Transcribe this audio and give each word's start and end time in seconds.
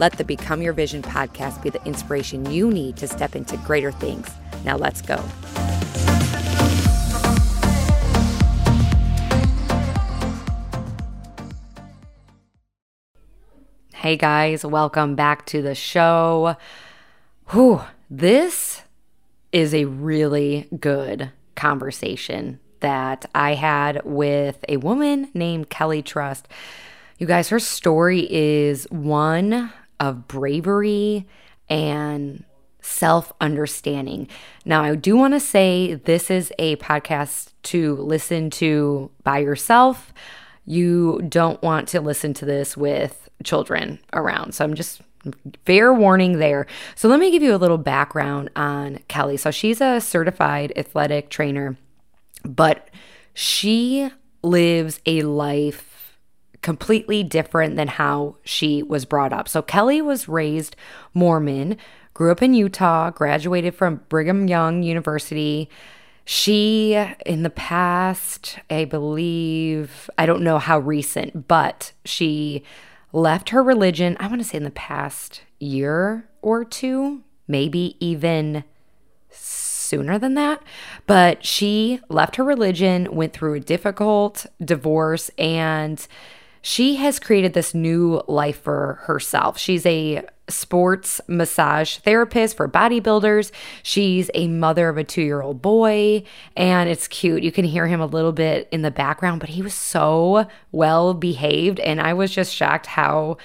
Let 0.00 0.14
the 0.14 0.24
Become 0.24 0.60
Your 0.60 0.72
Vision 0.72 1.02
podcast 1.02 1.62
be 1.62 1.70
the 1.70 1.82
inspiration 1.84 2.50
you 2.50 2.70
need 2.70 2.96
to 2.96 3.06
step 3.06 3.36
into 3.36 3.56
greater 3.58 3.92
things. 3.92 4.28
Now, 4.64 4.76
let's 4.76 5.00
go. 5.00 5.22
Hey 13.92 14.16
guys, 14.16 14.66
welcome 14.66 15.14
back 15.14 15.46
to 15.46 15.62
the 15.62 15.76
show. 15.76 16.56
Whew, 17.52 17.82
this 18.10 18.82
is 19.52 19.72
a 19.72 19.84
really 19.84 20.68
good 20.78 21.30
conversation 21.54 22.58
that 22.80 23.26
I 23.32 23.54
had 23.54 24.02
with 24.04 24.62
a 24.68 24.76
woman 24.78 25.30
named 25.34 25.70
Kelly 25.70 26.02
Trust. 26.02 26.48
You 27.18 27.28
guys, 27.28 27.48
her 27.50 27.60
story 27.60 28.26
is 28.30 28.86
one 28.90 29.72
of 30.00 30.28
bravery 30.28 31.26
and 31.68 32.44
self 32.80 33.32
understanding. 33.40 34.28
Now, 34.64 34.82
I 34.84 34.94
do 34.94 35.16
want 35.16 35.34
to 35.34 35.40
say 35.40 35.94
this 35.94 36.30
is 36.30 36.52
a 36.58 36.76
podcast 36.76 37.52
to 37.64 37.96
listen 37.96 38.50
to 38.50 39.10
by 39.22 39.38
yourself. 39.38 40.12
You 40.66 41.22
don't 41.28 41.60
want 41.62 41.88
to 41.88 42.00
listen 42.00 42.34
to 42.34 42.44
this 42.44 42.76
with 42.76 43.28
children 43.42 44.00
around. 44.12 44.54
So 44.54 44.64
I'm 44.64 44.74
just 44.74 45.00
fair 45.64 45.92
warning 45.92 46.38
there. 46.38 46.66
So 46.94 47.08
let 47.08 47.20
me 47.20 47.30
give 47.30 47.42
you 47.42 47.54
a 47.54 47.56
little 47.56 47.78
background 47.78 48.50
on 48.54 48.98
Kelly. 49.08 49.36
So 49.36 49.50
she's 49.50 49.80
a 49.80 50.00
certified 50.00 50.72
athletic 50.76 51.30
trainer, 51.30 51.76
but 52.44 52.88
she 53.32 54.10
lives 54.42 55.00
a 55.06 55.22
life 55.22 55.93
completely 56.64 57.22
different 57.22 57.76
than 57.76 57.86
how 57.86 58.36
she 58.42 58.82
was 58.82 59.04
brought 59.04 59.34
up. 59.34 59.46
So 59.48 59.60
Kelly 59.60 60.00
was 60.00 60.28
raised 60.28 60.74
Mormon, 61.12 61.76
grew 62.14 62.32
up 62.32 62.42
in 62.42 62.54
Utah, 62.54 63.10
graduated 63.10 63.74
from 63.74 64.00
Brigham 64.08 64.48
Young 64.48 64.82
University. 64.82 65.68
She, 66.24 66.94
in 67.26 67.42
the 67.42 67.50
past, 67.50 68.58
I 68.70 68.86
believe, 68.86 70.08
I 70.16 70.24
don't 70.24 70.42
know 70.42 70.58
how 70.58 70.78
recent, 70.78 71.46
but 71.46 71.92
she 72.06 72.64
left 73.12 73.50
her 73.50 73.62
religion, 73.62 74.16
I 74.18 74.26
want 74.26 74.40
to 74.40 74.48
say 74.48 74.56
in 74.56 74.64
the 74.64 74.70
past 74.70 75.42
year 75.60 76.30
or 76.40 76.64
two, 76.64 77.24
maybe 77.46 77.94
even 78.00 78.64
sooner 79.28 80.18
than 80.18 80.32
that. 80.32 80.62
But 81.06 81.44
she 81.44 82.00
left 82.08 82.36
her 82.36 82.44
religion, 82.44 83.14
went 83.14 83.34
through 83.34 83.52
a 83.52 83.60
difficult 83.60 84.46
divorce, 84.64 85.30
and 85.36 86.06
she 86.66 86.94
has 86.94 87.20
created 87.20 87.52
this 87.52 87.74
new 87.74 88.22
life 88.26 88.62
for 88.62 88.94
herself. 89.02 89.58
She's 89.58 89.84
a 89.84 90.22
sports 90.48 91.20
massage 91.28 91.98
therapist 91.98 92.56
for 92.56 92.66
bodybuilders. 92.66 93.52
She's 93.82 94.30
a 94.32 94.48
mother 94.48 94.88
of 94.88 94.96
a 94.96 95.04
two 95.04 95.20
year 95.20 95.42
old 95.42 95.60
boy, 95.60 96.24
and 96.56 96.88
it's 96.88 97.06
cute. 97.06 97.42
You 97.42 97.52
can 97.52 97.66
hear 97.66 97.86
him 97.86 98.00
a 98.00 98.06
little 98.06 98.32
bit 98.32 98.66
in 98.72 98.80
the 98.80 98.90
background, 98.90 99.40
but 99.40 99.50
he 99.50 99.60
was 99.60 99.74
so 99.74 100.46
well 100.72 101.12
behaved. 101.12 101.80
And 101.80 102.00
I 102.00 102.14
was 102.14 102.30
just 102.30 102.54
shocked 102.54 102.86
how 102.86 103.36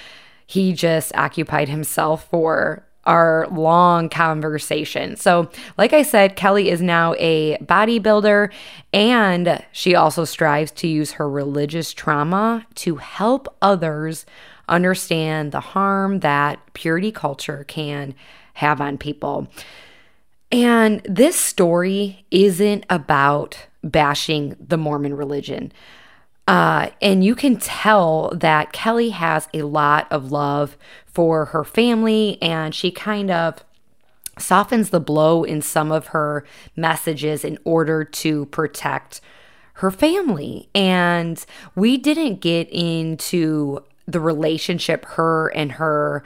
he 0.45 0.71
just 0.71 1.13
occupied 1.13 1.67
himself 1.67 2.29
for 2.29 2.87
our 3.09 3.47
long 3.49 4.07
conversation. 4.07 5.15
So, 5.15 5.49
like 5.79 5.93
I 5.93 6.03
said, 6.03 6.35
Kelly 6.35 6.69
is 6.69 6.79
now 6.79 7.15
a 7.17 7.57
bodybuilder 7.57 8.51
and 8.93 9.65
she 9.71 9.95
also 9.95 10.25
strives 10.25 10.71
to 10.73 10.87
use 10.87 11.13
her 11.13 11.27
religious 11.27 11.91
trauma 11.91 12.67
to 12.75 12.97
help 12.97 13.53
others 13.63 14.27
understand 14.67 15.51
the 15.51 15.59
harm 15.59 16.19
that 16.19 16.59
purity 16.73 17.11
culture 17.11 17.65
can 17.67 18.13
have 18.53 18.79
on 18.79 18.99
people. 18.99 19.47
And 20.51 21.01
this 21.03 21.35
story 21.35 22.27
isn't 22.29 22.85
about 22.91 23.57
bashing 23.83 24.55
the 24.59 24.77
Mormon 24.77 25.15
religion. 25.15 25.71
Uh, 26.47 26.89
and 27.01 27.23
you 27.23 27.33
can 27.33 27.57
tell 27.57 28.31
that 28.35 28.71
Kelly 28.71 29.09
has 29.09 29.47
a 29.53 29.63
lot 29.63 30.07
of 30.11 30.31
love 30.31 30.77
for 31.19 31.47
her 31.47 31.65
family 31.65 32.41
and 32.41 32.73
she 32.73 32.91
kind 32.91 33.29
of 33.29 33.61
softens 34.37 34.89
the 34.89 35.01
blow 35.01 35.43
in 35.43 35.61
some 35.61 35.91
of 35.91 36.07
her 36.07 36.45
messages 36.77 37.43
in 37.43 37.59
order 37.65 38.05
to 38.05 38.45
protect 38.45 39.19
her 39.73 39.91
family. 39.91 40.69
And 40.73 41.45
we 41.75 41.97
didn't 41.97 42.39
get 42.39 42.69
into 42.69 43.83
the 44.05 44.21
relationship 44.21 45.03
her 45.07 45.49
and 45.49 45.73
her 45.73 46.23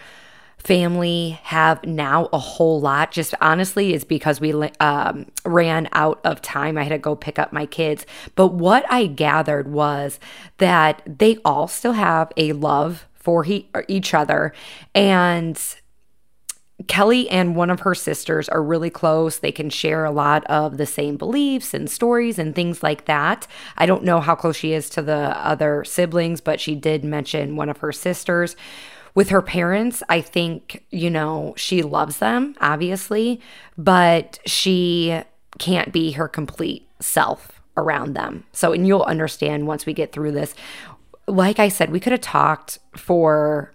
family 0.60 1.40
have 1.42 1.84
now 1.84 2.30
a 2.32 2.38
whole 2.38 2.80
lot. 2.80 3.12
Just 3.12 3.34
honestly, 3.42 3.96
is 3.96 4.04
because 4.04 4.40
we 4.40 4.54
um, 4.80 5.26
ran 5.44 5.90
out 5.94 6.22
of 6.24 6.40
time. 6.44 6.78
I 6.78 6.84
had 6.84 6.90
to 6.90 7.00
go 7.00 7.16
pick 7.16 7.40
up 7.40 7.52
my 7.52 7.66
kids. 7.66 8.06
But 8.36 8.50
what 8.50 8.86
I 8.92 9.08
gathered 9.08 9.70
was 9.70 10.20
that 10.60 11.02
they 11.08 11.38
all 11.44 11.68
still 11.68 11.94
have 11.94 12.32
a 12.38 12.54
love 12.54 13.08
for 13.24 13.44
he, 13.44 13.70
each 13.88 14.14
other. 14.14 14.54
And 14.94 15.60
Kelly 16.88 17.30
and 17.30 17.56
one 17.56 17.70
of 17.70 17.82
her 17.82 17.96
sisters 17.96 18.50
are 18.50 18.62
really 18.62 18.90
close. 18.90 19.40
They 19.40 19.52
can 19.52 19.70
share 19.70 20.04
a 20.04 20.12
lot 20.12 20.44
of 20.46 20.78
the 20.78 20.86
same 20.86 21.18
beliefs 21.18 21.74
and 21.74 21.90
stories 21.90 22.38
and 22.38 22.54
things 22.54 22.84
like 22.84 23.06
that. 23.06 23.48
I 23.78 23.86
don't 23.86 24.04
know 24.04 24.20
how 24.20 24.36
close 24.36 24.58
she 24.58 24.74
is 24.74 24.90
to 24.92 25.02
the 25.02 25.38
other 25.38 25.84
siblings, 25.86 26.42
but 26.42 26.60
she 26.60 26.76
did 26.76 27.06
mention 27.06 27.56
one 27.56 27.70
of 27.70 27.78
her 27.78 27.92
sisters. 27.92 28.56
With 29.16 29.30
her 29.30 29.42
parents, 29.42 30.02
I 30.10 30.22
think, 30.22 30.84
you 30.90 31.10
know, 31.10 31.54
she 31.56 31.84
loves 31.84 32.18
them, 32.18 32.56
obviously, 32.60 33.40
but 33.78 34.40
she 34.46 35.22
can't 35.60 35.94
be 35.94 36.12
her 36.14 36.28
complete 36.28 36.88
self 37.00 37.62
around 37.78 38.16
them. 38.16 38.44
So, 38.52 38.74
and 38.74 38.88
you'll 38.88 39.04
understand 39.04 39.68
once 39.68 39.86
we 39.86 39.94
get 39.94 40.12
through 40.12 40.32
this. 40.32 40.56
Like 41.28 41.60
I 41.60 41.70
said, 41.70 41.92
we 41.92 42.00
could 42.00 42.12
have 42.12 42.22
talked 42.22 42.80
for 42.96 43.74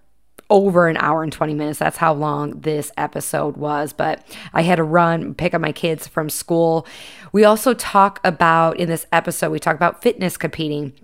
over 0.51 0.89
an 0.89 0.97
hour 0.97 1.23
and 1.23 1.33
20 1.33 1.55
minutes. 1.55 1.79
That's 1.79 1.99
how 1.99 2.15
long 2.15 2.61
this 2.61 2.91
episode 2.97 3.57
was. 3.57 3.93
But 3.93 4.25
I 4.55 4.63
had 4.63 4.77
to 4.77 4.83
run, 4.83 5.35
pick 5.35 5.55
up 5.55 5.61
my 5.61 5.73
kids 5.73 6.07
from 6.07 6.31
school. 6.31 6.87
We 7.33 7.45
also 7.45 7.75
talk 7.75 8.21
about, 8.25 8.79
in 8.79 8.89
this 8.89 9.07
episode, 9.13 9.51
we 9.51 9.59
talk 9.59 9.77
about 9.77 10.03
fitness 10.03 10.37
competing 10.37 10.95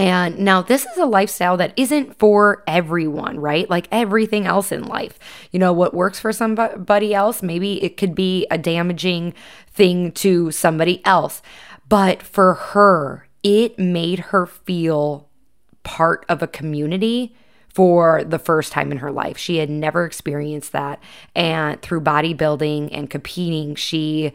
and 0.00 0.38
now, 0.38 0.62
this 0.62 0.86
is 0.86 0.96
a 0.96 1.04
lifestyle 1.04 1.58
that 1.58 1.74
isn't 1.76 2.18
for 2.18 2.64
everyone, 2.66 3.38
right? 3.38 3.68
Like 3.68 3.86
everything 3.92 4.46
else 4.46 4.72
in 4.72 4.84
life. 4.84 5.18
You 5.50 5.58
know, 5.58 5.74
what 5.74 5.92
works 5.92 6.18
for 6.18 6.32
somebody 6.32 7.12
else, 7.12 7.42
maybe 7.42 7.84
it 7.84 7.98
could 7.98 8.14
be 8.14 8.46
a 8.50 8.56
damaging 8.56 9.34
thing 9.68 10.12
to 10.12 10.50
somebody 10.52 11.04
else. 11.04 11.42
But 11.86 12.22
for 12.22 12.54
her, 12.54 13.28
it 13.42 13.78
made 13.78 14.20
her 14.20 14.46
feel 14.46 15.28
part 15.82 16.24
of 16.28 16.42
a 16.42 16.46
community 16.46 17.34
for 17.68 18.24
the 18.24 18.38
first 18.38 18.72
time 18.72 18.90
in 18.90 18.98
her 18.98 19.12
life. 19.12 19.38
She 19.38 19.58
had 19.58 19.70
never 19.70 20.04
experienced 20.04 20.72
that. 20.72 21.00
And 21.34 21.80
through 21.82 22.00
bodybuilding 22.00 22.90
and 22.92 23.08
competing, 23.08 23.74
she 23.76 24.32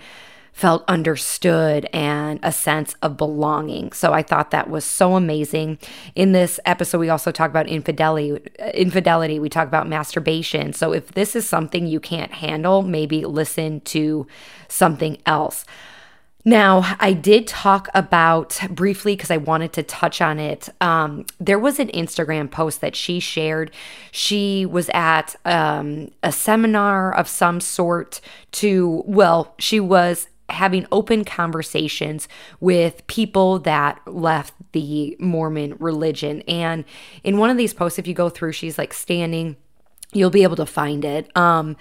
felt 0.53 0.85
understood 0.87 1.85
and 1.91 2.40
a 2.41 2.49
sense 2.49 2.96
of 3.02 3.17
belonging. 3.17 3.91
So 3.91 4.14
I 4.14 4.23
thought 4.23 4.52
that 4.52 4.69
was 4.69 4.85
so 4.85 5.17
amazing. 5.17 5.79
In 6.16 6.31
this 6.31 6.61
episode, 6.66 6.99
we 6.99 7.09
also 7.09 7.29
talk 7.29 7.49
about 7.49 7.67
infidelity. 7.67 8.40
Infidelity. 8.73 9.37
We 9.37 9.49
talk 9.49 9.67
about 9.67 9.90
masturbation. 9.90 10.72
So 10.72 10.93
if 10.93 11.11
this 11.11 11.35
is 11.35 11.46
something 11.46 11.87
you 11.87 11.99
can't 11.99 12.31
handle, 12.31 12.84
maybe 12.84 13.25
listen 13.25 13.81
to 13.81 14.28
something 14.69 15.17
else. 15.25 15.66
Now, 16.47 16.95
I 16.99 17.13
did 17.13 17.47
talk 17.47 17.89
about 17.95 18.59
briefly 18.69 19.15
because 19.15 19.31
I 19.31 19.37
wanted 19.37 19.73
to 19.73 19.83
touch 19.83 20.21
on 20.21 20.37
it. 20.39 20.69
Um, 20.79 21.25
there 21.39 21.57
was 21.57 21.79
an 21.79 21.87
Instagram 21.87 22.51
post 22.51 22.81
that 22.81 22.95
she 22.95 23.19
shared. 23.19 23.71
She 24.11 24.63
was 24.63 24.89
at 24.93 25.35
um, 25.43 26.11
a 26.21 26.31
seminar 26.31 27.11
of 27.11 27.27
some 27.27 27.59
sort 27.59 28.21
to, 28.53 29.03
well, 29.07 29.55
she 29.57 29.79
was 29.79 30.27
having 30.49 30.85
open 30.91 31.25
conversations 31.25 32.27
with 32.59 33.05
people 33.07 33.57
that 33.57 33.99
left 34.05 34.53
the 34.73 35.17
Mormon 35.19 35.75
religion. 35.79 36.41
And 36.47 36.85
in 37.23 37.39
one 37.39 37.49
of 37.49 37.57
these 37.57 37.73
posts, 37.73 37.97
if 37.97 38.05
you 38.05 38.13
go 38.13 38.29
through, 38.29 38.51
she's 38.51 38.77
like 38.77 38.93
standing, 38.93 39.55
you'll 40.13 40.29
be 40.29 40.43
able 40.43 40.57
to 40.57 40.67
find 40.67 41.03
it. 41.03 41.35
Um, 41.35 41.75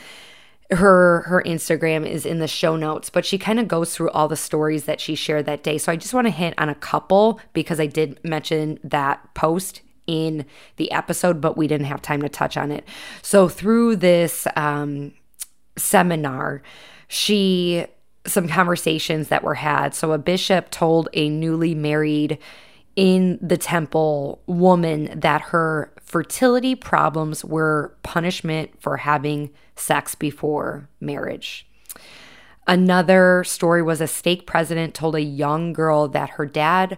her 0.70 1.22
her 1.22 1.42
Instagram 1.44 2.06
is 2.06 2.24
in 2.24 2.38
the 2.38 2.48
show 2.48 2.76
notes, 2.76 3.10
but 3.10 3.26
she 3.26 3.38
kind 3.38 3.60
of 3.60 3.68
goes 3.68 3.94
through 3.94 4.10
all 4.10 4.28
the 4.28 4.36
stories 4.36 4.84
that 4.84 5.00
she 5.00 5.14
shared 5.14 5.46
that 5.46 5.62
day. 5.62 5.78
So 5.78 5.92
I 5.92 5.96
just 5.96 6.14
want 6.14 6.26
to 6.26 6.30
hit 6.30 6.54
on 6.58 6.68
a 6.68 6.74
couple 6.74 7.40
because 7.52 7.78
I 7.78 7.86
did 7.86 8.18
mention 8.24 8.78
that 8.82 9.34
post 9.34 9.82
in 10.06 10.44
the 10.76 10.90
episode, 10.92 11.40
but 11.40 11.56
we 11.56 11.66
didn't 11.66 11.86
have 11.86 12.02
time 12.02 12.22
to 12.22 12.28
touch 12.28 12.56
on 12.56 12.70
it. 12.70 12.86
So 13.22 13.48
through 13.48 13.96
this 13.96 14.46
um, 14.56 15.12
seminar, 15.76 16.62
she 17.08 17.86
some 18.26 18.48
conversations 18.48 19.28
that 19.28 19.44
were 19.44 19.54
had. 19.54 19.94
So 19.94 20.12
a 20.12 20.18
bishop 20.18 20.70
told 20.70 21.10
a 21.12 21.28
newly 21.28 21.74
married 21.74 22.38
in 22.96 23.38
the 23.42 23.56
temple 23.56 24.40
woman 24.46 25.18
that 25.18 25.40
her 25.42 25.92
fertility 26.00 26.74
problems 26.74 27.44
were 27.44 27.96
punishment 28.02 28.70
for 28.80 28.98
having 28.98 29.50
sex 29.74 30.14
before 30.14 30.88
marriage. 31.00 31.66
Another 32.66 33.44
story 33.44 33.82
was 33.82 34.00
a 34.00 34.06
stake 34.06 34.46
president 34.46 34.94
told 34.94 35.14
a 35.14 35.20
young 35.20 35.72
girl 35.72 36.08
that 36.08 36.30
her 36.30 36.46
dad 36.46 36.96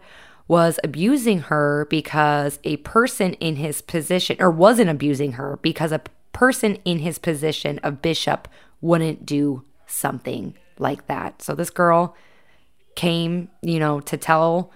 was 0.48 0.78
abusing 0.84 1.40
her 1.40 1.86
because 1.90 2.60
a 2.62 2.76
person 2.78 3.32
in 3.34 3.56
his 3.56 3.80
position, 3.82 4.36
or 4.38 4.50
wasn't 4.50 4.90
abusing 4.90 5.32
her 5.32 5.58
because 5.62 5.90
a 5.90 6.02
person 6.32 6.76
in 6.84 7.00
his 7.00 7.18
position 7.18 7.80
of 7.80 8.02
bishop 8.02 8.46
wouldn't 8.80 9.26
do 9.26 9.64
something 9.86 10.54
like 10.78 11.06
that. 11.06 11.42
So 11.42 11.54
this 11.54 11.70
girl 11.70 12.14
came, 12.94 13.48
you 13.62 13.80
know, 13.80 14.00
to 14.00 14.16
tell 14.16 14.70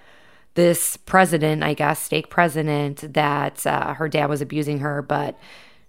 this 0.61 0.99
president, 0.99 1.63
I 1.63 1.73
guess, 1.73 1.99
stake 2.03 2.29
president, 2.29 3.15
that 3.15 3.67
uh, 3.67 3.95
her 3.95 4.11
dad 4.11 4.27
was 4.27 4.43
abusing 4.43 4.81
her, 4.81 5.01
but 5.01 5.39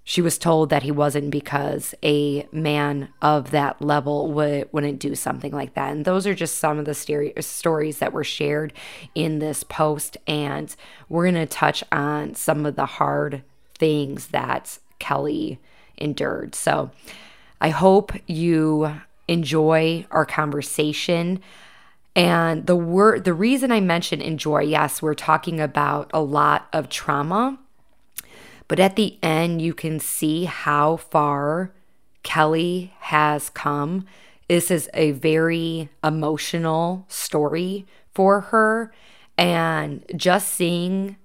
she 0.06 0.22
was 0.22 0.38
told 0.38 0.70
that 0.70 0.84
he 0.84 0.92
wasn't 0.92 1.30
because 1.30 1.94
a 2.02 2.48
man 2.54 3.10
of 3.22 3.52
that 3.52 3.82
level 3.82 4.32
would, 4.32 4.70
wouldn't 4.72 5.00
do 5.00 5.14
something 5.14 5.52
like 5.52 5.74
that. 5.74 5.92
And 5.92 6.06
those 6.06 6.26
are 6.26 6.34
just 6.34 6.58
some 6.58 6.80
of 6.80 6.86
the 6.86 6.94
stories 7.42 7.98
that 7.98 8.14
were 8.14 8.24
shared 8.24 8.72
in 9.14 9.40
this 9.40 9.66
post. 9.66 10.16
And 10.26 10.74
we're 11.10 11.30
going 11.30 11.36
to 11.36 11.46
touch 11.46 11.84
on 11.92 12.34
some 12.36 12.66
of 12.66 12.78
the 12.78 12.86
hard 12.86 13.44
things 13.78 14.28
that 14.28 14.80
Kelly 15.00 15.60
endured. 15.98 16.56
So 16.56 16.92
I 17.60 17.72
hope 17.72 18.14
you 18.26 19.02
enjoy 19.28 20.06
our 20.12 20.26
conversation. 20.26 21.42
And 22.16 22.66
the 22.68 22.76
word 22.76 23.24
the 23.24 23.34
reason 23.34 23.72
I 23.72 23.80
mentioned 23.80 24.22
enjoy, 24.22 24.62
yes, 24.62 25.02
we're 25.02 25.14
talking 25.14 25.60
about 25.60 26.10
a 26.14 26.22
lot 26.22 26.68
of 26.74 26.90
trauma 26.90 27.58
but 28.72 28.80
at 28.80 28.96
the 28.96 29.20
end, 29.22 29.62
you 29.62 29.74
can 29.74 30.00
see 30.00 30.46
how 30.46 30.96
far 30.96 31.74
Kelly 32.24 32.94
has 33.00 33.50
come. 33.50 34.06
This 34.48 34.72
is 34.72 34.90
a 34.94 35.12
very 35.12 35.90
emotional 36.02 37.04
story 37.10 37.86
for 38.14 38.40
her. 38.40 38.94
And 39.38 40.06
just 40.16 40.54
seeing 40.54 41.18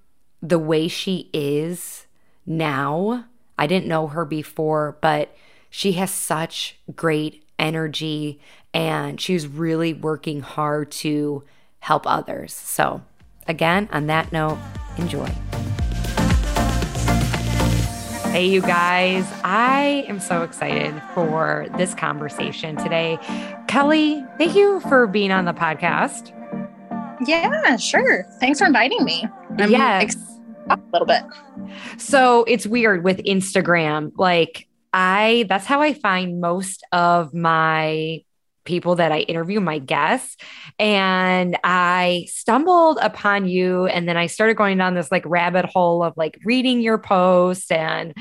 the 0.43 0.59
way 0.59 0.89
she 0.89 1.31
is 1.33 2.07
now, 2.45 3.27
I 3.57 3.69
didn't 3.69 3.87
know 3.87 4.09
her 4.09 4.25
before, 4.25 4.99
but 5.01 5.33
she 5.71 5.93
has 5.93 6.11
such 6.11 6.81
great 6.97 7.45
energy 7.59 8.41
and 8.75 9.21
she's 9.21 9.47
really 9.47 9.95
working 9.95 10.41
hard 10.41 10.91
to 10.91 11.45
help 11.81 12.07
others. 12.07 12.53
So, 12.53 13.03
again, 13.49 13.89
on 13.93 14.07
that 14.09 14.33
note, 14.33 14.59
enjoy. 14.99 15.31
Hey, 18.33 18.49
you 18.49 18.61
guys, 18.61 19.25
I 19.45 20.05
am 20.09 20.21
so 20.21 20.43
excited 20.43 21.01
for 21.15 21.69
this 21.79 21.95
conversation 21.95 22.77
today. 22.77 23.19
Kelly, 23.67 24.23
thank 24.37 24.55
you 24.55 24.81
for 24.81 25.07
being 25.07 25.31
on 25.31 25.47
the 25.47 25.55
podcast. 25.55 26.33
Yeah, 27.27 27.77
sure. 27.77 28.25
Thanks 28.41 28.59
for 28.59 28.67
inviting 28.67 29.05
me. 29.05 29.27
I'm 29.59 29.71
yes. 29.71 30.03
Ex- 30.03 30.17
a 30.69 30.79
little 30.93 31.07
bit. 31.07 31.23
So 31.97 32.45
it's 32.45 32.67
weird 32.67 33.05
with 33.05 33.19
Instagram. 33.19 34.13
Like, 34.17 34.69
I, 34.97 35.45
that's 35.51 35.67
how 35.67 35.83
I 35.83 35.93
find 35.93 36.41
most 36.41 36.83
of 36.91 37.35
my 37.35 38.23
people 38.65 38.97
that 38.97 39.13
I 39.13 39.21
interview, 39.21 39.61
my 39.61 39.79
guests. 39.79 40.37
And 40.79 41.57
I 41.63 42.27
stumbled 42.29 42.99
upon 43.01 43.47
you. 43.47 43.87
And 43.87 44.09
then 44.09 44.17
I 44.17 44.27
started 44.27 44.57
going 44.57 44.79
down 44.79 44.95
this 44.95 45.13
like 45.13 45.23
rabbit 45.27 45.67
hole 45.67 46.03
of 46.03 46.15
like 46.17 46.39
reading 46.45 46.81
your 46.81 46.99
posts. 46.99 47.71
And 47.71 48.15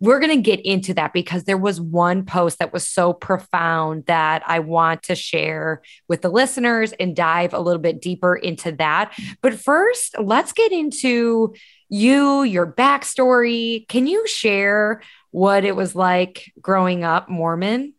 we're 0.00 0.20
going 0.20 0.36
to 0.36 0.42
get 0.42 0.60
into 0.64 0.94
that 0.94 1.12
because 1.12 1.44
there 1.44 1.58
was 1.58 1.80
one 1.80 2.26
post 2.26 2.58
that 2.60 2.72
was 2.72 2.86
so 2.86 3.12
profound 3.14 4.04
that 4.06 4.42
I 4.46 4.60
want 4.60 5.04
to 5.04 5.14
share 5.14 5.82
with 6.08 6.22
the 6.22 6.30
listeners 6.30 6.92
and 6.92 7.16
dive 7.16 7.52
a 7.52 7.60
little 7.60 7.82
bit 7.82 8.00
deeper 8.00 8.36
into 8.36 8.72
that. 8.72 9.18
But 9.42 9.54
first, 9.54 10.14
let's 10.18 10.52
get 10.52 10.72
into 10.72 11.54
you, 11.88 12.42
your 12.42 12.70
backstory. 12.70 13.88
Can 13.88 14.06
you 14.06 14.26
share 14.26 15.00
what 15.30 15.64
it 15.64 15.76
was 15.76 15.94
like 15.94 16.52
growing 16.60 17.04
up 17.04 17.28
Mormon? 17.28 17.94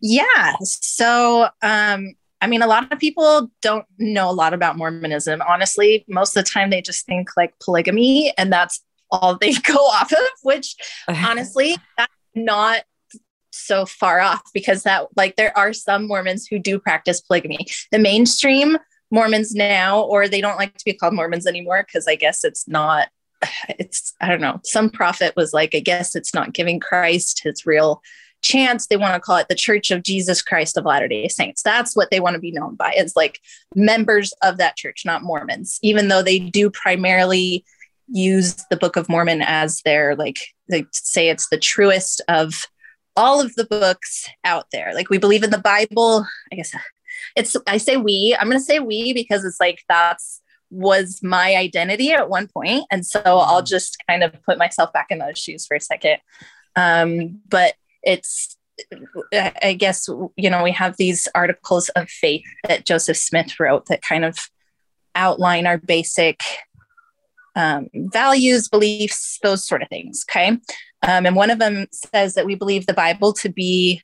Yeah. 0.00 0.54
So, 0.62 1.48
um, 1.62 2.14
I 2.40 2.46
mean, 2.46 2.62
a 2.62 2.66
lot 2.66 2.92
of 2.92 2.98
people 2.98 3.50
don't 3.62 3.86
know 3.98 4.30
a 4.30 4.32
lot 4.32 4.52
about 4.52 4.76
Mormonism. 4.76 5.42
Honestly, 5.48 6.04
most 6.08 6.36
of 6.36 6.44
the 6.44 6.50
time 6.50 6.70
they 6.70 6.82
just 6.82 7.06
think 7.06 7.30
like 7.36 7.54
polygamy 7.60 8.32
and 8.36 8.52
that's 8.52 8.84
all 9.10 9.36
they 9.36 9.52
go 9.64 9.74
off 9.74 10.12
of, 10.12 10.28
which 10.42 10.76
honestly, 11.08 11.76
that's 11.96 12.12
not 12.34 12.82
so 13.50 13.86
far 13.86 14.20
off 14.20 14.42
because 14.52 14.82
that, 14.82 15.06
like, 15.16 15.36
there 15.36 15.56
are 15.56 15.72
some 15.72 16.06
Mormons 16.06 16.46
who 16.46 16.58
do 16.58 16.78
practice 16.78 17.20
polygamy. 17.20 17.66
The 17.90 17.98
mainstream 17.98 18.76
Mormons 19.10 19.54
now, 19.54 20.02
or 20.02 20.28
they 20.28 20.40
don't 20.40 20.58
like 20.58 20.76
to 20.76 20.84
be 20.84 20.92
called 20.92 21.14
Mormons 21.14 21.46
anymore 21.46 21.84
because 21.86 22.06
I 22.06 22.16
guess 22.16 22.44
it's 22.44 22.68
not, 22.68 23.08
it's, 23.68 24.14
I 24.20 24.28
don't 24.28 24.40
know, 24.40 24.60
some 24.64 24.90
prophet 24.90 25.34
was 25.36 25.52
like, 25.52 25.74
I 25.74 25.80
guess 25.80 26.14
it's 26.14 26.34
not 26.34 26.54
giving 26.54 26.80
Christ 26.80 27.42
his 27.42 27.66
real 27.66 28.02
chance. 28.42 28.86
They 28.86 28.96
want 28.96 29.14
to 29.14 29.20
call 29.20 29.36
it 29.38 29.48
the 29.48 29.54
church 29.54 29.90
of 29.90 30.02
jesus 30.02 30.42
christ 30.42 30.76
of 30.76 30.84
latter 30.84 31.08
day 31.08 31.26
saints. 31.28 31.62
That's 31.62 31.96
what 31.96 32.10
they 32.10 32.20
want 32.20 32.34
to 32.34 32.40
be 32.40 32.52
known 32.52 32.76
by 32.76 32.92
is 32.92 33.16
like 33.16 33.40
members 33.74 34.32
of 34.42 34.58
that 34.58 34.76
church 34.76 35.02
not 35.04 35.22
mormons 35.22 35.78
even 35.82 36.08
though 36.08 36.22
they 36.22 36.38
do 36.38 36.70
primarily 36.70 37.64
use 38.08 38.54
the 38.70 38.76
book 38.76 38.96
of 38.96 39.08
mormon 39.08 39.42
as 39.42 39.80
their 39.82 40.14
like 40.14 40.38
they 40.68 40.84
say 40.92 41.28
it's 41.28 41.48
the 41.48 41.58
truest 41.58 42.20
of 42.28 42.66
all 43.16 43.40
of 43.40 43.54
the 43.54 43.64
books 43.64 44.28
out 44.44 44.66
there. 44.70 44.92
Like 44.94 45.08
we 45.08 45.18
believe 45.18 45.42
in 45.42 45.50
the 45.50 45.58
bible. 45.58 46.26
I 46.52 46.56
guess 46.56 46.74
it's 47.34 47.56
i 47.66 47.76
say 47.76 47.96
we 47.96 48.36
i'm 48.38 48.48
going 48.48 48.58
to 48.58 48.64
say 48.64 48.78
we 48.78 49.12
because 49.12 49.44
it's 49.44 49.60
like 49.60 49.82
that's 49.88 50.40
was 50.76 51.20
my 51.22 51.56
identity 51.56 52.12
at 52.12 52.28
one 52.28 52.46
point 52.46 52.84
and 52.90 53.06
so 53.06 53.20
i'll 53.24 53.62
just 53.62 53.96
kind 54.08 54.22
of 54.22 54.32
put 54.44 54.58
myself 54.58 54.92
back 54.92 55.06
in 55.10 55.18
those 55.18 55.38
shoes 55.38 55.66
for 55.66 55.76
a 55.76 55.80
second 55.80 56.18
um, 56.76 57.40
but 57.48 57.74
it's 58.02 58.56
I 59.32 59.76
guess 59.78 60.08
you 60.36 60.50
know 60.50 60.62
we 60.62 60.72
have 60.72 60.96
these 60.96 61.28
articles 61.34 61.88
of 61.90 62.08
faith 62.08 62.44
that 62.64 62.86
Joseph 62.86 63.16
Smith 63.16 63.58
wrote 63.58 63.86
that 63.86 64.02
kind 64.02 64.24
of 64.24 64.38
outline 65.14 65.66
our 65.66 65.78
basic 65.78 66.42
um, 67.54 67.88
values, 67.94 68.68
beliefs, 68.68 69.38
those 69.42 69.66
sort 69.66 69.82
of 69.82 69.88
things. 69.88 70.24
Okay, 70.30 70.48
um, 70.48 71.26
and 71.26 71.34
one 71.34 71.50
of 71.50 71.58
them 71.58 71.86
says 71.92 72.34
that 72.34 72.46
we 72.46 72.54
believe 72.54 72.86
the 72.86 72.92
Bible 72.92 73.32
to 73.34 73.48
be 73.48 74.02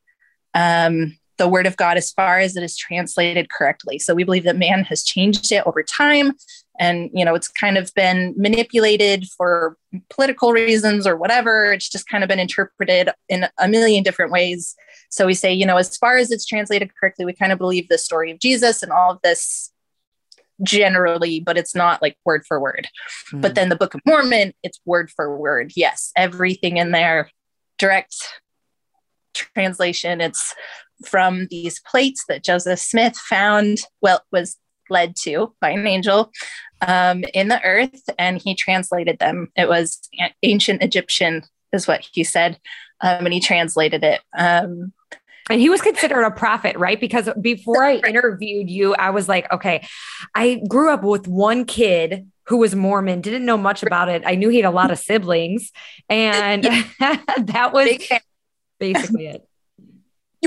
um, 0.54 1.16
the 1.36 1.48
Word 1.48 1.66
of 1.66 1.76
God 1.76 1.96
as 1.96 2.10
far 2.10 2.38
as 2.38 2.56
it 2.56 2.62
is 2.62 2.76
translated 2.76 3.50
correctly. 3.50 3.98
So 3.98 4.14
we 4.14 4.24
believe 4.24 4.44
that 4.44 4.56
man 4.56 4.84
has 4.84 5.02
changed 5.02 5.52
it 5.52 5.66
over 5.66 5.82
time, 5.82 6.32
and 6.82 7.10
you 7.14 7.24
know 7.24 7.34
it's 7.36 7.48
kind 7.48 7.78
of 7.78 7.94
been 7.94 8.34
manipulated 8.36 9.28
for 9.28 9.76
political 10.10 10.52
reasons 10.52 11.06
or 11.06 11.16
whatever. 11.16 11.72
It's 11.72 11.88
just 11.88 12.08
kind 12.08 12.24
of 12.24 12.28
been 12.28 12.40
interpreted 12.40 13.08
in 13.28 13.46
a 13.58 13.68
million 13.68 14.02
different 14.02 14.32
ways. 14.32 14.74
So 15.08 15.24
we 15.24 15.34
say 15.34 15.52
you 15.52 15.64
know 15.64 15.76
as 15.76 15.96
far 15.96 16.16
as 16.16 16.32
it's 16.32 16.44
translated 16.44 16.90
correctly 16.98 17.24
we 17.24 17.34
kind 17.34 17.52
of 17.52 17.58
believe 17.58 17.88
the 17.88 17.98
story 17.98 18.30
of 18.30 18.40
jesus 18.40 18.82
and 18.82 18.90
all 18.90 19.12
of 19.12 19.20
this 19.22 19.70
generally 20.62 21.40
but 21.40 21.56
it's 21.56 21.74
not 21.74 22.02
like 22.02 22.16
word 22.24 22.44
for 22.46 22.58
word. 22.58 22.88
Mm. 23.32 23.42
but 23.42 23.54
then 23.54 23.68
the 23.68 23.76
book 23.76 23.94
of 23.94 24.00
mormon 24.04 24.52
it's 24.62 24.80
word 24.84 25.10
for 25.10 25.36
word. 25.36 25.72
Yes 25.76 26.10
everything 26.16 26.78
in 26.78 26.90
there 26.90 27.30
direct 27.78 28.14
translation 29.34 30.20
it's 30.20 30.54
from 31.06 31.46
these 31.50 31.80
plates 31.80 32.24
that 32.28 32.44
joseph 32.44 32.78
smith 32.78 33.16
found 33.16 33.78
well 34.00 34.22
was 34.30 34.56
led 34.92 35.16
to 35.16 35.54
by 35.60 35.70
an 35.70 35.86
angel 35.86 36.30
um, 36.86 37.24
in 37.32 37.48
the 37.48 37.62
earth, 37.62 38.02
and 38.18 38.40
he 38.40 38.54
translated 38.54 39.18
them. 39.18 39.50
It 39.56 39.68
was 39.68 40.00
ancient 40.42 40.82
Egyptian, 40.82 41.42
is 41.72 41.88
what 41.88 42.06
he 42.12 42.24
said, 42.24 42.58
um, 43.00 43.24
and 43.24 43.32
he 43.32 43.40
translated 43.40 44.04
it. 44.04 44.20
Um, 44.36 44.92
and 45.50 45.60
he 45.60 45.68
was 45.68 45.80
considered 45.80 46.22
a 46.22 46.30
prophet, 46.30 46.76
right? 46.76 47.00
Because 47.00 47.28
before 47.40 47.82
I 47.82 47.96
interviewed 47.96 48.70
you, 48.70 48.94
I 48.94 49.10
was 49.10 49.28
like, 49.28 49.50
okay, 49.52 49.86
I 50.34 50.62
grew 50.68 50.92
up 50.92 51.02
with 51.02 51.26
one 51.26 51.64
kid 51.64 52.28
who 52.46 52.58
was 52.58 52.74
Mormon, 52.74 53.20
didn't 53.20 53.44
know 53.44 53.56
much 53.56 53.82
about 53.82 54.08
it. 54.08 54.22
I 54.24 54.34
knew 54.34 54.48
he 54.48 54.58
had 54.58 54.66
a 54.66 54.70
lot 54.70 54.90
of 54.90 54.98
siblings, 54.98 55.70
and 56.08 56.64
that 57.02 57.70
was 57.72 57.88
basically 58.78 59.26
it. 59.26 59.48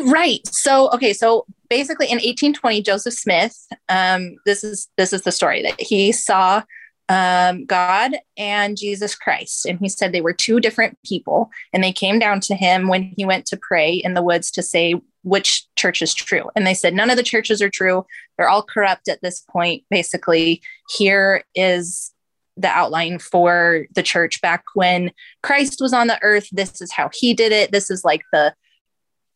Right. 0.04 0.46
So, 0.48 0.90
okay. 0.92 1.14
So 1.14 1.46
basically 1.70 2.08
in 2.08 2.18
1820, 2.18 2.82
Joseph 2.82 3.14
Smith, 3.14 3.66
um, 3.90 4.36
this 4.46 4.64
is, 4.64 4.90
this 4.98 5.14
is 5.14 5.22
the 5.22 5.32
story 5.32 5.62
that 5.64 5.80
he 5.80 6.12
saw 6.12 6.64
um, 7.08 7.66
God 7.66 8.16
and 8.38 8.78
Jesus 8.78 9.16
Christ. 9.16 9.66
And 9.66 9.80
he 9.80 9.90
said 9.90 10.12
they 10.12 10.22
were 10.22 10.34
two 10.34 10.60
different 10.60 10.98
people. 11.06 11.50
And 11.72 11.84
they 11.84 11.94
came 11.94 12.20
down 12.20 12.40
to 12.42 12.56
him 12.56 12.88
when 12.88 13.14
he 13.16 13.26
went 13.26 13.46
to 13.48 13.58
pray 13.58 13.94
in 13.94 14.16
the 14.16 14.24
woods 14.24 14.52
to 14.52 14.64
say 14.64 14.96
which 15.24 15.66
church 15.76 16.02
is 16.02 16.14
true. 16.14 16.50
And 16.56 16.66
they 16.66 16.74
said, 16.74 16.94
none 16.94 17.10
of 17.10 17.18
the 17.18 17.24
churches 17.24 17.62
are 17.62 17.70
true. 17.70 18.06
They're 18.38 18.50
all 18.50 18.64
corrupt 18.64 19.08
at 19.08 19.22
this 19.22 19.42
point. 19.42 19.84
Basically, 19.90 20.62
here 20.90 21.44
is 21.56 22.12
the 22.58 22.68
outline 22.70 23.20
for 23.20 23.86
the 23.94 24.04
church 24.04 24.42
back 24.42 24.64
when 24.76 25.12
Christ 25.44 25.80
was 25.82 25.94
on 25.94 26.08
the 26.08 26.22
earth. 26.22 26.48
This 26.52 26.82
is 26.82 26.92
how 26.92 27.10
he 27.14 27.34
did 27.34 27.52
it. 27.52 27.72
This 27.72 27.92
is 27.92 28.06
like 28.06 28.22
the 28.32 28.54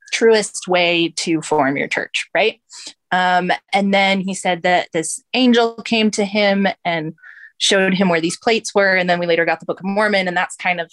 truest 0.09 0.67
way 0.67 1.13
to 1.17 1.41
form 1.41 1.77
your 1.77 1.87
church, 1.87 2.29
right? 2.33 2.61
Um, 3.11 3.51
and 3.73 3.93
then 3.93 4.19
he 4.21 4.33
said 4.33 4.63
that 4.63 4.89
this 4.93 5.21
angel 5.33 5.75
came 5.75 6.11
to 6.11 6.25
him 6.25 6.67
and 6.85 7.13
showed 7.57 7.93
him 7.93 8.09
where 8.09 8.21
these 8.21 8.37
plates 8.37 8.73
were. 8.73 8.95
And 8.95 9.09
then 9.09 9.19
we 9.19 9.25
later 9.25 9.45
got 9.45 9.59
the 9.59 9.65
Book 9.65 9.79
of 9.79 9.85
Mormon, 9.85 10.27
and 10.27 10.37
that's 10.37 10.55
kind 10.55 10.79
of 10.79 10.91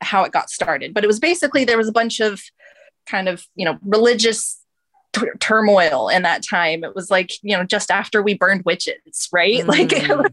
how 0.00 0.24
it 0.24 0.32
got 0.32 0.50
started. 0.50 0.94
But 0.94 1.04
it 1.04 1.08
was 1.08 1.20
basically 1.20 1.64
there 1.64 1.78
was 1.78 1.88
a 1.88 1.92
bunch 1.92 2.20
of 2.20 2.40
kind 3.06 3.28
of, 3.28 3.46
you 3.54 3.64
know, 3.64 3.78
religious 3.82 4.60
t- 5.12 5.26
turmoil 5.40 6.08
in 6.08 6.22
that 6.22 6.42
time. 6.48 6.84
It 6.84 6.94
was 6.94 7.10
like, 7.10 7.32
you 7.42 7.56
know, 7.56 7.64
just 7.64 7.90
after 7.90 8.22
we 8.22 8.34
burned 8.34 8.64
witches, 8.64 9.28
right? 9.32 9.64
Mm. 9.64 9.68
Like 9.78 9.92
it 9.92 10.16
was, 10.16 10.30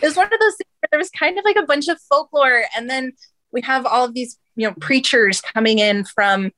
it 0.00 0.06
was 0.06 0.16
one 0.16 0.26
of 0.26 0.40
those 0.40 0.56
things 0.56 0.70
where 0.80 0.88
there 0.90 0.98
was 0.98 1.10
kind 1.10 1.38
of 1.38 1.44
like 1.44 1.56
a 1.56 1.66
bunch 1.66 1.88
of 1.88 2.00
folklore. 2.08 2.62
And 2.76 2.88
then 2.88 3.12
we 3.52 3.60
have 3.62 3.86
all 3.86 4.04
of 4.04 4.14
these, 4.14 4.38
you 4.56 4.68
know, 4.68 4.74
preachers 4.80 5.40
coming 5.40 5.78
in 5.78 6.04
from 6.04 6.50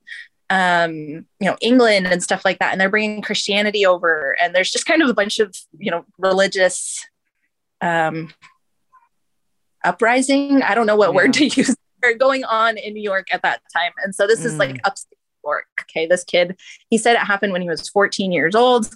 um 0.48 0.92
you 0.94 1.24
know 1.40 1.56
england 1.60 2.06
and 2.06 2.22
stuff 2.22 2.44
like 2.44 2.58
that 2.60 2.70
and 2.70 2.80
they're 2.80 2.88
bringing 2.88 3.20
christianity 3.20 3.84
over 3.84 4.36
and 4.40 4.54
there's 4.54 4.70
just 4.70 4.86
kind 4.86 5.02
of 5.02 5.08
a 5.08 5.14
bunch 5.14 5.40
of 5.40 5.54
you 5.78 5.90
know 5.90 6.04
religious 6.18 7.04
um 7.80 8.32
uprising. 9.86 10.62
I 10.62 10.74
don't 10.74 10.86
know 10.86 10.96
what 10.96 11.10
yeah. 11.10 11.14
word 11.14 11.32
to 11.34 11.46
use. 11.46 11.74
Going 12.18 12.44
on 12.44 12.76
in 12.76 12.94
New 12.94 13.02
York 13.02 13.26
at 13.32 13.42
that 13.42 13.62
time. 13.74 13.90
And 14.04 14.14
so 14.14 14.26
this 14.28 14.42
mm. 14.42 14.46
is 14.46 14.58
like 14.58 14.74
mm. 14.74 14.80
upstate 14.84 15.18
New 15.42 15.50
York. 15.50 15.66
Okay. 15.80 16.06
This 16.06 16.22
kid, 16.22 16.56
he 16.88 16.98
said 16.98 17.14
it 17.14 17.20
happened 17.20 17.52
when 17.52 17.62
he 17.62 17.68
was 17.68 17.88
14 17.88 18.30
years 18.30 18.54
old. 18.54 18.86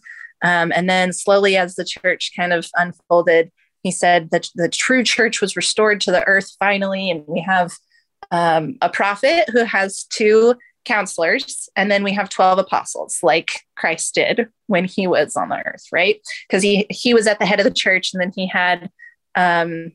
Um, 0.44 0.70
and 0.74 0.88
then 0.88 1.12
slowly, 1.12 1.56
as 1.56 1.74
the 1.74 1.84
church 1.84 2.30
kind 2.36 2.52
of 2.52 2.68
unfolded, 2.76 3.50
he 3.82 3.90
said 3.90 4.30
that 4.30 4.48
the 4.54 4.68
true 4.68 5.02
church 5.02 5.40
was 5.40 5.56
restored 5.56 6.00
to 6.02 6.12
the 6.12 6.24
earth 6.24 6.54
finally. 6.58 7.10
And 7.10 7.24
we 7.26 7.40
have 7.40 7.72
um, 8.30 8.76
a 8.80 8.88
prophet 8.88 9.48
who 9.50 9.64
has 9.64 10.04
two 10.04 10.54
counselors, 10.84 11.68
and 11.76 11.90
then 11.90 12.02
we 12.02 12.12
have 12.12 12.28
12 12.28 12.58
apostles, 12.58 13.18
like 13.22 13.60
Christ 13.76 14.14
did 14.14 14.48
when 14.66 14.84
he 14.84 15.06
was 15.06 15.36
on 15.36 15.48
the 15.48 15.62
earth, 15.66 15.84
right? 15.92 16.20
Because 16.48 16.62
he 16.62 16.86
he 16.90 17.14
was 17.14 17.26
at 17.26 17.38
the 17.38 17.46
head 17.46 17.60
of 17.60 17.64
the 17.64 17.70
church, 17.70 18.12
and 18.12 18.20
then 18.20 18.32
he 18.34 18.46
had 18.46 18.90
um, 19.34 19.92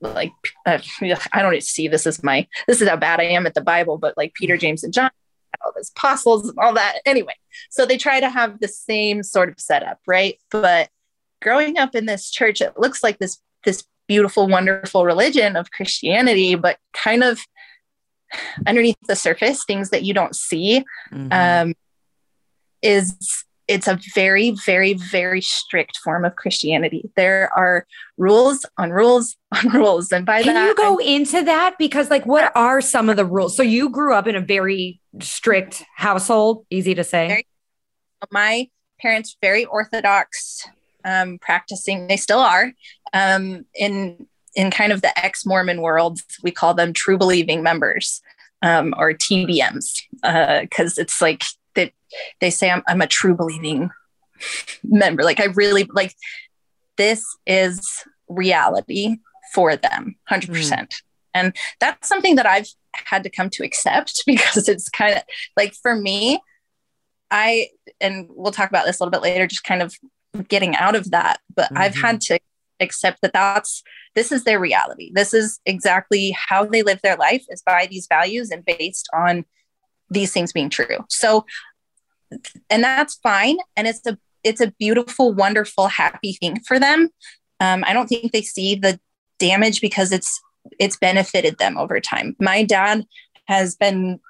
like 0.00 0.32
uh, 0.66 0.78
I 1.32 1.42
don't 1.42 1.62
see 1.62 1.88
this 1.88 2.06
as 2.06 2.22
my 2.22 2.46
this 2.66 2.80
is 2.80 2.88
how 2.88 2.96
bad 2.96 3.20
I 3.20 3.24
am 3.24 3.46
at 3.46 3.54
the 3.54 3.60
Bible, 3.60 3.98
but 3.98 4.16
like 4.16 4.34
Peter, 4.34 4.56
James, 4.56 4.84
and 4.84 4.92
John, 4.92 5.10
all 5.64 5.72
those 5.74 5.90
apostles 5.96 6.48
and 6.48 6.58
all 6.58 6.74
that. 6.74 7.00
Anyway, 7.06 7.34
so 7.70 7.86
they 7.86 7.96
try 7.96 8.20
to 8.20 8.28
have 8.28 8.60
the 8.60 8.68
same 8.68 9.22
sort 9.22 9.48
of 9.48 9.58
setup, 9.58 9.98
right? 10.06 10.38
But 10.50 10.88
growing 11.42 11.78
up 11.78 11.94
in 11.94 12.06
this 12.06 12.30
church, 12.30 12.60
it 12.60 12.78
looks 12.78 13.02
like 13.02 13.18
this 13.18 13.38
this 13.64 13.84
beautiful, 14.06 14.46
wonderful 14.48 15.04
religion 15.04 15.56
of 15.56 15.70
Christianity, 15.70 16.54
but 16.54 16.78
kind 16.92 17.24
of 17.24 17.40
underneath 18.66 18.96
the 19.06 19.16
surface, 19.16 19.64
things 19.64 19.90
that 19.90 20.02
you 20.02 20.14
don't 20.14 20.34
see, 20.34 20.84
mm-hmm. 21.12 21.28
um, 21.30 21.74
is 22.82 23.44
it's 23.66 23.88
a 23.88 23.98
very, 24.14 24.50
very, 24.50 24.92
very 24.92 25.40
strict 25.40 25.96
form 25.98 26.24
of 26.24 26.36
Christianity. 26.36 27.10
There 27.16 27.50
are 27.56 27.86
rules 28.18 28.66
on 28.76 28.90
rules 28.90 29.36
on 29.52 29.68
rules. 29.72 30.12
And 30.12 30.26
by 30.26 30.42
Can 30.42 30.54
that, 30.54 30.66
you 30.66 30.74
go 30.74 31.00
I'm, 31.00 31.06
into 31.06 31.42
that? 31.42 31.76
Because, 31.78 32.10
like, 32.10 32.26
what 32.26 32.52
are 32.54 32.80
some 32.80 33.08
of 33.08 33.16
the 33.16 33.24
rules? 33.24 33.56
So, 33.56 33.62
you 33.62 33.88
grew 33.88 34.14
up 34.14 34.26
in 34.26 34.36
a 34.36 34.40
very 34.40 35.00
strict 35.20 35.82
household, 35.96 36.66
easy 36.70 36.94
to 36.94 37.04
say. 37.04 37.28
Very, 37.28 37.46
my 38.30 38.68
parents, 39.00 39.36
very 39.40 39.64
Orthodox, 39.64 40.66
um, 41.04 41.38
practicing, 41.38 42.06
they 42.06 42.16
still 42.16 42.40
are. 42.40 42.72
Um, 43.12 43.64
in 43.74 44.26
in 44.54 44.70
kind 44.70 44.92
of 44.92 45.02
the 45.02 45.16
ex 45.18 45.44
Mormon 45.44 45.80
world, 45.80 46.20
we 46.42 46.50
call 46.50 46.74
them 46.74 46.92
true 46.92 47.18
believing 47.18 47.62
members 47.62 48.22
um, 48.62 48.94
or 48.96 49.12
TBMs 49.12 50.02
because 50.12 50.98
uh, 50.98 51.02
it's 51.02 51.20
like 51.20 51.44
that 51.74 51.92
they 52.40 52.50
say 52.50 52.70
I'm, 52.70 52.82
I'm 52.86 53.02
a 53.02 53.06
true 53.06 53.34
believing 53.34 53.90
member. 54.82 55.22
Like 55.22 55.40
I 55.40 55.46
really 55.46 55.84
like 55.92 56.14
this 56.96 57.24
is 57.46 58.04
reality 58.28 59.18
for 59.54 59.76
them 59.76 60.16
100%. 60.30 60.48
Mm. 60.50 61.02
And 61.34 61.56
that's 61.80 62.08
something 62.08 62.36
that 62.36 62.46
I've 62.46 62.68
had 62.92 63.24
to 63.24 63.30
come 63.30 63.50
to 63.50 63.64
accept 63.64 64.22
because 64.26 64.68
it's 64.68 64.88
kind 64.88 65.16
of 65.16 65.22
like 65.56 65.74
for 65.74 65.94
me, 65.94 66.40
I, 67.30 67.68
and 68.00 68.28
we'll 68.30 68.52
talk 68.52 68.68
about 68.68 68.86
this 68.86 69.00
a 69.00 69.02
little 69.02 69.10
bit 69.10 69.22
later, 69.22 69.46
just 69.46 69.64
kind 69.64 69.82
of 69.82 69.94
getting 70.48 70.76
out 70.76 70.94
of 70.94 71.10
that. 71.10 71.40
But 71.54 71.66
mm-hmm. 71.66 71.78
I've 71.78 71.96
had 71.96 72.20
to 72.22 72.38
accept 72.80 73.20
that 73.22 73.32
that's, 73.32 73.82
this 74.14 74.32
is 74.32 74.44
their 74.44 74.60
reality. 74.60 75.10
This 75.14 75.34
is 75.34 75.60
exactly 75.66 76.36
how 76.48 76.64
they 76.64 76.82
live 76.82 77.00
their 77.02 77.16
life 77.16 77.44
is 77.48 77.62
by 77.62 77.86
these 77.90 78.06
values 78.06 78.50
and 78.50 78.64
based 78.64 79.08
on 79.12 79.44
these 80.10 80.32
things 80.32 80.52
being 80.52 80.70
true. 80.70 80.98
So, 81.08 81.44
and 82.70 82.82
that's 82.82 83.16
fine. 83.16 83.58
And 83.76 83.86
it's 83.86 84.06
a, 84.06 84.18
it's 84.42 84.60
a 84.60 84.72
beautiful, 84.78 85.32
wonderful, 85.32 85.88
happy 85.88 86.34
thing 86.34 86.60
for 86.60 86.78
them. 86.78 87.10
Um, 87.60 87.84
I 87.86 87.92
don't 87.92 88.06
think 88.06 88.32
they 88.32 88.42
see 88.42 88.74
the 88.74 89.00
damage 89.38 89.80
because 89.80 90.12
it's, 90.12 90.40
it's 90.78 90.96
benefited 90.96 91.58
them 91.58 91.76
over 91.76 92.00
time. 92.00 92.36
My 92.38 92.62
dad 92.62 93.04
has 93.46 93.74
been, 93.74 94.20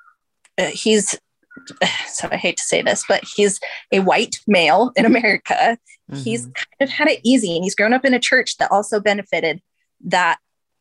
uh, 0.59 0.67
he's, 0.67 1.19
so 2.09 2.29
I 2.31 2.37
hate 2.37 2.57
to 2.57 2.63
say 2.63 2.83
this, 2.83 3.05
but 3.09 3.25
he's 3.37 3.61
a 3.93 4.01
white 4.01 4.37
male 4.47 4.93
in 4.97 5.05
America. 5.05 5.79
Mm-hmm. 6.11 6.23
He's 6.23 6.47
kind 6.47 6.67
of 6.81 6.91
had 6.91 7.09
it 7.09 7.21
easy 7.23 7.55
and 7.55 7.65
he's 7.65 7.75
grown 7.75 7.93
up 7.93 8.05
in 8.05 8.15
a 8.15 8.21
church 8.21 8.57
that 8.59 8.71
also 8.71 9.01
benefited 9.01 9.61
that 10.05 10.39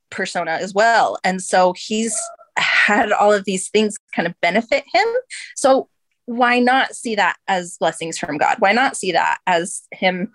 persona 0.10 0.52
as 0.52 0.74
well. 0.74 1.18
And 1.24 1.42
so 1.42 1.74
he's 1.76 2.16
had 2.58 3.12
all 3.12 3.34
of 3.34 3.46
these 3.46 3.70
things 3.70 3.98
kind 4.16 4.28
of 4.28 4.40
benefit 4.42 4.84
him. 4.94 5.08
So 5.56 5.90
why 6.26 6.60
not 6.60 6.96
see 6.96 7.16
that 7.16 7.38
as 7.48 7.78
blessings 7.78 8.18
from 8.18 8.38
God? 8.38 8.58
Why 8.60 8.72
not 8.72 8.96
see 8.96 9.12
that 9.12 9.40
as 9.48 9.84
him 9.92 10.32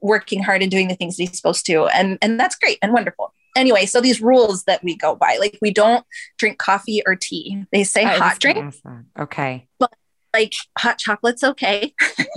working 0.00 0.42
hard 0.42 0.62
and 0.62 0.70
doing 0.70 0.88
the 0.88 0.94
things 0.94 1.16
he's 1.16 1.36
supposed 1.36 1.64
to? 1.66 1.86
And 1.86 2.18
and 2.20 2.38
that's 2.38 2.56
great 2.56 2.78
and 2.82 2.92
wonderful. 2.92 3.32
Anyway, 3.56 3.86
so 3.86 4.00
these 4.00 4.20
rules 4.20 4.64
that 4.64 4.84
we 4.84 4.96
go 4.96 5.16
by, 5.16 5.36
like 5.40 5.58
we 5.62 5.72
don't 5.72 6.04
drink 6.38 6.58
coffee 6.58 7.02
or 7.06 7.16
tea. 7.16 7.64
They 7.72 7.84
say 7.84 8.04
hot 8.04 8.38
drink. 8.38 8.74
Okay. 9.18 9.66
But 9.78 9.92
like 10.34 10.52
hot 10.76 10.98
chocolate's 10.98 11.42
okay. 11.42 11.94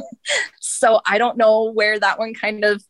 so 0.59 1.01
I 1.05 1.17
don't 1.17 1.37
know 1.37 1.71
where 1.71 1.99
that 1.99 2.17
one 2.17 2.33
kind 2.33 2.63
of 2.63 2.83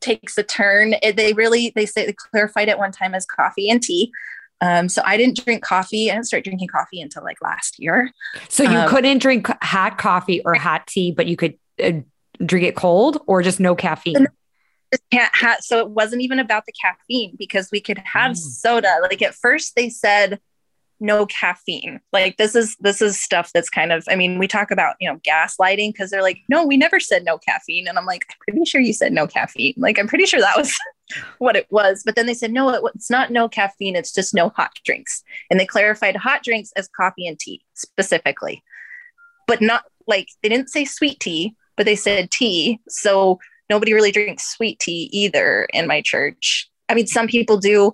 takes 0.00 0.36
a 0.38 0.42
turn. 0.42 0.94
It, 1.02 1.16
they 1.16 1.32
really 1.32 1.72
they 1.74 1.86
say 1.86 2.06
they 2.06 2.12
clarified 2.12 2.68
it 2.68 2.78
one 2.78 2.92
time 2.92 3.14
as 3.14 3.26
coffee 3.26 3.70
and 3.70 3.82
tea. 3.82 4.12
Um, 4.60 4.88
so 4.88 5.02
I 5.04 5.16
didn't 5.16 5.42
drink 5.42 5.62
coffee. 5.62 6.10
I 6.10 6.14
didn't 6.14 6.26
start 6.26 6.44
drinking 6.44 6.68
coffee 6.68 7.00
until 7.00 7.24
like 7.24 7.40
last 7.40 7.78
year. 7.78 8.12
So 8.48 8.62
you 8.62 8.76
um, 8.76 8.88
couldn't 8.88 9.18
drink 9.18 9.48
hot 9.62 9.96
coffee 9.96 10.42
or 10.44 10.54
hot 10.54 10.86
tea, 10.86 11.12
but 11.12 11.26
you 11.26 11.36
could 11.36 11.58
uh, 11.82 11.92
drink 12.44 12.66
it 12.66 12.76
cold 12.76 13.22
or 13.26 13.42
just 13.42 13.58
no 13.58 13.74
caffeine. 13.74 14.26
So 15.62 15.78
it 15.78 15.90
wasn't 15.90 16.22
even 16.22 16.38
about 16.38 16.66
the 16.66 16.72
caffeine 16.72 17.36
because 17.38 17.70
we 17.70 17.80
could 17.80 17.98
have 17.98 18.32
mm. 18.32 18.36
soda. 18.36 18.98
Like 19.02 19.22
at 19.22 19.34
first 19.34 19.76
they 19.76 19.88
said 19.88 20.40
no 21.00 21.26
caffeine. 21.26 22.00
Like 22.12 22.36
this 22.36 22.54
is 22.54 22.76
this 22.80 23.00
is 23.00 23.20
stuff 23.20 23.50
that's 23.52 23.70
kind 23.70 23.92
of 23.92 24.04
I 24.08 24.16
mean, 24.16 24.38
we 24.38 24.46
talk 24.46 24.70
about, 24.70 24.96
you 25.00 25.10
know, 25.10 25.18
gaslighting 25.26 25.92
because 25.92 26.10
they're 26.10 26.22
like, 26.22 26.38
no, 26.48 26.64
we 26.64 26.76
never 26.76 27.00
said 27.00 27.24
no 27.24 27.38
caffeine. 27.38 27.88
And 27.88 27.98
I'm 27.98 28.06
like, 28.06 28.26
I'm 28.30 28.54
pretty 28.54 28.64
sure 28.64 28.80
you 28.80 28.92
said 28.92 29.12
no 29.12 29.26
caffeine. 29.26 29.74
Like 29.76 29.98
I'm 29.98 30.08
pretty 30.08 30.26
sure 30.26 30.40
that 30.40 30.56
was 30.56 30.76
what 31.38 31.56
it 31.56 31.66
was. 31.70 32.02
But 32.04 32.16
then 32.16 32.26
they 32.26 32.34
said, 32.34 32.52
no, 32.52 32.68
it, 32.70 32.82
it's 32.94 33.10
not 33.10 33.30
no 33.30 33.48
caffeine, 33.48 33.96
it's 33.96 34.12
just 34.12 34.34
no 34.34 34.50
hot 34.50 34.72
drinks. 34.84 35.22
And 35.50 35.58
they 35.58 35.66
clarified 35.66 36.16
hot 36.16 36.42
drinks 36.42 36.72
as 36.76 36.88
coffee 36.88 37.26
and 37.26 37.38
tea 37.38 37.62
specifically. 37.74 38.62
But 39.46 39.60
not 39.60 39.84
like 40.06 40.28
they 40.42 40.48
didn't 40.48 40.70
say 40.70 40.84
sweet 40.84 41.20
tea, 41.20 41.54
but 41.76 41.86
they 41.86 41.96
said 41.96 42.30
tea. 42.30 42.80
So 42.88 43.38
nobody 43.68 43.94
really 43.94 44.12
drinks 44.12 44.54
sweet 44.54 44.78
tea 44.78 45.08
either 45.12 45.66
in 45.72 45.86
my 45.86 46.02
church. 46.02 46.70
I 46.88 46.94
mean, 46.94 47.06
some 47.06 47.28
people 47.28 47.56
do 47.56 47.92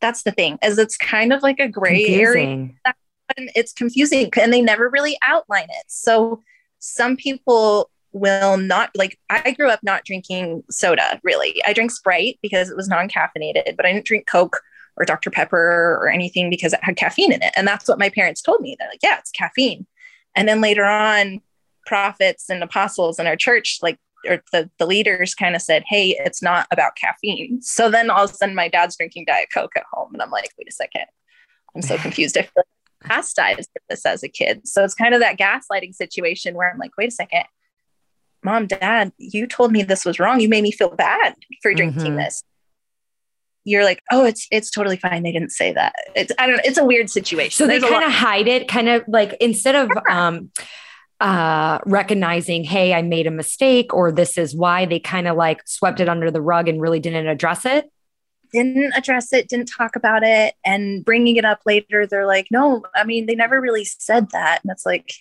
that's 0.00 0.22
the 0.22 0.32
thing 0.32 0.58
is 0.62 0.78
it's 0.78 0.96
kind 0.96 1.32
of 1.32 1.42
like 1.42 1.58
a 1.58 1.68
gray 1.68 2.04
confusing. 2.04 2.78
area 2.84 2.94
and 3.36 3.50
it's 3.54 3.72
confusing 3.72 4.30
and 4.40 4.52
they 4.52 4.62
never 4.62 4.88
really 4.88 5.18
outline 5.22 5.68
it. 5.68 5.84
So 5.88 6.42
some 6.78 7.16
people 7.16 7.90
will 8.12 8.56
not 8.56 8.90
like 8.94 9.18
i 9.28 9.50
grew 9.50 9.68
up 9.68 9.80
not 9.82 10.04
drinking 10.04 10.62
soda 10.70 11.20
really. 11.22 11.62
I 11.66 11.72
drank 11.72 11.90
sprite 11.90 12.38
because 12.42 12.70
it 12.70 12.76
was 12.76 12.88
non-caffeinated 12.88 13.76
but 13.76 13.84
i 13.84 13.92
didn't 13.92 14.06
drink 14.06 14.26
coke 14.26 14.58
or 14.96 15.04
dr 15.04 15.30
pepper 15.30 15.98
or 16.00 16.08
anything 16.08 16.48
because 16.48 16.72
it 16.72 16.82
had 16.82 16.96
caffeine 16.96 17.32
in 17.32 17.42
it. 17.42 17.52
And 17.56 17.68
that's 17.68 17.88
what 17.88 17.98
my 17.98 18.08
parents 18.08 18.40
told 18.40 18.60
me. 18.60 18.76
They're 18.78 18.88
like 18.88 19.02
yeah 19.02 19.18
it's 19.18 19.30
caffeine. 19.30 19.86
And 20.34 20.48
then 20.48 20.60
later 20.60 20.84
on 20.84 21.40
prophets 21.86 22.50
and 22.50 22.62
apostles 22.62 23.18
in 23.18 23.26
our 23.26 23.36
church, 23.36 23.78
like 23.80 23.98
or 24.26 24.42
the, 24.52 24.70
the 24.78 24.86
leaders 24.86 25.34
kind 25.34 25.54
of 25.54 25.62
said, 25.62 25.84
Hey, 25.86 26.16
it's 26.18 26.42
not 26.42 26.66
about 26.70 26.96
caffeine. 26.96 27.60
So 27.62 27.90
then 27.90 28.10
all 28.10 28.24
of 28.24 28.30
a 28.30 28.34
sudden 28.34 28.54
my 28.54 28.68
dad's 28.68 28.96
drinking 28.96 29.26
Diet 29.26 29.48
Coke 29.52 29.72
at 29.76 29.84
home. 29.92 30.10
And 30.12 30.22
I'm 30.22 30.30
like, 30.30 30.50
wait 30.58 30.68
a 30.68 30.72
second. 30.72 31.06
I'm 31.74 31.82
so 31.82 31.96
confused. 31.98 32.36
I 32.36 32.42
feel 32.42 32.52
like 32.56 32.66
chastised 33.06 33.70
this 33.88 34.06
as 34.06 34.22
a 34.22 34.28
kid. 34.28 34.66
So 34.66 34.84
it's 34.84 34.94
kind 34.94 35.14
of 35.14 35.20
that 35.20 35.38
gaslighting 35.38 35.94
situation 35.94 36.54
where 36.54 36.70
I'm 36.70 36.78
like, 36.78 36.96
wait 36.96 37.08
a 37.08 37.12
second. 37.12 37.44
Mom, 38.42 38.66
dad, 38.66 39.12
you 39.18 39.46
told 39.46 39.72
me 39.72 39.82
this 39.82 40.04
was 40.04 40.18
wrong. 40.18 40.40
You 40.40 40.48
made 40.48 40.62
me 40.62 40.70
feel 40.70 40.94
bad 40.94 41.34
for 41.62 41.74
drinking 41.74 42.02
mm-hmm. 42.02 42.16
this. 42.16 42.42
You're 43.64 43.82
like, 43.82 44.00
oh, 44.12 44.24
it's 44.24 44.46
it's 44.52 44.70
totally 44.70 44.96
fine. 44.96 45.24
They 45.24 45.32
didn't 45.32 45.50
say 45.50 45.72
that. 45.72 45.92
It's 46.14 46.32
I 46.38 46.46
don't 46.46 46.56
know. 46.56 46.62
It's 46.64 46.78
a 46.78 46.84
weird 46.84 47.10
situation. 47.10 47.50
So 47.50 47.66
There's 47.66 47.82
they 47.82 47.88
kind 47.88 48.04
of 48.04 48.12
hide 48.12 48.46
it, 48.46 48.68
kind 48.68 48.88
of 48.88 49.02
like 49.08 49.36
instead 49.40 49.74
of 49.74 49.90
um 50.08 50.52
uh, 51.20 51.78
recognizing, 51.86 52.64
hey, 52.64 52.92
I 52.92 53.02
made 53.02 53.26
a 53.26 53.30
mistake, 53.30 53.94
or 53.94 54.12
this 54.12 54.36
is 54.36 54.54
why 54.54 54.86
they 54.86 54.98
kind 55.00 55.26
of 55.26 55.36
like 55.36 55.66
swept 55.66 56.00
it 56.00 56.08
under 56.08 56.30
the 56.30 56.42
rug 56.42 56.68
and 56.68 56.80
really 56.80 57.00
didn't 57.00 57.26
address 57.26 57.64
it? 57.64 57.90
Didn't 58.52 58.92
address 58.94 59.32
it, 59.32 59.48
didn't 59.48 59.66
talk 59.66 59.96
about 59.96 60.22
it. 60.22 60.54
And 60.64 61.04
bringing 61.04 61.36
it 61.36 61.44
up 61.44 61.60
later, 61.66 62.06
they're 62.06 62.26
like, 62.26 62.48
no, 62.50 62.84
I 62.94 63.04
mean, 63.04 63.26
they 63.26 63.34
never 63.34 63.60
really 63.60 63.84
said 63.84 64.30
that. 64.32 64.60
And 64.62 64.70
it's 64.70 64.86
like, 64.86 65.12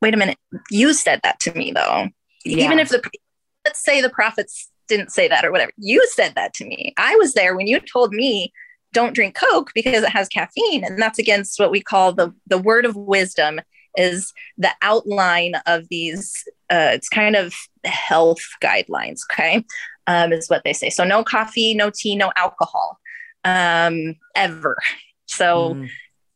wait 0.00 0.14
a 0.14 0.16
minute, 0.16 0.38
you 0.70 0.92
said 0.92 1.20
that 1.22 1.40
to 1.40 1.54
me 1.54 1.72
though. 1.72 2.08
Yeah. 2.44 2.64
Even 2.64 2.78
if 2.78 2.88
the, 2.88 3.02
let's 3.64 3.82
say 3.82 4.00
the 4.00 4.10
prophets 4.10 4.68
didn't 4.88 5.12
say 5.12 5.28
that 5.28 5.44
or 5.44 5.52
whatever, 5.52 5.72
you 5.76 6.06
said 6.08 6.34
that 6.34 6.54
to 6.54 6.64
me. 6.64 6.92
I 6.98 7.14
was 7.16 7.34
there 7.34 7.56
when 7.56 7.66
you 7.66 7.80
told 7.80 8.12
me 8.12 8.52
don't 8.92 9.14
drink 9.14 9.34
Coke 9.34 9.70
because 9.74 10.02
it 10.02 10.10
has 10.10 10.28
caffeine. 10.28 10.84
And 10.84 11.00
that's 11.00 11.18
against 11.18 11.58
what 11.58 11.70
we 11.70 11.80
call 11.80 12.12
the, 12.12 12.34
the 12.46 12.58
word 12.58 12.84
of 12.84 12.96
wisdom 12.96 13.60
is 13.96 14.32
the 14.58 14.70
outline 14.82 15.54
of 15.66 15.88
these 15.88 16.44
uh, 16.70 16.90
it's 16.92 17.08
kind 17.08 17.36
of 17.36 17.54
health 17.84 18.42
guidelines 18.62 19.20
okay 19.30 19.64
um, 20.06 20.32
is 20.32 20.48
what 20.48 20.64
they 20.64 20.72
say. 20.72 20.90
So 20.90 21.04
no 21.04 21.22
coffee 21.24 21.74
no 21.74 21.90
tea 21.90 22.16
no 22.16 22.32
alcohol 22.36 22.98
um, 23.44 24.16
ever. 24.34 24.76
So 25.26 25.74
mm. 25.74 25.88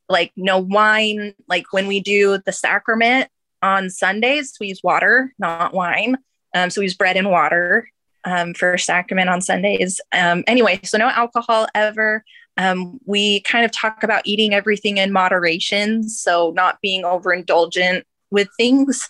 like 0.09 0.33
no 0.37 0.59
wine 0.59 1.35
like 1.49 1.73
when 1.73 1.87
we 1.87 2.01
do 2.01 2.39
the 2.45 2.53
sacrament 2.53 3.29
on 3.63 3.91
sundays 3.91 4.55
we 4.61 4.69
use 4.69 4.81
water 4.83 5.35
not 5.39 5.75
wine. 5.75 6.17
Um, 6.55 6.71
so 6.71 6.81
we 6.81 6.87
use 6.87 6.95
bread 6.95 7.17
and 7.17 7.31
water 7.31 7.91
um, 8.25 8.55
for 8.55 8.79
sacrament 8.79 9.29
on 9.29 9.41
sundays. 9.41 10.01
Um, 10.13 10.45
anyway 10.47 10.81
so 10.85 10.99
no 10.99 11.09
alcohol 11.09 11.67
ever 11.75 12.25
um, 12.57 12.99
we 13.05 13.41
kind 13.41 13.65
of 13.65 13.73
talk 13.73 14.03
about 14.03 14.23
eating 14.25 14.55
everything 14.55 14.97
in 14.97 15.13
moderation, 15.13 16.09
so 16.09 16.53
not 16.57 16.81
being 16.81 17.03
overindulgent 17.03 18.03
with 18.31 18.49
things. 18.57 19.09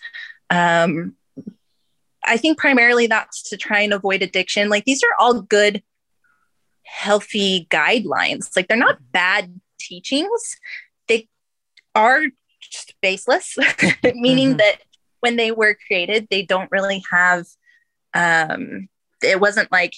Um, 0.50 1.14
I 2.24 2.36
think 2.36 2.58
primarily 2.58 3.06
that's 3.06 3.42
to 3.50 3.56
try 3.56 3.80
and 3.80 3.92
avoid 3.92 4.22
addiction. 4.22 4.68
Like 4.68 4.84
these 4.84 5.02
are 5.04 5.14
all 5.18 5.42
good, 5.42 5.82
healthy 6.82 7.66
guidelines. 7.70 8.54
Like 8.56 8.66
they're 8.66 8.76
not 8.76 9.12
bad 9.12 9.60
teachings. 9.78 10.56
They 11.06 11.28
are 11.94 12.24
just 12.60 12.94
baseless, 13.00 13.56
meaning 14.14 14.50
mm-hmm. 14.50 14.56
that 14.56 14.82
when 15.20 15.36
they 15.36 15.52
were 15.52 15.78
created, 15.86 16.26
they 16.30 16.42
don't 16.42 16.70
really 16.72 17.04
have. 17.12 17.46
Um, 18.12 18.88
it 19.22 19.40
wasn't 19.40 19.70
like 19.70 19.94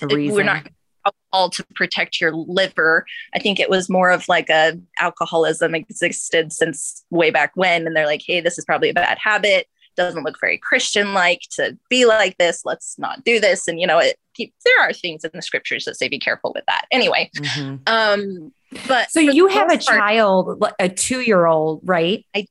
we're 0.00 0.44
not 0.44 0.66
alcohol 1.06 1.50
to 1.50 1.64
protect 1.74 2.20
your 2.20 2.32
liver. 2.32 3.04
I 3.34 3.38
think 3.38 3.58
it 3.58 3.70
was 3.70 3.88
more 3.88 4.10
of 4.10 4.28
like 4.28 4.48
a 4.48 4.78
alcoholism 5.00 5.74
existed 5.74 6.52
since 6.52 7.04
way 7.10 7.30
back 7.30 7.52
when. 7.54 7.86
And 7.86 7.96
they're 7.96 8.06
like, 8.06 8.22
hey, 8.24 8.40
this 8.40 8.58
is 8.58 8.64
probably 8.64 8.90
a 8.90 8.94
bad 8.94 9.18
habit. 9.18 9.68
Doesn't 9.96 10.24
look 10.24 10.40
very 10.40 10.56
Christian 10.56 11.12
like 11.12 11.42
to 11.52 11.76
be 11.90 12.06
like 12.06 12.38
this. 12.38 12.62
Let's 12.64 12.98
not 12.98 13.24
do 13.24 13.38
this. 13.40 13.68
And, 13.68 13.78
you 13.78 13.86
know, 13.86 13.98
it, 13.98 14.18
there 14.38 14.80
are 14.80 14.92
things 14.92 15.24
in 15.24 15.30
the 15.34 15.42
scriptures 15.42 15.84
that 15.84 15.96
say 15.96 16.08
be 16.08 16.18
careful 16.18 16.52
with 16.54 16.64
that. 16.66 16.86
Anyway, 16.90 17.30
mm-hmm. 17.36 17.76
um, 17.86 18.52
but 18.88 19.10
so 19.10 19.20
you 19.20 19.48
have 19.48 19.66
a 19.66 19.76
part, 19.76 19.82
child, 19.82 20.64
a 20.78 20.88
two 20.88 21.20
year 21.20 21.44
old, 21.44 21.80
right? 21.84 22.24
I, 22.34 22.46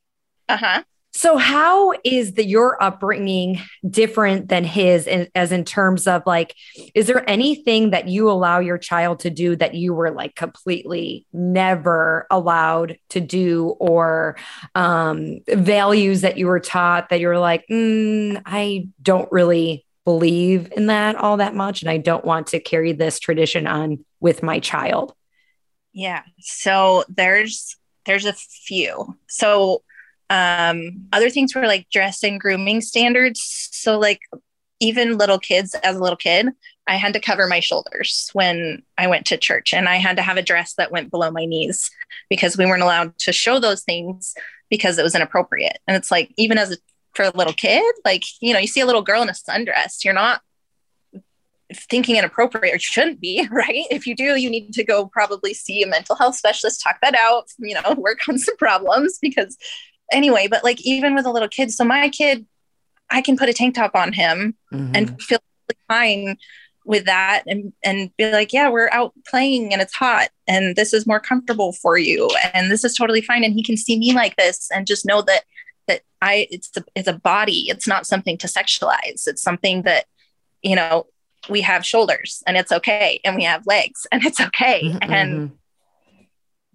uh 0.47 0.57
huh. 0.57 0.83
So, 1.13 1.37
how 1.37 1.93
is 2.05 2.33
the 2.33 2.45
your 2.45 2.81
upbringing 2.81 3.59
different 3.87 4.47
than 4.47 4.63
his, 4.63 5.07
in, 5.07 5.27
as 5.35 5.51
in 5.51 5.65
terms 5.65 6.07
of 6.07 6.23
like, 6.25 6.55
is 6.95 7.07
there 7.07 7.29
anything 7.29 7.89
that 7.89 8.07
you 8.07 8.29
allow 8.29 8.59
your 8.59 8.77
child 8.77 9.19
to 9.21 9.29
do 9.29 9.55
that 9.57 9.75
you 9.75 9.93
were 9.93 10.11
like 10.11 10.35
completely 10.35 11.25
never 11.33 12.27
allowed 12.31 12.97
to 13.09 13.19
do, 13.19 13.75
or 13.79 14.37
um, 14.73 15.39
values 15.49 16.21
that 16.21 16.37
you 16.37 16.47
were 16.47 16.61
taught 16.61 17.09
that 17.09 17.19
you 17.19 17.27
were 17.27 17.39
like, 17.39 17.65
mm, 17.69 18.41
I 18.45 18.87
don't 19.01 19.29
really 19.33 19.85
believe 20.05 20.71
in 20.75 20.87
that 20.87 21.17
all 21.17 21.37
that 21.37 21.55
much, 21.55 21.81
and 21.81 21.91
I 21.91 21.97
don't 21.97 22.23
want 22.23 22.47
to 22.47 22.59
carry 22.61 22.93
this 22.93 23.19
tradition 23.19 23.67
on 23.67 24.05
with 24.21 24.43
my 24.43 24.59
child? 24.59 25.13
Yeah. 25.91 26.23
So 26.39 27.03
there's 27.09 27.75
there's 28.05 28.25
a 28.25 28.33
few. 28.33 29.17
So 29.27 29.83
um, 30.31 31.07
other 31.11 31.29
things 31.29 31.53
were 31.53 31.67
like 31.67 31.89
dress 31.89 32.23
and 32.23 32.39
grooming 32.39 32.79
standards. 32.79 33.69
So, 33.73 33.99
like, 33.99 34.21
even 34.79 35.17
little 35.17 35.37
kids, 35.37 35.75
as 35.83 35.97
a 35.97 35.99
little 35.99 36.17
kid, 36.17 36.47
I 36.87 36.95
had 36.95 37.13
to 37.13 37.19
cover 37.19 37.47
my 37.47 37.59
shoulders 37.59 38.29
when 38.31 38.81
I 38.97 39.07
went 39.07 39.25
to 39.27 39.37
church, 39.37 39.73
and 39.73 39.89
I 39.89 39.97
had 39.97 40.15
to 40.15 40.23
have 40.23 40.37
a 40.37 40.41
dress 40.41 40.73
that 40.75 40.91
went 40.91 41.11
below 41.11 41.31
my 41.31 41.43
knees 41.43 41.91
because 42.29 42.57
we 42.57 42.65
weren't 42.65 42.81
allowed 42.81 43.17
to 43.19 43.33
show 43.33 43.59
those 43.59 43.83
things 43.83 44.33
because 44.69 44.97
it 44.97 45.03
was 45.03 45.15
inappropriate. 45.15 45.79
And 45.85 45.97
it's 45.97 46.09
like, 46.09 46.31
even 46.37 46.57
as 46.57 46.71
a 46.71 46.77
for 47.13 47.25
a 47.25 47.37
little 47.37 47.53
kid, 47.53 47.83
like, 48.05 48.23
you 48.39 48.53
know, 48.53 48.59
you 48.59 48.67
see 48.67 48.79
a 48.79 48.85
little 48.85 49.01
girl 49.01 49.21
in 49.21 49.27
a 49.27 49.33
sundress, 49.33 50.05
you're 50.05 50.13
not 50.13 50.41
thinking 51.73 52.15
inappropriate 52.15 52.73
or 52.73 52.79
shouldn't 52.79 53.19
be, 53.19 53.45
right? 53.51 53.85
If 53.91 54.07
you 54.07 54.15
do, 54.15 54.35
you 54.35 54.49
need 54.49 54.71
to 54.73 54.83
go 54.83 55.07
probably 55.07 55.53
see 55.53 55.83
a 55.83 55.87
mental 55.87 56.15
health 56.15 56.35
specialist, 56.35 56.81
talk 56.81 56.99
that 57.01 57.15
out, 57.15 57.49
you 57.59 57.75
know, 57.75 57.93
work 57.97 58.19
on 58.29 58.37
some 58.37 58.55
problems 58.55 59.19
because 59.21 59.57
anyway, 60.11 60.47
but 60.49 60.63
like 60.63 60.81
even 60.81 61.15
with 61.15 61.25
a 61.25 61.31
little 61.31 61.47
kid, 61.47 61.71
so 61.71 61.83
my 61.83 62.09
kid, 62.09 62.45
I 63.09 63.21
can 63.21 63.37
put 63.37 63.49
a 63.49 63.53
tank 63.53 63.75
top 63.75 63.95
on 63.95 64.13
him 64.13 64.55
mm-hmm. 64.71 64.95
and 64.95 65.21
feel 65.21 65.39
fine 65.87 66.37
with 66.85 67.05
that 67.05 67.43
and 67.47 67.71
and 67.83 68.15
be 68.17 68.31
like 68.31 68.51
yeah 68.51 68.67
we're 68.67 68.89
out 68.91 69.13
playing 69.27 69.71
and 69.71 69.81
it's 69.81 69.93
hot 69.93 70.29
and 70.47 70.75
this 70.75 70.93
is 70.93 71.05
more 71.05 71.19
comfortable 71.19 71.73
for 71.73 71.97
you 71.97 72.27
and 72.53 72.71
this 72.71 72.83
is 72.83 72.95
totally 72.95 73.21
fine 73.21 73.43
and 73.43 73.53
he 73.53 73.63
can 73.63 73.77
see 73.77 73.99
me 73.99 74.13
like 74.13 74.35
this 74.35 74.69
and 74.71 74.87
just 74.87 75.05
know 75.05 75.21
that 75.21 75.43
that 75.87 76.01
i 76.21 76.47
it's 76.49 76.75
a, 76.75 76.83
it's 76.95 77.07
a 77.07 77.13
body 77.13 77.65
it's 77.67 77.87
not 77.87 78.07
something 78.07 78.37
to 78.37 78.47
sexualize 78.47 79.27
it's 79.27 79.43
something 79.43 79.83
that 79.83 80.05
you 80.63 80.75
know 80.75 81.05
we 81.49 81.61
have 81.61 81.85
shoulders 81.85 82.43
and 82.47 82.57
it's 82.57 82.71
okay 82.71 83.19
and 83.23 83.35
we 83.35 83.43
have 83.43 83.65
legs 83.67 84.07
and 84.11 84.25
it's 84.25 84.41
okay 84.41 84.81
mm-hmm. 84.83 85.11
and 85.11 85.33
mm-hmm. 85.33 86.23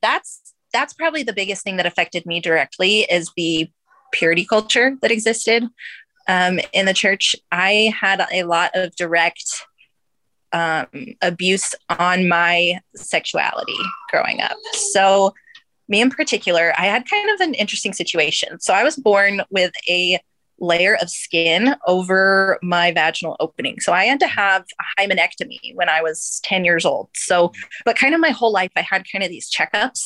that's 0.01 0.45
that's 0.76 0.92
probably 0.92 1.22
the 1.22 1.32
biggest 1.32 1.64
thing 1.64 1.78
that 1.78 1.86
affected 1.86 2.26
me 2.26 2.38
directly 2.38 3.00
is 3.10 3.32
the 3.34 3.70
purity 4.12 4.44
culture 4.44 4.96
that 5.00 5.10
existed 5.10 5.64
um, 6.28 6.60
in 6.74 6.84
the 6.84 6.92
church. 6.92 7.34
I 7.50 7.94
had 7.98 8.26
a 8.30 8.42
lot 8.42 8.72
of 8.74 8.94
direct 8.94 9.42
um, 10.52 10.86
abuse 11.22 11.74
on 11.88 12.28
my 12.28 12.80
sexuality 12.94 13.78
growing 14.10 14.42
up. 14.42 14.56
So, 14.92 15.32
me 15.88 16.02
in 16.02 16.10
particular, 16.10 16.74
I 16.76 16.86
had 16.86 17.08
kind 17.08 17.30
of 17.30 17.40
an 17.40 17.54
interesting 17.54 17.94
situation. 17.94 18.60
So, 18.60 18.74
I 18.74 18.84
was 18.84 18.96
born 18.96 19.40
with 19.50 19.72
a 19.88 20.18
layer 20.58 20.96
of 21.00 21.08
skin 21.08 21.74
over 21.86 22.58
my 22.62 22.92
vaginal 22.92 23.36
opening. 23.40 23.78
So 23.78 23.92
I 23.92 24.04
had 24.04 24.20
to 24.20 24.26
have 24.26 24.64
a 24.80 25.02
hymenectomy 25.02 25.74
when 25.74 25.90
I 25.90 26.00
was 26.00 26.40
10 26.44 26.64
years 26.64 26.86
old. 26.86 27.10
So, 27.14 27.52
but 27.84 27.94
kind 27.94 28.14
of 28.14 28.20
my 28.20 28.30
whole 28.30 28.52
life, 28.52 28.72
I 28.74 28.80
had 28.80 29.04
kind 29.10 29.22
of 29.22 29.28
these 29.28 29.50
checkups 29.50 30.02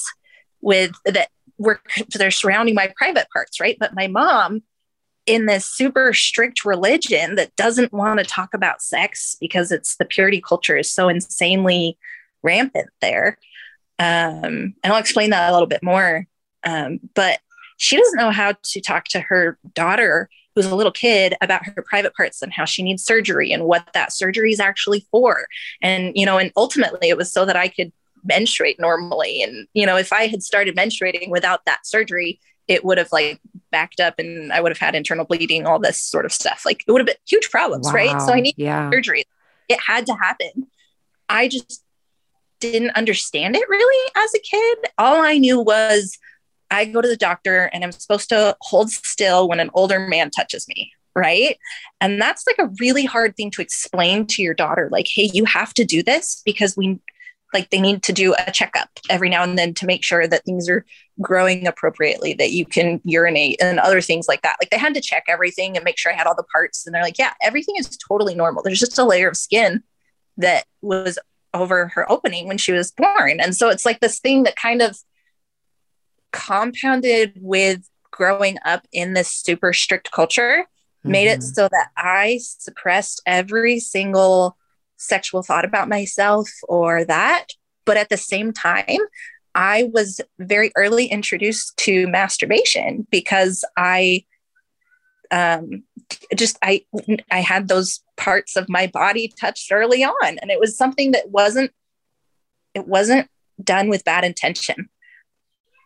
with 0.61 0.93
that 1.05 1.29
were 1.59 1.81
they're 2.15 2.31
surrounding 2.31 2.75
my 2.75 2.93
private 2.97 3.29
parts, 3.33 3.61
right? 3.61 3.77
But 3.79 3.95
my 3.95 4.07
mom 4.07 4.63
in 5.27 5.47
this 5.47 5.67
super 5.67 6.13
strict 6.13 6.65
religion 6.65 7.37
that 7.37 7.55
doesn't 7.55 7.93
want 7.93 8.19
to 8.19 8.25
talk 8.25 8.55
about 8.55 8.83
sex 8.83 9.37
because 9.41 9.71
it's 9.71 9.97
the 9.97 10.05
purity 10.05 10.41
culture 10.41 10.77
is 10.77 10.91
so 10.91 11.09
insanely 11.09 11.97
rampant 12.43 12.89
there. 13.01 13.39
Um, 13.99 14.75
and 14.83 14.93
I'll 14.93 14.97
explain 14.97 15.31
that 15.31 15.51
a 15.51 15.53
little 15.53 15.69
bit 15.69 15.83
more. 15.83 16.27
Um, 16.65 17.01
but 17.15 17.39
she 17.77 17.97
doesn't 17.97 18.19
know 18.19 18.31
how 18.31 18.55
to 18.63 18.81
talk 18.81 19.05
to 19.09 19.21
her 19.21 19.59
daughter 19.75 20.29
who's 20.55 20.67
a 20.67 20.75
little 20.75 20.93
kid 20.93 21.35
about 21.41 21.65
her 21.65 21.85
private 21.87 22.15
parts 22.15 22.43
and 22.43 22.53
how 22.53 22.65
she 22.65 22.83
needs 22.83 23.05
surgery 23.05 23.53
and 23.53 23.65
what 23.65 23.89
that 23.95 24.13
surgery 24.13 24.53
is 24.53 24.61
actually 24.61 25.07
for 25.11 25.47
and 25.81 26.13
you 26.17 26.27
know 26.27 26.39
and 26.39 26.53
ultimately 26.57 27.09
it 27.09 27.17
was 27.17 27.33
so 27.33 27.45
that 27.45 27.57
i 27.57 27.69
could 27.69 27.93
menstruate 28.25 28.79
normally. 28.81 29.43
And, 29.43 29.67
you 29.75 29.87
know, 29.87 29.97
if 29.97 30.13
I 30.13 30.27
had 30.27 30.43
started 30.43 30.77
menstruating 30.77 31.31
without 31.31 31.65
that 31.67 31.87
surgery, 31.87 32.41
it 32.69 32.85
would 32.85 32.99
have 32.99 33.11
like 33.11 33.41
backed 33.73 34.01
up 34.01 34.15
and 34.19 34.53
I 34.53 34.61
would 34.61 34.71
have 34.71 34.79
had 34.79 34.95
internal 34.95 35.25
bleeding, 35.25 35.67
all 35.67 35.79
this 35.79 36.01
sort 36.01 36.25
of 36.25 36.33
stuff. 36.33 36.63
Like 36.65 36.85
it 36.87 36.93
would 36.93 37.01
have 37.01 37.07
been 37.07 37.17
huge 37.27 37.51
problems, 37.51 37.87
wow. 37.87 37.93
right? 37.93 38.21
So 38.23 38.33
I 38.33 38.41
need 38.41 38.55
yeah. 38.57 38.91
surgery. 38.91 39.25
It 39.69 39.81
had 39.81 40.07
to 40.07 40.15
happen. 40.15 40.69
I 41.29 41.49
just 41.49 41.83
didn't 42.61 42.91
understand 42.91 43.57
it 43.57 43.69
really 43.69 44.13
as 44.17 44.35
a 44.35 44.39
kid. 44.39 44.79
All 44.99 45.21
I 45.21 45.39
knew 45.39 45.61
was 45.61 46.17
I 46.71 46.85
go 46.85 47.01
to 47.01 47.09
the 47.09 47.17
doctor 47.17 47.71
and 47.73 47.83
I'm 47.83 47.93
supposed 47.93 48.29
to 48.29 48.57
hold 48.61 48.91
still 48.91 49.49
when 49.49 49.61
an 49.61 49.71
older 49.75 49.99
man 49.99 50.31
touches 50.31 50.69
me. 50.69 50.93
Right. 51.17 51.59
And 52.01 52.23
that's 52.23 52.47
like 52.47 52.57
a 52.61 52.73
really 52.79 53.05
hard 53.05 53.37
thing 53.37 53.51
to 53.53 53.63
explain 53.63 54.27
to 54.29 54.43
your 54.43 54.55
daughter. 54.55 54.89
Like, 54.93 55.09
hey, 55.13 55.29
you 55.33 55.45
have 55.45 55.75
to 55.75 55.85
do 55.85 56.05
this 56.05 56.41
because 56.45 56.77
we 56.77 57.01
like 57.53 57.71
they 57.71 57.81
need 57.81 58.03
to 58.05 58.13
do 58.13 58.35
a 58.35 58.51
checkup 58.51 58.89
every 59.09 59.29
now 59.29 59.43
and 59.43 59.59
then 59.59 59.75
to 59.75 59.87
make 59.87 60.05
sure 60.05 60.27
that 60.27 60.45
things 60.45 60.69
are 60.69 60.85
growing 61.21 61.67
appropriately, 61.67 62.35
that 62.35 62.53
you 62.53 62.65
can 62.65 63.01
urinate 63.05 63.61
and 63.61 63.79
other 63.79 64.01
things 64.01 64.29
like 64.29 64.43
that. 64.43 64.57
Like 64.61 64.71
they 64.71 64.79
had 64.79 64.95
to 64.95 65.01
check 65.01 65.25
everything 65.29 65.77
and 65.77 65.85
make 65.85 65.99
sure 65.99 66.13
I 66.13 66.17
had 66.17 66.27
all 66.27 66.37
the 66.37 66.45
parts. 66.45 66.87
And 66.87 66.95
they're 66.95 67.03
like, 67.03 67.19
yeah, 67.19 67.35
everything 67.43 67.77
is 67.77 67.97
totally 67.97 68.35
normal. 68.35 68.63
There's 68.63 68.81
just 68.81 68.99
a 68.99 69.05
layer 69.05 69.29
of 69.29 69.37
skin 69.37 69.83
that 70.37 70.65
was 70.81 71.19
over 71.53 71.89
her 71.89 72.11
opening 72.11 72.47
when 72.47 72.59
she 72.59 72.73
was 72.73 72.93
born. 72.93 73.41
And 73.41 73.57
so 73.57 73.69
it's 73.69 73.85
like 73.85 74.01
this 74.01 74.21
thing 74.21 74.45
that 74.45 74.57
kind 74.57 74.83
of 74.83 74.97
compounded 76.33 77.33
with 77.37 77.83
growing 78.11 78.57
up 78.65 78.87
in 78.93 79.15
this 79.15 79.31
super 79.31 79.73
strict 79.73 80.11
culture 80.11 80.65
mm-hmm. 80.65 81.11
made 81.11 81.29
it 81.29 81.41
mm-hmm. 81.41 81.55
so 81.55 81.69
that 81.69 81.89
I 81.97 82.39
suppressed 82.43 83.23
every 83.27 83.81
single 83.81 84.57
sexual 85.01 85.43
thought 85.43 85.65
about 85.65 85.89
myself 85.89 86.49
or 86.69 87.05
that. 87.05 87.47
But 87.85 87.97
at 87.97 88.09
the 88.09 88.17
same 88.17 88.53
time, 88.53 88.99
I 89.55 89.91
was 89.93 90.21
very 90.39 90.71
early 90.77 91.07
introduced 91.07 91.77
to 91.79 92.07
masturbation 92.07 93.07
because 93.11 93.65
I 93.77 94.25
um, 95.33 95.85
just 96.37 96.59
I 96.63 96.85
I 97.31 97.41
had 97.41 97.69
those 97.69 98.01
parts 98.17 98.57
of 98.57 98.69
my 98.69 98.87
body 98.87 99.33
touched 99.41 99.73
early 99.73 100.05
on, 100.05 100.39
and 100.41 100.51
it 100.51 100.61
was 100.61 100.77
something 100.77 101.13
that 101.13 101.31
wasn't 101.31 101.73
it 102.75 102.87
wasn't 102.87 103.29
done 103.63 103.89
with 103.89 104.05
bad 104.05 104.25
intention, 104.25 104.89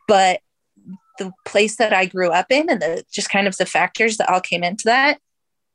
but 0.09 0.41
the 1.19 1.33
place 1.47 1.77
that 1.77 1.93
I 1.93 2.07
grew 2.07 2.31
up 2.31 2.47
in 2.51 2.69
and 2.69 2.83
the 2.83 3.05
just 3.11 3.31
kind 3.31 3.47
of 3.47 3.57
the 3.57 3.67
factors 3.67 4.17
that 4.17 4.29
all 4.29 4.41
came 4.41 4.65
into 4.65 4.85
that 4.87 5.21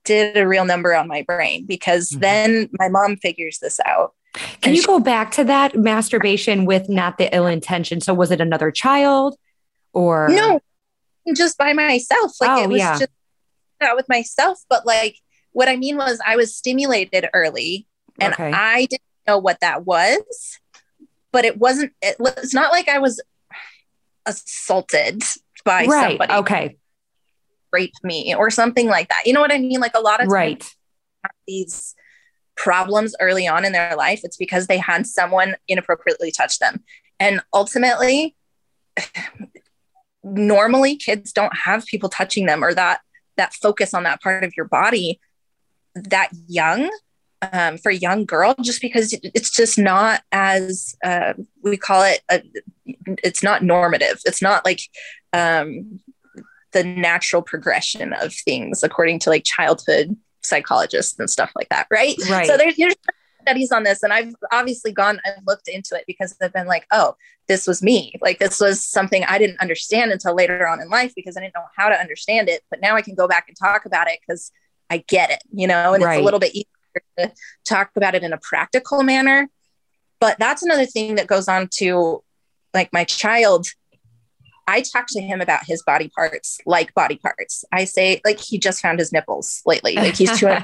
did 0.05 0.38
a 0.38 0.47
real 0.47 0.65
number 0.65 0.95
on 0.95 1.07
my 1.07 1.23
brain 1.23 1.65
because 1.65 2.09
mm-hmm. 2.09 2.21
then 2.21 2.69
my 2.79 2.89
mom 2.89 3.17
figures 3.17 3.59
this 3.59 3.79
out. 3.85 4.13
Can 4.62 4.73
you 4.73 4.81
she- 4.81 4.88
go 4.88 4.99
back 4.99 5.31
to 5.31 5.43
that 5.45 5.75
masturbation 5.75 6.65
with 6.65 6.89
not 6.89 7.17
the 7.17 7.33
ill 7.35 7.47
intention? 7.47 8.01
So 8.01 8.13
was 8.13 8.31
it 8.31 8.41
another 8.41 8.71
child 8.71 9.38
or 9.93 10.29
no, 10.29 10.59
just 11.35 11.57
by 11.57 11.73
myself? 11.73 12.33
Like 12.39 12.49
oh, 12.49 12.63
it 12.63 12.69
was 12.69 12.79
yeah. 12.79 12.99
just 12.99 13.12
that 13.79 13.95
with 13.95 14.07
myself. 14.07 14.59
But 14.69 14.85
like 14.85 15.17
what 15.51 15.67
I 15.67 15.77
mean 15.77 15.97
was 15.97 16.19
I 16.25 16.35
was 16.35 16.55
stimulated 16.55 17.27
early 17.33 17.88
and 18.19 18.33
okay. 18.33 18.51
I 18.51 18.85
didn't 18.85 19.01
know 19.27 19.39
what 19.39 19.62
that 19.62 19.85
was, 19.85 20.59
but 21.31 21.45
it 21.45 21.57
wasn't, 21.57 21.93
it, 22.01 22.17
it's 22.19 22.53
not 22.53 22.71
like 22.71 22.88
I 22.88 22.99
was 22.99 23.21
assaulted 24.25 25.23
by 25.65 25.85
right. 25.85 26.09
somebody. 26.12 26.33
Okay 26.33 26.77
rape 27.71 27.93
me 28.03 28.36
or 28.36 28.49
something 28.49 28.88
like 28.88 29.10
that. 29.10 29.23
You 29.25 29.34
know 29.34 29.41
what 29.41 29.51
I 29.51 29.58
mean? 29.58 29.79
Like 29.79 29.95
a 29.95 30.01
lot 30.01 30.21
of 30.21 30.29
right. 30.29 30.63
these 31.47 31.95
problems 32.55 33.15
early 33.21 33.47
on 33.47 33.65
in 33.65 33.71
their 33.71 33.95
life, 33.95 34.21
it's 34.23 34.38
because 34.38 34.67
they 34.67 34.77
had 34.77 35.08
someone 35.08 35.55
inappropriately 35.67 36.32
touch 36.32 36.60
them. 36.60 36.84
And 37.19 37.41
ultimately, 37.53 38.36
normally 40.23 40.95
kids 40.95 41.32
don't 41.32 41.55
have 41.55 41.86
people 41.86 42.10
touching 42.10 42.45
them 42.45 42.63
or 42.63 42.73
that 42.73 42.99
that 43.38 43.53
focus 43.53 43.93
on 43.93 44.03
that 44.03 44.21
part 44.21 44.43
of 44.43 44.53
your 44.58 44.67
body 44.67 45.19
that 45.95 46.29
young 46.47 46.89
um, 47.53 47.77
for 47.77 47.89
a 47.89 47.95
young 47.95 48.25
girl 48.25 48.53
just 48.62 48.82
because 48.82 49.17
it's 49.23 49.49
just 49.49 49.79
not 49.79 50.21
as 50.34 50.97
uh, 51.05 51.34
we 51.63 51.77
call 51.77 52.03
it 52.03 52.19
a, 52.29 52.43
it's 53.23 53.41
not 53.41 53.63
normative 53.63 54.19
it's 54.25 54.41
not 54.41 54.65
like 54.65 54.82
um, 55.32 56.01
the 56.71 56.84
natural 56.84 57.41
progression 57.41 58.13
of 58.13 58.34
things 58.34 58.84
according 58.84 59.19
to 59.19 59.29
like 59.29 59.43
childhood 59.43 60.15
psychologists 60.43 61.19
and 61.19 61.29
stuff 61.29 61.51
like 61.55 61.69
that 61.69 61.88
right? 61.91 62.15
Right. 62.29 62.47
so 62.47 62.58
there's, 62.58 62.75
there's 62.75 62.95
studies 63.41 63.71
on 63.71 63.84
this 63.84 64.03
and 64.03 64.12
i've 64.12 64.34
obviously 64.51 64.91
gone 64.91 65.19
i've 65.25 65.43
looked 65.47 65.69
into 65.69 65.95
it 65.95 66.03
because 66.05 66.36
i've 66.41 66.53
been 66.53 66.67
like 66.67 66.86
oh 66.91 67.15
this 67.47 67.65
was 67.65 67.82
me. 67.82 68.13
Like 68.21 68.38
this 68.38 68.60
was 68.60 68.86
something 68.86 69.23
i 69.23 69.39
didn't 69.39 69.60
understand 69.60 70.12
until 70.12 70.36
later 70.36 70.67
on 70.67 70.82
in 70.82 70.89
life 70.89 71.13
because 71.15 71.36
i 71.36 71.39
didn't 71.39 71.55
know 71.55 71.63
how 71.75 71.89
to 71.89 71.99
understand 71.99 72.47
it 72.47 72.62
but 72.69 72.79
now 72.82 72.95
i 72.95 73.01
can 73.01 73.15
go 73.15 73.27
back 73.27 73.45
and 73.47 73.58
talk 73.58 73.86
about 73.86 74.08
it 74.08 74.19
because 74.21 74.51
i 74.89 74.97
get 75.08 75.32
it 75.32 75.41
you 75.51 75.67
know 75.67 75.93
and 75.93 76.03
right. 76.03 76.15
it's 76.15 76.21
a 76.21 76.25
little 76.25 76.39
bit 76.39 76.53
easier 76.53 76.65
to 77.17 77.32
talk 77.65 77.91
about 77.95 78.15
it 78.15 78.23
in 78.23 78.34
a 78.34 78.38
practical 78.38 79.03
manner. 79.03 79.49
But 80.19 80.38
that's 80.39 80.63
another 80.63 80.86
thing 80.86 81.15
that 81.15 81.27
goes 81.27 81.47
on 81.47 81.69
to 81.77 82.23
like 82.73 82.91
my 82.93 83.03
child 83.03 83.67
I 84.69 84.82
talk 84.82 85.08
to 85.10 85.21
him 85.21 85.41
about 85.41 85.65
his 85.65 85.82
body 85.82 86.10
parts 86.10 86.60
like 86.67 86.93
body 86.93 87.17
parts. 87.17 87.65
I 87.71 87.86
say, 87.86 88.21
like, 88.23 88.39
he 88.39 88.60
just 88.60 88.82
found 88.82 88.99
his 88.99 89.12
nipples 89.12 89.63
lately. 89.65 89.95
Like, 89.95 90.15
he's 90.15 90.38
two. 90.39 90.55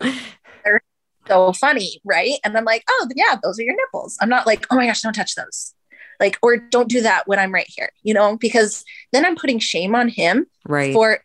they're 0.00 0.82
so 1.28 1.52
funny, 1.52 2.00
right? 2.04 2.34
And 2.42 2.56
I'm 2.56 2.64
like, 2.64 2.82
oh, 2.90 3.08
yeah, 3.14 3.36
those 3.44 3.60
are 3.60 3.62
your 3.62 3.76
nipples. 3.76 4.18
I'm 4.20 4.28
not 4.28 4.44
like, 4.44 4.66
oh 4.70 4.76
my 4.76 4.86
gosh, 4.86 5.02
don't 5.02 5.12
touch 5.12 5.36
those. 5.36 5.72
Like, 6.18 6.36
or 6.42 6.56
don't 6.56 6.88
do 6.88 7.02
that 7.02 7.28
when 7.28 7.38
I'm 7.38 7.54
right 7.54 7.68
here, 7.68 7.90
you 8.02 8.12
know, 8.12 8.36
because 8.36 8.84
then 9.12 9.24
I'm 9.24 9.36
putting 9.36 9.60
shame 9.60 9.94
on 9.94 10.08
him 10.08 10.46
right. 10.66 10.92
for 10.92 11.20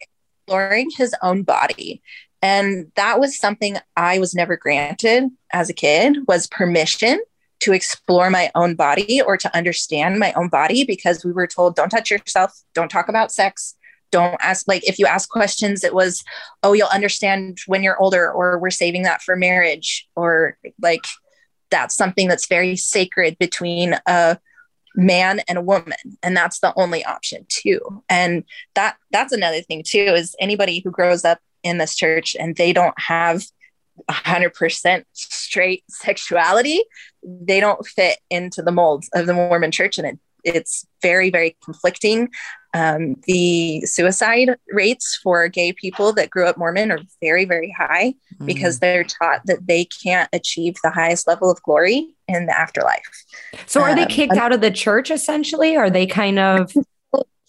exploring 0.46 0.92
his 0.96 1.16
own 1.24 1.42
body. 1.42 2.04
And 2.44 2.92
that 2.96 3.20
was 3.20 3.40
something 3.40 3.78
I 3.98 4.20
was 4.20 4.36
never 4.36 4.56
granted 4.56 5.30
as 5.52 5.70
a 5.70 5.74
kid 5.74 6.20
was 6.28 6.46
permission 6.46 7.20
to 7.62 7.74
explore 7.74 8.30
my 8.30 8.52
own 8.56 8.76
body 8.76 9.22
or 9.22 9.38
to 9.38 9.56
understand 9.56 10.20
my 10.20 10.32
own 10.34 10.50
body 10.50 10.84
because 10.84 11.26
we 11.26 11.32
were 11.32 11.48
told 11.48 11.76
don't 11.76 11.90
touch 11.90 12.10
yourself, 12.12 12.54
don't 12.74 12.90
talk 12.90 13.10
about 13.10 13.32
sex, 13.32 13.76
don't 14.12 14.38
ask 14.42 14.68
like 14.68 14.88
if 14.88 14.98
you 14.98 15.06
ask 15.06 15.30
questions 15.30 15.84
it 15.84 15.94
was 15.94 16.24
oh 16.64 16.74
you'll 16.74 16.88
understand 16.88 17.60
when 17.68 17.84
you're 17.84 18.02
older 18.02 18.32
or 18.32 18.58
we're 18.58 18.72
saving 18.72 19.04
that 19.04 19.22
for 19.22 19.36
marriage 19.36 20.08
or 20.16 20.58
like 20.82 21.04
that's 21.70 21.96
something 21.96 22.28
that's 22.28 22.48
very 22.48 22.76
sacred 22.76 23.38
between 23.38 23.96
a 24.08 24.38
man 24.96 25.42
and 25.48 25.58
a 25.58 25.62
woman 25.62 25.98
and 26.24 26.36
that's 26.36 26.60
the 26.60 26.74
only 26.76 27.04
option 27.06 27.46
too. 27.48 27.80
And 28.10 28.44
that 28.76 28.98
that's 29.12 29.34
another 29.34 29.62
thing 29.62 29.84
too 29.86 30.00
is 30.00 30.36
anybody 30.40 30.80
who 30.80 30.92
grows 30.92 31.26
up 31.26 31.40
in 31.64 31.78
this 31.78 31.96
church 31.96 32.36
and 32.40 32.56
they 32.56 32.74
don't 32.74 33.00
have 33.00 33.44
100% 34.10 35.04
straight 35.14 35.84
sexuality, 35.90 36.84
they 37.24 37.60
don't 37.60 37.86
fit 37.86 38.20
into 38.30 38.62
the 38.62 38.72
molds 38.72 39.10
of 39.14 39.26
the 39.26 39.34
Mormon 39.34 39.72
church. 39.72 39.98
And 39.98 40.08
it, 40.08 40.20
it's 40.44 40.86
very, 41.02 41.30
very 41.30 41.58
conflicting. 41.64 42.30
Um, 42.74 43.16
the 43.26 43.82
suicide 43.82 44.56
rates 44.72 45.20
for 45.24 45.48
gay 45.48 45.74
people 45.74 46.14
that 46.14 46.30
grew 46.30 46.46
up 46.46 46.58
Mormon 46.58 46.92
are 46.92 47.00
very, 47.20 47.44
very 47.44 47.74
high 47.76 48.14
mm. 48.40 48.46
because 48.46 48.80
they're 48.80 49.04
taught 49.04 49.42
that 49.46 49.66
they 49.66 49.86
can't 49.86 50.30
achieve 50.34 50.76
the 50.84 50.92
highest 50.92 51.28
level 51.28 51.50
of 51.50 51.62
glory 51.64 52.16
in 52.28 52.46
the 52.46 52.58
afterlife. 52.58 53.26
So, 53.66 53.82
are 53.82 53.90
um, 53.90 53.96
they 53.96 54.06
kicked 54.06 54.38
out 54.38 54.54
of 54.54 54.62
the 54.62 54.70
church 54.70 55.10
essentially? 55.10 55.76
Are 55.76 55.90
they 55.90 56.06
kind 56.06 56.38
of 56.38 56.72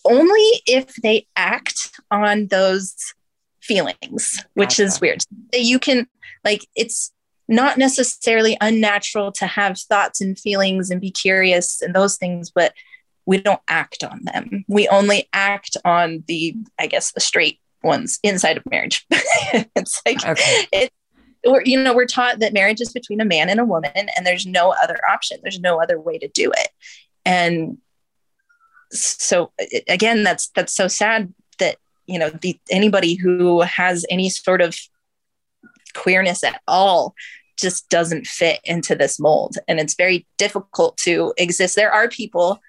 only 0.04 0.62
if 0.66 0.94
they 0.96 1.26
act 1.36 2.00
on 2.10 2.46
those 2.46 2.94
feelings, 3.60 4.44
which 4.54 4.70
gotcha. 4.70 4.82
is 4.84 5.00
weird. 5.00 5.22
You 5.52 5.78
can 5.78 6.08
like 6.44 6.66
it's 6.74 7.12
not 7.48 7.76
necessarily 7.76 8.56
unnatural 8.60 9.32
to 9.32 9.46
have 9.46 9.78
thoughts 9.78 10.20
and 10.20 10.38
feelings 10.38 10.90
and 10.90 11.00
be 11.00 11.10
curious 11.10 11.82
and 11.82 11.94
those 11.94 12.16
things, 12.16 12.50
but 12.50 12.72
we 13.26 13.38
don't 13.38 13.60
act 13.68 14.04
on 14.04 14.20
them. 14.24 14.64
We 14.68 14.88
only 14.88 15.28
act 15.32 15.76
on 15.84 16.24
the, 16.28 16.56
I 16.78 16.86
guess, 16.86 17.12
the 17.12 17.20
straight 17.20 17.60
ones 17.82 18.18
inside 18.22 18.56
of 18.56 18.64
marriage. 18.70 19.04
it's 19.10 20.00
like 20.06 20.24
okay. 20.24 20.66
it, 20.72 20.92
we're, 21.44 21.62
you 21.64 21.82
know, 21.82 21.94
we're 21.94 22.06
taught 22.06 22.38
that 22.38 22.52
marriage 22.52 22.80
is 22.80 22.92
between 22.92 23.20
a 23.20 23.24
man 23.24 23.48
and 23.48 23.58
a 23.58 23.64
woman, 23.64 23.92
and 23.94 24.24
there's 24.24 24.46
no 24.46 24.74
other 24.82 24.98
option. 25.08 25.38
There's 25.42 25.60
no 25.60 25.82
other 25.82 25.98
way 25.98 26.18
to 26.18 26.28
do 26.28 26.52
it. 26.52 26.68
And 27.24 27.78
so, 28.92 29.52
again, 29.88 30.22
that's 30.22 30.48
that's 30.48 30.74
so 30.74 30.88
sad 30.88 31.32
you 32.10 32.18
know 32.18 32.30
the 32.30 32.58
anybody 32.70 33.14
who 33.14 33.60
has 33.60 34.04
any 34.10 34.28
sort 34.28 34.60
of 34.60 34.76
queerness 35.94 36.44
at 36.44 36.60
all 36.66 37.14
just 37.58 37.88
doesn't 37.90 38.26
fit 38.26 38.60
into 38.64 38.94
this 38.94 39.20
mold. 39.20 39.56
And 39.68 39.78
it's 39.78 39.94
very 39.94 40.26
difficult 40.38 40.96
to 40.98 41.34
exist. 41.36 41.76
There 41.76 41.92
are 41.92 42.08
people 42.08 42.60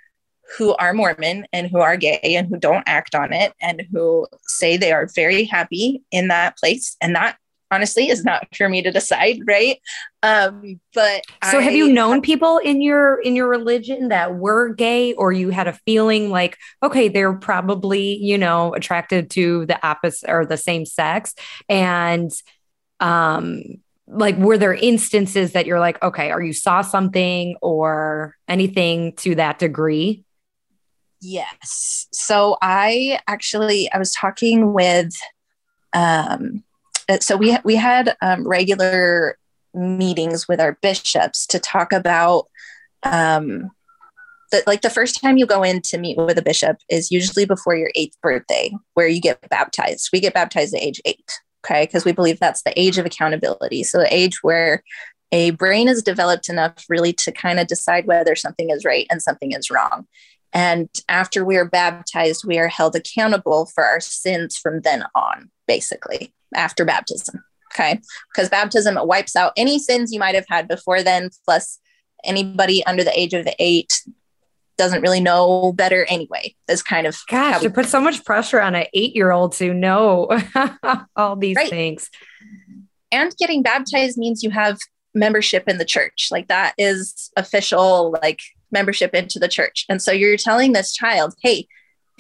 who 0.58 0.76
are 0.76 0.94
Mormon 0.94 1.46
and 1.54 1.68
who 1.68 1.80
are 1.80 1.96
gay 1.96 2.20
and 2.24 2.48
who 2.48 2.58
don't 2.58 2.84
act 2.86 3.16
on 3.16 3.32
it 3.32 3.54
and 3.62 3.84
who 3.92 4.28
say 4.44 4.76
they 4.76 4.92
are 4.92 5.08
very 5.16 5.46
happy 5.46 6.04
in 6.12 6.28
that 6.28 6.58
place. 6.58 6.98
And 7.00 7.16
that 7.16 7.38
honestly 7.72 8.10
is 8.10 8.24
not 8.24 8.48
for 8.56 8.70
me 8.70 8.82
to 8.82 8.92
decide, 8.92 9.40
right? 9.48 9.80
Um, 10.24 10.80
but 10.94 11.24
so 11.50 11.60
I, 11.60 11.62
have 11.62 11.74
you 11.74 11.92
known 11.92 12.22
people 12.22 12.60
in 12.60 12.82
your 12.82 13.20
in 13.22 13.36
your 13.36 13.48
religion 13.48 14.10
that 14.10 14.36
were 14.36 14.74
gay 14.74 15.14
or 15.14 15.32
you 15.32 15.50
had 15.50 15.68
a 15.68 15.74
feeling 15.86 16.30
like, 16.30 16.58
okay, 16.84 17.08
they're 17.08 17.34
probably, 17.34 18.18
you 18.18 18.38
know, 18.38 18.74
attracted 18.74 19.30
to 19.32 19.66
the 19.66 19.86
opposite 19.86 20.30
or 20.30 20.46
the 20.46 20.58
same 20.58 20.86
sex 20.86 21.34
and 21.70 22.32
um 23.00 23.64
like 24.08 24.38
were 24.38 24.58
there 24.58 24.74
instances 24.74 25.54
that 25.54 25.66
you're 25.66 25.80
like 25.80 26.02
okay 26.04 26.32
or 26.32 26.42
you 26.42 26.54
saw 26.54 26.82
something 26.82 27.56
or 27.62 28.36
anything 28.48 29.16
to 29.16 29.34
that 29.36 29.58
degree 29.58 30.24
Yes. 31.22 32.08
So 32.12 32.58
I 32.64 33.20
actually 33.28 33.92
I 33.92 34.00
was 34.00 34.12
talking 34.14 34.74
with 34.74 35.14
um 35.94 36.64
so 37.20 37.36
we 37.36 37.58
we 37.64 37.76
had 37.76 38.16
um, 38.22 38.48
regular 38.48 39.38
meetings 39.74 40.48
with 40.48 40.60
our 40.60 40.78
bishops 40.82 41.48
to 41.48 41.60
talk 41.60 41.94
about 41.94 42.48
um 43.04 43.72
the, 44.52 44.62
like 44.68 44.82
the 44.82 44.90
first 44.90 45.22
time 45.22 45.38
you 45.38 45.46
go 45.46 45.64
in 45.64 45.82
to 45.82 45.98
meet 45.98 46.18
with 46.18 46.38
a 46.38 46.42
bishop 46.42 46.78
is 46.90 47.10
usually 47.10 47.46
before 47.46 47.76
your 47.76 47.92
eighth 47.96 48.18
birthday 48.22 48.72
where 48.96 49.08
you 49.08 49.22
get 49.22 49.40
baptized. 49.50 50.10
We 50.12 50.20
get 50.20 50.34
baptized 50.34 50.76
at 50.76 50.82
age 50.82 51.02
eight 51.06 51.32
okay? 51.66 51.86
Because 51.86 52.06
we 52.06 52.12
believe 52.12 52.40
that's 52.40 52.64
the 52.64 52.80
age 52.80 52.98
of 52.98 53.06
accountability. 53.06 53.84
So 53.84 54.00
the 54.00 54.14
age 54.14 54.44
where 54.44 54.84
a 55.32 55.52
brain 55.52 55.88
is 55.88 56.04
developed 56.04 56.50
enough 56.50 56.86
really 56.90 57.14
to 57.14 57.32
kind 57.32 57.60
of 57.60 57.68
decide 57.68 58.06
whether 58.06 58.36
something 58.36 58.70
is 58.70 58.84
right 58.84 59.08
and 59.10 59.22
something 59.22 59.52
is 59.52 59.70
wrong. 59.70 60.08
And 60.54 60.90
after 61.08 61.46
we 61.46 61.56
are 61.56 61.66
baptized, 61.66 62.44
we 62.46 62.60
are 62.60 62.68
held 62.68 62.96
accountable 62.96 63.68
for 63.68 63.86
our 63.86 64.02
sins 64.02 64.58
from 64.58 64.82
then 64.82 65.06
on, 65.16 65.50
basically, 65.66 66.34
after 66.56 66.86
baptism. 66.86 67.44
Okay. 67.74 68.00
Because 68.34 68.50
baptism 68.50 68.98
wipes 69.02 69.36
out 69.36 69.54
any 69.56 69.80
sins 69.80 70.12
you 70.12 70.20
might 70.20 70.36
have 70.36 70.46
had 70.50 70.68
before 70.68 71.04
then, 71.04 71.30
plus 71.46 71.80
anybody 72.24 72.86
under 72.86 73.04
the 73.04 73.20
age 73.20 73.34
of 73.34 73.48
eight 73.60 74.04
doesn't 74.78 75.02
really 75.02 75.20
know 75.20 75.74
better 75.74 76.06
anyway. 76.10 76.56
Is 76.68 76.84
kind 76.84 77.08
of 77.08 77.18
gosh, 77.30 77.64
it 77.64 77.74
puts 77.74 77.90
so 77.90 78.02
much 78.02 78.26
pressure 78.26 78.60
on 78.60 78.76
an 78.76 78.88
eight 78.94 79.16
year 79.16 79.32
old 79.32 79.54
to 79.54 79.74
know 79.74 80.30
all 81.16 81.36
these 81.36 81.56
right. 81.56 81.70
things. 81.70 82.10
And 83.12 83.36
getting 83.38 83.62
baptized 83.62 84.18
means 84.18 84.44
you 84.44 84.50
have 84.50 84.80
membership 85.14 85.68
in 85.68 85.78
the 85.78 85.86
church. 85.86 86.30
Like 86.32 86.48
that 86.48 86.74
is 86.78 87.30
official, 87.36 88.16
like 88.22 88.40
membership 88.72 89.14
into 89.14 89.40
the 89.40 89.50
church. 89.50 89.86
And 89.90 90.02
so 90.02 90.12
you're 90.12 90.38
telling 90.38 90.72
this 90.72 90.94
child, 90.94 91.36
hey, 91.42 91.68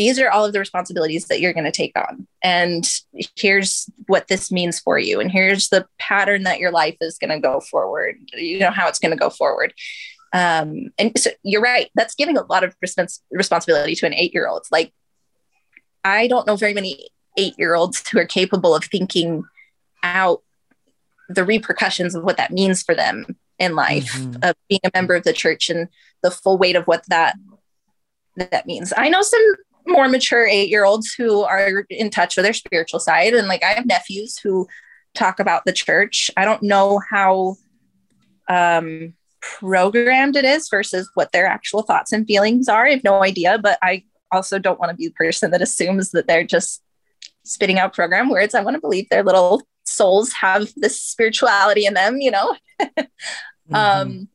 these 0.01 0.17
are 0.17 0.31
all 0.31 0.43
of 0.43 0.51
the 0.51 0.57
responsibilities 0.57 1.27
that 1.27 1.39
you're 1.39 1.53
going 1.53 1.63
to 1.63 1.71
take 1.71 1.95
on. 1.95 2.27
And 2.43 2.89
here's 3.35 3.87
what 4.07 4.27
this 4.29 4.51
means 4.51 4.79
for 4.79 4.97
you. 4.97 5.19
And 5.19 5.31
here's 5.31 5.69
the 5.69 5.85
pattern 5.99 6.41
that 6.41 6.57
your 6.57 6.71
life 6.71 6.97
is 7.01 7.19
going 7.19 7.29
to 7.29 7.39
go 7.39 7.59
forward. 7.59 8.15
You 8.33 8.57
know 8.57 8.71
how 8.71 8.87
it's 8.87 8.97
going 8.97 9.11
to 9.11 9.15
go 9.15 9.29
forward. 9.29 9.75
Um, 10.33 10.91
and 10.97 11.11
so 11.19 11.29
you're 11.43 11.61
right. 11.61 11.91
That's 11.93 12.15
giving 12.15 12.35
a 12.35 12.41
lot 12.45 12.63
of 12.63 12.75
respons- 12.83 13.19
responsibility 13.29 13.93
to 13.93 14.07
an 14.07 14.15
eight 14.15 14.33
year 14.33 14.47
old. 14.47 14.65
Like, 14.71 14.91
I 16.03 16.25
don't 16.25 16.47
know 16.47 16.55
very 16.55 16.73
many 16.73 17.09
eight 17.37 17.53
year 17.59 17.75
olds 17.75 18.09
who 18.09 18.17
are 18.17 18.25
capable 18.25 18.73
of 18.73 18.85
thinking 18.85 19.43
out 20.01 20.41
the 21.29 21.45
repercussions 21.45 22.15
of 22.15 22.23
what 22.23 22.37
that 22.37 22.49
means 22.49 22.81
for 22.81 22.95
them 22.95 23.37
in 23.59 23.75
life 23.75 24.13
mm-hmm. 24.15 24.43
of 24.43 24.55
being 24.67 24.81
a 24.83 24.91
member 24.95 25.13
of 25.13 25.25
the 25.25 25.31
church 25.31 25.69
and 25.69 25.89
the 26.23 26.31
full 26.31 26.57
weight 26.57 26.75
of 26.75 26.87
what 26.87 27.05
that 27.09 27.35
that 28.35 28.65
means. 28.65 28.93
I 28.97 29.09
know 29.09 29.21
some 29.21 29.55
more 29.87 30.07
mature 30.07 30.45
eight 30.45 30.69
year 30.69 30.85
olds 30.85 31.13
who 31.13 31.41
are 31.41 31.85
in 31.89 32.09
touch 32.09 32.35
with 32.35 32.45
their 32.45 32.53
spiritual 32.53 32.99
side. 32.99 33.33
And 33.33 33.47
like 33.47 33.63
I 33.63 33.73
have 33.73 33.85
nephews 33.85 34.37
who 34.37 34.67
talk 35.13 35.39
about 35.39 35.65
the 35.65 35.73
church. 35.73 36.31
I 36.37 36.45
don't 36.45 36.63
know 36.63 37.01
how 37.09 37.55
um, 38.47 39.13
programmed 39.41 40.35
it 40.35 40.45
is 40.45 40.69
versus 40.69 41.09
what 41.13 41.31
their 41.31 41.45
actual 41.45 41.83
thoughts 41.83 42.11
and 42.11 42.25
feelings 42.25 42.69
are. 42.69 42.87
I 42.87 42.91
have 42.91 43.03
no 43.03 43.23
idea, 43.23 43.57
but 43.57 43.77
I 43.81 44.03
also 44.31 44.59
don't 44.59 44.79
want 44.79 44.91
to 44.91 44.95
be 44.95 45.07
the 45.07 45.13
person 45.13 45.51
that 45.51 45.61
assumes 45.61 46.11
that 46.11 46.27
they're 46.27 46.45
just 46.45 46.81
spitting 47.43 47.79
out 47.79 47.93
program 47.93 48.29
words. 48.29 48.55
I 48.55 48.61
want 48.61 48.75
to 48.75 48.81
believe 48.81 49.09
their 49.09 49.23
little 49.23 49.61
souls 49.83 50.31
have 50.33 50.71
this 50.75 51.01
spirituality 51.01 51.85
in 51.85 51.93
them, 51.93 52.21
you 52.21 52.31
know? 52.31 52.55
mm-hmm. 52.81 53.75
Um, 53.75 54.29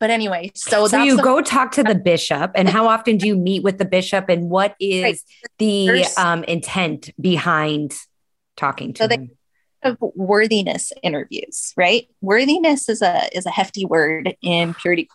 but 0.00 0.10
anyway, 0.10 0.50
so 0.54 0.86
so 0.86 1.02
you 1.02 1.20
go 1.20 1.40
talk 1.40 1.72
to 1.72 1.82
the 1.82 1.94
bishop, 1.94 2.52
and 2.54 2.68
how 2.68 2.86
often 2.86 3.16
do 3.16 3.26
you 3.26 3.36
meet 3.36 3.62
with 3.62 3.78
the 3.78 3.84
bishop, 3.84 4.28
and 4.28 4.48
what 4.48 4.74
is 4.80 5.02
right. 5.02 5.20
the 5.58 6.06
um, 6.16 6.44
intent 6.44 7.10
behind 7.20 7.94
talking 8.56 8.92
to 8.94 9.04
so 9.04 9.08
him? 9.08 9.30
Of 9.82 9.96
worthiness 10.00 10.92
interviews, 11.02 11.72
right? 11.76 12.08
Worthiness 12.20 12.88
is 12.88 13.02
a 13.02 13.28
is 13.36 13.46
a 13.46 13.50
hefty 13.50 13.84
word 13.84 14.36
in 14.42 14.74
purity. 14.80 15.08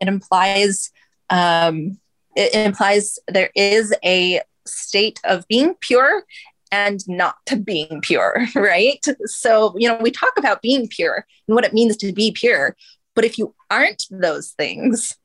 It 0.00 0.08
implies 0.08 0.90
um, 1.30 1.98
it 2.36 2.54
implies 2.54 3.18
there 3.28 3.50
is 3.54 3.94
a 4.04 4.42
state 4.66 5.20
of 5.24 5.46
being 5.48 5.74
pure 5.80 6.24
and 6.70 7.00
not 7.08 7.36
to 7.46 7.56
being 7.56 8.00
pure, 8.02 8.46
right? 8.54 9.04
So, 9.24 9.74
you 9.78 9.88
know, 9.88 9.98
we 10.00 10.10
talk 10.10 10.32
about 10.36 10.62
being 10.62 10.88
pure 10.88 11.26
and 11.48 11.54
what 11.54 11.64
it 11.64 11.72
means 11.72 11.96
to 11.98 12.12
be 12.12 12.32
pure. 12.32 12.76
But 13.14 13.24
if 13.24 13.38
you 13.38 13.54
aren't 13.70 14.04
those 14.10 14.50
things, 14.50 15.16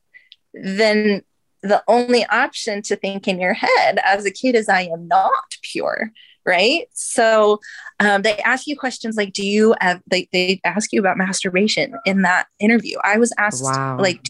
then 0.53 1.23
the 1.63 1.83
only 1.87 2.25
option 2.25 2.81
to 2.83 2.95
think 2.95 3.27
in 3.27 3.39
your 3.39 3.53
head 3.53 3.99
as 4.03 4.25
a 4.25 4.31
kid 4.31 4.55
is, 4.55 4.67
I 4.67 4.81
am 4.81 5.07
not 5.07 5.31
pure. 5.61 6.11
Right. 6.43 6.87
So 6.93 7.59
um, 7.99 8.23
they 8.23 8.35
ask 8.39 8.65
you 8.65 8.75
questions 8.75 9.15
like, 9.15 9.31
do 9.31 9.45
you 9.45 9.75
have, 9.79 10.01
they, 10.07 10.27
they 10.33 10.59
ask 10.65 10.91
you 10.91 10.99
about 10.99 11.17
masturbation 11.17 11.93
in 12.03 12.23
that 12.23 12.47
interview. 12.59 12.97
I 13.03 13.17
was 13.17 13.31
asked, 13.37 13.63
wow. 13.63 13.99
like, 13.99 14.21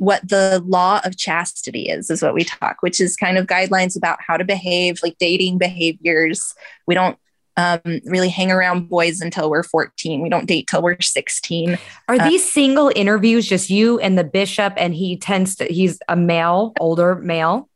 what 0.00 0.26
the 0.26 0.64
law 0.66 0.98
of 1.04 1.18
chastity 1.18 1.90
is 1.90 2.08
is 2.08 2.22
what 2.22 2.32
we 2.32 2.42
talk 2.42 2.78
which 2.80 3.02
is 3.02 3.16
kind 3.16 3.36
of 3.36 3.46
guidelines 3.46 3.98
about 3.98 4.18
how 4.26 4.34
to 4.34 4.44
behave 4.44 4.98
like 5.02 5.14
dating 5.18 5.58
behaviors 5.58 6.54
we 6.86 6.94
don't 6.94 7.18
um, 7.60 8.00
really 8.04 8.28
hang 8.28 8.50
around 8.50 8.88
boys 8.88 9.20
until 9.20 9.50
we're 9.50 9.62
14 9.62 10.22
we 10.22 10.28
don't 10.28 10.46
date 10.46 10.66
till 10.66 10.82
we're 10.82 11.00
16 11.00 11.78
are 12.08 12.14
uh, 12.14 12.28
these 12.28 12.50
single 12.50 12.90
interviews 12.96 13.46
just 13.46 13.70
you 13.70 13.98
and 14.00 14.16
the 14.16 14.24
bishop 14.24 14.72
and 14.76 14.94
he 14.94 15.16
tends 15.16 15.56
to 15.56 15.64
he's 15.66 15.98
a 16.08 16.16
male 16.16 16.72
older 16.80 17.16
male 17.16 17.68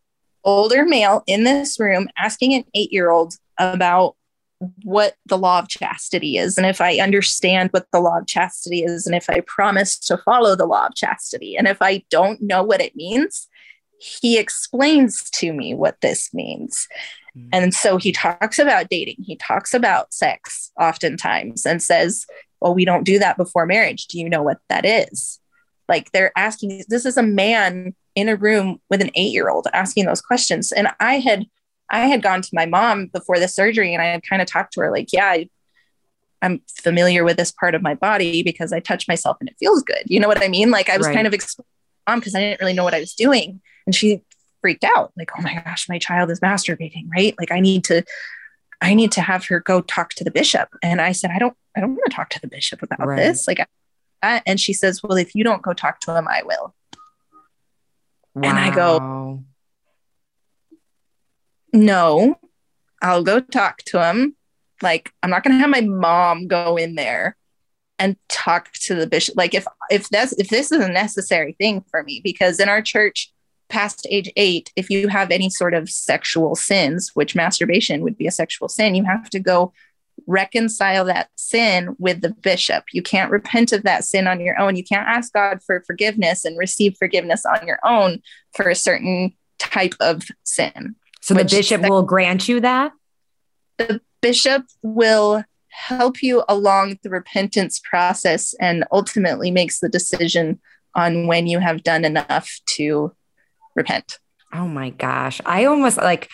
older 0.45 0.85
male 0.85 1.23
in 1.27 1.45
this 1.45 1.79
room 1.79 2.09
asking 2.17 2.55
an 2.55 2.65
eight 2.75 2.93
year 2.93 3.11
old 3.11 3.35
about 3.59 4.17
what 4.83 5.15
the 5.27 5.39
law 5.39 5.59
of 5.59 5.69
chastity 5.69 6.39
is 6.39 6.57
and 6.57 6.67
if 6.67 6.81
I 6.81 6.99
understand 6.99 7.71
what 7.73 7.87
the 7.93 8.01
law 8.01 8.19
of 8.19 8.27
chastity 8.27 8.83
is 8.83 9.07
and 9.07 9.15
if 9.15 9.29
I 9.29 9.41
promise 9.41 9.99
to 10.01 10.17
follow 10.19 10.57
the 10.57 10.67
law 10.67 10.87
of 10.87 10.95
chastity. 10.95 11.57
And 11.57 11.67
if 11.67 11.83
I 11.83 12.05
don't 12.11 12.41
know 12.41 12.63
what 12.63 12.81
it 12.81 12.97
means, 12.97 13.49
he 13.99 14.39
explains 14.39 15.31
to 15.31 15.53
me 15.53 15.75
what 15.75 16.01
this 16.01 16.33
means. 16.33 16.89
Mm-hmm. 17.37 17.49
And 17.53 17.75
so 17.75 17.97
he 17.97 18.13
talks 18.13 18.59
about 18.59 18.89
dating, 18.89 19.17
he 19.25 19.37
talks 19.37 19.75
about 19.75 20.13
sex 20.13 20.71
oftentimes 20.79 21.67
and 21.67 21.83
says, 21.83 22.27
Well, 22.61 22.75
we 22.75 22.85
don't 22.85 23.05
do 23.05 23.19
that 23.19 23.37
before 23.37 23.67
marriage. 23.67 24.07
Do 24.07 24.19
you 24.19 24.29
know 24.29 24.43
what 24.43 24.59
that 24.69 24.85
is? 24.85 25.41
Like 25.89 26.13
they're 26.13 26.33
asking, 26.37 26.85
this 26.89 27.05
is 27.05 27.17
a 27.17 27.23
man 27.23 27.95
in 28.15 28.29
a 28.29 28.37
room 28.37 28.81
with 28.91 29.03
an 29.03 29.11
eight 29.15 29.33
year 29.33 29.49
old 29.49 29.67
asking 29.73 30.07
those 30.07 30.23
questions. 30.23 30.73
And 30.73 30.89
I 31.01 31.19
had 31.19 31.47
I 31.91 32.07
had 32.07 32.23
gone 32.23 32.43
to 32.43 32.51
my 32.53 32.67
mom 32.67 33.07
before 33.09 33.39
the 33.39 33.49
surgery 33.49 33.93
and 33.93 34.03
I 34.03 34.07
had 34.07 34.23
kind 34.23 34.41
of 34.41 34.49
talked 34.49 34.73
to 34.75 34.81
her 34.81 34.91
like, 34.91 35.13
yeah, 35.13 35.27
I, 35.27 35.51
am 36.43 36.61
familiar 36.83 37.25
with 37.25 37.37
this 37.37 37.53
part 37.53 37.75
of 37.75 37.83
my 37.83 37.95
body 37.95 38.43
because 38.43 38.73
I 38.73 38.81
touch 38.81 39.07
myself 39.07 39.37
and 39.41 39.49
it 39.49 39.57
feels 39.59 39.83
good. 39.83 40.03
You 40.07 40.21
know 40.21 40.29
what 40.29 40.43
I 40.43 40.49
mean? 40.49 40.71
Like 40.71 40.89
I 40.89 40.97
was 40.97 41.07
right. 41.07 41.15
kind 41.15 41.27
of 41.27 41.35
explaining 41.35 41.69
mom 42.07 42.21
because 42.21 42.35
I 42.35 42.41
didn't 42.41 42.61
really 42.61 42.73
know 42.73 42.85
what 42.85 42.95
I 42.95 43.01
was 43.01 43.15
doing. 43.15 43.61
And 43.87 43.95
she 43.95 44.23
freaked 44.65 44.85
out, 44.85 45.13
like, 45.15 45.31
oh 45.39 45.43
my 45.43 45.63
gosh, 45.63 45.91
my 45.91 45.99
child 45.99 46.31
is 46.31 46.41
masturbating, 46.41 47.07
right? 47.15 47.35
Like 47.39 47.53
I 47.53 47.61
need 47.61 47.85
to, 47.85 48.03
I 48.81 48.95
need 48.95 49.13
to 49.13 49.21
have 49.21 49.45
her 49.49 49.61
go 49.61 49.83
talk 49.83 50.15
to 50.15 50.25
the 50.25 50.31
bishop. 50.31 50.71
And 50.83 51.03
I 51.03 51.13
said, 51.13 51.31
I 51.35 51.39
don't, 51.39 51.55
I 51.77 51.81
don't 51.81 51.91
want 51.91 52.07
to 52.07 52.17
talk 52.17 52.31
to 52.31 52.41
the 52.41 52.49
bishop 52.49 52.83
about 52.83 53.07
right. 53.07 53.17
this. 53.17 53.47
Like, 53.47 53.59
and 54.23 54.59
she 54.59 54.73
says, 54.73 55.03
well, 55.03 55.19
if 55.19 55.35
you 55.35 55.45
don't 55.45 55.61
go 55.61 55.75
talk 55.75 56.01
to 56.01 56.17
him, 56.17 56.27
I 56.27 56.45
will. 56.47 56.75
Wow. 58.35 58.43
And 58.43 58.59
I 58.59 58.75
go, 58.75 59.45
no, 61.75 62.39
I'll 63.03 63.23
go 63.23 63.41
talk 63.41 63.83
to 63.89 64.03
him. 64.03 64.35
Like, 64.81 65.13
I'm 65.23 65.29
not 65.29 65.45
going 65.45 65.53
to 65.57 65.61
have 65.61 65.69
my 65.69 65.83
mom 65.83 66.49
go 66.49 66.79
in 66.79 66.95
there 66.95 67.37
and 67.99 68.17
talk 68.31 68.73
to 68.85 68.95
the 68.95 69.07
bishop. 69.07 69.37
Like, 69.37 69.53
if 69.53 69.67
if 69.91 70.09
that's 70.09 70.33
if 70.39 70.49
this 70.49 70.73
is 70.73 70.83
a 70.83 70.89
necessary 70.89 71.55
thing 71.61 71.85
for 71.91 72.03
me, 72.03 72.23
because 72.25 72.61
in 72.61 72.71
our 72.71 72.81
church, 72.81 73.31
past 73.69 74.07
age 74.11 74.31
eight, 74.37 74.73
if 74.77 74.91
you 74.91 75.09
have 75.09 75.31
any 75.31 75.51
sort 75.51 75.75
of 75.75 75.89
sexual 75.89 76.55
sins, 76.55 77.11
which 77.15 77.35
masturbation 77.35 78.03
would 78.03 78.17
be 78.17 78.27
a 78.27 78.33
sexual 78.33 78.69
sin, 78.69 78.95
you 78.95 79.05
have 79.05 79.31
to 79.31 79.41
go 79.41 79.73
reconcile 80.27 81.05
that 81.05 81.29
sin 81.37 81.97
with 81.99 82.21
the 82.21 82.31
bishop. 82.31 82.85
You 82.93 83.03
can't 83.03 83.31
repent 83.31 83.73
of 83.73 83.83
that 83.83 84.05
sin 84.05 84.27
on 84.27 84.41
your 84.41 84.59
own. 84.61 84.77
You 84.77 84.85
can't 84.85 85.09
ask 85.09 85.33
God 85.33 85.61
for 85.63 85.83
forgiveness 85.87 86.45
and 86.45 86.59
receive 86.59 86.97
forgiveness 86.97 87.45
on 87.45 87.67
your 87.67 87.79
own 87.85 88.23
for 88.55 88.69
a 88.69 88.77
certain 88.77 89.35
type 89.59 89.95
of 90.01 90.23
sin. 90.45 90.95
So 91.21 91.35
the 91.35 91.45
bishop 91.45 91.83
will 91.83 92.03
grant 92.03 92.49
you 92.49 92.61
that? 92.61 92.93
The 93.79 94.01
bishop 94.21 94.67
will 94.83 95.45
help 95.69 96.23
you 96.23 96.45
along 96.49 96.99
the 97.03 97.11
repentance 97.11 97.81
process 97.83 98.55
and 98.61 98.85
ultimately 98.93 99.51
makes 99.51 99.81
the 99.81 99.89
decision 99.89 100.61
on 100.95 101.27
when 101.27 101.47
you 101.47 101.59
have 101.59 101.83
done 101.83 102.05
enough 102.05 102.61
to 102.77 103.13
repent. 103.75 104.19
Oh 104.53 104.69
my 104.69 104.91
gosh. 104.91 105.41
I 105.45 105.65
almost 105.65 105.97
like, 105.97 106.31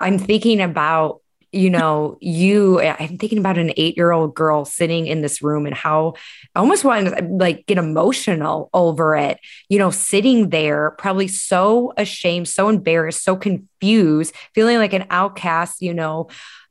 I'm 0.00 0.18
thinking 0.18 0.60
about 0.60 1.20
you 1.52 1.68
know, 1.68 2.16
you, 2.20 2.80
I'm 2.80 3.18
thinking 3.18 3.38
about 3.38 3.58
an 3.58 3.72
eight 3.76 3.96
year 3.96 4.12
old 4.12 4.34
girl 4.34 4.64
sitting 4.64 5.08
in 5.08 5.20
this 5.20 5.42
room 5.42 5.66
and 5.66 5.74
how 5.74 6.14
I 6.54 6.60
almost 6.60 6.84
want 6.84 7.08
to 7.08 7.24
like 7.24 7.66
get 7.66 7.76
emotional 7.76 8.70
over 8.72 9.16
it, 9.16 9.38
you 9.68 9.78
know, 9.78 9.90
sitting 9.90 10.50
there, 10.50 10.92
probably 10.92 11.26
so 11.26 11.92
ashamed, 11.96 12.48
so 12.48 12.68
embarrassed, 12.68 13.24
so 13.24 13.34
confused, 13.34 14.32
feeling 14.54 14.78
like 14.78 14.92
an 14.92 15.06
outcast, 15.10 15.82
you 15.82 15.92
know, 15.92 16.28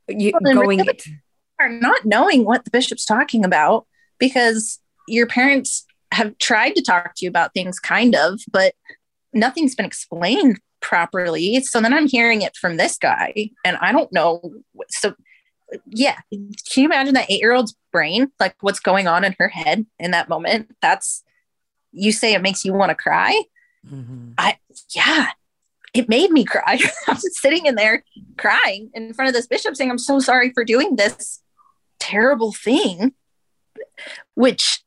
you, 0.08 0.32
well, 0.40 0.54
going. 0.54 0.78
Really 0.78 0.98
are 1.60 1.68
not 1.68 2.06
knowing 2.06 2.44
what 2.44 2.64
the 2.64 2.70
bishop's 2.70 3.04
talking 3.04 3.44
about 3.44 3.86
because 4.18 4.80
your 5.06 5.26
parents 5.26 5.84
have 6.10 6.36
tried 6.38 6.74
to 6.74 6.82
talk 6.82 7.14
to 7.16 7.24
you 7.26 7.28
about 7.28 7.52
things, 7.52 7.78
kind 7.78 8.14
of, 8.14 8.40
but 8.50 8.74
nothing's 9.32 9.74
been 9.74 9.86
explained 9.86 10.60
properly. 10.80 11.60
So 11.62 11.80
then 11.80 11.92
I'm 11.92 12.08
hearing 12.08 12.42
it 12.42 12.56
from 12.56 12.76
this 12.76 12.98
guy, 12.98 13.50
and 13.64 13.76
I 13.80 13.92
don't 13.92 14.12
know. 14.12 14.54
So, 14.88 15.14
yeah, 15.86 16.18
can 16.30 16.82
you 16.82 16.84
imagine 16.86 17.14
that 17.14 17.30
eight 17.30 17.40
year 17.40 17.52
old's 17.52 17.76
brain? 17.92 18.30
Like, 18.40 18.56
what's 18.60 18.80
going 18.80 19.06
on 19.06 19.24
in 19.24 19.34
her 19.38 19.48
head 19.48 19.86
in 19.98 20.10
that 20.12 20.28
moment? 20.28 20.74
That's 20.80 21.22
you 21.92 22.12
say 22.12 22.34
it 22.34 22.42
makes 22.42 22.64
you 22.64 22.72
want 22.72 22.90
to 22.90 22.94
cry. 22.94 23.42
Mm-hmm. 23.86 24.32
I, 24.38 24.58
yeah, 24.90 25.28
it 25.94 26.08
made 26.08 26.30
me 26.30 26.44
cry. 26.44 26.78
I 27.08 27.12
was 27.12 27.40
sitting 27.40 27.66
in 27.66 27.74
there 27.74 28.04
crying 28.36 28.90
in 28.94 29.12
front 29.14 29.28
of 29.28 29.34
this 29.34 29.46
bishop 29.46 29.76
saying, 29.76 29.90
I'm 29.90 29.98
so 29.98 30.18
sorry 30.20 30.52
for 30.52 30.64
doing 30.64 30.96
this 30.96 31.40
terrible 31.98 32.52
thing, 32.52 33.12
which 34.34 34.82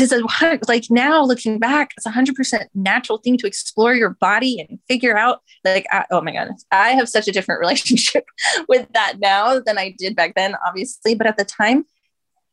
a 0.00 0.58
like 0.68 0.84
now 0.90 1.22
looking 1.24 1.58
back, 1.58 1.92
it's 1.96 2.06
a 2.06 2.10
hundred 2.10 2.34
percent 2.34 2.70
natural 2.74 3.18
thing 3.18 3.36
to 3.38 3.46
explore 3.46 3.94
your 3.94 4.10
body 4.10 4.60
and 4.60 4.78
figure 4.88 5.16
out 5.16 5.40
like, 5.64 5.86
I, 5.90 6.04
oh 6.10 6.20
my 6.20 6.32
God, 6.32 6.48
I 6.70 6.90
have 6.90 7.08
such 7.08 7.28
a 7.28 7.32
different 7.32 7.60
relationship 7.62 8.24
with 8.68 8.86
that 8.94 9.14
now 9.18 9.60
than 9.60 9.78
I 9.78 9.94
did 9.98 10.16
back 10.16 10.34
then, 10.34 10.54
obviously. 10.66 11.14
But 11.14 11.26
at 11.26 11.36
the 11.36 11.44
time, 11.44 11.86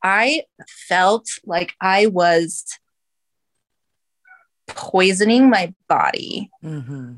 I 0.04 0.44
felt 0.88 1.28
like 1.46 1.74
I 1.82 2.08
was 2.08 2.66
poisoning 4.68 5.50
my 5.50 5.74
body 5.88 6.50
mm-hmm. 6.64 7.14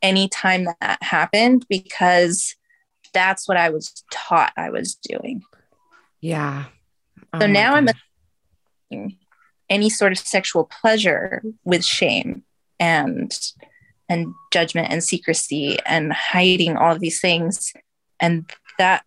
anytime 0.00 0.66
that 0.80 1.02
happened 1.02 1.66
because 1.68 2.56
that's 3.12 3.46
what 3.46 3.56
I 3.56 3.70
was 3.70 4.04
taught 4.10 4.52
I 4.56 4.70
was 4.70 4.94
doing. 4.94 5.42
Yeah. 6.20 6.64
Oh 7.32 7.40
so 7.40 7.46
now 7.46 7.74
I'm 7.74 7.88
any 9.72 9.88
sort 9.88 10.12
of 10.12 10.18
sexual 10.18 10.64
pleasure 10.64 11.42
with 11.64 11.84
shame 11.84 12.44
and 12.78 13.36
and 14.08 14.34
judgment 14.52 14.88
and 14.90 15.02
secrecy 15.02 15.78
and 15.86 16.12
hiding 16.12 16.76
all 16.76 16.92
of 16.92 17.00
these 17.00 17.20
things. 17.20 17.72
And 18.20 18.48
that 18.78 19.04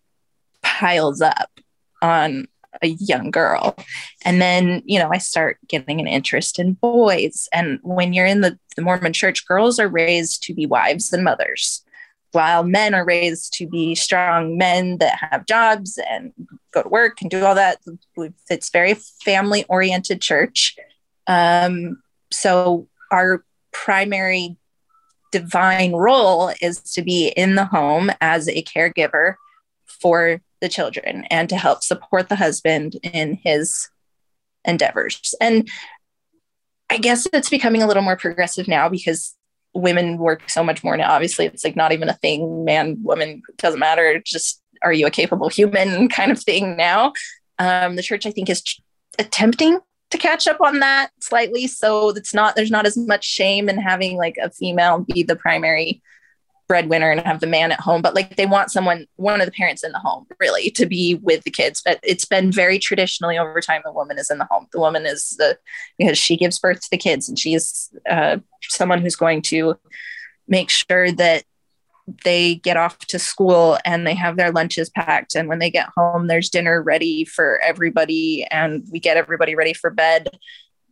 piles 0.62 1.20
up 1.20 1.50
on 2.02 2.48
a 2.82 2.88
young 2.88 3.30
girl. 3.30 3.76
And 4.24 4.42
then 4.42 4.82
you 4.84 4.98
know 4.98 5.08
i 5.10 5.18
start 5.18 5.58
getting 5.68 6.00
an 6.00 6.08
interest 6.08 6.58
in 6.58 6.74
boys. 6.74 7.48
And 7.52 7.78
when 7.82 8.12
you're 8.12 8.26
in 8.26 8.40
the, 8.40 8.58
the 8.74 8.82
mormon 8.82 9.12
church 9.12 9.46
girls 9.46 9.78
are 9.78 9.88
raised 9.88 10.42
to 10.42 10.54
be 10.54 10.66
wives 10.66 11.12
and 11.12 11.22
mothers 11.22 11.82
while 12.36 12.62
men 12.64 12.92
are 12.92 13.04
raised 13.04 13.54
to 13.54 13.66
be 13.66 13.94
strong 13.94 14.58
men 14.58 14.98
that 14.98 15.16
have 15.18 15.46
jobs 15.46 15.98
and 16.10 16.34
go 16.70 16.82
to 16.82 16.88
work 16.90 17.22
and 17.22 17.30
do 17.30 17.42
all 17.42 17.54
that. 17.54 17.78
It's 18.50 18.68
very 18.68 18.92
family 19.24 19.64
oriented 19.70 20.20
church. 20.20 20.76
Um, 21.26 22.02
so 22.30 22.88
our 23.10 23.42
primary 23.72 24.58
divine 25.32 25.94
role 25.94 26.52
is 26.60 26.80
to 26.92 27.00
be 27.00 27.28
in 27.28 27.54
the 27.54 27.64
home 27.64 28.10
as 28.20 28.48
a 28.48 28.62
caregiver 28.62 29.36
for 29.86 30.42
the 30.60 30.68
children 30.68 31.24
and 31.30 31.48
to 31.48 31.56
help 31.56 31.82
support 31.82 32.28
the 32.28 32.36
husband 32.36 32.96
in 33.02 33.40
his 33.42 33.88
endeavors. 34.66 35.34
And 35.40 35.70
I 36.90 36.98
guess 36.98 37.26
it's 37.32 37.48
becoming 37.48 37.82
a 37.82 37.86
little 37.86 38.02
more 38.02 38.16
progressive 38.16 38.68
now 38.68 38.90
because 38.90 39.34
women 39.80 40.18
work 40.18 40.48
so 40.48 40.62
much 40.62 40.82
more 40.82 40.96
now. 40.96 41.12
Obviously, 41.12 41.46
it's 41.46 41.64
like 41.64 41.76
not 41.76 41.92
even 41.92 42.08
a 42.08 42.14
thing. 42.14 42.64
Man, 42.64 42.96
woman 43.02 43.42
doesn't 43.58 43.80
matter. 43.80 44.20
Just 44.24 44.60
are 44.82 44.92
you 44.92 45.06
a 45.06 45.10
capable 45.10 45.48
human 45.48 46.08
kind 46.10 46.30
of 46.30 46.40
thing 46.40 46.76
now. 46.76 47.12
Um, 47.58 47.96
the 47.96 48.02
church, 48.02 48.26
I 48.26 48.30
think, 48.30 48.50
is 48.50 48.62
ch- 48.62 48.80
attempting 49.18 49.80
to 50.10 50.18
catch 50.18 50.46
up 50.46 50.60
on 50.60 50.80
that 50.80 51.10
slightly. 51.20 51.66
So 51.66 52.10
it's 52.10 52.34
not 52.34 52.56
there's 52.56 52.70
not 52.70 52.86
as 52.86 52.96
much 52.96 53.24
shame 53.24 53.68
in 53.68 53.78
having 53.78 54.16
like 54.16 54.36
a 54.42 54.50
female 54.50 55.04
be 55.12 55.22
the 55.22 55.36
primary 55.36 56.02
breadwinner 56.68 57.10
and 57.10 57.20
have 57.20 57.40
the 57.40 57.46
man 57.46 57.70
at 57.70 57.80
home 57.80 58.02
but 58.02 58.14
like 58.14 58.36
they 58.36 58.46
want 58.46 58.70
someone 58.70 59.06
one 59.16 59.40
of 59.40 59.46
the 59.46 59.52
parents 59.52 59.84
in 59.84 59.92
the 59.92 59.98
home 59.98 60.26
really 60.40 60.70
to 60.70 60.86
be 60.86 61.14
with 61.16 61.44
the 61.44 61.50
kids. 61.50 61.82
But 61.84 62.00
it's 62.02 62.24
been 62.24 62.50
very 62.52 62.78
traditionally 62.78 63.38
over 63.38 63.60
time 63.60 63.82
the 63.84 63.92
woman 63.92 64.18
is 64.18 64.30
in 64.30 64.38
the 64.38 64.46
home. 64.50 64.66
The 64.72 64.80
woman 64.80 65.06
is 65.06 65.30
the 65.38 65.58
because 65.98 66.18
she 66.18 66.36
gives 66.36 66.58
birth 66.58 66.80
to 66.80 66.90
the 66.90 66.96
kids 66.96 67.28
and 67.28 67.38
she's 67.38 67.90
uh, 68.08 68.38
someone 68.62 69.00
who's 69.00 69.16
going 69.16 69.42
to 69.42 69.76
make 70.48 70.70
sure 70.70 71.10
that 71.12 71.44
they 72.24 72.54
get 72.56 72.76
off 72.76 72.98
to 72.98 73.18
school 73.18 73.78
and 73.84 74.06
they 74.06 74.14
have 74.14 74.36
their 74.36 74.52
lunches 74.52 74.88
packed. 74.90 75.34
And 75.34 75.48
when 75.48 75.58
they 75.58 75.70
get 75.70 75.88
home 75.96 76.26
there's 76.26 76.50
dinner 76.50 76.82
ready 76.82 77.24
for 77.24 77.60
everybody 77.62 78.46
and 78.50 78.84
we 78.90 79.00
get 79.00 79.16
everybody 79.16 79.54
ready 79.54 79.72
for 79.72 79.90
bed 79.90 80.28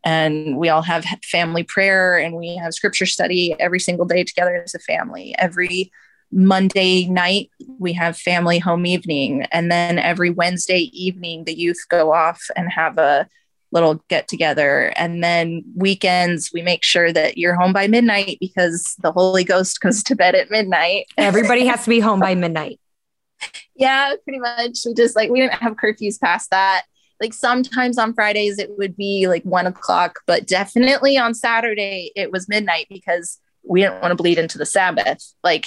and 0.05 0.59
we 0.59 0.69
all 0.69 0.83
have 0.83 1.05
family 1.25 1.63
prayer 1.63 2.19
and 2.19 2.37
we 2.37 2.57
have 2.57 2.75
scripture 2.75 3.07
study 3.07 3.59
every 3.59 3.81
single 3.81 4.05
day 4.05 4.23
together 4.23 4.63
as 4.63 4.75
a 4.75 4.79
family. 4.79 5.35
Every 5.39 5.91
monday 6.33 7.07
night 7.07 7.49
we 7.79 7.93
have 7.93 8.17
family 8.17 8.59
home 8.59 8.87
evening. 8.87 9.43
And 9.53 9.71
then 9.71 9.99
every 9.99 10.31
wednesday 10.31 10.91
evening 10.93 11.45
the 11.45 11.57
youth 11.57 11.79
go 11.89 12.13
off 12.13 12.43
and 12.57 12.71
have 12.73 12.99
a 12.99 13.29
little 13.73 14.03
get 14.09 14.29
together. 14.29 14.93
And 14.97 15.23
then 15.23 15.63
weekends 15.75 16.51
we 16.53 16.63
make 16.63 16.83
sure 16.83 17.13
that 17.13 17.39
you're 17.39 17.55
home 17.55 17.73
by 17.73 17.87
midnight 17.87 18.39
because 18.41 18.95
the 19.01 19.13
holy 19.13 19.45
ghost 19.45 19.81
goes 19.81 20.03
to 20.05 20.15
bed 20.15 20.35
at 20.35 20.51
midnight. 20.51 21.07
Everybody 21.17 21.67
has 21.67 21.85
to 21.85 21.91
be 21.91 22.01
home 22.01 22.21
by 22.21 22.35
midnight. 22.35 22.79
Yeah 23.75 24.15
pretty 24.25 24.39
much. 24.39 24.79
We 24.85 24.95
just 24.95 25.17
like 25.17 25.31
we 25.31 25.41
didn't 25.41 25.55
have 25.55 25.75
curfews 25.75 26.21
past 26.21 26.51
that 26.51 26.85
like 27.21 27.33
sometimes 27.33 27.99
on 27.99 28.15
Fridays 28.15 28.59
it 28.59 28.71
would 28.77 28.97
be 28.97 29.29
like 29.29 29.43
one 29.45 29.67
o'clock, 29.67 30.21
but 30.27 30.47
definitely 30.47 31.17
on 31.17 31.35
Saturday 31.35 32.13
it 32.17 32.31
was 32.33 32.49
midnight 32.49 32.87
because 32.91 33.39
we 33.67 33.81
didn't 33.81 34.03
want 34.03 34.13
to 34.13 34.23
bleed 34.23 34.39
into 34.39 34.59
the 34.59 34.67
Sabbath. 34.67 35.35
Like, 35.43 35.67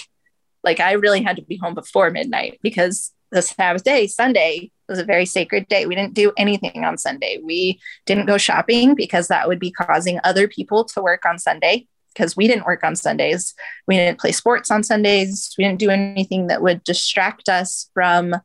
like 0.64 0.80
I 0.80 0.94
really 0.94 1.24
had 1.24 1.38
to 1.38 1.42
be 1.42 1.58
home 1.58 1.74
before 1.74 2.10
midnight 2.12 2.60
because 2.62 3.12
the 3.32 3.42
Sabbath 3.42 3.84
day, 3.84 4.08
Sunday, 4.08 4.72
was 4.88 5.00
a 5.00 5.04
very 5.04 5.26
sacred 5.26 5.68
day. 5.68 5.86
We 5.86 5.96
didn't 5.96 6.14
do 6.14 6.32
anything 6.38 6.86
on 6.86 6.98
Sunday. 6.98 7.40
We 7.44 7.80
didn't 8.06 8.26
go 8.26 8.38
shopping 8.38 8.96
because 8.96 9.28
that 9.28 9.48
would 9.48 9.60
be 9.60 9.72
causing 9.72 10.20
other 10.24 10.48
people 10.48 10.86
to 10.86 11.02
work 11.02 11.26
on 11.26 11.40
Sunday 11.40 11.88
because 12.14 12.38
we 12.38 12.48
didn't 12.48 12.66
work 12.66 12.84
on 12.84 12.96
Sundays. 12.96 13.54
We 13.88 13.96
didn't 13.96 14.20
play 14.20 14.32
sports 14.32 14.72
on 14.72 14.84
Sundays. 14.84 15.54
We 15.58 15.64
didn't 15.66 15.80
do 15.80 15.90
anything 15.90 16.48
that 16.48 16.62
would 16.62 16.84
distract 16.84 17.50
us 17.50 17.90
from 17.94 18.36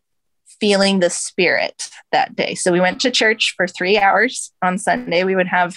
feeling 0.62 1.00
the 1.00 1.10
spirit 1.10 1.90
that 2.12 2.36
day. 2.36 2.54
So 2.54 2.70
we 2.70 2.78
went 2.78 3.00
to 3.00 3.10
church 3.10 3.54
for 3.56 3.66
three 3.66 3.98
hours 3.98 4.52
on 4.62 4.78
Sunday. 4.78 5.24
We 5.24 5.34
would 5.34 5.48
have 5.48 5.76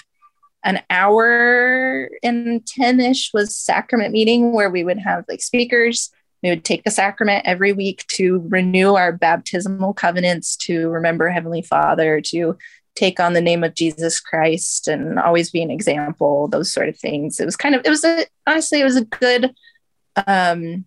an 0.62 0.80
hour 0.90 2.08
and 2.22 2.64
10 2.64 3.00
ish 3.00 3.32
was 3.34 3.58
sacrament 3.58 4.12
meeting 4.12 4.52
where 4.52 4.70
we 4.70 4.84
would 4.84 5.00
have 5.00 5.24
like 5.28 5.42
speakers. 5.42 6.12
We 6.40 6.50
would 6.50 6.64
take 6.64 6.84
the 6.84 6.92
sacrament 6.92 7.46
every 7.46 7.72
week 7.72 8.06
to 8.12 8.46
renew 8.48 8.94
our 8.94 9.10
baptismal 9.10 9.92
covenants, 9.94 10.56
to 10.58 10.88
remember 10.90 11.30
Heavenly 11.30 11.62
Father, 11.62 12.20
to 12.26 12.56
take 12.94 13.18
on 13.18 13.32
the 13.32 13.40
name 13.40 13.64
of 13.64 13.74
Jesus 13.74 14.20
Christ 14.20 14.86
and 14.86 15.18
always 15.18 15.50
be 15.50 15.62
an 15.62 15.70
example, 15.72 16.46
those 16.46 16.72
sort 16.72 16.88
of 16.88 16.96
things. 16.96 17.40
It 17.40 17.44
was 17.44 17.56
kind 17.56 17.74
of, 17.74 17.82
it 17.84 17.90
was 17.90 18.04
a, 18.04 18.24
honestly, 18.46 18.80
it 18.80 18.84
was 18.84 18.96
a 18.96 19.04
good, 19.04 19.52
um, 20.28 20.84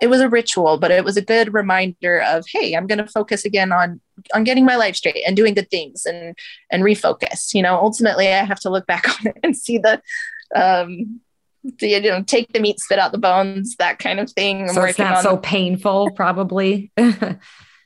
it 0.00 0.08
was 0.08 0.20
a 0.20 0.28
ritual, 0.28 0.78
but 0.78 0.90
it 0.90 1.04
was 1.04 1.16
a 1.16 1.22
good 1.22 1.54
reminder 1.54 2.20
of, 2.22 2.44
hey, 2.48 2.74
I'm 2.74 2.86
going 2.86 2.98
to 2.98 3.06
focus 3.06 3.44
again 3.44 3.72
on 3.72 4.00
on 4.34 4.44
getting 4.44 4.64
my 4.64 4.76
life 4.76 4.96
straight 4.96 5.22
and 5.26 5.36
doing 5.36 5.54
good 5.54 5.70
things 5.70 6.04
and 6.06 6.36
and 6.70 6.82
refocus. 6.82 7.54
You 7.54 7.62
know, 7.62 7.76
ultimately, 7.76 8.28
I 8.28 8.44
have 8.44 8.60
to 8.60 8.70
look 8.70 8.86
back 8.86 9.08
on 9.20 9.28
it 9.28 9.38
and 9.42 9.56
see 9.56 9.78
the, 9.78 10.00
um, 10.54 11.20
the, 11.78 11.88
you 11.88 12.00
know, 12.00 12.22
take 12.22 12.52
the 12.52 12.60
meat, 12.60 12.80
spit 12.80 12.98
out 12.98 13.12
the 13.12 13.18
bones, 13.18 13.76
that 13.76 13.98
kind 13.98 14.20
of 14.20 14.30
thing. 14.30 14.68
So 14.68 14.82
it's 14.82 14.98
not 14.98 15.22
so 15.22 15.36
painful, 15.36 16.10
probably. 16.12 16.92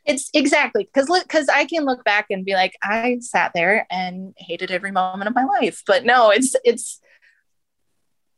it's 0.05 0.31
exactly 0.35 0.85
because 0.85 1.09
look 1.09 1.23
because 1.23 1.49
I 1.49 1.65
can 1.65 1.85
look 1.85 2.05
back 2.05 2.27
and 2.31 2.45
be 2.45 2.55
like, 2.55 2.75
I 2.83 3.19
sat 3.21 3.53
there 3.55 3.87
and 3.91 4.35
hated 4.37 4.71
every 4.71 4.93
moment 4.93 5.29
of 5.29 5.35
my 5.35 5.45
life, 5.45 5.83
but 5.87 6.05
no, 6.05 6.31
it's 6.31 6.57
it's 6.65 7.01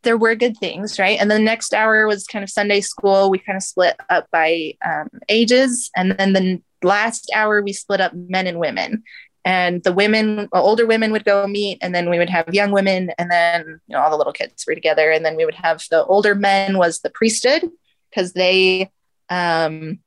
there 0.03 0.17
were 0.17 0.35
good 0.35 0.57
things, 0.59 0.99
right? 0.99 1.19
And 1.21 1.31
the 1.31 1.39
next 1.39 1.73
hour 1.75 2.07
was 2.07 2.27
kind 2.27 2.43
of 2.43 2.51
Sunday 2.51 2.81
school. 2.81 3.31
We 3.31 3.39
kind 3.39 3.57
of 3.57 3.63
split 3.63 3.97
up 4.11 4.29
by 4.31 4.75
um, 4.85 5.09
ages. 5.29 5.91
And 5.97 6.13
then 6.13 6.33
the 6.33 6.61
last 6.83 7.31
hour, 7.35 7.63
we 7.63 7.73
split 7.73 8.01
up 8.01 8.13
men 8.15 8.47
and 8.47 8.59
women. 8.59 9.05
And 9.45 9.83
the 9.83 9.93
women, 9.93 10.49
older 10.53 10.87
women 10.87 11.11
would 11.11 11.25
go 11.25 11.47
meet, 11.49 11.79
and 11.83 11.93
then 11.93 12.09
we 12.09 12.19
would 12.19 12.31
have 12.31 12.55
young 12.55 12.71
women, 12.71 13.11
and 13.19 13.29
then 13.29 13.81
you 13.89 13.97
know 13.97 14.01
all 14.01 14.11
the 14.11 14.17
little 14.17 14.33
kids 14.33 14.65
were 14.65 14.75
together, 14.77 15.11
and 15.11 15.25
then 15.25 15.35
we 15.35 15.45
would 15.45 15.57
have 15.57 15.83
the 15.91 16.05
older 16.05 16.37
men 16.37 16.79
was 16.79 17.01
the 17.01 17.11
priesthood 17.11 17.69
because 18.09 18.35
they 18.35 18.89
um, 19.31 19.99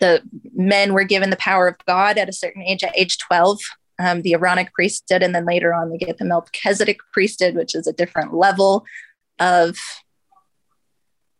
the 0.00 0.22
men 0.54 0.94
were 0.94 1.04
given 1.04 1.30
the 1.30 1.36
power 1.36 1.68
of 1.68 1.76
God 1.86 2.18
at 2.18 2.28
a 2.28 2.32
certain 2.32 2.62
age, 2.62 2.82
at 2.82 2.96
age 2.98 3.18
12, 3.18 3.60
um, 3.98 4.22
the 4.22 4.34
Aaronic 4.34 4.72
priesthood, 4.72 5.22
and 5.22 5.34
then 5.34 5.46
later 5.46 5.72
on 5.72 5.90
they 5.90 5.98
get 5.98 6.18
the 6.18 6.24
Melchizedek 6.24 6.98
priesthood, 7.12 7.54
which 7.54 7.74
is 7.74 7.86
a 7.86 7.92
different 7.92 8.34
level 8.34 8.84
of 9.38 9.78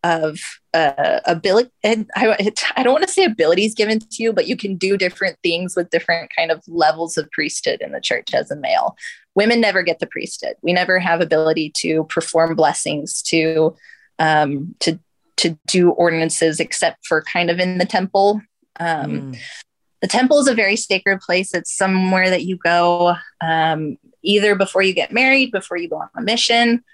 of 0.04 0.38
uh, 0.74 1.20
ability. 1.24 1.70
And 1.82 2.10
I, 2.14 2.52
I 2.76 2.82
don't 2.82 2.92
want 2.92 3.06
to 3.06 3.12
say 3.12 3.24
abilities 3.24 3.74
given 3.74 4.00
to 4.00 4.22
you, 4.22 4.34
but 4.34 4.46
you 4.46 4.54
can 4.54 4.76
do 4.76 4.98
different 4.98 5.38
things 5.42 5.74
with 5.74 5.88
different 5.88 6.30
kind 6.36 6.50
of 6.50 6.62
levels 6.68 7.16
of 7.16 7.30
priesthood 7.30 7.80
in 7.80 7.92
the 7.92 8.02
church 8.02 8.34
as 8.34 8.50
a 8.50 8.56
male. 8.56 8.96
Women 9.34 9.62
never 9.62 9.82
get 9.82 10.00
the 10.00 10.06
priesthood. 10.06 10.56
We 10.62 10.74
never 10.74 10.98
have 10.98 11.22
ability 11.22 11.72
to 11.78 12.04
perform 12.04 12.54
blessings, 12.54 13.22
to 13.22 13.74
um, 14.18 14.74
to 14.80 15.00
to 15.36 15.58
do 15.66 15.90
ordinances, 15.90 16.60
except 16.60 17.06
for 17.06 17.22
kind 17.22 17.50
of 17.50 17.58
in 17.58 17.78
the 17.78 17.86
temple. 17.86 18.42
Um, 18.78 19.32
mm. 19.32 19.38
The 20.04 20.08
temple 20.08 20.38
is 20.38 20.48
a 20.48 20.54
very 20.54 20.76
sacred 20.76 21.22
place. 21.22 21.54
It's 21.54 21.74
somewhere 21.74 22.28
that 22.28 22.44
you 22.44 22.58
go 22.58 23.16
um, 23.40 23.96
either 24.20 24.54
before 24.54 24.82
you 24.82 24.92
get 24.92 25.12
married, 25.12 25.50
before 25.50 25.78
you 25.78 25.88
go 25.88 25.96
on 25.96 26.10
a 26.14 26.20
mission, 26.20 26.84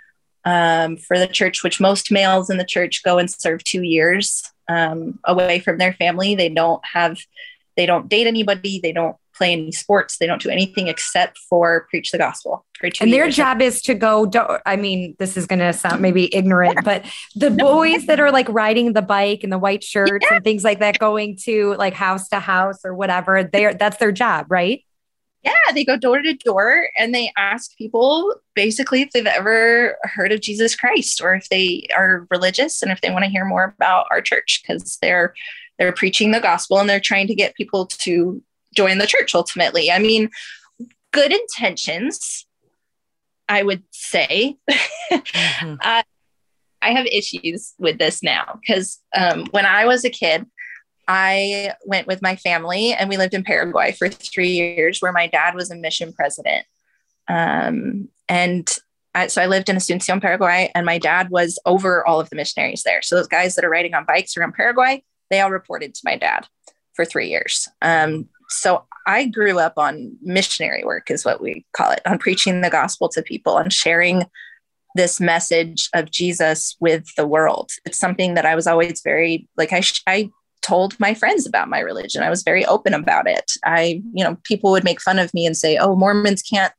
um, 0.45 0.97
for 0.97 1.19
the 1.19 1.27
church, 1.27 1.65
which 1.65 1.81
most 1.81 2.13
males 2.13 2.51
in 2.51 2.57
the 2.57 2.65
church 2.65 3.03
go 3.03 3.19
and 3.19 3.29
serve 3.29 3.65
two 3.65 3.83
years 3.83 4.45
um, 4.69 5.19
away 5.25 5.59
from 5.59 5.79
their 5.79 5.93
family. 5.95 6.37
They 6.37 6.51
don't 6.51 6.81
have, 6.85 7.19
they 7.77 7.85
don't 7.85 8.09
date 8.09 8.29
anybody. 8.29 8.79
They 8.81 8.93
don't 8.93 9.17
play 9.41 9.53
any 9.53 9.73
sports. 9.73 10.19
They 10.19 10.27
don't 10.27 10.43
do 10.43 10.51
anything 10.51 10.89
except 10.89 11.39
for 11.39 11.87
preach 11.89 12.11
the 12.11 12.19
gospel. 12.19 12.67
and 13.01 13.11
their 13.11 13.31
job 13.31 13.63
is 13.63 13.81
to 13.83 13.95
go. 13.95 14.31
I 14.67 14.77
mean, 14.77 15.17
this 15.19 15.39
is 15.39 15.47
going 15.47 15.61
to 15.61 15.73
sound 15.73 16.03
maybe 16.03 16.35
ignorant, 16.35 16.75
yeah. 16.75 16.81
but 16.83 17.05
the 17.35 17.49
no. 17.49 17.65
boys 17.65 18.05
that 18.05 18.21
are 18.21 18.31
like 18.31 18.47
riding 18.51 18.93
the 18.93 19.01
bike 19.01 19.41
and 19.43 19.51
the 19.51 19.59
white 19.59 19.83
shirts 19.83 20.27
yeah. 20.29 20.37
and 20.37 20.45
things 20.45 20.63
like 20.63 20.81
that, 20.81 20.99
going 20.99 21.39
to 21.45 21.75
like 21.77 21.95
house 21.95 22.29
to 22.29 22.39
house 22.39 22.85
or 22.85 22.95
whatever, 22.95 23.43
they 23.43 23.73
that's 23.73 23.97
their 23.97 24.13
job, 24.13 24.45
right? 24.51 24.85
Yeah, 25.43 25.53
they 25.73 25.87
go 25.87 25.97
door 25.97 26.21
to 26.21 26.35
door 26.35 26.89
and 26.99 27.15
they 27.15 27.33
ask 27.39 27.75
people 27.79 28.35
basically 28.55 29.01
if 29.01 29.13
they've 29.13 29.25
ever 29.25 29.97
heard 30.03 30.33
of 30.33 30.43
Jesus 30.43 30.77
Christ 30.77 31.23
or 31.23 31.35
if 31.35 31.49
they 31.49 31.89
are 31.97 32.27
religious 32.31 32.83
and 32.83 32.93
if 32.93 33.01
they 33.01 33.11
want 33.11 33.25
to 33.25 33.31
hear 33.31 33.47
more 33.47 33.75
about 33.75 34.07
our 34.11 34.21
church 34.21 34.63
because 34.63 34.99
they're 35.01 35.33
they're 35.79 35.93
preaching 35.93 36.31
the 36.31 36.41
gospel 36.41 36.79
and 36.79 36.91
they're 36.91 37.01
trying 37.01 37.27
to 37.27 37.35
get 37.35 37.55
people 37.55 37.87
to 37.87 38.43
join 38.75 38.99
the 38.99 39.07
church 39.07 39.35
ultimately. 39.35 39.91
I 39.91 39.99
mean, 39.99 40.31
good 41.13 41.33
intentions, 41.33 42.47
I 43.49 43.63
would 43.63 43.83
say. 43.91 44.57
mm-hmm. 44.71 45.75
uh, 45.83 46.03
I 46.83 46.93
have 46.93 47.07
issues 47.07 47.75
with 47.79 47.99
this 47.99 48.23
now 48.23 48.59
because 48.61 49.01
um, 49.15 49.47
when 49.51 49.67
I 49.67 49.85
was 49.85 50.05
a 50.05 50.11
kid, 50.11 50.47
I 51.07 51.75
went 51.85 52.07
with 52.07 52.23
my 52.23 52.37
family 52.37 52.93
and 52.93 53.09
we 53.09 53.17
lived 53.17 53.35
in 53.35 53.43
Paraguay 53.43 53.93
for 53.93 54.09
three 54.09 54.51
years, 54.51 55.01
where 55.01 55.13
my 55.13 55.27
dad 55.27 55.55
was 55.55 55.71
a 55.71 55.77
mission 55.77 56.13
president. 56.13 56.65
Um, 57.29 58.09
and 58.29 58.69
I, 59.15 59.27
so 59.27 59.43
I 59.43 59.47
lived 59.47 59.69
in 59.69 59.77
Asuncion, 59.77 60.21
Paraguay, 60.21 60.71
and 60.75 60.87
my 60.87 60.99
dad 60.99 61.31
was 61.31 61.59
over 61.67 62.07
all 62.07 62.21
of 62.21 62.31
the 62.31 62.37
missionaries 62.37 62.85
there. 62.85 63.03
So 63.03 63.17
those 63.17 63.27
guys 63.27 63.57
that 63.57 63.65
are 63.65 63.71
riding 63.71 63.93
on 63.95 64.05
bikes 64.05 64.37
around 64.37 64.55
Paraguay, 64.55 65.03
they 65.31 65.41
all 65.41 65.51
reported 65.51 65.95
to 65.95 66.01
my 66.05 66.17
dad 66.17 66.47
for 66.95 67.05
three 67.05 67.29
years. 67.29 67.69
Um, 67.83 68.29
so 68.51 68.85
I 69.07 69.27
grew 69.27 69.59
up 69.59 69.75
on 69.77 70.17
missionary 70.23 70.85
work, 70.85 71.11
is 71.11 71.25
what 71.25 71.41
we 71.41 71.65
call 71.73 71.91
it, 71.91 72.03
on 72.07 72.19
preaching 72.19 72.61
the 72.61 72.71
gospel 72.71 73.09
to 73.11 73.23
people 73.23 73.59
and 73.59 73.73
sharing 73.73 74.25
this 74.95 75.21
message 75.21 75.89
of 75.95 76.11
Jesus 76.11 76.77
with 76.81 77.15
the 77.17 77.27
world. 77.27 77.71
It's 77.85 77.99
something 77.99 78.35
that 78.35 78.47
I 78.47 78.55
was 78.55 78.67
always 78.67 79.01
very 79.03 79.49
like 79.57 79.73
I 79.73 79.83
I 80.07 80.31
told 80.63 80.99
my 81.01 81.15
friends 81.15 81.47
about 81.47 81.69
my 81.69 81.79
religion. 81.81 82.23
I 82.23 82.31
was 82.31 82.43
very 82.43 82.67
open 82.67 82.93
about 82.93 83.27
it. 83.27 83.53
I, 83.65 84.03
you 84.13 84.23
know, 84.23 84.37
people 84.45 84.71
would 84.73 84.85
make 84.85 85.01
fun 85.01 85.19
of 85.19 85.33
me 85.33 85.47
and 85.47 85.57
say, 85.57 85.79
"Oh, 85.79 85.97
Mormons 85.97 86.43
can't 86.43 86.73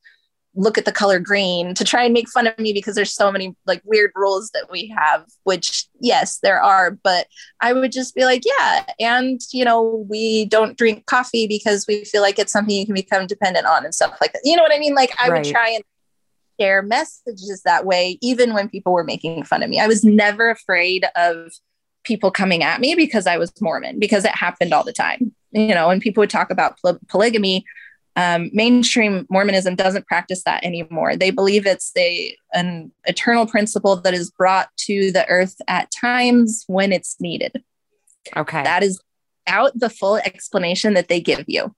look 0.55 0.77
at 0.77 0.85
the 0.85 0.91
color 0.91 1.19
green 1.19 1.73
to 1.73 1.83
try 1.83 2.03
and 2.03 2.13
make 2.13 2.29
fun 2.29 2.45
of 2.45 2.57
me 2.59 2.73
because 2.73 2.95
there's 2.95 3.13
so 3.13 3.31
many 3.31 3.55
like 3.65 3.81
weird 3.85 4.11
rules 4.15 4.49
that 4.51 4.69
we 4.69 4.93
have 4.95 5.25
which 5.43 5.85
yes 5.99 6.39
there 6.43 6.61
are 6.61 6.91
but 6.91 7.27
i 7.61 7.71
would 7.71 7.91
just 7.91 8.13
be 8.15 8.25
like 8.25 8.43
yeah 8.45 8.85
and 8.99 9.41
you 9.51 9.63
know 9.63 10.05
we 10.09 10.45
don't 10.45 10.77
drink 10.77 11.05
coffee 11.05 11.47
because 11.47 11.85
we 11.87 12.03
feel 12.03 12.21
like 12.21 12.37
it's 12.37 12.51
something 12.51 12.75
you 12.75 12.85
can 12.85 12.95
become 12.95 13.27
dependent 13.27 13.65
on 13.65 13.85
and 13.85 13.95
stuff 13.95 14.17
like 14.19 14.33
that. 14.33 14.41
You 14.43 14.55
know 14.55 14.63
what 14.63 14.73
i 14.73 14.79
mean? 14.79 14.95
Like 14.95 15.13
i 15.21 15.29
right. 15.29 15.45
would 15.45 15.51
try 15.51 15.69
and 15.69 15.83
share 16.59 16.81
messages 16.81 17.61
that 17.63 17.85
way 17.85 18.17
even 18.21 18.53
when 18.53 18.67
people 18.67 18.91
were 18.91 19.03
making 19.03 19.43
fun 19.43 19.63
of 19.63 19.69
me. 19.69 19.79
I 19.79 19.87
was 19.87 20.03
never 20.03 20.49
afraid 20.49 21.05
of 21.15 21.51
people 22.03 22.31
coming 22.31 22.63
at 22.63 22.81
me 22.81 22.95
because 22.95 23.27
i 23.27 23.37
was 23.37 23.51
mormon 23.61 23.99
because 23.99 24.25
it 24.25 24.33
happened 24.33 24.73
all 24.73 24.83
the 24.83 24.91
time 24.91 25.31
you 25.51 25.67
know 25.67 25.91
and 25.91 26.01
people 26.01 26.21
would 26.21 26.31
talk 26.31 26.49
about 26.49 26.75
poly- 26.81 26.97
polygamy 27.07 27.63
um, 28.15 28.49
mainstream 28.53 29.25
Mormonism 29.29 29.75
doesn't 29.75 30.07
practice 30.07 30.43
that 30.43 30.63
anymore. 30.63 31.15
They 31.15 31.31
believe 31.31 31.65
it's 31.65 31.91
a, 31.97 32.35
an 32.53 32.91
eternal 33.05 33.45
principle 33.45 33.95
that 33.97 34.13
is 34.13 34.29
brought 34.31 34.69
to 34.81 35.11
the 35.11 35.27
earth 35.27 35.55
at 35.67 35.91
times 35.91 36.63
when 36.67 36.91
it's 36.91 37.19
needed. 37.21 37.63
Okay. 38.35 38.63
That 38.63 38.83
is 38.83 39.01
out 39.47 39.71
the 39.75 39.89
full 39.89 40.17
explanation 40.17 40.93
that 40.93 41.07
they 41.07 41.21
give 41.21 41.45
you. 41.47 41.73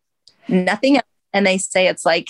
Nothing 0.48 0.96
else. 0.98 1.06
And 1.34 1.46
they 1.46 1.58
say 1.58 1.88
it's 1.88 2.06
like, 2.06 2.28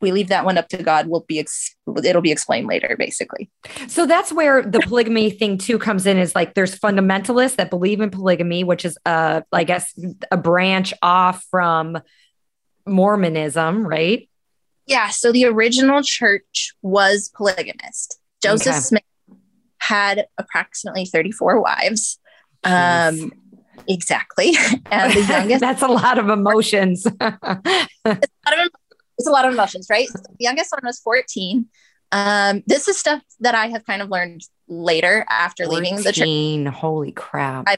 we 0.00 0.12
leave 0.12 0.28
that 0.28 0.44
one 0.44 0.58
up 0.58 0.68
to 0.68 0.82
God. 0.82 1.08
Will 1.08 1.24
be 1.26 1.38
ex- 1.38 1.74
it'll 2.04 2.22
be 2.22 2.32
explained 2.32 2.66
later, 2.66 2.96
basically. 2.98 3.50
So 3.86 4.06
that's 4.06 4.32
where 4.32 4.62
the 4.62 4.80
polygamy 4.80 5.30
thing 5.30 5.58
too 5.58 5.78
comes 5.78 6.06
in. 6.06 6.18
Is 6.18 6.34
like 6.34 6.54
there's 6.54 6.78
fundamentalists 6.78 7.56
that 7.56 7.70
believe 7.70 8.00
in 8.00 8.10
polygamy, 8.10 8.64
which 8.64 8.84
is 8.84 8.98
uh, 9.06 9.42
I 9.52 9.64
guess 9.64 9.92
a 10.30 10.36
branch 10.36 10.94
off 11.02 11.44
from 11.50 11.98
Mormonism, 12.86 13.86
right? 13.86 14.28
Yeah. 14.86 15.10
So 15.10 15.32
the 15.32 15.44
original 15.44 16.02
church 16.02 16.74
was 16.82 17.30
polygamist. 17.36 18.18
Joseph 18.42 18.68
okay. 18.68 18.80
Smith 18.80 19.02
had 19.78 20.26
approximately 20.38 21.04
34 21.04 21.60
wives. 21.60 22.18
Um, 22.64 23.32
exactly. 23.86 24.54
And 24.90 25.12
the 25.12 25.20
youngest. 25.28 25.60
That's 25.60 25.82
a 25.82 25.88
lot 25.88 26.18
of 26.18 26.28
emotions. 26.30 27.06
a 27.20 27.38
lot 27.42 27.64
of, 28.04 28.70
it's 29.18 29.28
a 29.28 29.32
lot 29.32 29.46
of 29.46 29.52
emotions, 29.52 29.88
right? 29.90 30.08
So 30.08 30.18
the 30.18 30.36
youngest 30.38 30.72
one 30.72 30.82
was 30.84 31.00
14. 31.00 31.66
Um, 32.12 32.62
this 32.66 32.88
is 32.88 32.98
stuff 32.98 33.22
that 33.40 33.54
I 33.54 33.66
have 33.68 33.84
kind 33.84 34.00
of 34.00 34.10
learned 34.10 34.42
later 34.68 35.26
after 35.28 35.64
14, 35.64 35.82
leaving 35.82 36.02
the 36.02 36.12
church. 36.12 36.74
Holy 36.74 37.12
crap. 37.12 37.64
I, 37.68 37.76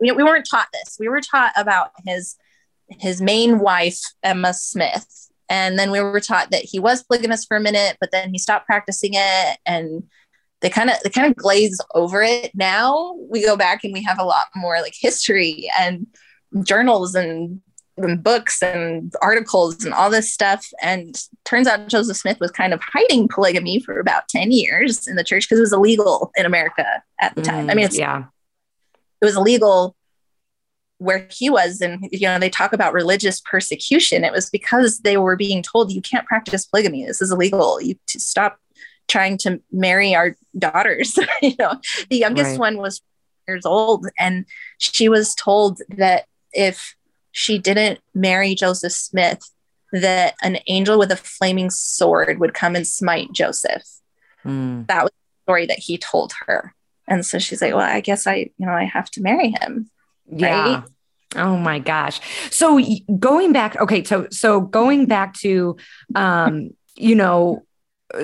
we, 0.00 0.10
we 0.12 0.24
weren't 0.24 0.48
taught 0.50 0.68
this. 0.72 0.96
We 0.98 1.08
were 1.08 1.20
taught 1.20 1.52
about 1.56 1.90
his 2.04 2.36
his 2.88 3.20
main 3.20 3.58
wife, 3.58 4.00
Emma 4.22 4.54
Smith. 4.54 5.28
And 5.50 5.78
then 5.78 5.90
we 5.90 6.00
were 6.00 6.20
taught 6.20 6.50
that 6.50 6.64
he 6.64 6.78
was 6.78 7.02
polygamous 7.02 7.44
for 7.44 7.56
a 7.56 7.60
minute, 7.60 7.98
but 8.00 8.10
then 8.12 8.30
he 8.30 8.38
stopped 8.38 8.66
practicing 8.66 9.12
it 9.14 9.58
and 9.66 10.04
they 10.60 10.70
kind 10.70 10.90
of 10.90 10.96
they 11.04 11.10
kind 11.10 11.30
of 11.30 11.36
glaze 11.36 11.80
over 11.94 12.22
it. 12.22 12.50
Now 12.54 13.14
we 13.30 13.44
go 13.44 13.56
back 13.56 13.84
and 13.84 13.92
we 13.92 14.02
have 14.04 14.18
a 14.18 14.24
lot 14.24 14.46
more 14.56 14.80
like 14.80 14.94
history 14.98 15.70
and 15.78 16.06
journals 16.62 17.14
and, 17.14 17.60
and 17.98 18.22
books 18.22 18.62
and 18.62 19.12
articles 19.22 19.84
and 19.84 19.94
all 19.94 20.10
this 20.10 20.32
stuff. 20.32 20.66
And 20.82 21.20
turns 21.44 21.66
out 21.66 21.88
Joseph 21.88 22.16
Smith 22.16 22.38
was 22.40 22.50
kind 22.50 22.72
of 22.72 22.80
hiding 22.82 23.28
polygamy 23.28 23.80
for 23.80 23.98
about 23.98 24.28
10 24.28 24.50
years 24.50 25.06
in 25.06 25.16
the 25.16 25.24
church 25.24 25.44
because 25.44 25.58
it 25.58 25.62
was 25.62 25.72
illegal 25.72 26.30
in 26.36 26.46
America 26.46 26.86
at 27.20 27.34
the 27.34 27.42
time. 27.42 27.66
Mm, 27.66 27.70
I 27.70 27.74
mean, 27.74 27.84
it's 27.84 27.98
yeah, 27.98 28.24
it 29.20 29.24
was 29.24 29.36
illegal 29.36 29.96
where 30.98 31.28
he 31.30 31.48
was 31.48 31.80
and 31.80 32.08
you 32.10 32.26
know 32.26 32.40
they 32.40 32.50
talk 32.50 32.72
about 32.72 32.92
religious 32.92 33.40
persecution 33.40 34.24
it 34.24 34.32
was 34.32 34.50
because 34.50 34.98
they 35.00 35.16
were 35.16 35.36
being 35.36 35.62
told 35.62 35.92
you 35.92 36.02
can't 36.02 36.26
practice 36.26 36.66
polygamy 36.66 37.06
this 37.06 37.22
is 37.22 37.30
illegal 37.30 37.80
you 37.80 37.94
to 38.08 38.18
stop 38.18 38.58
trying 39.06 39.38
to 39.38 39.60
marry 39.70 40.14
our 40.14 40.36
daughters 40.58 41.16
you 41.42 41.54
know 41.56 41.78
the 42.10 42.16
youngest 42.16 42.50
right. 42.50 42.58
one 42.58 42.78
was 42.78 43.00
years 43.46 43.64
old 43.64 44.06
and 44.18 44.44
she 44.78 45.08
was 45.08 45.34
told 45.34 45.80
that 45.88 46.26
if 46.52 46.96
she 47.38 47.58
didn't 47.58 48.00
marry 48.14 48.54
joseph 48.54 48.92
smith 48.92 49.50
that 49.92 50.34
an 50.42 50.58
angel 50.66 50.98
with 50.98 51.10
a 51.10 51.16
flaming 51.16 51.70
sword 51.70 52.38
would 52.38 52.54
come 52.54 52.74
and 52.74 52.86
smite 52.86 53.32
joseph 53.32 53.82
mm. 54.44 54.86
that 54.86 55.02
was 55.04 55.10
the 55.12 55.44
story 55.44 55.66
that 55.66 55.78
he 55.78 55.96
told 55.96 56.32
her 56.46 56.74
and 57.06 57.24
so 57.24 57.38
she's 57.38 57.62
like 57.62 57.74
well 57.74 57.82
i 57.82 58.00
guess 58.00 58.26
i 58.26 58.50
you 58.58 58.66
know 58.66 58.72
i 58.72 58.84
have 58.84 59.10
to 59.10 59.22
marry 59.22 59.54
him 59.60 59.90
yeah. 60.30 60.74
Right? 60.74 60.84
Oh 61.36 61.56
my 61.56 61.78
gosh. 61.78 62.20
So 62.50 62.80
going 63.18 63.52
back, 63.52 63.76
okay, 63.80 64.02
so 64.04 64.28
so 64.30 64.60
going 64.60 65.06
back 65.06 65.34
to 65.38 65.76
um, 66.14 66.70
you 66.96 67.14
know, 67.14 67.64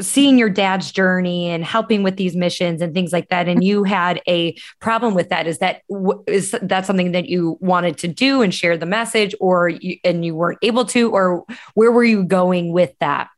seeing 0.01 0.39
your 0.39 0.49
dad's 0.49 0.91
journey 0.93 1.51
and 1.51 1.65
helping 1.65 2.03
with 2.03 2.17
these 2.17 2.35
missions 2.35 2.81
and 2.81 2.95
things 2.95 3.13
like 3.13 3.29
that 3.29 3.49
and 3.49 3.63
you 3.63 3.85
had 3.85 4.21
a 4.27 4.57
problem 4.81 5.15
with 5.15 5.29
that 5.29 5.47
is 5.47 5.59
that 5.59 5.83
is 6.27 6.55
that 6.63 6.87
something 6.87 7.13
that 7.13 7.29
you 7.29 7.59
wanted 7.61 7.99
to 7.99 8.09
do 8.09 8.41
and 8.41 8.55
share 8.55 8.79
the 8.79 8.87
message 8.87 9.35
or 9.41 9.69
you, 9.69 9.99
and 10.03 10.25
you 10.25 10.35
weren't 10.35 10.59
able 10.63 10.85
to 10.87 11.11
or 11.11 11.45
where 11.75 11.93
were 11.93 12.05
you 12.05 12.25
going 12.25 12.73
with 12.73 12.95
that 13.01 13.29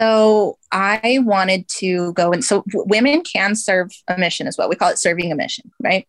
so 0.00 0.58
i 0.72 1.20
wanted 1.22 1.68
to 1.68 2.12
go 2.14 2.32
and 2.32 2.44
so 2.44 2.64
women 2.74 3.22
can 3.22 3.54
serve 3.54 3.90
a 4.08 4.18
mission 4.18 4.48
as 4.48 4.58
well 4.58 4.68
we 4.68 4.74
call 4.74 4.90
it 4.90 4.98
serving 4.98 5.30
a 5.30 5.36
mission 5.36 5.70
right 5.80 6.08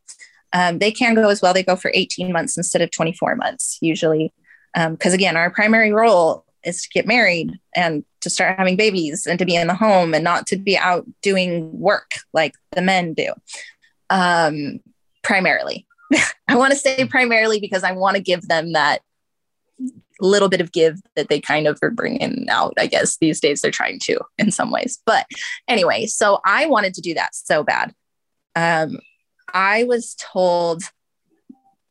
Um, 0.53 0.79
they 0.79 0.91
can 0.91 1.13
go 1.13 1.29
as 1.29 1.41
well. 1.41 1.53
They 1.53 1.63
go 1.63 1.75
for 1.75 1.91
18 1.93 2.31
months 2.31 2.57
instead 2.57 2.81
of 2.81 2.91
24 2.91 3.35
months, 3.35 3.77
usually. 3.81 4.33
Because 4.73 5.13
um, 5.13 5.13
again, 5.13 5.37
our 5.37 5.49
primary 5.49 5.91
role 5.91 6.45
is 6.63 6.83
to 6.83 6.89
get 6.89 7.05
married 7.07 7.59
and 7.75 8.03
to 8.21 8.29
start 8.29 8.57
having 8.57 8.75
babies 8.75 9.25
and 9.25 9.39
to 9.39 9.45
be 9.45 9.55
in 9.55 9.67
the 9.67 9.75
home 9.75 10.13
and 10.13 10.23
not 10.23 10.47
to 10.47 10.57
be 10.57 10.77
out 10.77 11.05
doing 11.21 11.77
work 11.79 12.11
like 12.33 12.53
the 12.71 12.81
men 12.81 13.13
do. 13.13 13.33
Um, 14.09 14.79
primarily. 15.23 15.85
I 16.47 16.55
want 16.55 16.71
to 16.71 16.79
say 16.79 17.05
primarily 17.05 17.59
because 17.59 17.83
I 17.83 17.91
want 17.91 18.15
to 18.15 18.21
give 18.21 18.47
them 18.47 18.73
that 18.73 19.01
little 20.21 20.49
bit 20.49 20.61
of 20.61 20.71
give 20.71 20.99
that 21.15 21.29
they 21.29 21.39
kind 21.39 21.67
of 21.67 21.79
are 21.81 21.91
bringing 21.91 22.47
out. 22.49 22.73
I 22.77 22.87
guess 22.87 23.17
these 23.17 23.39
days 23.39 23.61
they're 23.61 23.71
trying 23.71 23.99
to 23.99 24.19
in 24.37 24.51
some 24.51 24.71
ways. 24.71 24.99
But 25.05 25.25
anyway, 25.67 26.05
so 26.07 26.39
I 26.45 26.65
wanted 26.65 26.93
to 26.95 27.01
do 27.01 27.13
that 27.13 27.35
so 27.35 27.63
bad. 27.63 27.93
Um, 28.55 28.99
I 29.53 29.83
was 29.83 30.15
told 30.15 30.83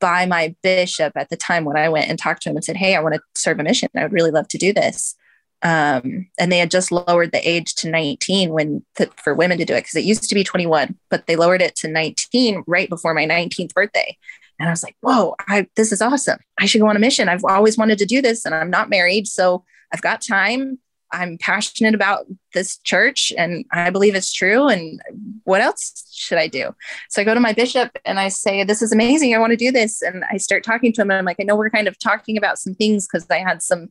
by 0.01 0.27
my 0.27 0.55
bishop 0.63 1.13
at 1.17 1.29
the 1.29 1.37
time 1.37 1.65
when 1.65 1.77
I 1.77 1.89
went 1.89 2.09
and 2.09 2.19
talked 2.19 2.43
to 2.43 2.51
him 2.51 2.57
and 2.57 2.65
said, 2.65 2.77
Hey, 2.77 2.95
I 2.95 3.01
want 3.01 3.15
to 3.15 3.21
serve 3.35 3.59
a 3.59 3.65
mission. 3.65 3.89
I 3.97 4.03
would 4.03 4.13
really 4.13 4.31
love 4.31 4.49
to 4.49 4.59
do 4.59 4.73
this. 4.73 5.17
Um, 5.63 6.29
and 6.39 6.53
they 6.53 6.59
had 6.59 6.71
just 6.71 6.93
lowered 6.93 7.33
the 7.33 7.49
age 7.49 7.75
to 7.77 7.91
19 7.91 8.51
when 8.51 8.85
for 9.17 9.35
women 9.35 9.59
to 9.59 9.65
do 9.65 9.75
it 9.75 9.81
because 9.81 9.97
it 9.97 10.05
used 10.05 10.29
to 10.29 10.35
be 10.35 10.45
21, 10.45 10.97
but 11.11 11.27
they 11.27 11.37
lowered 11.37 11.63
it 11.63 11.75
to 11.77 11.89
19 11.89 12.63
right 12.67 12.89
before 12.89 13.13
my 13.13 13.27
19th 13.27 13.75
birthday. 13.75 14.17
And 14.59 14.69
I 14.69 14.73
was 14.73 14.83
like, 14.83 14.97
whoa, 15.01 15.35
I, 15.49 15.67
this 15.77 15.93
is 15.93 16.03
awesome. 16.03 16.39
I 16.59 16.67
should 16.67 16.81
go 16.81 16.89
on 16.89 16.97
a 16.97 17.01
mission. 17.01 17.29
I've 17.29 17.45
always 17.45 17.77
wanted 17.77 17.99
to 17.99 18.07
do 18.07 18.21
this 18.23 18.45
and 18.45 18.55
I'm 18.55 18.71
not 18.71 18.91
married. 18.91 19.27
So 19.27 19.65
I've 19.93 20.03
got 20.03 20.21
time. 20.21 20.79
I'm 21.11 21.39
passionate 21.39 21.95
about 21.95 22.27
this 22.53 22.79
church 22.79 23.33
and 23.37 23.65
I 23.73 23.91
believe 23.91 24.15
it's 24.15 24.33
true. 24.33 24.69
And 24.69 25.01
what 25.45 25.61
else 25.61 26.07
should 26.13 26.39
I 26.39 26.49
do? 26.49 26.75
So 27.09 27.23
I 27.23 27.25
go 27.25 27.35
to 27.35 27.41
my 27.41 27.53
bishop 27.53 27.99
and 28.05 28.21
I 28.21 28.29
say, 28.29 28.63
This 28.63 28.83
is 28.83 28.93
amazing. 28.93 29.35
I 29.35 29.39
want 29.39 29.53
to 29.53 29.57
do 29.57 29.73
this. 29.73 30.03
And 30.03 30.25
I 30.31 30.37
start 30.37 30.65
talking 30.65 30.93
to 30.93 31.01
him. 31.01 31.11
And 31.11 31.19
I'm 31.19 31.25
like, 31.25 31.39
I 31.41 31.45
know 31.45 31.57
we're 31.57 31.71
kind 31.71 31.89
of 31.89 31.99
talking 31.99 32.37
about 32.37 32.59
some 32.59 32.75
things 32.75 33.07
because 33.07 33.27
I 33.31 33.39
had 33.39 33.63
some 33.63 33.89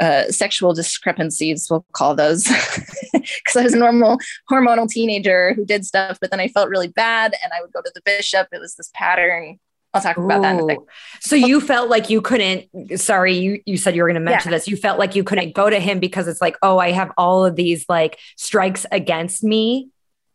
uh, 0.00 0.24
sexual 0.30 0.74
discrepancies, 0.74 1.68
we'll 1.70 1.86
call 1.92 2.14
those, 2.14 2.44
because 3.12 3.56
I 3.56 3.62
was 3.62 3.74
a 3.74 3.78
normal 3.78 4.18
hormonal 4.50 4.88
teenager 4.88 5.54
who 5.54 5.64
did 5.64 5.84
stuff, 5.84 6.18
but 6.20 6.30
then 6.30 6.40
I 6.40 6.48
felt 6.48 6.68
really 6.68 6.88
bad 6.88 7.34
and 7.42 7.52
I 7.52 7.60
would 7.60 7.72
go 7.72 7.80
to 7.80 7.92
the 7.94 8.02
bishop. 8.04 8.48
It 8.52 8.60
was 8.60 8.74
this 8.74 8.90
pattern 8.94 9.58
I'll 9.94 10.00
talk 10.00 10.16
about 10.16 10.60
Ooh. 10.60 10.66
that. 10.66 10.78
So 11.20 11.36
you 11.36 11.60
felt 11.60 11.88
like 11.88 12.10
you 12.10 12.20
couldn't, 12.20 12.68
sorry, 12.98 13.34
you, 13.34 13.60
you 13.64 13.76
said 13.76 13.94
you 13.94 14.02
were 14.02 14.08
going 14.08 14.20
to 14.20 14.20
mention 14.20 14.50
yeah. 14.50 14.58
this. 14.58 14.66
You 14.66 14.76
felt 14.76 14.98
like 14.98 15.14
you 15.14 15.22
couldn't 15.22 15.54
go 15.54 15.70
to 15.70 15.78
him 15.78 16.00
because 16.00 16.26
it's 16.26 16.40
like, 16.40 16.56
oh, 16.62 16.78
I 16.78 16.90
have 16.90 17.12
all 17.16 17.44
of 17.44 17.54
these 17.54 17.86
like 17.88 18.18
strikes 18.36 18.84
against 18.90 19.44
me. 19.44 19.90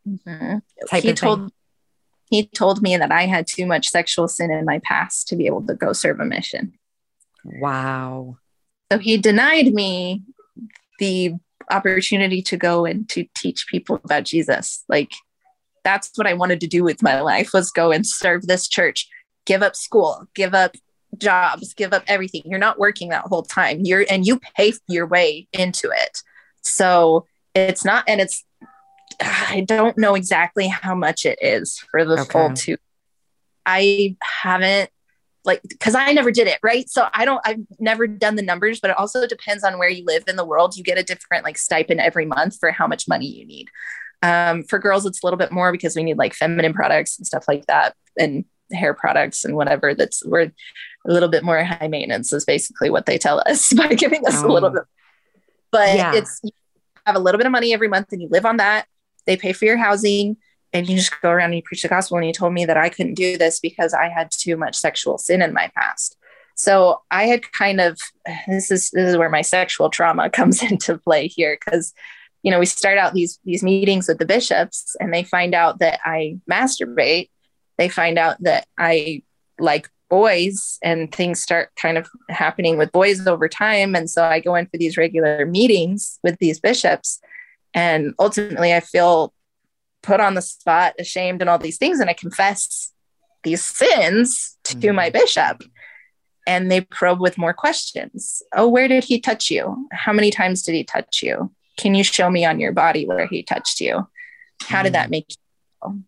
Mm-hmm. 0.08 0.60
He 0.98 1.14
told, 1.14 1.40
thing. 1.40 1.52
he 2.30 2.48
told 2.48 2.82
me 2.82 2.96
that 2.96 3.12
I 3.12 3.26
had 3.26 3.48
too 3.48 3.66
much 3.66 3.90
sexual 3.90 4.30
sin 4.30 4.50
in 4.50 4.64
my 4.64 4.80
past 4.80 5.28
to 5.28 5.36
be 5.36 5.46
able 5.46 5.66
to 5.68 5.76
go 5.76 5.92
serve 5.92 6.22
a 6.22 6.26
mission. 6.26 6.74
Wow. 7.44 8.38
So 8.92 8.98
he 8.98 9.18
denied 9.18 9.74
me 9.74 10.24
the 11.00 11.34
opportunity 11.72 12.42
to 12.42 12.58
go 12.58 12.86
and 12.86 13.08
to 13.10 13.26
teach 13.36 13.68
people 13.68 14.02
about 14.04 14.24
Jesus. 14.24 14.84
Like 14.90 15.12
that's 15.84 16.12
what 16.16 16.28
I 16.28 16.34
wanted 16.34 16.60
to 16.62 16.68
do 16.68 16.84
with 16.84 17.04
my 17.04 17.22
life 17.22 17.52
was 17.54 17.72
go 17.72 17.92
and 17.92 18.06
serve 18.06 18.48
this 18.48 18.68
church 18.68 19.08
give 19.46 19.64
up 19.64 19.76
school, 19.76 20.28
give 20.36 20.54
up 20.54 20.76
jobs, 21.18 21.74
give 21.74 21.92
up 21.92 22.04
everything. 22.08 22.44
You're 22.46 22.60
not 22.60 22.78
working 22.78 23.10
that 23.10 23.26
whole 23.26 23.44
time. 23.44 23.82
You're 23.84 24.06
and 24.10 24.26
you 24.26 24.40
pay 24.56 24.74
your 24.88 25.08
way 25.08 25.48
into 25.54 25.90
it. 25.92 26.20
So 26.62 27.26
it's 27.56 27.84
not 27.84 28.04
and 28.08 28.22
it's 28.22 28.44
I 29.20 29.66
don't 29.68 29.98
know 29.98 30.16
exactly 30.16 30.68
how 30.68 30.96
much 30.96 31.26
it 31.26 31.40
is 31.42 31.84
for 31.92 32.06
the 32.06 32.22
okay. 32.22 32.32
full 32.32 32.54
two. 32.54 32.78
I 33.66 34.16
haven't 34.22 34.92
like 35.46 35.62
because 35.64 35.96
I 35.96 36.12
never 36.12 36.32
did 36.32 36.48
it, 36.48 36.60
right? 36.62 36.90
So 36.90 37.08
I 37.14 37.26
don't 37.26 37.42
I've 37.46 37.60
never 37.80 38.08
done 38.08 38.36
the 38.36 38.42
numbers, 38.42 38.80
but 38.80 38.92
it 38.92 38.98
also 38.98 39.26
depends 39.26 39.64
on 39.64 39.78
where 39.78 39.90
you 39.90 40.04
live 40.06 40.24
in 40.28 40.36
the 40.36 40.46
world. 40.46 40.76
You 40.76 40.84
get 40.84 40.98
a 40.98 41.04
different 41.04 41.44
like 41.44 41.58
stipend 41.58 42.00
every 42.00 42.26
month 42.26 42.58
for 42.60 42.72
how 42.72 42.88
much 42.88 43.08
money 43.08 43.28
you 43.28 43.46
need. 43.46 43.70
Um, 44.22 44.64
for 44.64 44.80
girls, 44.80 45.06
it's 45.06 45.24
a 45.24 45.26
little 45.26 45.38
bit 45.38 45.52
more 45.52 45.72
because 45.72 45.96
we 45.96 46.04
need 46.04 46.18
like 46.18 46.34
feminine 46.34 46.74
products 46.74 47.18
and 47.18 47.26
stuff 47.26 47.46
like 47.48 47.66
that. 47.68 47.96
And 48.18 48.44
hair 48.72 48.94
products 48.94 49.46
and 49.46 49.56
whatever 49.56 49.96
that's 49.96 50.24
we're 50.26 50.42
a 50.42 50.52
little 51.06 51.30
bit 51.30 51.44
more 51.44 51.64
high 51.64 51.88
maintenance 51.88 52.32
is 52.34 52.46
basically 52.46 52.90
what 52.90 53.06
they 53.06 53.18
tell 53.18 53.42
us 53.46 53.74
by 53.78 53.88
giving 53.88 54.26
us 54.28 54.44
oh. 54.44 54.48
a 54.48 54.52
little 54.52 54.70
bit 54.70 54.84
but 55.72 55.96
yeah. 55.96 56.14
it's 56.14 56.40
you 56.44 56.52
have 57.06 57.16
a 57.16 57.20
little 57.20 57.38
bit 57.38 57.48
of 57.48 57.52
money 57.52 57.74
every 57.74 57.88
month 57.88 58.12
and 58.12 58.22
you 58.22 58.28
live 58.30 58.46
on 58.46 58.58
that 58.58 58.86
they 59.26 59.36
pay 59.36 59.54
for 59.54 59.66
your 59.66 59.78
housing 59.78 60.38
and 60.74 60.88
you 60.88 60.98
just 60.98 61.20
go 61.22 61.30
around 61.30 61.48
and 61.48 61.56
you 61.56 61.62
preach 61.64 61.82
the 61.82 61.88
gospel 61.88 62.18
and 62.18 62.26
you 62.26 62.34
told 62.34 62.54
me 62.54 62.66
that 62.66 62.78
i 62.78 62.90
couldn't 62.90 63.16
do 63.16 63.38
this 63.38 63.60
because 63.60 63.94
i 63.94 64.08
had 64.08 64.32
too 64.32 64.58
much 64.58 64.76
sexual 64.76 65.18
sin 65.18 65.42
in 65.42 65.54
my 65.54 65.70
past 65.76 66.16
so 66.56 67.02
i 67.12 67.26
had 67.26 67.52
kind 67.52 67.80
of 67.82 67.98
this 68.48 68.72
is 68.72 68.90
this 68.92 69.10
is 69.10 69.18
where 69.18 69.30
my 69.30 69.42
sexual 69.42 69.90
trauma 69.90 70.30
comes 70.30 70.62
into 70.64 70.98
play 70.98 71.28
here 71.28 71.58
because 71.60 71.94
you 72.44 72.52
know 72.52 72.60
we 72.60 72.66
start 72.66 72.98
out 72.98 73.14
these 73.14 73.40
these 73.44 73.64
meetings 73.64 74.08
with 74.08 74.18
the 74.18 74.26
bishops 74.26 74.96
and 75.00 75.14
they 75.14 75.24
find 75.24 75.54
out 75.54 75.80
that 75.80 76.00
i 76.06 76.38
masturbate 76.50 77.30
they 77.80 77.90
find 77.90 78.20
out 78.20 78.36
that 78.44 78.68
I 78.78 79.24
like 79.58 79.90
boys 80.10 80.78
and 80.84 81.12
things 81.12 81.42
start 81.42 81.72
kind 81.76 81.98
of 81.98 82.08
happening 82.28 82.78
with 82.78 82.92
boys 82.92 83.26
over 83.26 83.48
time. 83.48 83.96
And 83.96 84.10
so 84.10 84.24
I 84.24 84.42
go 84.42 84.54
in 84.56 84.66
for 84.66 84.78
these 84.78 84.98
regular 84.98 85.46
meetings 85.46 86.20
with 86.22 86.38
these 86.40 86.60
bishops. 86.60 87.20
And 87.74 88.14
ultimately, 88.20 88.74
I 88.74 88.82
feel 88.82 89.34
put 90.02 90.20
on 90.20 90.34
the 90.34 90.42
spot, 90.42 90.96
ashamed, 91.00 91.42
and 91.42 91.50
all 91.50 91.58
these 91.58 91.78
things. 91.78 92.00
And 92.00 92.10
I 92.10 92.14
confess 92.14 92.92
these 93.44 93.64
sins 93.64 94.58
to 94.66 94.76
mm-hmm. 94.76 94.96
my 94.96 95.10
bishop. 95.10 95.64
And 96.48 96.72
they 96.72 96.82
probe 96.82 97.20
with 97.20 97.38
more 97.38 97.54
questions. 97.54 98.42
Oh, 98.56 98.68
where 98.68 98.88
did 98.88 99.04
he 99.04 99.20
touch 99.20 99.52
you? 99.52 99.88
How 99.92 100.14
many 100.14 100.32
times 100.32 100.64
did 100.64 100.74
he 100.74 100.84
touch 100.84 101.22
you? 101.22 101.52
Can 101.78 101.94
you 101.94 102.04
show 102.04 102.30
me 102.30 102.44
on 102.44 102.60
your 102.60 102.72
body 102.72 103.06
where 103.06 103.28
he 103.28 103.44
touched 103.44 103.80
you? 103.82 104.08
How 104.64 104.82
did 104.82 104.94
that 104.94 105.08
mm. 105.08 105.12
make 105.12 105.26
you 105.30 105.36
feel? 105.82 106.04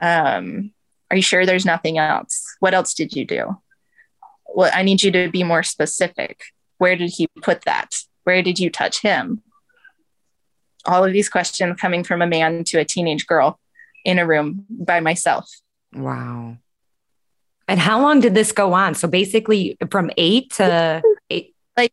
um, 0.00 0.72
are 1.10 1.16
you 1.16 1.22
sure 1.22 1.44
there's 1.44 1.66
nothing 1.66 1.98
else? 1.98 2.44
What 2.60 2.74
else 2.74 2.94
did 2.94 3.14
you 3.14 3.24
do? 3.24 3.58
Well, 4.54 4.70
I 4.74 4.82
need 4.82 5.02
you 5.02 5.10
to 5.12 5.30
be 5.30 5.44
more 5.44 5.62
specific. 5.62 6.42
Where 6.78 6.96
did 6.96 7.10
he 7.10 7.28
put 7.42 7.62
that? 7.62 7.94
Where 8.24 8.42
did 8.42 8.58
you 8.58 8.70
touch 8.70 9.02
him? 9.02 9.42
All 10.86 11.04
of 11.04 11.12
these 11.12 11.28
questions 11.28 11.80
coming 11.80 12.04
from 12.04 12.22
a 12.22 12.26
man 12.26 12.64
to 12.64 12.78
a 12.78 12.84
teenage 12.84 13.26
girl 13.26 13.58
in 14.04 14.18
a 14.18 14.26
room 14.26 14.66
by 14.68 15.00
myself. 15.00 15.48
Wow. 15.94 16.56
And 17.68 17.78
how 17.78 18.00
long 18.00 18.20
did 18.20 18.34
this 18.34 18.52
go 18.52 18.72
on? 18.72 18.94
So 18.94 19.08
basically 19.08 19.76
from 19.90 20.10
eight 20.16 20.50
to 20.54 21.02
eight. 21.30 21.54
Like, 21.76 21.92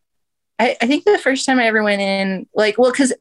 I, 0.57 0.75
I 0.81 0.87
think 0.87 1.05
the 1.05 1.17
first 1.17 1.45
time 1.45 1.59
I 1.59 1.67
ever 1.67 1.83
went 1.83 2.01
in, 2.01 2.47
like, 2.53 2.77
well, 2.77 2.91
because 2.91 3.13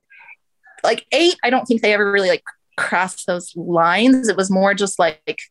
like 0.82 1.06
eight, 1.12 1.36
I 1.42 1.50
don't 1.50 1.66
think 1.66 1.82
they 1.82 1.92
ever 1.92 2.10
really 2.10 2.28
like 2.28 2.44
cross 2.76 3.24
those 3.24 3.54
lines. 3.56 4.28
It 4.28 4.36
was 4.36 4.50
more 4.50 4.74
just 4.74 4.98
like 4.98 5.42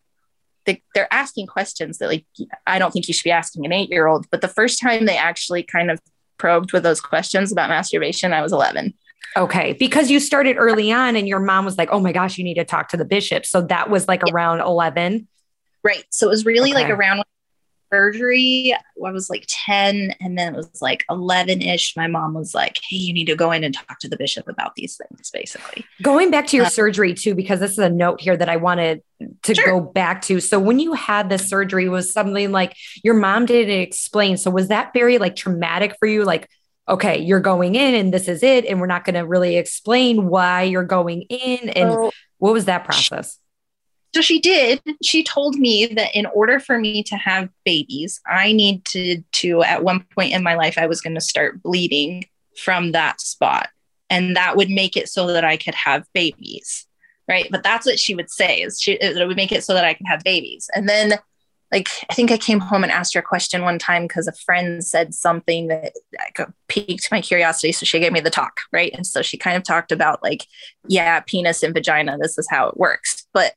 they, 0.65 0.81
they're 0.93 1.11
asking 1.13 1.47
questions 1.47 1.97
that 1.97 2.07
like 2.07 2.25
I 2.65 2.79
don't 2.79 2.91
think 2.91 3.07
you 3.07 3.13
should 3.13 3.23
be 3.23 3.31
asking 3.31 3.65
an 3.65 3.73
eight 3.73 3.89
year 3.89 4.07
old. 4.07 4.27
But 4.29 4.41
the 4.41 4.47
first 4.47 4.81
time 4.81 5.05
they 5.05 5.17
actually 5.17 5.63
kind 5.63 5.91
of 5.91 5.99
probed 6.37 6.73
with 6.73 6.83
those 6.83 7.01
questions 7.01 7.51
about 7.51 7.69
masturbation, 7.69 8.33
I 8.33 8.41
was 8.41 8.53
11. 8.53 8.93
Okay, 9.35 9.73
because 9.73 10.09
you 10.09 10.19
started 10.19 10.57
early 10.57 10.91
on, 10.91 11.15
and 11.15 11.27
your 11.27 11.39
mom 11.39 11.65
was 11.65 11.77
like, 11.77 11.89
"Oh 11.91 11.99
my 11.99 12.11
gosh, 12.11 12.37
you 12.37 12.43
need 12.43 12.55
to 12.55 12.65
talk 12.65 12.89
to 12.89 12.97
the 12.97 13.05
bishop." 13.05 13.45
So 13.45 13.61
that 13.63 13.89
was 13.89 14.07
like 14.07 14.21
yeah. 14.25 14.33
around 14.33 14.61
11. 14.61 15.27
Right. 15.83 16.05
So 16.09 16.27
it 16.27 16.29
was 16.29 16.45
really 16.45 16.71
okay. 16.71 16.83
like 16.83 16.89
around 16.89 17.23
surgery, 17.91 18.73
I 18.73 19.11
was 19.11 19.29
like 19.29 19.45
10, 19.47 20.15
and 20.19 20.37
then 20.37 20.53
it 20.53 20.57
was 20.57 20.81
like 20.81 21.05
11 21.09 21.61
ish. 21.61 21.95
My 21.95 22.07
mom 22.07 22.33
was 22.33 22.53
like, 22.53 22.77
Hey, 22.89 22.97
you 22.97 23.13
need 23.13 23.25
to 23.25 23.35
go 23.35 23.51
in 23.51 23.63
and 23.63 23.73
talk 23.73 23.99
to 23.99 24.09
the 24.09 24.17
bishop 24.17 24.47
about 24.47 24.75
these 24.75 24.97
things, 24.97 25.29
basically. 25.31 25.85
Going 26.01 26.31
back 26.31 26.47
to 26.47 26.57
your 26.57 26.65
uh, 26.65 26.69
surgery, 26.69 27.13
too, 27.13 27.35
because 27.35 27.59
this 27.59 27.71
is 27.71 27.79
a 27.79 27.89
note 27.89 28.21
here 28.21 28.35
that 28.35 28.49
I 28.49 28.57
wanted 28.57 29.01
to 29.43 29.55
sure. 29.55 29.65
go 29.65 29.79
back 29.79 30.21
to. 30.23 30.39
So, 30.39 30.59
when 30.59 30.79
you 30.79 30.93
had 30.93 31.29
the 31.29 31.37
surgery, 31.37 31.89
was 31.89 32.11
something 32.11 32.51
like 32.51 32.75
your 33.03 33.13
mom 33.13 33.45
didn't 33.45 33.79
explain. 33.79 34.37
So, 34.37 34.51
was 34.51 34.67
that 34.67 34.93
very 34.93 35.17
like 35.17 35.35
traumatic 35.35 35.95
for 35.99 36.07
you? 36.07 36.23
Like, 36.23 36.49
okay, 36.89 37.19
you're 37.19 37.39
going 37.39 37.75
in 37.75 37.93
and 37.93 38.13
this 38.13 38.27
is 38.27 38.43
it. 38.43 38.65
And 38.65 38.79
we're 38.79 38.87
not 38.87 39.05
going 39.05 39.15
to 39.15 39.25
really 39.25 39.57
explain 39.57 40.27
why 40.27 40.63
you're 40.63 40.83
going 40.83 41.23
in. 41.23 41.69
And 41.69 41.91
so, 41.91 42.11
what 42.37 42.53
was 42.53 42.65
that 42.65 42.85
process? 42.85 43.37
So 44.15 44.21
she 44.21 44.39
did. 44.39 44.81
She 45.03 45.23
told 45.23 45.55
me 45.55 45.85
that 45.87 46.15
in 46.15 46.25
order 46.27 46.59
for 46.59 46.79
me 46.79 47.03
to 47.03 47.15
have 47.17 47.49
babies, 47.65 48.21
I 48.25 48.53
needed 48.53 49.25
to, 49.33 49.63
at 49.63 49.83
one 49.83 50.05
point 50.15 50.33
in 50.33 50.43
my 50.43 50.55
life, 50.55 50.77
I 50.77 50.87
was 50.87 51.01
going 51.01 51.15
to 51.15 51.21
start 51.21 51.61
bleeding 51.61 52.25
from 52.63 52.93
that 52.93 53.21
spot. 53.21 53.69
And 54.09 54.35
that 54.35 54.55
would 54.55 54.69
make 54.69 54.95
it 54.95 55.09
so 55.09 55.27
that 55.27 55.43
I 55.43 55.57
could 55.57 55.75
have 55.75 56.05
babies. 56.13 56.87
Right. 57.27 57.47
But 57.51 57.61
that's 57.61 57.85
what 57.85 57.99
she 57.99 58.15
would 58.15 58.31
say 58.31 58.61
is 58.61 58.79
she, 58.79 58.93
it 58.93 59.27
would 59.27 59.35
make 59.35 59.51
it 59.51 59.63
so 59.63 59.73
that 59.73 59.83
I 59.83 59.93
could 59.93 60.07
have 60.07 60.23
babies. 60.23 60.69
And 60.73 60.87
then 60.87 61.19
like 61.71 61.89
I 62.09 62.13
think 62.13 62.31
I 62.31 62.37
came 62.37 62.59
home 62.59 62.83
and 62.83 62.91
asked 62.91 63.13
her 63.13 63.19
a 63.19 63.23
question 63.23 63.61
one 63.61 63.79
time 63.79 64.03
because 64.03 64.27
a 64.27 64.33
friend 64.33 64.83
said 64.83 65.13
something 65.13 65.67
that 65.67 65.93
piqued 66.67 67.11
my 67.11 67.21
curiosity. 67.21 67.71
So 67.71 67.85
she 67.85 67.99
gave 67.99 68.13
me 68.13 68.21
the 68.21 68.29
talk, 68.29 68.59
right? 68.71 68.91
And 68.93 69.05
so 69.05 69.21
she 69.21 69.37
kind 69.37 69.57
of 69.57 69.63
talked 69.63 69.91
about 69.91 70.23
like, 70.23 70.45
yeah, 70.87 71.19
penis 71.21 71.63
and 71.63 71.73
vagina, 71.73 72.17
this 72.17 72.37
is 72.37 72.47
how 72.49 72.69
it 72.69 72.77
works. 72.77 73.27
But 73.33 73.53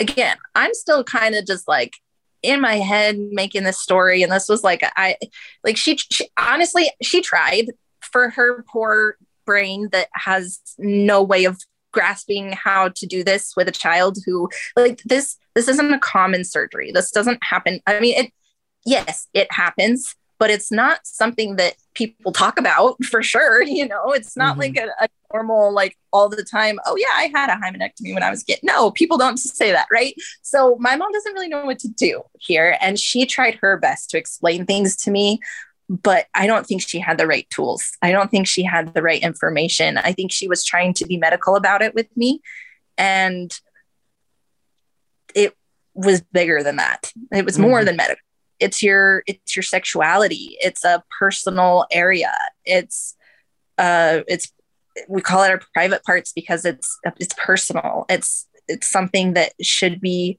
again, 0.00 0.36
I'm 0.54 0.74
still 0.74 1.04
kind 1.04 1.34
of 1.34 1.46
just 1.46 1.68
like 1.68 1.94
in 2.42 2.60
my 2.60 2.76
head 2.76 3.18
making 3.30 3.62
this 3.62 3.78
story. 3.78 4.22
And 4.22 4.32
this 4.32 4.48
was 4.48 4.64
like, 4.64 4.82
I 4.96 5.16
like 5.62 5.76
she, 5.76 5.96
she 5.96 6.28
honestly, 6.36 6.90
she 7.00 7.20
tried 7.20 7.66
for 8.00 8.30
her 8.30 8.64
poor 8.68 9.16
brain 9.46 9.88
that 9.92 10.08
has 10.14 10.60
no 10.78 11.22
way 11.22 11.44
of 11.44 11.60
grasping 11.92 12.52
how 12.52 12.88
to 12.88 13.06
do 13.06 13.22
this 13.22 13.54
with 13.56 13.68
a 13.68 13.72
child 13.72 14.18
who 14.24 14.48
like 14.76 15.02
this 15.04 15.36
this 15.54 15.68
isn't 15.68 15.92
a 15.92 15.98
common 15.98 16.44
surgery 16.44 16.90
this 16.92 17.10
doesn't 17.10 17.38
happen 17.42 17.80
i 17.86 18.00
mean 18.00 18.16
it 18.16 18.32
yes 18.84 19.28
it 19.34 19.50
happens 19.52 20.14
but 20.42 20.50
it's 20.50 20.72
not 20.72 20.98
something 21.04 21.54
that 21.54 21.76
people 21.94 22.32
talk 22.32 22.58
about 22.58 22.96
for 23.04 23.22
sure. 23.22 23.62
You 23.62 23.86
know, 23.86 24.10
it's 24.10 24.36
not 24.36 24.58
mm-hmm. 24.58 24.60
like 24.60 24.76
a, 24.76 25.04
a, 25.04 25.08
normal, 25.32 25.72
like 25.72 25.96
all 26.12 26.28
the 26.28 26.42
time, 26.42 26.80
oh, 26.84 26.96
yeah, 26.96 27.14
I 27.14 27.30
had 27.32 27.48
a 27.48 27.54
hymenectomy 27.54 28.12
when 28.12 28.24
I 28.24 28.30
was 28.30 28.42
a 28.42 28.46
kid. 28.46 28.58
No, 28.64 28.90
people 28.90 29.16
don't 29.16 29.36
say 29.38 29.70
that, 29.70 29.86
right? 29.92 30.14
So 30.42 30.76
my 30.80 30.96
mom 30.96 31.12
doesn't 31.12 31.32
really 31.32 31.46
know 31.46 31.64
what 31.64 31.78
to 31.78 31.88
do 31.88 32.22
here. 32.40 32.76
And 32.80 32.98
she 32.98 33.24
tried 33.24 33.54
her 33.62 33.76
best 33.76 34.10
to 34.10 34.18
explain 34.18 34.66
things 34.66 34.96
to 35.04 35.12
me, 35.12 35.38
but 35.88 36.26
I 36.34 36.48
don't 36.48 36.66
think 36.66 36.82
she 36.82 36.98
had 36.98 37.18
the 37.18 37.28
right 37.28 37.48
tools. 37.50 37.92
I 38.02 38.10
don't 38.10 38.28
think 38.28 38.48
she 38.48 38.64
had 38.64 38.94
the 38.94 39.02
right 39.02 39.22
information. 39.22 39.96
I 39.96 40.12
think 40.12 40.32
she 40.32 40.48
was 40.48 40.64
trying 40.64 40.92
to 40.94 41.06
be 41.06 41.18
medical 41.18 41.54
about 41.54 41.82
it 41.82 41.94
with 41.94 42.08
me. 42.16 42.42
And 42.98 43.56
it 45.34 45.54
was 45.94 46.20
bigger 46.32 46.62
than 46.62 46.76
that. 46.76 47.12
It 47.32 47.44
was 47.44 47.54
mm-hmm. 47.54 47.62
more 47.62 47.84
than 47.84 47.96
medical 47.96 48.22
it's 48.62 48.82
your 48.82 49.24
it's 49.26 49.56
your 49.56 49.62
sexuality 49.62 50.56
it's 50.60 50.84
a 50.84 51.02
personal 51.18 51.84
area 51.90 52.32
it's 52.64 53.16
uh 53.78 54.20
it's 54.28 54.52
we 55.08 55.20
call 55.20 55.42
it 55.42 55.50
our 55.50 55.60
private 55.74 56.02
parts 56.04 56.32
because 56.32 56.64
it's 56.64 56.98
it's 57.18 57.34
personal 57.36 58.06
it's 58.08 58.46
it's 58.68 58.86
something 58.86 59.32
that 59.34 59.52
should 59.60 60.00
be 60.00 60.38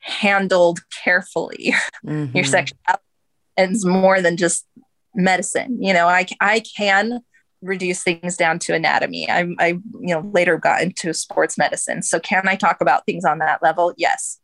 handled 0.00 0.80
carefully 1.02 1.74
mm-hmm. 2.06 2.36
your 2.36 2.44
sexuality 2.44 3.02
is 3.56 3.84
more 3.84 4.20
than 4.20 4.36
just 4.36 4.66
medicine 5.14 5.82
you 5.82 5.94
know 5.94 6.06
i 6.06 6.26
i 6.40 6.60
can 6.76 7.20
reduce 7.62 8.02
things 8.02 8.36
down 8.36 8.58
to 8.58 8.74
anatomy 8.74 9.28
i 9.28 9.46
i 9.58 9.68
you 10.00 10.14
know 10.14 10.20
later 10.32 10.56
got 10.56 10.80
into 10.80 11.12
sports 11.12 11.58
medicine 11.58 12.02
so 12.02 12.20
can 12.20 12.46
i 12.46 12.54
talk 12.54 12.80
about 12.80 13.04
things 13.04 13.24
on 13.24 13.38
that 13.38 13.62
level 13.62 13.92
yes 13.96 14.38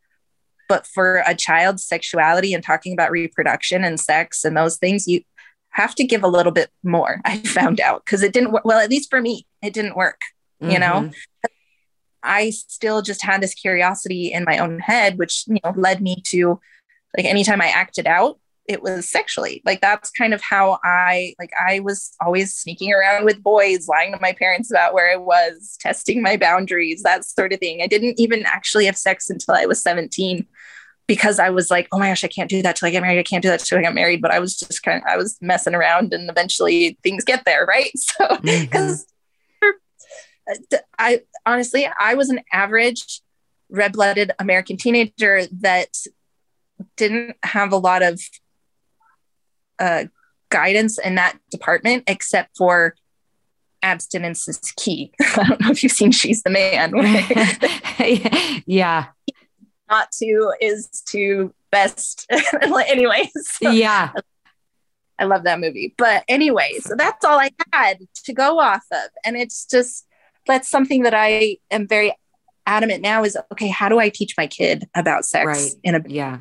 but 0.67 0.87
for 0.87 1.23
a 1.25 1.35
child's 1.35 1.85
sexuality 1.85 2.53
and 2.53 2.63
talking 2.63 2.93
about 2.93 3.11
reproduction 3.11 3.83
and 3.83 3.99
sex 3.99 4.43
and 4.43 4.57
those 4.57 4.77
things, 4.77 5.07
you 5.07 5.21
have 5.69 5.95
to 5.95 6.03
give 6.03 6.23
a 6.23 6.27
little 6.27 6.51
bit 6.51 6.69
more. 6.83 7.21
I 7.25 7.37
found 7.45 7.79
out 7.79 8.03
because 8.05 8.23
it 8.23 8.33
didn't 8.33 8.51
work. 8.51 8.65
Well, 8.65 8.79
at 8.79 8.89
least 8.89 9.09
for 9.09 9.21
me, 9.21 9.45
it 9.61 9.73
didn't 9.73 9.95
work. 9.95 10.21
Mm-hmm. 10.61 10.71
You 10.71 10.79
know, 10.79 10.93
mm-hmm. 10.93 11.09
I 12.23 12.49
still 12.49 13.01
just 13.01 13.23
had 13.23 13.41
this 13.41 13.53
curiosity 13.53 14.31
in 14.31 14.45
my 14.45 14.57
own 14.57 14.79
head, 14.79 15.17
which 15.17 15.43
you 15.47 15.59
know 15.63 15.73
led 15.75 16.01
me 16.01 16.21
to 16.27 16.59
like 17.15 17.25
anytime 17.25 17.61
I 17.61 17.67
acted 17.67 18.07
out, 18.07 18.39
it 18.67 18.81
was 18.81 19.09
sexually. 19.09 19.61
Like 19.65 19.81
that's 19.81 20.09
kind 20.11 20.33
of 20.33 20.41
how 20.41 20.79
i 20.83 21.33
like 21.39 21.51
i 21.59 21.79
was 21.79 22.11
always 22.21 22.53
sneaking 22.53 22.93
around 22.93 23.25
with 23.25 23.43
boys 23.43 23.87
lying 23.87 24.11
to 24.13 24.19
my 24.21 24.33
parents 24.33 24.71
about 24.71 24.93
where 24.93 25.11
i 25.11 25.15
was 25.15 25.77
testing 25.79 26.21
my 26.21 26.37
boundaries 26.37 27.03
that 27.03 27.25
sort 27.25 27.53
of 27.53 27.59
thing. 27.59 27.81
I 27.81 27.87
didn't 27.87 28.19
even 28.19 28.43
actually 28.45 28.85
have 28.85 28.97
sex 28.97 29.29
until 29.29 29.55
i 29.55 29.65
was 29.65 29.81
17 29.81 30.45
because 31.07 31.39
i 31.39 31.49
was 31.49 31.69
like 31.69 31.87
oh 31.91 31.99
my 31.99 32.09
gosh 32.09 32.23
i 32.23 32.27
can't 32.27 32.49
do 32.49 32.61
that 32.61 32.75
till 32.75 32.87
i 32.87 32.91
get 32.91 33.01
married. 33.01 33.19
I 33.19 33.23
can't 33.23 33.43
do 33.43 33.49
that 33.49 33.59
till 33.59 33.77
i 33.77 33.81
get 33.81 33.93
married. 33.93 34.21
But 34.21 34.31
i 34.31 34.39
was 34.39 34.57
just 34.57 34.83
kind 34.83 35.01
of 35.01 35.03
i 35.07 35.17
was 35.17 35.37
messing 35.41 35.75
around 35.75 36.13
and 36.13 36.29
eventually 36.29 36.97
things 37.03 37.23
get 37.23 37.45
there 37.45 37.65
right? 37.65 37.91
So 37.97 38.37
because 38.41 39.05
mm-hmm. 39.63 40.75
i 40.99 41.21
honestly 41.45 41.87
i 41.99 42.13
was 42.13 42.29
an 42.29 42.41
average 42.51 43.21
red-blooded 43.69 44.31
american 44.37 44.77
teenager 44.77 45.41
that 45.61 45.89
didn't 46.97 47.35
have 47.43 47.71
a 47.71 47.77
lot 47.77 48.03
of 48.03 48.21
uh, 49.79 50.05
guidance 50.49 50.97
in 50.97 51.15
that 51.15 51.37
department, 51.51 52.03
except 52.07 52.57
for 52.57 52.95
abstinence 53.83 54.47
is 54.47 54.59
key. 54.77 55.11
I 55.21 55.43
don't 55.47 55.61
know 55.61 55.71
if 55.71 55.83
you've 55.83 55.91
seen 55.91 56.11
She's 56.11 56.43
the 56.43 56.49
Man. 56.49 56.93
yeah. 58.65 59.07
Not 59.89 60.11
to 60.13 60.53
is 60.59 60.87
to 61.09 61.53
best. 61.71 62.25
anyways. 62.29 63.31
So 63.61 63.69
yeah. 63.69 64.11
I 65.17 65.23
love 65.25 65.43
that 65.43 65.59
movie. 65.59 65.93
But 65.97 66.23
anyway, 66.27 66.73
so 66.81 66.95
that's 66.97 67.23
all 67.23 67.39
I 67.39 67.51
had 67.71 67.99
to 68.25 68.33
go 68.33 68.59
off 68.59 68.83
of. 68.91 69.09
And 69.23 69.37
it's 69.37 69.65
just 69.65 70.05
that's 70.45 70.69
something 70.69 71.03
that 71.03 71.13
I 71.13 71.57
am 71.71 71.87
very 71.87 72.13
adamant 72.65 73.01
now 73.01 73.23
is 73.23 73.37
okay, 73.53 73.69
how 73.69 73.89
do 73.89 73.99
I 73.99 74.09
teach 74.09 74.33
my 74.37 74.47
kid 74.47 74.89
about 74.95 75.25
sex 75.25 75.45
right. 75.45 75.71
in 75.83 75.95
a 75.95 76.01
yeah 76.07 76.39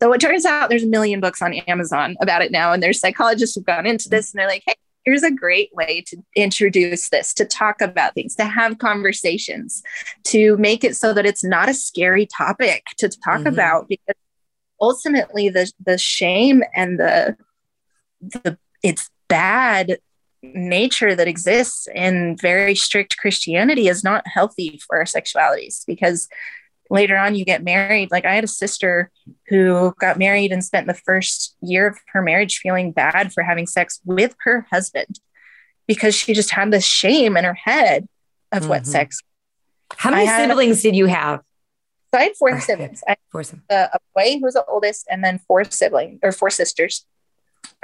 so 0.00 0.12
it 0.12 0.20
turns 0.20 0.44
out 0.44 0.68
there's 0.68 0.84
a 0.84 0.88
million 0.88 1.20
books 1.20 1.42
on 1.42 1.54
Amazon 1.54 2.16
about 2.20 2.42
it 2.42 2.52
now. 2.52 2.72
And 2.72 2.82
there's 2.82 3.00
psychologists 3.00 3.54
who've 3.54 3.64
gone 3.64 3.86
into 3.86 4.08
this 4.08 4.32
and 4.32 4.38
they're 4.38 4.46
like, 4.46 4.62
hey, 4.66 4.74
here's 5.04 5.22
a 5.22 5.30
great 5.30 5.70
way 5.74 6.02
to 6.06 6.18
introduce 6.36 7.08
this, 7.08 7.32
to 7.34 7.44
talk 7.44 7.80
about 7.80 8.14
things, 8.14 8.34
to 8.36 8.44
have 8.44 8.78
conversations, 8.78 9.82
to 10.24 10.56
make 10.58 10.84
it 10.84 10.96
so 10.96 11.12
that 11.14 11.26
it's 11.26 11.42
not 11.42 11.68
a 11.68 11.74
scary 11.74 12.26
topic 12.26 12.84
to 12.98 13.08
talk 13.08 13.38
mm-hmm. 13.38 13.46
about 13.46 13.88
because 13.88 14.14
ultimately 14.80 15.48
the 15.48 15.70
the 15.84 15.98
shame 15.98 16.62
and 16.74 17.00
the 17.00 17.36
the 18.20 18.56
it's 18.82 19.10
bad 19.28 19.98
nature 20.42 21.14
that 21.14 21.26
exists 21.26 21.88
in 21.94 22.36
very 22.36 22.74
strict 22.74 23.16
Christianity 23.16 23.88
is 23.88 24.04
not 24.04 24.26
healthy 24.26 24.80
for 24.86 24.98
our 24.98 25.04
sexualities 25.04 25.84
because 25.86 26.28
later 26.90 27.16
on 27.16 27.34
you 27.34 27.44
get 27.44 27.62
married. 27.62 28.10
Like 28.10 28.24
i 28.24 28.34
had 28.34 28.44
a 28.44 28.48
sister 28.48 29.10
who 29.48 29.94
got 30.00 30.18
married 30.18 30.52
and 30.52 30.64
spent 30.64 30.86
the 30.86 30.94
first 30.94 31.56
year 31.60 31.88
of 31.88 31.98
her 32.12 32.22
marriage 32.22 32.58
feeling 32.58 32.92
bad 32.92 33.32
for 33.32 33.42
having 33.42 33.66
sex 33.66 34.00
with 34.04 34.34
her 34.40 34.66
husband 34.70 35.20
because 35.86 36.14
she 36.14 36.34
just 36.34 36.50
had 36.50 36.70
this 36.70 36.84
shame 36.84 37.36
in 37.36 37.44
her 37.44 37.54
head 37.54 38.08
of 38.52 38.62
mm-hmm. 38.62 38.70
what 38.70 38.86
sex 38.86 39.20
how 39.96 40.10
many 40.10 40.26
had, 40.26 40.48
siblings 40.48 40.82
did 40.82 40.94
you 40.94 41.06
have? 41.06 41.40
So 42.12 42.20
i 42.20 42.24
had 42.24 42.36
four 42.36 42.60
siblings. 42.60 43.02
I 43.06 43.16
four 43.30 43.42
siblings. 43.42 43.64
A, 43.70 43.90
a 43.94 43.98
boy 44.14 44.38
who 44.38 44.42
was 44.42 44.54
the 44.54 44.64
oldest 44.66 45.06
and 45.10 45.24
then 45.24 45.40
four 45.46 45.64
siblings 45.64 46.20
or 46.22 46.32
four 46.32 46.50
sisters 46.50 47.06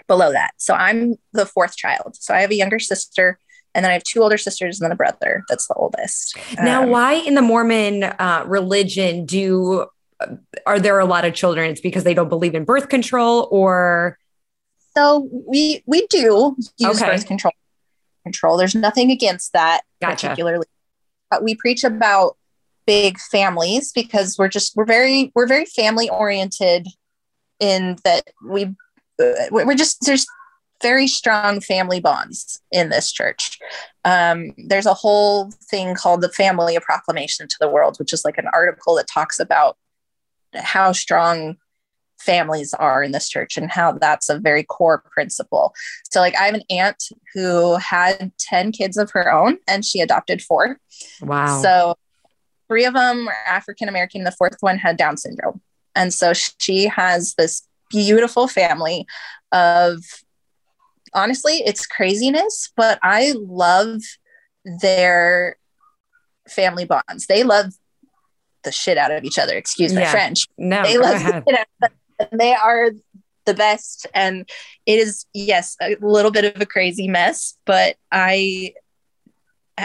below 0.07 0.33
that. 0.33 0.53
So 0.57 0.75
i'm 0.75 1.17
the 1.33 1.47
fourth 1.47 1.77
child. 1.77 2.17
So 2.17 2.35
i 2.35 2.41
have 2.41 2.51
a 2.51 2.55
younger 2.55 2.79
sister 2.79 3.39
and 3.75 3.85
then 3.85 3.91
I 3.91 3.95
have 3.95 4.05
two 4.05 4.23
older 4.23 4.39
sisters 4.39 4.81
and 4.81 4.85
then 4.85 4.93
a 4.93 4.97
brother 4.97 5.45
that's 5.49 5.67
the 5.67 5.75
oldest. 5.75 6.37
Now, 6.63 6.85
um, 6.85 6.91
why 6.91 7.15
in 7.15 7.35
the 7.35 7.43
Mormon 7.43 8.05
uh, 8.05 8.45
religion 8.47 9.27
do 9.27 9.87
are 10.67 10.81
there 10.81 10.99
a 10.99 11.05
lot 11.05 11.25
of 11.25 11.35
children? 11.35 11.71
It's 11.71 11.81
because 11.81 12.05
they 12.05 12.15
don't 12.15 12.29
believe 12.29 12.55
in 12.55 12.65
birth 12.65 12.89
control, 12.89 13.49
or 13.51 14.19
so 14.97 15.29
we 15.47 15.83
we 15.87 16.07
do 16.07 16.57
use 16.79 17.03
okay. 17.03 17.13
birth 17.13 17.27
control. 17.27 17.53
Control. 18.23 18.57
There's 18.57 18.75
nothing 18.75 19.11
against 19.11 19.53
that 19.53 19.83
gotcha. 20.01 20.29
particularly, 20.29 20.67
but 21.31 21.43
we 21.43 21.55
preach 21.57 21.85
about 21.85 22.37
big 22.87 23.19
families 23.19 23.93
because 23.93 24.39
we're 24.39 24.49
just 24.49 24.77
we're 24.77 24.85
very 24.85 25.31
we're 25.35 25.47
very 25.47 25.67
family 25.67 26.09
oriented 26.09 26.87
in 27.61 27.97
that 28.05 28.25
we 28.47 28.65
uh, 29.21 29.33
we're 29.51 29.75
just 29.75 30.05
there's 30.07 30.27
very 30.83 31.07
strong 31.07 31.61
family 31.61 32.01
bonds 32.01 32.61
in 32.71 32.91
this 32.91 33.13
church. 33.13 33.59
Um, 34.05 34.53
there's 34.57 34.87
a 34.87 34.95
whole 34.95 35.51
thing 35.71 35.95
called 35.95 36.21
the 36.21 36.29
Family 36.29 36.79
Proclamation 36.81 37.49
to 37.49 37.57
the 37.61 37.69
World, 37.69 37.97
which 37.99 38.13
is 38.13 38.25
like 38.25 38.39
an 38.39 38.49
article 38.53 38.95
that 38.97 39.07
talks 39.07 39.41
about 39.41 39.77
how 40.55 40.93
strong 40.93 41.57
families 42.19 42.73
are 42.75 43.03
in 43.03 43.13
this 43.13 43.29
church 43.29 43.57
and 43.57 43.71
how 43.71 43.93
that's 43.93 44.29
a 44.29 44.39
very 44.39 44.63
core 44.63 45.03
principle. 45.11 45.75
So, 46.11 46.21
like, 46.21 46.37
I 46.39 46.45
have 46.45 46.55
an 46.55 46.63
aunt 46.71 47.03
who 47.35 47.77
had 47.77 48.33
10 48.39 48.73
kids 48.73 48.97
of 48.97 49.11
her 49.13 49.33
own 49.33 49.59
and 49.67 49.85
she 49.85 50.01
adopted 50.01 50.43
four. 50.43 50.79
Wow. 51.21 51.61
So, 51.63 51.95
three 52.69 52.85
of 52.85 52.95
them 52.95 53.29
are 53.29 53.37
African 53.47 53.89
American, 53.89 54.25
the 54.25 54.33
fourth 54.33 54.57
one 54.61 54.79
had 54.79 54.97
Down 54.97 55.17
syndrome. 55.17 55.61
And 55.95 56.13
so 56.13 56.33
she 56.33 56.87
has 56.87 57.35
this 57.35 57.63
beautiful 57.91 58.49
family 58.49 59.07
of 59.53 60.01
honestly, 61.15 61.63
it's 61.65 61.87
craziness, 61.87 62.73
but 62.77 62.99
I 63.03 63.35
love 63.37 64.01
their 64.81 65.57
family 66.49 66.85
bonds. 66.85 67.27
They 67.29 67.43
love 67.43 67.73
the 68.65 68.73
shit 68.73 68.99
out 68.99 69.11
of 69.11 69.25
each 69.25 69.39
other. 69.39 69.57
Excuse 69.57 69.93
my 69.93 70.03
yeah. 70.03 70.11
French. 70.11 70.47
No, 70.59 70.83
they 70.83 70.99
love 70.99 71.23
the 71.23 71.91
they 72.33 72.55
are 72.55 72.91
the 73.45 73.55
best. 73.55 74.07
And 74.15 74.49
it 74.87 74.99
is, 74.99 75.27
yes, 75.35 75.77
a 75.81 75.97
little 76.01 76.31
bit 76.31 76.45
of 76.45 76.61
a 76.61 76.67
crazy 76.67 77.09
mess, 77.09 77.57
but 77.65 77.97
I 78.11 78.75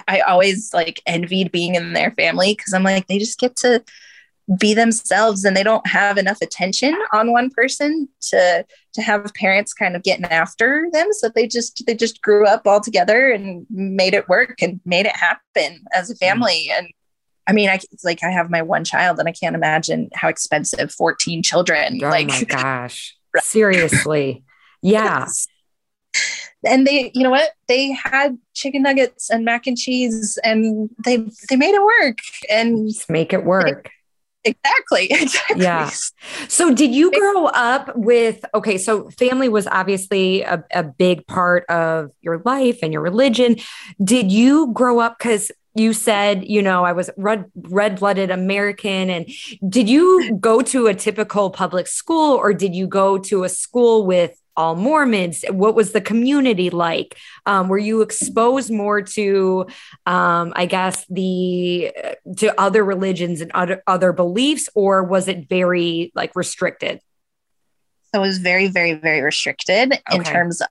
I 0.08 0.20
always 0.20 0.72
like 0.74 1.02
envied 1.08 1.52
being 1.52 1.76
in 1.76 1.94
their 1.94 2.12
family 2.12 2.54
because 2.56 2.74
I'm 2.74 2.84
like, 2.84 3.08
they 3.08 3.18
just 3.18 3.40
get 3.40 3.56
to 3.58 3.84
be 4.58 4.74
themselves 4.74 5.46
and 5.46 5.56
they 5.56 5.64
don't 5.64 5.86
have 5.86 6.18
enough 6.18 6.42
attention 6.42 6.98
on 7.14 7.32
one 7.32 7.50
person 7.50 8.08
to 8.22 8.66
to 8.94 9.02
have 9.02 9.32
parents 9.36 9.74
kind 9.74 9.96
of 9.96 10.02
getting 10.02 10.26
after 10.26 10.88
them 10.92 11.08
so 11.12 11.30
they 11.30 11.48
just 11.48 11.84
they 11.86 11.94
just 11.94 12.22
grew 12.22 12.48
up 12.48 12.66
all 12.66 12.82
together 12.82 13.30
and 13.30 13.66
made 13.70 14.14
it 14.14 14.28
work 14.28 14.56
and 14.62 14.80
made 14.86 15.06
it 15.06 15.16
happen 15.16 15.84
as 15.94 16.10
a 16.10 16.14
hmm. 16.14 16.18
family 16.18 16.70
and 16.72 16.88
I 17.48 17.52
mean, 17.52 17.68
I 17.68 17.80
it's 17.92 18.06
like 18.06 18.24
I 18.24 18.30
have 18.30 18.52
my 18.52 18.62
one 18.62 18.84
child, 18.84 19.18
and 19.18 19.28
I 19.28 19.32
can't 19.32 19.56
imagine 19.56 20.10
how 20.14 20.28
expensive 20.28 20.92
14 20.92 21.42
children. 21.42 22.00
Oh 22.04 22.08
like, 22.08 22.28
my 22.28 22.44
gosh. 22.44 23.18
Seriously. 23.40 24.44
Yeah. 24.84 25.22
Yes. 25.22 25.48
And 26.66 26.86
they, 26.86 27.10
you 27.14 27.24
know 27.24 27.30
what? 27.30 27.52
They 27.70 27.94
had 27.94 28.38
chicken 28.54 28.82
nuggets 28.82 29.30
and 29.30 29.46
mac 29.46 29.66
and 29.66 29.78
cheese, 29.78 30.38
and 30.44 30.90
they 31.06 31.26
they 31.50 31.56
made 31.56 31.74
it 31.74 31.82
work. 31.82 32.18
And 32.50 32.90
Just 32.90 33.10
make 33.10 33.32
it 33.32 33.46
work. 33.46 33.90
Exactly, 34.44 35.08
exactly. 35.12 35.64
Yeah. 35.64 35.90
So, 36.48 36.74
did 36.74 36.94
you 36.94 37.12
grow 37.12 37.46
up 37.48 37.96
with, 37.96 38.44
okay, 38.54 38.78
so 38.78 39.10
family 39.12 39.50
was 39.50 39.68
obviously 39.68 40.42
a, 40.42 40.64
a 40.72 40.84
big 40.84 41.28
part 41.28 41.66
of 41.70 42.12
your 42.22 42.42
life 42.46 42.80
and 42.82 42.94
your 42.94 43.02
religion. 43.02 43.58
Did 44.04 44.32
you 44.32 44.72
grow 44.74 45.00
up 45.00 45.18
because 45.18 45.52
you 45.76 45.94
said, 45.94 46.46
you 46.46 46.62
know, 46.62 46.84
I 46.84 46.92
was 46.92 47.10
red 47.16 47.46
red 47.56 48.00
blooded 48.00 48.32
American. 48.32 49.10
And 49.10 49.30
did 49.68 49.88
you 49.88 50.38
go 50.40 50.62
to 50.62 50.88
a 50.88 50.94
typical 50.94 51.50
public 51.50 51.88
school 51.88 52.36
or 52.36 52.54
did 52.54 52.76
you 52.76 52.88
go 52.88 53.18
to 53.18 53.44
a 53.44 53.50
school 53.50 54.06
with 54.06 54.40
all 54.60 54.76
Mormons? 54.76 55.44
What 55.50 55.74
was 55.74 55.94
the 55.94 56.02
community 56.02 56.70
like? 56.70 57.18
Um, 57.46 57.68
were 57.68 57.78
you 57.78 58.02
exposed 58.02 58.70
more 58.70 59.02
to, 59.02 59.68
um, 60.06 60.54
I 60.56 60.66
guess, 60.66 61.06
the 61.10 61.92
to 62.38 62.62
other 62.62 62.84
religions 62.84 63.42
and 63.42 63.52
other 63.54 63.82
other 63.88 64.14
beliefs, 64.14 64.70
or 64.76 65.04
was 65.04 65.28
it 65.28 65.50
very 65.50 66.12
like 66.14 66.36
restricted? 66.36 67.00
So 68.14 68.22
it 68.22 68.28
was 68.28 68.40
very, 68.40 68.68
very, 68.68 68.94
very 68.94 69.22
restricted 69.22 70.00
in 70.12 70.24
terms 70.24 70.62
of 70.62 70.68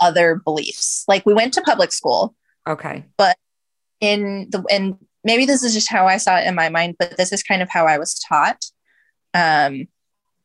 other 0.00 0.34
beliefs. 0.34 1.04
Like 1.08 1.24
we 1.24 1.32
went 1.32 1.54
to 1.54 1.62
public 1.62 1.92
school, 1.92 2.34
Okay. 2.66 3.04
But 3.16 3.36
in 4.00 4.48
the 4.50 4.64
and 4.70 4.96
maybe 5.22 5.46
this 5.46 5.62
is 5.62 5.74
just 5.74 5.90
how 5.90 6.06
I 6.06 6.16
saw 6.16 6.38
it 6.38 6.46
in 6.46 6.54
my 6.54 6.68
mind, 6.68 6.96
but 6.98 7.16
this 7.16 7.32
is 7.32 7.42
kind 7.42 7.62
of 7.62 7.68
how 7.68 7.86
I 7.86 7.98
was 7.98 8.18
taught. 8.18 8.64
Um, 9.32 9.88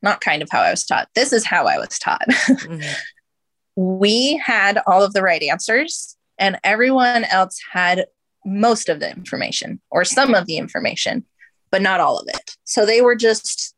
not 0.02 0.22
kind 0.22 0.42
of 0.42 0.50
how 0.52 0.62
I 0.62 0.72
was 0.72 0.86
taught. 0.86 1.10
This 1.16 1.34
is 1.34 1.46
how 1.46 1.66
I 1.66 1.78
was 1.78 2.00
taught. 2.00 2.26
Mhm. 2.30 2.84
we 3.76 4.42
had 4.44 4.80
all 4.88 5.04
of 5.04 5.14
the 5.14 5.22
right 5.22 5.42
answers, 5.44 6.16
and 6.38 6.60
everyone 6.64 7.26
else 7.26 7.60
had 7.72 8.06
most 8.46 8.90
of 8.90 9.00
the 9.00 9.10
information 9.12 9.82
or 9.92 10.06
some 10.06 10.34
of 10.34 10.46
the 10.46 10.58
information, 10.58 11.26
but 11.72 11.82
not 11.82 12.00
all 12.00 12.18
of 12.18 12.28
it. 12.28 12.56
So 12.64 12.86
they 12.86 13.02
were 13.02 13.16
just 13.16 13.76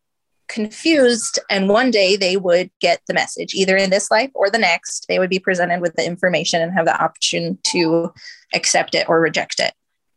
confused. 0.52 1.40
And 1.50 1.70
one 1.70 1.92
day 1.92 2.16
they 2.16 2.36
would 2.38 2.70
get 2.82 3.02
the 3.08 3.14
message, 3.14 3.54
either 3.54 3.78
in 3.78 3.90
this 3.90 4.12
life 4.12 4.30
or 4.34 4.50
the 4.50 4.58
next. 4.58 5.06
They 5.08 5.18
would 5.18 5.30
be 5.30 5.40
presented 5.40 5.82
with 5.82 5.96
the 5.96 6.06
information 6.06 6.62
and 6.62 6.74
have 6.74 6.86
the 6.86 7.02
option 7.02 7.58
to 7.68 8.14
accept 8.54 8.94
it 8.94 9.08
or 9.08 9.22
reject 9.22 9.60
it. 9.60 9.74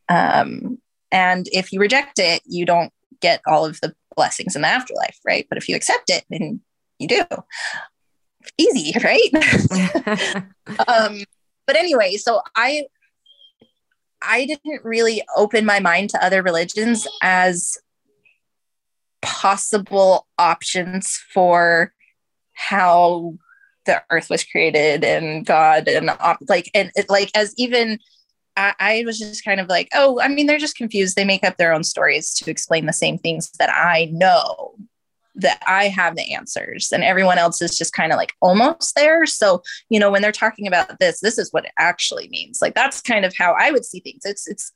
Um, 0.08 0.78
and 1.12 1.48
if 1.52 1.72
you 1.72 1.78
reject 1.78 2.18
it, 2.18 2.42
you 2.46 2.66
don't 2.66 2.92
get 3.20 3.40
all 3.46 3.64
of 3.64 3.80
the 3.80 3.94
blessings 4.14 4.56
in 4.56 4.62
the 4.62 4.68
afterlife, 4.68 5.18
right? 5.24 5.46
But 5.48 5.58
if 5.58 5.68
you 5.68 5.76
accept 5.76 6.10
it, 6.10 6.24
then 6.30 6.60
you 6.98 7.08
do. 7.08 7.22
Easy, 8.58 8.92
right? 9.04 10.44
um, 10.88 11.24
but 11.66 11.76
anyway, 11.76 12.16
so 12.16 12.40
I 12.56 12.86
I 14.22 14.46
didn't 14.46 14.84
really 14.84 15.22
open 15.36 15.66
my 15.66 15.80
mind 15.80 16.10
to 16.10 16.24
other 16.24 16.42
religions 16.42 17.06
as 17.22 17.76
possible 19.22 20.26
options 20.38 21.20
for 21.32 21.92
how 22.52 23.34
the 23.86 24.02
earth 24.10 24.30
was 24.30 24.44
created 24.44 25.04
and 25.04 25.44
God 25.44 25.88
and 25.88 26.10
like 26.48 26.70
and 26.74 26.90
it, 26.94 27.10
like 27.10 27.30
as 27.34 27.54
even 27.56 27.98
I, 28.56 28.74
I 28.78 29.02
was 29.04 29.18
just 29.18 29.44
kind 29.44 29.60
of 29.60 29.68
like, 29.68 29.88
oh, 29.94 30.20
I 30.20 30.28
mean, 30.28 30.46
they're 30.46 30.58
just 30.58 30.76
confused. 30.76 31.16
They 31.16 31.24
make 31.24 31.44
up 31.44 31.56
their 31.56 31.72
own 31.72 31.84
stories 31.84 32.32
to 32.34 32.50
explain 32.50 32.86
the 32.86 32.92
same 32.92 33.18
things 33.18 33.50
that 33.58 33.70
I 33.70 34.10
know 34.12 34.74
that 35.36 35.60
I 35.66 35.88
have 35.88 36.14
the 36.14 36.32
answers, 36.32 36.92
and 36.92 37.02
everyone 37.02 37.38
else 37.38 37.60
is 37.60 37.76
just 37.76 37.92
kind 37.92 38.12
of 38.12 38.16
like 38.16 38.32
almost 38.40 38.94
there. 38.94 39.26
So, 39.26 39.62
you 39.88 39.98
know, 39.98 40.10
when 40.10 40.22
they're 40.22 40.30
talking 40.30 40.66
about 40.66 41.00
this, 41.00 41.20
this 41.20 41.38
is 41.38 41.52
what 41.52 41.64
it 41.64 41.72
actually 41.78 42.28
means. 42.28 42.60
Like 42.62 42.74
that's 42.74 43.00
kind 43.00 43.24
of 43.24 43.34
how 43.36 43.52
I 43.58 43.72
would 43.72 43.84
see 43.84 44.00
things. 44.00 44.22
It's 44.24 44.46
it's 44.46 44.72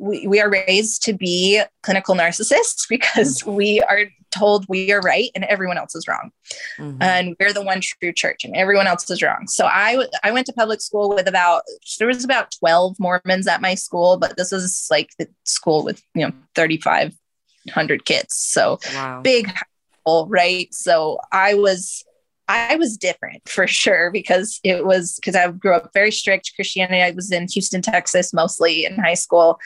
we, 0.00 0.26
we 0.26 0.40
are 0.40 0.50
raised 0.50 1.02
to 1.04 1.12
be 1.12 1.62
clinical 1.82 2.14
narcissists 2.14 2.88
because 2.88 3.44
we 3.46 3.80
are 3.82 4.06
told 4.30 4.64
we 4.68 4.92
are 4.92 5.00
right 5.00 5.30
and 5.34 5.44
everyone 5.44 5.76
else 5.76 5.94
is 5.94 6.06
wrong. 6.08 6.30
Mhm. 6.78 6.96
and 7.00 7.36
we're 7.38 7.52
the 7.52 7.62
one 7.62 7.80
true 7.80 8.12
church 8.12 8.44
and 8.44 8.56
everyone 8.56 8.86
else 8.86 9.08
is 9.10 9.22
wrong. 9.22 9.46
So 9.46 9.66
i 9.66 9.92
w- 9.92 10.10
i 10.24 10.30
went 10.32 10.46
to 10.46 10.52
public 10.52 10.80
school 10.80 11.10
with 11.14 11.28
about 11.28 11.62
there 11.98 12.08
was 12.08 12.24
about 12.24 12.50
12 12.58 12.96
mormons 12.98 13.46
at 13.46 13.60
my 13.60 13.74
school 13.74 14.16
but 14.16 14.36
this 14.36 14.52
is 14.52 14.86
like 14.90 15.10
the 15.18 15.28
school 15.44 15.84
with 15.84 16.02
you 16.14 16.26
know 16.26 16.32
3500 16.54 18.04
kids. 18.04 18.34
So 18.34 18.78
wow. 18.94 19.20
big 19.22 19.52
school, 20.00 20.26
right? 20.28 20.72
So 20.72 21.18
i 21.32 21.54
was 21.54 22.04
i 22.48 22.74
was 22.76 22.96
different 22.96 23.48
for 23.48 23.66
sure 23.66 24.10
because 24.10 24.58
it 24.64 24.84
was 24.84 25.16
because 25.16 25.36
i 25.36 25.48
grew 25.50 25.74
up 25.74 25.90
very 25.94 26.10
strict 26.10 26.52
christianity. 26.56 27.00
I 27.00 27.12
was 27.12 27.30
in 27.30 27.46
houston 27.52 27.80
texas 27.80 28.32
mostly 28.32 28.84
in 28.84 28.98
high 28.98 29.14
school 29.14 29.58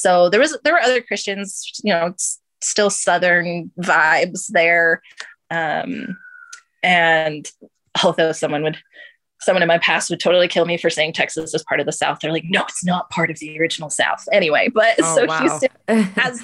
so 0.00 0.28
there 0.28 0.40
was 0.40 0.56
there 0.64 0.72
were 0.72 0.80
other 0.80 1.00
christians 1.00 1.80
you 1.82 1.92
know 1.92 2.14
still 2.60 2.90
southern 2.90 3.70
vibes 3.80 4.46
there 4.48 5.02
um 5.50 6.16
and 6.82 7.50
although 8.04 8.32
someone 8.32 8.62
would 8.62 8.78
someone 9.40 9.62
in 9.62 9.68
my 9.68 9.78
past 9.78 10.10
would 10.10 10.20
totally 10.20 10.48
kill 10.48 10.66
me 10.66 10.76
for 10.76 10.90
saying 10.90 11.12
texas 11.12 11.54
is 11.54 11.64
part 11.64 11.80
of 11.80 11.86
the 11.86 11.92
south 11.92 12.18
they're 12.20 12.32
like 12.32 12.44
no 12.46 12.62
it's 12.68 12.84
not 12.84 13.08
part 13.10 13.30
of 13.30 13.38
the 13.38 13.58
original 13.58 13.90
south 13.90 14.24
anyway 14.32 14.68
but 14.72 14.96
Oh, 15.00 15.16
so 15.16 15.26
wow. 15.26 15.40
houston 15.40 15.70
has 15.88 16.42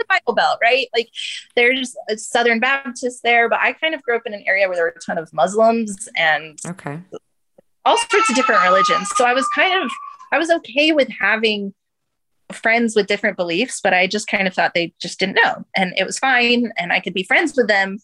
the 0.00 0.06
Bible 0.08 0.34
Belt, 0.34 0.58
right? 0.60 0.88
Like 0.94 1.08
there's 1.54 1.94
a 2.08 2.18
Southern 2.18 2.58
Baptist 2.58 3.22
there, 3.22 3.48
but 3.48 3.60
I 3.60 3.72
kind 3.74 3.94
of 3.94 4.02
grew 4.02 4.16
up 4.16 4.22
in 4.26 4.34
an 4.34 4.42
area 4.46 4.66
where 4.66 4.76
there 4.76 4.84
were 4.84 4.94
a 4.96 5.00
ton 5.00 5.18
of 5.18 5.32
Muslims 5.32 6.08
and 6.16 6.58
okay. 6.66 7.00
all 7.84 7.96
sorts 8.10 8.30
of 8.30 8.34
different 8.34 8.62
religions. 8.62 9.08
So 9.16 9.24
I 9.24 9.34
was 9.34 9.46
kind 9.54 9.82
of, 9.82 9.90
I 10.32 10.38
was 10.38 10.50
okay 10.50 10.92
with 10.92 11.08
having 11.08 11.74
friends 12.56 12.94
with 12.96 13.06
different 13.06 13.36
beliefs, 13.36 13.80
but 13.82 13.92
I 13.94 14.06
just 14.06 14.26
kind 14.28 14.46
of 14.46 14.54
thought 14.54 14.74
they 14.74 14.92
just 15.00 15.18
didn't 15.18 15.36
know. 15.42 15.64
And 15.76 15.92
it 15.96 16.04
was 16.04 16.18
fine. 16.18 16.72
And 16.76 16.92
I 16.92 17.00
could 17.00 17.14
be 17.14 17.22
friends 17.22 17.54
with 17.56 17.68
them. 17.68 17.98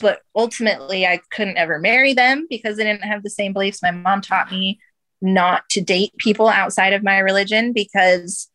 But 0.00 0.20
ultimately, 0.34 1.06
I 1.06 1.20
couldn't 1.30 1.56
ever 1.56 1.78
marry 1.78 2.12
them 2.12 2.46
because 2.50 2.76
they 2.76 2.84
didn't 2.84 3.04
have 3.04 3.22
the 3.22 3.30
same 3.30 3.52
beliefs. 3.54 3.82
My 3.82 3.90
mom 3.92 4.20
taught 4.20 4.50
me 4.50 4.78
not 5.22 5.68
to 5.70 5.80
date 5.80 6.12
people 6.18 6.48
outside 6.48 6.92
of 6.92 7.02
my 7.02 7.18
religion 7.18 7.72
because 7.72 8.50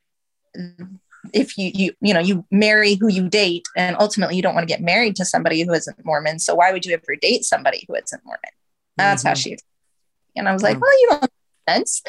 if 1.34 1.57
you 1.57 1.72
you 1.74 1.93
you 2.01 2.13
know 2.13 2.19
you 2.19 2.45
marry 2.51 2.95
who 2.95 3.07
you 3.07 3.28
date 3.30 3.67
and 3.76 3.95
ultimately 3.99 4.36
you 4.36 4.41
don't 4.41 4.53
want 4.53 4.67
to 4.67 4.72
get 4.72 4.82
married 4.82 5.15
to 5.15 5.24
somebody 5.26 5.63
who 5.63 5.72
isn't 5.74 6.03
mormon 6.05 6.38
so 6.39 6.53
why 6.53 6.72
would 6.72 6.86
you 6.86 6.93
ever 6.93 7.15
date 7.22 7.43
somebody 7.43 7.86
who 7.88 7.95
isn't 7.95 8.24
mormon 8.26 8.51
that's 8.97 9.24
how 9.24 9.32
Mhm. 9.32 9.38
she 9.38 9.57
and 10.36 10.47
i 10.49 10.53
was 10.53 10.61
like 10.63 10.78
Mm. 10.78 10.82
well 10.82 11.01
you 11.01 11.07
don't 11.09 11.22
make 11.22 11.32
sense 11.76 12.03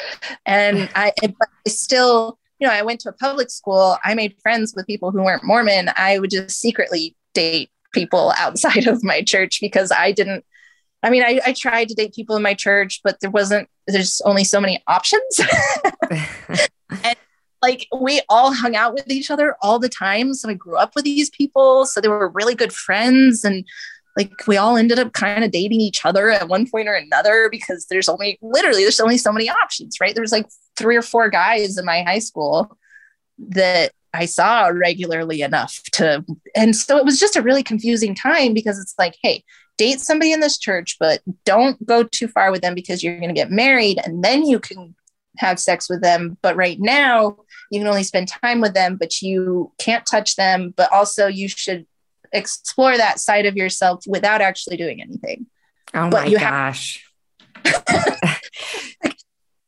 and 0.45 0.89
i 0.95 1.11
but 1.21 1.47
I 1.65 1.69
still 1.69 2.37
you 2.63 2.69
know 2.69 2.73
i 2.73 2.81
went 2.81 3.01
to 3.01 3.09
a 3.09 3.13
public 3.13 3.49
school 3.49 3.97
i 4.05 4.13
made 4.13 4.33
friends 4.41 4.73
with 4.73 4.87
people 4.87 5.11
who 5.11 5.21
weren't 5.21 5.43
mormon 5.43 5.89
i 5.97 6.17
would 6.17 6.29
just 6.29 6.61
secretly 6.61 7.13
date 7.33 7.69
people 7.91 8.33
outside 8.37 8.87
of 8.93 9.03
my 9.03 9.21
church 9.21 9.59
because 9.59 9.91
i 9.91 10.13
didn't 10.13 10.45
i 11.03 11.09
mean 11.09 11.23
i, 11.23 11.41
I 11.45 11.51
tried 11.51 11.89
to 11.89 11.93
date 11.93 12.15
people 12.15 12.37
in 12.37 12.41
my 12.41 12.53
church 12.53 13.01
but 13.03 13.19
there 13.19 13.29
wasn't 13.29 13.67
there's 13.85 14.21
only 14.21 14.45
so 14.45 14.61
many 14.61 14.81
options 14.87 15.41
and 17.03 17.17
like 17.61 17.87
we 17.97 18.21
all 18.27 18.53
hung 18.53 18.75
out 18.75 18.93
with 18.93 19.09
each 19.09 19.31
other 19.31 19.55
all 19.61 19.79
the 19.79 19.87
time. 19.87 20.33
So 20.33 20.49
I 20.49 20.53
grew 20.53 20.75
up 20.75 20.95
with 20.95 21.05
these 21.05 21.29
people. 21.29 21.85
So 21.85 22.01
they 22.01 22.09
were 22.09 22.27
really 22.27 22.55
good 22.55 22.73
friends. 22.73 23.45
And 23.45 23.65
like 24.17 24.31
we 24.47 24.57
all 24.57 24.77
ended 24.77 24.99
up 24.99 25.13
kind 25.13 25.43
of 25.43 25.51
dating 25.51 25.81
each 25.81 26.05
other 26.05 26.29
at 26.29 26.47
one 26.47 26.69
point 26.69 26.87
or 26.87 26.93
another 26.93 27.49
because 27.49 27.87
there's 27.89 28.09
only 28.09 28.37
literally 28.41 28.83
there's 28.83 28.99
only 28.99 29.17
so 29.17 29.31
many 29.31 29.49
options, 29.49 29.97
right? 29.99 30.13
There's 30.13 30.31
like 30.31 30.47
three 30.75 30.95
or 30.95 31.01
four 31.01 31.29
guys 31.29 31.77
in 31.77 31.85
my 31.85 32.03
high 32.03 32.19
school 32.19 32.77
that 33.39 33.91
I 34.13 34.25
saw 34.25 34.67
regularly 34.67 35.41
enough 35.41 35.81
to 35.93 36.23
and 36.55 36.75
so 36.75 36.97
it 36.97 37.05
was 37.05 37.19
just 37.19 37.35
a 37.35 37.41
really 37.41 37.63
confusing 37.63 38.13
time 38.13 38.53
because 38.53 38.79
it's 38.79 38.95
like, 38.99 39.15
hey, 39.21 39.43
date 39.77 39.99
somebody 39.99 40.31
in 40.31 40.39
this 40.39 40.59
church, 40.59 40.97
but 40.99 41.21
don't 41.45 41.83
go 41.85 42.03
too 42.03 42.27
far 42.27 42.51
with 42.51 42.61
them 42.61 42.75
because 42.75 43.03
you're 43.03 43.19
gonna 43.19 43.33
get 43.33 43.51
married 43.51 43.99
and 44.05 44.23
then 44.23 44.45
you 44.45 44.59
can 44.59 44.95
have 45.37 45.59
sex 45.59 45.89
with 45.89 46.01
them. 46.01 46.37
But 46.41 46.55
right 46.55 46.79
now, 46.79 47.37
you 47.71 47.79
can 47.79 47.87
only 47.87 48.03
spend 48.03 48.27
time 48.27 48.61
with 48.61 48.73
them, 48.73 48.97
but 48.97 49.21
you 49.21 49.71
can't 49.79 50.05
touch 50.05 50.35
them. 50.35 50.73
But 50.75 50.91
also, 50.91 51.27
you 51.27 51.47
should 51.47 51.87
explore 52.33 52.97
that 52.97 53.19
side 53.19 53.45
of 53.45 53.55
yourself 53.55 54.03
without 54.07 54.41
actually 54.41 54.75
doing 54.77 55.01
anything. 55.01 55.45
oh 55.93 56.09
But 56.09 56.23
my 56.23 56.25
you 56.25 56.37
have- 56.37 56.51
gosh. 56.73 57.05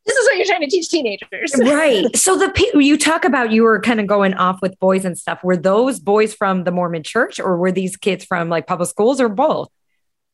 This 0.07 0.18
is 0.18 0.26
what 0.28 0.38
you're 0.38 0.45
trying 0.45 0.61
to 0.61 0.68
teach 0.68 0.88
teenagers. 0.89 1.51
right. 1.57 2.16
So 2.16 2.38
the 2.38 2.49
people 2.51 2.80
you 2.80 2.95
talk 2.95 3.26
about, 3.26 3.51
you 3.51 3.63
were 3.63 3.80
kind 3.82 3.99
of 3.99 4.05
going 4.05 4.36
off 4.36 4.59
with 4.61 4.80
boys 4.80 5.03
and 5.03 5.18
stuff. 5.18 5.43
Were 5.43 5.57
those 5.57 5.99
boys 5.99 6.32
from 6.36 6.63
the 6.63 6.70
Mormon 6.70 7.01
church 7.01 7.39
or 7.39 7.57
were 7.57 7.72
these 7.72 7.97
kids 7.97 8.24
from 8.24 8.47
like 8.47 8.68
public 8.68 8.88
schools 8.88 9.20
or 9.20 9.30
both? 9.30 9.68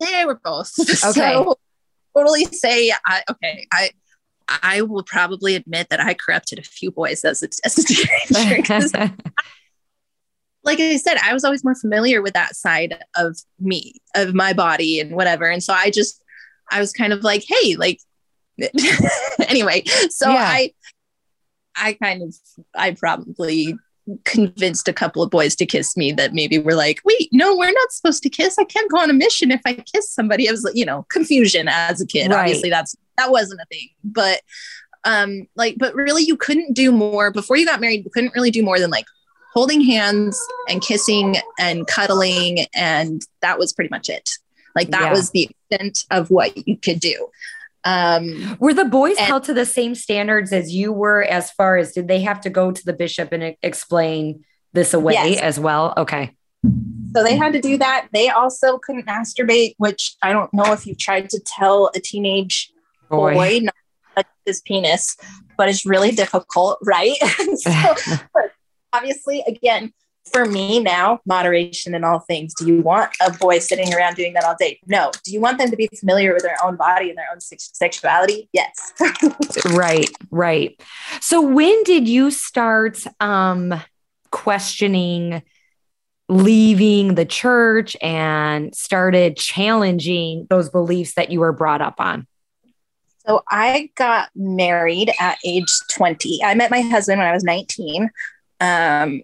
They 0.01 0.25
were 0.25 0.39
both. 0.43 0.73
Okay. 0.79 1.33
So 1.33 1.55
totally 2.17 2.45
say, 2.47 2.91
I, 3.05 3.23
okay, 3.29 3.65
I. 3.71 3.91
I 4.61 4.81
will 4.81 5.03
probably 5.03 5.55
admit 5.55 5.87
that 5.91 6.01
I 6.01 6.13
corrupted 6.13 6.59
a 6.59 6.63
few 6.63 6.91
boys 6.91 7.23
as 7.23 7.41
a, 7.41 7.47
as 7.63 7.77
a 7.77 7.83
teenager 7.85 8.61
like 10.63 10.79
I 10.79 10.97
said, 10.97 11.17
I 11.23 11.33
was 11.33 11.43
always 11.43 11.63
more 11.63 11.75
familiar 11.75 12.21
with 12.21 12.33
that 12.33 12.55
side 12.55 13.03
of 13.15 13.37
me, 13.59 13.95
of 14.15 14.33
my 14.33 14.53
body 14.53 14.99
and 14.99 15.15
whatever. 15.15 15.45
And 15.45 15.63
so 15.63 15.73
I 15.73 15.89
just, 15.89 16.23
I 16.71 16.79
was 16.79 16.93
kind 16.93 17.13
of 17.13 17.23
like, 17.23 17.43
hey, 17.47 17.75
like, 17.75 17.99
anyway. 19.47 19.83
So 20.09 20.29
yeah. 20.29 20.43
I, 20.47 20.73
I 21.75 21.93
kind 21.93 22.21
of, 22.21 22.35
I 22.75 22.91
probably 22.91 23.75
convinced 24.25 24.87
a 24.87 24.93
couple 24.93 25.23
of 25.23 25.29
boys 25.29 25.55
to 25.55 25.65
kiss 25.65 25.95
me 25.95 26.11
that 26.11 26.33
maybe 26.33 26.59
were 26.59 26.75
like, 26.75 26.99
wait, 27.05 27.29
no, 27.31 27.55
we're 27.55 27.71
not 27.71 27.91
supposed 27.91 28.23
to 28.23 28.29
kiss. 28.29 28.57
I 28.59 28.63
can't 28.63 28.91
go 28.91 28.99
on 28.99 29.09
a 29.09 29.13
mission 29.13 29.51
if 29.51 29.61
I 29.65 29.73
kiss 29.73 30.11
somebody. 30.11 30.47
It 30.47 30.51
was, 30.51 30.63
like, 30.63 30.75
you 30.75 30.85
know, 30.85 31.05
confusion 31.09 31.67
as 31.67 32.01
a 32.01 32.05
kid. 32.05 32.29
Right. 32.29 32.39
Obviously, 32.39 32.69
that's 32.69 32.95
that 33.17 33.31
wasn't 33.31 33.61
a 33.61 33.65
thing. 33.65 33.89
But 34.03 34.41
um, 35.03 35.47
like, 35.55 35.75
but 35.77 35.95
really 35.95 36.23
you 36.23 36.37
couldn't 36.37 36.73
do 36.73 36.91
more 36.91 37.31
before 37.31 37.57
you 37.57 37.65
got 37.65 37.81
married, 37.81 38.03
you 38.03 38.11
couldn't 38.11 38.35
really 38.35 38.51
do 38.51 38.63
more 38.63 38.79
than 38.79 38.89
like 38.89 39.05
holding 39.53 39.81
hands 39.81 40.39
and 40.69 40.81
kissing 40.81 41.35
and 41.59 41.85
cuddling, 41.87 42.65
and 42.75 43.21
that 43.41 43.59
was 43.59 43.73
pretty 43.73 43.89
much 43.89 44.09
it. 44.09 44.29
Like 44.75 44.89
that 44.91 45.01
yeah. 45.01 45.11
was 45.11 45.31
the 45.31 45.49
extent 45.69 46.05
of 46.11 46.29
what 46.29 46.67
you 46.67 46.77
could 46.77 46.99
do. 46.99 47.27
Um, 47.83 48.57
were 48.59 48.73
the 48.73 48.85
boys 48.85 49.17
and, 49.17 49.25
held 49.25 49.43
to 49.45 49.53
the 49.53 49.65
same 49.65 49.95
standards 49.95 50.53
as 50.53 50.73
you 50.73 50.93
were 50.93 51.23
as 51.23 51.51
far 51.51 51.77
as 51.77 51.93
did 51.93 52.07
they 52.07 52.21
have 52.21 52.41
to 52.41 52.49
go 52.49 52.71
to 52.71 52.85
the 52.85 52.93
bishop 52.93 53.31
and 53.31 53.55
explain 53.63 54.45
this 54.71 54.93
away 54.93 55.13
yes. 55.13 55.41
as 55.41 55.59
well? 55.59 55.93
Okay. 55.97 56.35
So 57.13 57.23
they 57.23 57.35
had 57.35 57.53
to 57.53 57.61
do 57.61 57.77
that. 57.77 58.07
They 58.13 58.29
also 58.29 58.77
couldn't 58.77 59.07
masturbate, 59.07 59.73
which 59.77 60.15
I 60.21 60.31
don't 60.31 60.53
know 60.53 60.71
if 60.71 60.85
you've 60.85 60.99
tried 60.99 61.29
to 61.31 61.39
tell 61.39 61.89
a 61.95 61.99
teenage 61.99 62.71
boy, 63.09 63.33
boy 63.33 63.59
not 63.63 64.25
his 64.45 64.61
penis, 64.61 65.17
but 65.57 65.67
it's 65.69 65.85
really 65.85 66.11
difficult, 66.11 66.77
right? 66.83 67.15
so, 67.55 67.71
obviously, 68.93 69.43
again, 69.47 69.93
for 70.31 70.45
me 70.45 70.79
now, 70.79 71.19
moderation 71.25 71.95
in 71.95 72.03
all 72.03 72.19
things. 72.19 72.53
Do 72.53 72.67
you 72.67 72.81
want 72.81 73.11
a 73.21 73.31
boy 73.31 73.59
sitting 73.59 73.93
around 73.93 74.15
doing 74.15 74.33
that 74.33 74.43
all 74.43 74.55
day? 74.57 74.79
No. 74.85 75.11
Do 75.23 75.31
you 75.31 75.41
want 75.41 75.57
them 75.57 75.69
to 75.71 75.75
be 75.75 75.89
familiar 75.99 76.33
with 76.33 76.43
their 76.43 76.57
own 76.63 76.75
body 76.75 77.09
and 77.09 77.17
their 77.17 77.27
own 77.31 77.39
sexuality? 77.41 78.49
Yes. 78.53 78.93
right, 79.71 80.09
right. 80.29 80.79
So 81.19 81.41
when 81.41 81.83
did 81.83 82.07
you 82.07 82.31
start 82.31 83.03
um, 83.19 83.73
questioning 84.31 85.41
leaving 86.29 87.15
the 87.15 87.25
church 87.25 87.97
and 88.01 88.73
started 88.73 89.35
challenging 89.35 90.47
those 90.49 90.69
beliefs 90.69 91.15
that 91.15 91.29
you 91.29 91.39
were 91.39 91.51
brought 91.51 91.81
up 91.81 91.95
on? 91.99 92.25
So 93.27 93.43
I 93.49 93.89
got 93.95 94.29
married 94.35 95.11
at 95.19 95.37
age 95.45 95.69
20. 95.91 96.43
I 96.43 96.55
met 96.55 96.71
my 96.71 96.81
husband 96.81 97.19
when 97.19 97.27
I 97.27 97.33
was 97.33 97.43
19. 97.43 98.09
Um, 98.61 99.23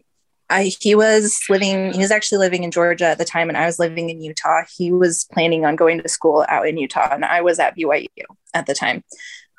I, 0.50 0.72
he 0.80 0.96
was 0.96 1.40
living, 1.50 1.94
he 1.94 2.00
was 2.00 2.12
actually 2.12 2.40
living 2.40 2.64
in 2.64 2.72
Georgia 2.72 3.06
at 3.06 3.18
the 3.18 3.26
time, 3.26 3.50
and 3.50 3.58
I 3.58 3.66
was 3.66 3.80
living 3.80 4.10
in 4.10 4.22
Utah. 4.22 4.64
He 4.76 4.92
was 4.92 5.26
planning 5.32 5.66
on 5.66 5.76
going 5.76 6.02
to 6.02 6.10
school 6.10 6.46
out 6.50 6.68
in 6.68 6.78
Utah, 6.78 7.14
and 7.14 7.24
I 7.24 7.42
was 7.42 7.60
at 7.60 7.78
BYU 7.78 8.08
at 8.54 8.66
the 8.66 8.74
time. 8.74 9.04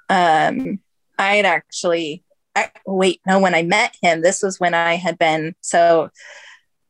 Um, 0.08 0.80
I 1.18 1.36
had 1.36 1.44
actually, 1.44 2.24
I, 2.56 2.70
wait, 2.86 3.20
no, 3.26 3.38
when 3.38 3.54
I 3.54 3.62
met 3.62 3.96
him, 4.02 4.22
this 4.22 4.42
was 4.42 4.58
when 4.58 4.74
I 4.74 4.94
had 4.94 5.18
been, 5.18 5.54
so 5.60 6.10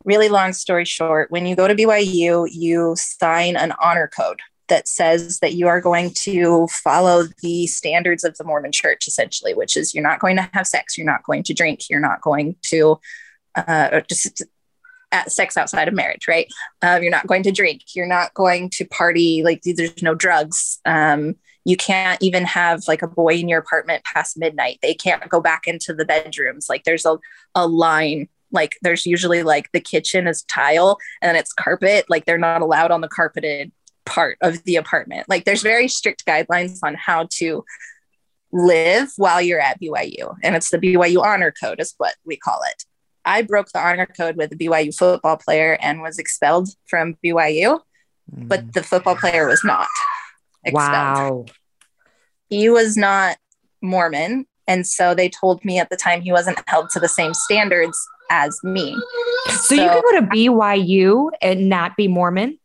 really 0.04 0.28
long 0.28 0.52
story 0.52 0.84
short, 0.84 1.30
when 1.30 1.44
you 1.44 1.56
go 1.56 1.66
to 1.66 1.74
BYU, 1.74 2.48
you 2.50 2.94
sign 2.96 3.56
an 3.56 3.72
honor 3.82 4.08
code 4.16 4.40
that 4.68 4.88
says 4.88 5.40
that 5.40 5.54
you 5.54 5.66
are 5.66 5.80
going 5.80 6.10
to 6.10 6.66
follow 6.68 7.24
the 7.42 7.66
standards 7.66 8.24
of 8.24 8.36
the 8.36 8.44
Mormon 8.44 8.72
church, 8.72 9.06
essentially, 9.06 9.54
which 9.54 9.76
is 9.76 9.94
you're 9.94 10.02
not 10.02 10.20
going 10.20 10.36
to 10.36 10.48
have 10.52 10.66
sex, 10.66 10.96
you're 10.96 11.06
not 11.06 11.24
going 11.24 11.42
to 11.44 11.54
drink, 11.54 11.88
you're 11.88 12.00
not 12.00 12.20
going 12.20 12.56
to 12.62 13.00
uh, 13.54 14.00
just 14.08 14.42
at 15.12 15.32
sex 15.32 15.56
outside 15.56 15.88
of 15.88 15.94
marriage, 15.94 16.28
right? 16.28 16.46
Um, 16.82 17.02
you're 17.02 17.10
not 17.10 17.26
going 17.26 17.42
to 17.44 17.52
drink. 17.52 17.82
You're 17.94 18.06
not 18.06 18.34
going 18.34 18.70
to 18.70 18.84
party. 18.84 19.42
Like 19.42 19.62
there's 19.62 20.02
no 20.02 20.14
drugs. 20.14 20.80
Um, 20.84 21.36
you 21.64 21.76
can't 21.76 22.22
even 22.22 22.44
have 22.44 22.82
like 22.88 23.02
a 23.02 23.08
boy 23.08 23.34
in 23.34 23.48
your 23.48 23.58
apartment 23.58 24.04
past 24.04 24.38
midnight. 24.38 24.78
They 24.82 24.94
can't 24.94 25.28
go 25.28 25.40
back 25.40 25.66
into 25.66 25.94
the 25.94 26.04
bedrooms. 26.04 26.68
Like 26.68 26.84
there's 26.84 27.06
a, 27.06 27.18
a 27.54 27.66
line. 27.66 28.28
Like 28.50 28.76
there's 28.80 29.04
usually 29.04 29.42
like 29.42 29.70
the 29.72 29.80
kitchen 29.80 30.26
is 30.26 30.42
tile 30.44 30.98
and 31.20 31.36
it's 31.36 31.52
carpet. 31.52 32.06
Like 32.08 32.24
they're 32.24 32.38
not 32.38 32.62
allowed 32.62 32.90
on 32.90 33.02
the 33.02 33.08
carpeted 33.08 33.72
part 34.08 34.38
of 34.40 34.62
the 34.64 34.76
apartment. 34.76 35.28
Like 35.28 35.44
there's 35.44 35.62
very 35.62 35.88
strict 35.88 36.26
guidelines 36.26 36.78
on 36.82 36.94
how 36.94 37.28
to 37.34 37.64
live 38.52 39.10
while 39.16 39.40
you're 39.40 39.60
at 39.60 39.80
BYU. 39.80 40.36
And 40.42 40.56
it's 40.56 40.70
the 40.70 40.78
BYU 40.78 41.22
honor 41.22 41.52
code 41.62 41.80
is 41.80 41.94
what 41.98 42.14
we 42.24 42.36
call 42.36 42.60
it. 42.70 42.84
I 43.24 43.42
broke 43.42 43.68
the 43.72 43.80
honor 43.80 44.06
code 44.06 44.36
with 44.36 44.52
a 44.52 44.56
BYU 44.56 44.96
football 44.96 45.36
player 45.36 45.76
and 45.82 46.00
was 46.00 46.18
expelled 46.18 46.70
from 46.86 47.16
BYU, 47.24 47.80
mm. 48.34 48.48
but 48.48 48.72
the 48.72 48.82
football 48.82 49.16
player 49.16 49.46
was 49.46 49.62
not 49.62 49.88
expelled. 50.64 51.50
Wow. 51.50 51.54
He 52.48 52.70
was 52.70 52.96
not 52.96 53.36
Mormon. 53.82 54.46
And 54.66 54.86
so 54.86 55.14
they 55.14 55.28
told 55.28 55.64
me 55.64 55.78
at 55.78 55.90
the 55.90 55.96
time 55.96 56.22
he 56.22 56.32
wasn't 56.32 56.58
held 56.66 56.90
to 56.90 57.00
the 57.00 57.08
same 57.08 57.34
standards 57.34 57.98
as 58.30 58.58
me. 58.62 58.96
So, 59.46 59.52
so 59.52 59.74
you 59.74 59.88
can 59.88 60.02
go 60.02 60.20
to 60.20 60.26
BYU 60.26 61.30
and 61.40 61.68
not 61.68 61.96
be 61.96 62.08
Mormon? 62.08 62.57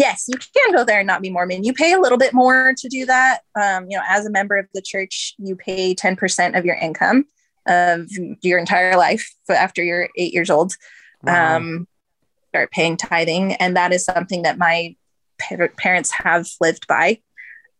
Yes, 0.00 0.24
you 0.28 0.38
can 0.38 0.74
go 0.74 0.82
there 0.82 1.00
and 1.00 1.06
not 1.06 1.20
be 1.20 1.28
Mormon. 1.28 1.62
You 1.62 1.74
pay 1.74 1.92
a 1.92 2.00
little 2.00 2.16
bit 2.16 2.32
more 2.32 2.72
to 2.74 2.88
do 2.88 3.04
that. 3.04 3.40
Um, 3.54 3.84
you 3.90 3.98
know, 3.98 4.02
as 4.08 4.24
a 4.24 4.30
member 4.30 4.56
of 4.56 4.64
the 4.72 4.80
church, 4.80 5.34
you 5.36 5.54
pay 5.54 5.94
10% 5.94 6.58
of 6.58 6.64
your 6.64 6.76
income 6.76 7.26
of 7.66 8.08
your 8.40 8.58
entire 8.58 8.96
life 8.96 9.30
after 9.50 9.84
you're 9.84 10.08
eight 10.16 10.32
years 10.32 10.48
old. 10.48 10.72
Wow. 11.22 11.56
Um, 11.56 11.86
start 12.48 12.70
paying 12.70 12.96
tithing. 12.96 13.52
And 13.56 13.76
that 13.76 13.92
is 13.92 14.06
something 14.06 14.40
that 14.44 14.56
my 14.56 14.96
parents 15.76 16.10
have 16.12 16.48
lived 16.62 16.86
by. 16.86 17.20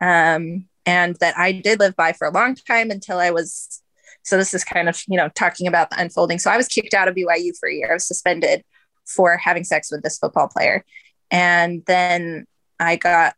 Um, 0.02 0.66
and 0.84 1.16
that 1.20 1.38
I 1.38 1.52
did 1.52 1.80
live 1.80 1.96
by 1.96 2.12
for 2.12 2.26
a 2.26 2.32
long 2.32 2.54
time 2.54 2.90
until 2.90 3.16
I 3.16 3.30
was. 3.30 3.80
So 4.24 4.36
this 4.36 4.52
is 4.52 4.62
kind 4.62 4.90
of, 4.90 5.02
you 5.08 5.16
know, 5.16 5.30
talking 5.30 5.66
about 5.66 5.88
the 5.88 5.98
unfolding. 5.98 6.38
So 6.38 6.50
I 6.50 6.58
was 6.58 6.68
kicked 6.68 6.92
out 6.92 7.08
of 7.08 7.14
BYU 7.14 7.52
for 7.58 7.66
a 7.66 7.74
year. 7.74 7.92
I 7.92 7.94
was 7.94 8.06
suspended 8.06 8.62
for 9.06 9.38
having 9.38 9.64
sex 9.64 9.90
with 9.90 10.02
this 10.02 10.18
football 10.18 10.48
player. 10.48 10.84
And 11.31 11.83
then 11.87 12.47
I 12.78 12.97
got, 12.97 13.35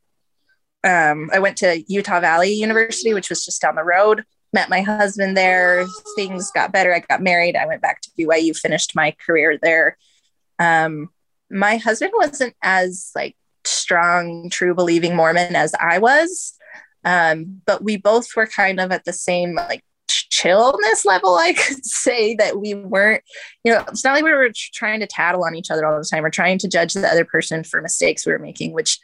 um, 0.85 1.31
I 1.33 1.39
went 1.39 1.59
to 1.59 1.83
Utah 1.87 2.21
Valley 2.21 2.53
University, 2.53 3.15
which 3.15 3.29
was 3.29 3.45
just 3.45 3.61
down 3.63 3.75
the 3.75 3.85
road 3.85 4.25
met 4.53 4.69
my 4.69 4.83
husband 4.83 5.37
there. 5.37 5.87
Things 6.15 6.51
got 6.51 6.73
better. 6.73 6.95
I 6.95 7.01
got 7.01 7.23
married. 7.23 7.57
I 7.57 7.67
went 7.67 7.83
back 7.83 8.01
to 8.03 8.11
BYU, 8.19 8.57
finished 8.57 8.95
my 8.95 9.15
career 9.25 9.59
there. 9.61 9.97
Um, 10.59 11.09
my 11.51 11.77
husband 11.77 12.13
wasn't 12.15 12.55
as 12.63 13.11
like 13.15 13.37
strong, 13.65 14.51
true 14.51 14.75
believing 14.75 15.17
Mormon 15.17 15.57
as 15.57 15.75
I 15.81 15.99
was. 15.99 16.55
Um, 17.05 17.63
but 17.67 17.83
we 17.83 17.97
both 17.97 18.29
were 18.37 18.47
kind 18.47 18.79
of 18.79 18.93
at 18.93 19.05
the 19.05 19.13
same 19.13 19.55
like 19.55 19.85
chillness 20.09 21.05
level, 21.05 21.37
I 21.37 21.53
could 21.67 21.85
say 21.85 22.35
that 22.37 22.61
we 22.61 22.75
weren't, 22.75 23.23
you 23.65 23.73
know, 23.73 23.85
it's 23.89 24.05
not 24.05 24.15
like 24.15 24.25
we 24.25 24.33
were 24.33 24.51
trying 24.75 25.01
to 25.01 25.07
tattle 25.07 25.45
on 25.45 25.55
each 25.55 25.71
other 25.71 25.87
all 25.87 25.99
the 25.99 26.05
time. 26.05 26.23
We're 26.23 26.31
trying 26.31 26.59
to 26.59 26.69
judge 26.69 26.95
the 26.95 27.09
other 27.09 27.25
person 27.25 27.65
for 27.65 27.81
mistakes 27.81 28.27
we 28.27 28.33
were 28.33 28.39
making, 28.39 28.73
which 28.73 28.99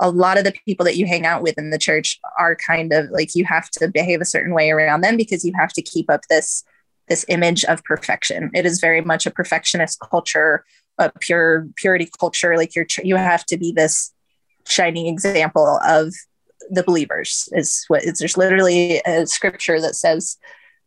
a 0.00 0.10
lot 0.10 0.36
of 0.36 0.44
the 0.44 0.54
people 0.66 0.84
that 0.84 0.96
you 0.96 1.06
hang 1.06 1.24
out 1.24 1.42
with 1.42 1.56
in 1.56 1.70
the 1.70 1.78
church 1.78 2.18
are 2.38 2.56
kind 2.56 2.92
of 2.92 3.08
like 3.10 3.34
you 3.34 3.44
have 3.44 3.70
to 3.70 3.88
behave 3.88 4.20
a 4.20 4.26
certain 4.26 4.52
way 4.52 4.70
around 4.70 5.00
them 5.00 5.16
because 5.16 5.44
you 5.44 5.52
have 5.58 5.72
to 5.72 5.82
keep 5.82 6.10
up 6.10 6.22
this 6.28 6.64
this 7.08 7.24
image 7.28 7.64
of 7.64 7.82
perfection 7.84 8.50
it 8.54 8.64
is 8.64 8.80
very 8.80 9.00
much 9.00 9.26
a 9.26 9.30
perfectionist 9.30 9.98
culture 10.00 10.64
a 10.98 11.10
pure 11.20 11.68
purity 11.76 12.08
culture 12.18 12.56
like 12.56 12.74
you're 12.74 12.86
you 13.02 13.16
have 13.16 13.44
to 13.44 13.56
be 13.56 13.72
this 13.72 14.12
shining 14.66 15.06
example 15.06 15.80
of 15.84 16.12
the 16.70 16.82
believers 16.82 17.48
is 17.52 17.84
what 17.88 18.04
it's 18.04 18.20
there's 18.20 18.36
literally 18.36 19.00
a 19.06 19.26
scripture 19.26 19.80
that 19.80 19.94
says 19.94 20.36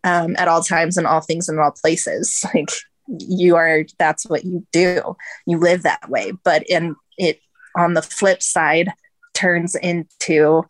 um, 0.03 0.36
at 0.38 0.47
all 0.47 0.61
times 0.61 0.97
and 0.97 1.07
all 1.07 1.21
things 1.21 1.49
in 1.49 1.59
all 1.59 1.71
places 1.71 2.45
like 2.53 2.69
you 3.07 3.55
are 3.55 3.84
that's 3.97 4.26
what 4.26 4.45
you 4.45 4.65
do. 4.71 5.15
You 5.45 5.59
live 5.59 5.84
that 5.84 6.09
way. 6.09 6.32
But 6.43 6.63
in 6.63 6.95
it 7.17 7.39
on 7.78 7.93
the 7.93 8.01
flip 8.01 8.41
side 8.41 8.91
turns 9.34 9.76
into 9.76 10.63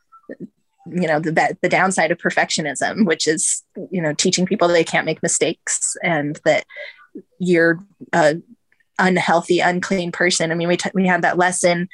you 0.88 1.08
know 1.08 1.20
the 1.20 1.58
the 1.62 1.70
downside 1.70 2.12
of 2.12 2.18
perfectionism 2.20 3.08
which 3.08 3.28
is 3.28 3.64
you 3.90 4.00
know 4.02 4.14
teaching 4.14 4.46
people 4.46 4.68
they 4.68 4.84
can't 4.84 5.06
make 5.06 5.24
mistakes 5.24 5.96
and 6.04 6.40
that 6.46 6.64
you're 7.40 7.84
a 8.14 8.36
unhealthy 9.00 9.60
unclean 9.60 10.12
person. 10.12 10.52
I 10.52 10.56
mean 10.56 10.68
we 10.68 10.78
t- 10.78 10.92
we 10.94 11.08
had 11.08 11.22
that 11.22 11.38
lesson 11.38 11.90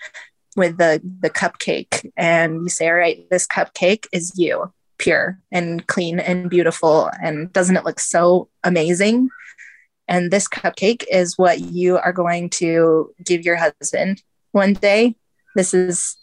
with 0.55 0.77
the 0.77 1.01
the 1.19 1.29
cupcake 1.29 2.09
and 2.17 2.63
you 2.63 2.69
say 2.69 2.87
all 2.87 2.95
right 2.95 3.29
this 3.29 3.47
cupcake 3.47 4.05
is 4.11 4.33
you 4.37 4.71
pure 4.97 5.39
and 5.51 5.87
clean 5.87 6.19
and 6.19 6.49
beautiful 6.49 7.09
and 7.23 7.51
doesn't 7.53 7.77
it 7.77 7.85
look 7.85 7.99
so 7.99 8.49
amazing? 8.63 9.29
And 10.07 10.29
this 10.29 10.47
cupcake 10.47 11.05
is 11.09 11.37
what 11.37 11.59
you 11.59 11.97
are 11.97 12.11
going 12.11 12.49
to 12.51 13.13
give 13.23 13.45
your 13.45 13.55
husband 13.55 14.21
one 14.51 14.73
day. 14.73 15.15
This 15.55 15.73
is 15.73 16.17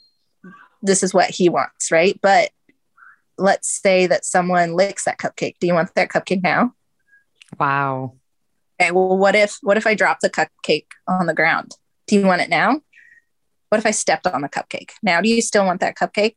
this 0.82 1.02
is 1.02 1.12
what 1.12 1.30
he 1.30 1.48
wants 1.48 1.90
right? 1.90 2.18
But 2.22 2.50
let's 3.38 3.68
say 3.68 4.06
that 4.06 4.24
someone 4.24 4.74
licks 4.74 5.04
that 5.04 5.18
cupcake. 5.18 5.54
Do 5.60 5.66
you 5.66 5.74
want 5.74 5.94
that 5.94 6.10
cupcake 6.10 6.42
now? 6.42 6.74
Wow. 7.58 8.14
Okay, 8.80 8.90
well, 8.90 9.16
what 9.16 9.34
if 9.34 9.58
what 9.62 9.76
if 9.76 9.86
I 9.86 9.94
drop 9.94 10.20
the 10.20 10.30
cupcake 10.30 10.86
on 11.06 11.26
the 11.26 11.34
ground? 11.34 11.72
Do 12.06 12.16
you 12.16 12.26
want 12.26 12.42
it 12.42 12.48
now? 12.48 12.80
What 13.68 13.78
if 13.78 13.86
I 13.86 13.90
stepped 13.90 14.26
on 14.26 14.42
the 14.42 14.48
cupcake? 14.48 14.90
Now, 15.02 15.20
do 15.20 15.28
you 15.28 15.42
still 15.42 15.64
want 15.64 15.80
that 15.80 15.96
cupcake? 15.96 16.36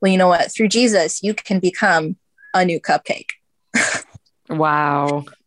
Well, 0.00 0.12
you 0.12 0.18
know 0.18 0.28
what? 0.28 0.52
Through 0.52 0.68
Jesus, 0.68 1.22
you 1.22 1.34
can 1.34 1.58
become 1.58 2.16
a 2.54 2.64
new 2.64 2.80
cupcake. 2.80 3.30
wow. 4.48 5.24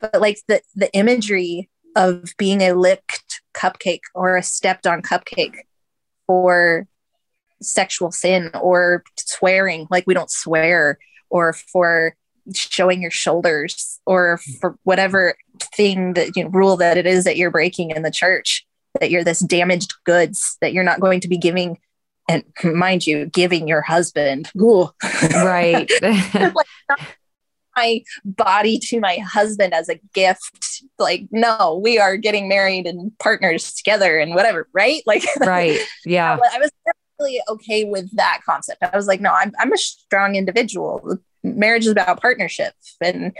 but 0.00 0.20
like 0.20 0.38
the 0.48 0.60
the 0.74 0.92
imagery 0.94 1.68
of 1.96 2.32
being 2.38 2.60
a 2.62 2.72
licked 2.72 3.42
cupcake 3.54 4.02
or 4.14 4.36
a 4.36 4.42
stepped 4.42 4.86
on 4.86 5.02
cupcake 5.02 5.56
for 6.26 6.86
sexual 7.62 8.10
sin 8.10 8.50
or 8.60 9.02
swearing 9.18 9.86
like 9.90 10.06
we 10.06 10.14
don't 10.14 10.30
swear 10.30 10.98
or 11.28 11.52
for 11.52 12.16
showing 12.54 13.02
your 13.02 13.10
shoulders 13.10 14.00
or 14.06 14.38
for 14.60 14.76
whatever 14.84 15.34
thing 15.74 16.14
that 16.14 16.34
you 16.36 16.44
know, 16.44 16.50
rule 16.50 16.76
that 16.76 16.96
it 16.96 17.06
is 17.06 17.24
that 17.24 17.36
you're 17.36 17.50
breaking 17.50 17.90
in 17.90 18.02
the 18.02 18.10
church 18.10 18.66
that 18.98 19.10
you're 19.10 19.24
this 19.24 19.40
damaged 19.40 19.94
goods 20.04 20.56
that 20.60 20.72
you're 20.72 20.84
not 20.84 21.00
going 21.00 21.20
to 21.20 21.28
be 21.28 21.38
giving 21.38 21.78
and 22.28 22.44
mind 22.62 23.06
you 23.06 23.26
giving 23.26 23.66
your 23.66 23.82
husband. 23.82 24.50
Ooh. 24.60 24.90
right. 25.34 25.90
Like, 26.32 26.66
my 27.76 28.02
body 28.24 28.78
to 28.78 29.00
my 29.00 29.18
husband 29.18 29.72
as 29.72 29.88
a 29.88 30.00
gift. 30.12 30.82
Like 30.98 31.26
no 31.30 31.80
we 31.82 31.98
are 31.98 32.16
getting 32.16 32.48
married 32.48 32.86
and 32.86 33.16
partners 33.18 33.72
together 33.72 34.18
and 34.18 34.34
whatever 34.34 34.68
right? 34.72 35.02
Like 35.06 35.24
right. 35.40 35.78
Yeah. 36.04 36.36
I 36.52 36.58
was 36.58 36.70
really 37.18 37.40
okay 37.48 37.84
with 37.84 38.14
that 38.16 38.40
concept. 38.44 38.82
I 38.82 38.96
was 38.96 39.06
like 39.06 39.20
no 39.20 39.32
i'm, 39.32 39.52
I'm 39.58 39.72
a 39.72 39.78
strong 39.78 40.34
individual. 40.34 41.18
Marriage 41.42 41.86
is 41.86 41.92
about 41.92 42.20
partnership. 42.20 42.74
And 43.00 43.36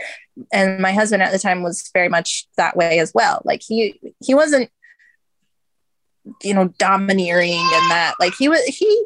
and 0.53 0.79
my 0.79 0.93
husband 0.93 1.23
at 1.23 1.31
the 1.31 1.39
time 1.39 1.61
was 1.61 1.89
very 1.93 2.09
much 2.09 2.47
that 2.57 2.77
way 2.77 2.99
as 2.99 3.11
well. 3.13 3.41
Like 3.43 3.61
he 3.61 3.99
he 4.21 4.33
wasn't 4.33 4.69
you 6.43 6.53
know 6.53 6.67
domineering 6.77 7.53
and 7.53 7.91
that 7.91 8.13
like 8.19 8.33
he 8.37 8.47
was 8.47 8.63
he 8.65 9.05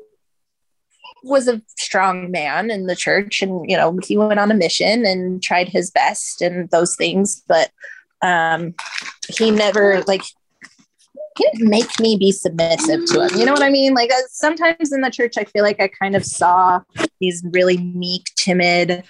was 1.24 1.47
a 1.47 1.61
strong 1.78 2.30
man 2.30 2.70
in 2.70 2.86
the 2.86 2.95
church 2.95 3.41
and 3.41 3.70
you 3.70 3.76
know 3.76 3.97
he 4.03 4.18
went 4.18 4.39
on 4.39 4.51
a 4.51 4.55
mission 4.55 5.05
and 5.05 5.41
tried 5.41 5.70
his 5.70 5.89
best 5.91 6.41
and 6.41 6.70
those 6.70 6.95
things 6.95 7.41
but 7.47 7.72
um 8.22 8.74
he 9.30 9.49
never 9.49 10.03
like 10.03 10.22
he 11.38 11.49
didn't 11.51 11.70
make 11.70 11.99
me 11.99 12.16
be 12.18 12.32
submissive 12.32 13.05
to 13.05 13.28
him 13.28 13.39
you 13.39 13.45
know 13.45 13.53
what 13.53 13.63
i 13.63 13.70
mean? 13.70 13.93
Like 13.93 14.11
uh, 14.11 14.22
sometimes 14.30 14.91
in 14.91 15.01
the 15.01 15.09
church 15.09 15.38
i 15.38 15.45
feel 15.45 15.63
like 15.63 15.80
i 15.80 15.88
kind 15.88 16.16
of 16.16 16.26
saw 16.26 16.82
these 17.20 17.43
really 17.51 17.78
meek 17.78 18.26
timid 18.36 19.03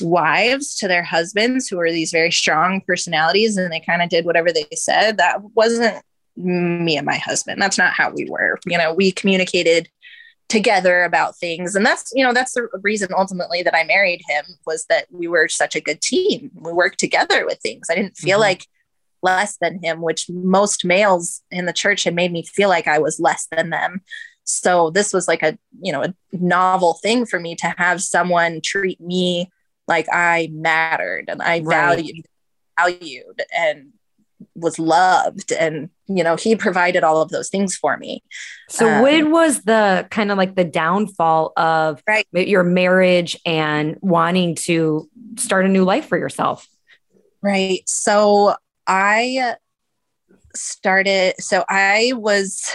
wives 0.00 0.74
to 0.76 0.88
their 0.88 1.02
husbands 1.02 1.68
who 1.68 1.76
were 1.76 1.90
these 1.90 2.10
very 2.10 2.30
strong 2.30 2.80
personalities 2.86 3.56
and 3.56 3.72
they 3.72 3.80
kind 3.80 4.02
of 4.02 4.08
did 4.08 4.24
whatever 4.24 4.52
they 4.52 4.66
said. 4.74 5.18
That 5.18 5.42
wasn't 5.54 6.02
me 6.36 6.96
and 6.96 7.06
my 7.06 7.16
husband. 7.16 7.60
That's 7.60 7.78
not 7.78 7.92
how 7.92 8.10
we 8.10 8.28
were. 8.28 8.58
You 8.66 8.78
know 8.78 8.94
we 8.94 9.12
communicated 9.12 9.88
together 10.52 11.02
about 11.04 11.34
things. 11.36 11.74
And 11.74 11.84
that's 11.84 12.12
you 12.14 12.22
know 12.24 12.34
that's 12.34 12.52
the 12.52 12.68
reason 12.82 13.08
ultimately 13.16 13.62
that 13.62 13.74
i 13.74 13.84
married 13.84 14.20
him 14.28 14.44
was 14.66 14.84
that 14.90 15.06
we 15.10 15.26
were 15.26 15.48
such 15.48 15.74
a 15.74 15.80
good 15.80 16.02
team. 16.02 16.50
We 16.54 16.72
worked 16.72 17.00
together 17.00 17.46
with 17.46 17.58
things. 17.60 17.88
I 17.90 17.94
didn't 17.94 18.18
feel 18.18 18.36
mm-hmm. 18.36 18.42
like 18.42 18.66
less 19.22 19.56
than 19.60 19.82
him 19.82 20.02
which 20.02 20.28
most 20.28 20.84
males 20.84 21.42
in 21.50 21.64
the 21.64 21.72
church 21.72 22.04
had 22.04 22.14
made 22.14 22.32
me 22.32 22.42
feel 22.42 22.68
like 22.68 22.88
i 22.88 22.98
was 22.98 23.18
less 23.18 23.46
than 23.50 23.70
them. 23.70 24.02
So 24.44 24.90
this 24.90 25.14
was 25.14 25.26
like 25.26 25.42
a 25.42 25.58
you 25.80 25.90
know 25.90 26.02
a 26.02 26.14
novel 26.32 26.98
thing 27.02 27.24
for 27.24 27.40
me 27.40 27.54
to 27.56 27.74
have 27.78 28.02
someone 28.02 28.60
treat 28.62 29.00
me 29.00 29.50
like 29.88 30.06
i 30.12 30.50
mattered 30.52 31.26
and 31.28 31.40
i 31.40 31.60
right. 31.60 31.64
valued 31.64 32.26
valued 32.78 33.42
and 33.56 33.92
was 34.54 34.78
loved 34.78 35.52
and 35.52 35.90
you 36.06 36.22
know 36.22 36.36
he 36.36 36.56
provided 36.56 37.04
all 37.04 37.20
of 37.20 37.30
those 37.30 37.48
things 37.48 37.76
for 37.76 37.96
me. 37.96 38.22
So 38.68 38.88
um, 38.88 39.02
when 39.02 39.30
was 39.30 39.62
the 39.62 40.06
kind 40.10 40.30
of 40.30 40.38
like 40.38 40.54
the 40.54 40.64
downfall 40.64 41.52
of 41.56 42.02
right. 42.06 42.26
your 42.32 42.62
marriage 42.62 43.38
and 43.44 43.96
wanting 44.00 44.54
to 44.56 45.08
start 45.36 45.64
a 45.64 45.68
new 45.68 45.84
life 45.84 46.06
for 46.06 46.18
yourself? 46.18 46.66
Right. 47.42 47.82
So 47.86 48.54
i 48.86 49.54
started 50.54 51.34
so 51.38 51.64
i 51.68 52.12
was 52.16 52.68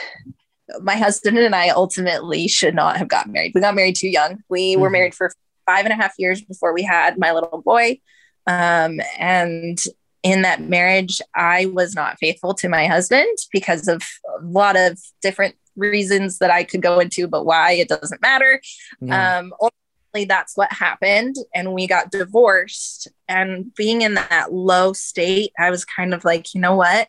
my 0.81 0.95
husband 0.95 1.37
and 1.37 1.53
i 1.53 1.69
ultimately 1.69 2.47
should 2.47 2.73
not 2.73 2.97
have 2.97 3.07
gotten 3.07 3.31
married. 3.31 3.51
We 3.53 3.61
got 3.61 3.75
married 3.75 3.95
too 3.95 4.09
young. 4.09 4.43
We 4.49 4.73
mm-hmm. 4.73 4.81
were 4.81 4.89
married 4.89 5.15
for 5.15 5.31
five 5.67 5.85
and 5.85 5.93
a 5.93 5.95
half 5.95 6.13
years 6.17 6.41
before 6.41 6.73
we 6.73 6.81
had 6.81 7.19
my 7.19 7.31
little 7.33 7.61
boy. 7.61 7.99
Um, 8.47 8.99
and 9.19 9.77
in 10.23 10.41
that 10.41 10.61
marriage, 10.61 11.21
I 11.35 11.67
was 11.67 11.95
not 11.95 12.17
faithful 12.19 12.53
to 12.55 12.69
my 12.69 12.87
husband 12.87 13.37
because 13.51 13.87
of 13.87 14.01
a 14.39 14.43
lot 14.43 14.75
of 14.75 14.99
different 15.21 15.55
reasons 15.75 16.39
that 16.39 16.51
I 16.51 16.63
could 16.63 16.81
go 16.81 16.99
into, 16.99 17.27
but 17.27 17.45
why 17.45 17.73
it 17.73 17.87
doesn't 17.87 18.21
matter. 18.21 18.61
Yeah. 18.99 19.39
Um, 19.39 19.53
ultimately, 19.61 20.25
that's 20.27 20.57
what 20.57 20.71
happened. 20.73 21.35
And 21.53 21.73
we 21.73 21.87
got 21.87 22.11
divorced. 22.11 23.07
And 23.27 23.73
being 23.75 24.01
in 24.01 24.15
that 24.15 24.51
low 24.51 24.93
state, 24.93 25.51
I 25.57 25.69
was 25.69 25.85
kind 25.85 26.13
of 26.13 26.25
like, 26.25 26.53
you 26.53 26.61
know 26.61 26.75
what? 26.75 27.07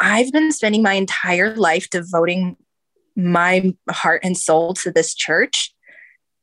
I've 0.00 0.32
been 0.32 0.52
spending 0.52 0.82
my 0.82 0.94
entire 0.94 1.54
life 1.54 1.90
devoting 1.90 2.56
my 3.14 3.74
heart 3.90 4.20
and 4.24 4.36
soul 4.36 4.74
to 4.74 4.90
this 4.90 5.14
church. 5.14 5.72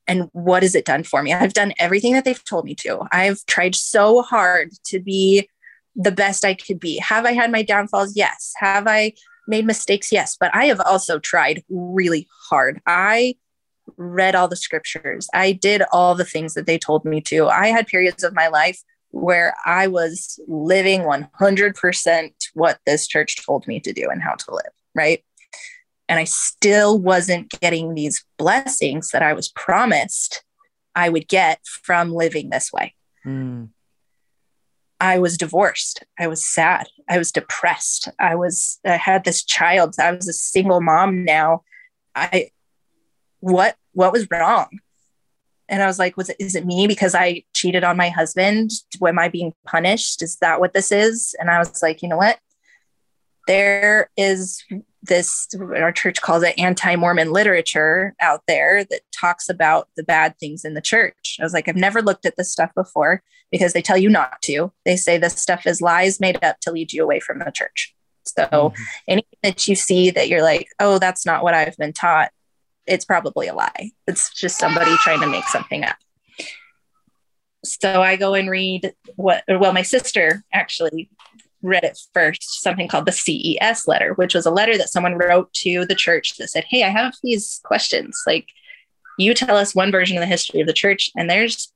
And 0.08 0.30
what 0.34 0.64
has 0.64 0.76
it 0.76 0.86
done 0.86 1.04
for 1.04 1.24
me? 1.24 1.34
I've 1.34 1.54
done 1.54 1.74
everything 1.80 2.14
that 2.14 2.26
they've 2.26 2.44
told 2.44 2.66
me 2.66 2.76
to. 2.76 3.08
I've 3.12 3.46
tried 3.46 3.76
so 3.76 4.22
hard 4.22 4.72
to 4.86 5.00
be 5.00 5.48
the 5.96 6.12
best 6.12 6.46
I 6.46 6.54
could 6.54 6.80
be. 6.80 6.98
Have 6.98 7.26
I 7.26 7.34
had 7.34 7.52
my 7.52 7.64
downfalls? 7.64 8.16
Yes. 8.16 8.54
Have 8.58 8.88
I 8.88 9.14
made 9.48 9.66
mistakes? 9.66 10.12
Yes. 10.12 10.36
But 10.40 10.54
I 10.56 10.66
have 10.66 10.80
also 10.82 11.20
tried 11.20 11.64
really 11.70 12.28
hard. 12.50 12.82
I 12.86 13.36
read 13.98 14.36
all 14.36 14.48
the 14.48 14.56
scriptures. 14.56 15.28
I 15.34 15.52
did 15.52 15.84
all 15.92 16.16
the 16.16 16.26
things 16.26 16.54
that 16.54 16.66
they 16.66 16.78
told 16.78 17.06
me 17.06 17.22
to. 17.22 17.48
I 17.48 17.68
had 17.68 17.88
periods 17.88 18.24
of 18.24 18.34
my 18.34 18.48
life 18.48 18.82
where 19.12 19.54
I 19.66 19.88
was 19.88 20.40
living 20.48 21.02
100% 21.02 22.32
what 22.54 22.80
this 22.86 23.08
church 23.08 23.46
told 23.46 23.68
me 23.68 23.80
to 23.82 23.94
do 23.94 24.10
and 24.10 24.24
how 24.24 24.34
to 24.34 24.52
live, 24.52 24.72
right? 24.96 25.24
And 26.10 26.20
I 26.20 26.24
still 26.24 27.00
wasn't 27.00 27.50
getting 27.62 27.94
these 27.94 28.26
blessings 28.38 29.12
that 29.12 29.22
I 29.22 29.34
was 29.34 29.50
promised 29.50 30.44
I 30.96 31.10
would 31.10 31.28
get 31.28 31.60
from 31.66 32.12
living 32.14 32.50
this 32.50 32.72
way. 32.72 32.96
Mm. 33.26 33.70
I 35.00 35.20
was 35.20 35.38
divorced. 35.38 36.04
I 36.20 36.28
was 36.28 36.46
sad. 36.46 36.88
I 37.10 37.18
was 37.18 37.32
depressed. 37.32 38.10
I 38.20 38.36
was 38.36 38.80
I 38.86 38.98
had 38.98 39.24
this 39.24 39.44
child. 39.44 39.96
I 40.00 40.12
was 40.12 40.28
a 40.28 40.34
single 40.34 40.82
mom 40.82 41.26
now. 41.26 41.64
I 42.16 42.52
what 43.40 43.76
what 43.94 44.14
was 44.14 44.30
wrong? 44.32 44.68
And 45.70 45.82
I 45.82 45.88
was 45.88 46.00
like, 46.00 46.18
was 46.18 46.30
it 46.30 46.38
is 46.40 46.56
it 46.56 46.66
me 46.66 46.88
because 46.88 47.16
I 47.16 47.44
cheated 47.54 47.84
on 47.84 47.98
my 47.98 48.10
husband? 48.10 48.72
Am 49.06 49.20
I 49.20 49.30
being 49.30 49.54
punished? 49.66 50.22
Is 50.22 50.38
that 50.38 50.60
what 50.60 50.74
this 50.74 50.92
is? 50.92 51.36
And 51.40 51.50
I 51.50 51.60
was 51.60 51.82
like, 51.82 52.02
you 52.02 52.10
know 52.10 52.18
what? 52.18 52.40
There 53.48 54.10
is 54.16 54.64
this 55.04 55.48
our 55.76 55.92
church 55.92 56.22
calls 56.22 56.44
it 56.44 56.58
anti-mormon 56.58 57.32
literature 57.32 58.16
out 58.22 58.42
there 58.48 58.86
that 58.86 59.02
talks 59.14 59.50
about 59.50 59.88
the 59.98 60.04
bad 60.04 60.36
things 60.40 60.64
in 60.64 60.74
the 60.74 60.82
church. 60.82 61.38
I 61.40 61.44
was 61.44 61.54
like 61.54 61.68
i've 61.68 61.76
never 61.76 62.02
looked 62.02 62.26
at 62.26 62.36
this 62.38 62.52
stuff 62.52 62.72
before 62.76 63.22
because 63.52 63.74
they 63.74 63.82
tell 63.82 63.98
you 63.98 64.10
not 64.10 64.42
to. 64.44 64.72
They 64.86 64.96
say 64.96 65.18
this 65.18 65.36
stuff 65.36 65.68
is 65.68 65.82
lies 65.82 66.20
made 66.20 66.44
up 66.44 66.60
to 66.62 66.72
lead 66.72 66.94
you 66.94 67.04
away 67.04 67.20
from 67.20 67.40
the 67.40 67.52
church. 67.54 67.94
So 68.26 68.46
mm-hmm. 68.46 68.84
anything 69.08 69.40
that 69.44 69.68
you 69.68 69.76
see 69.76 70.10
that 70.12 70.30
you're 70.30 70.42
like 70.42 70.68
oh 70.80 71.00
that's 71.00 71.26
not 71.26 71.44
what 71.44 71.54
i've 71.54 71.78
been 71.78 71.94
taught 71.94 72.32
it's 72.86 73.06
probably 73.06 73.48
a 73.48 73.54
lie. 73.54 73.92
It's 74.08 74.34
just 74.34 74.58
somebody 74.58 74.94
trying 74.98 75.22
to 75.22 75.28
make 75.28 75.46
something 75.46 75.84
up. 75.84 75.96
So 77.66 78.02
i 78.02 78.18
go 78.18 78.34
and 78.34 78.50
read 78.50 78.94
what 79.16 79.44
well 79.48 79.72
my 79.72 79.84
sister 79.84 80.44
actually 80.52 81.10
read 81.64 81.84
it 81.84 81.98
first, 82.14 82.62
something 82.62 82.88
called 82.88 83.06
the 83.06 83.12
CES 83.12 83.88
letter, 83.88 84.14
which 84.14 84.36
was 84.36 84.46
a 84.46 84.52
letter 84.52 84.78
that 84.78 84.90
someone 84.90 85.16
wrote 85.16 85.52
to 85.54 85.86
the 85.86 85.96
church 85.96 86.38
that 86.38 86.50
said, 86.50 86.66
Hey, 86.68 86.84
I 86.84 86.90
have 86.90 87.16
these 87.24 87.62
questions. 87.64 88.22
Like, 88.28 88.48
you 89.18 89.34
tell 89.34 89.56
us 89.56 89.76
one 89.76 89.92
version 89.92 90.18
of 90.18 90.22
the 90.22 90.28
history 90.28 90.60
of 90.60 90.68
the 90.68 90.74
church, 90.74 91.10
and 91.16 91.30
there's 91.30 91.72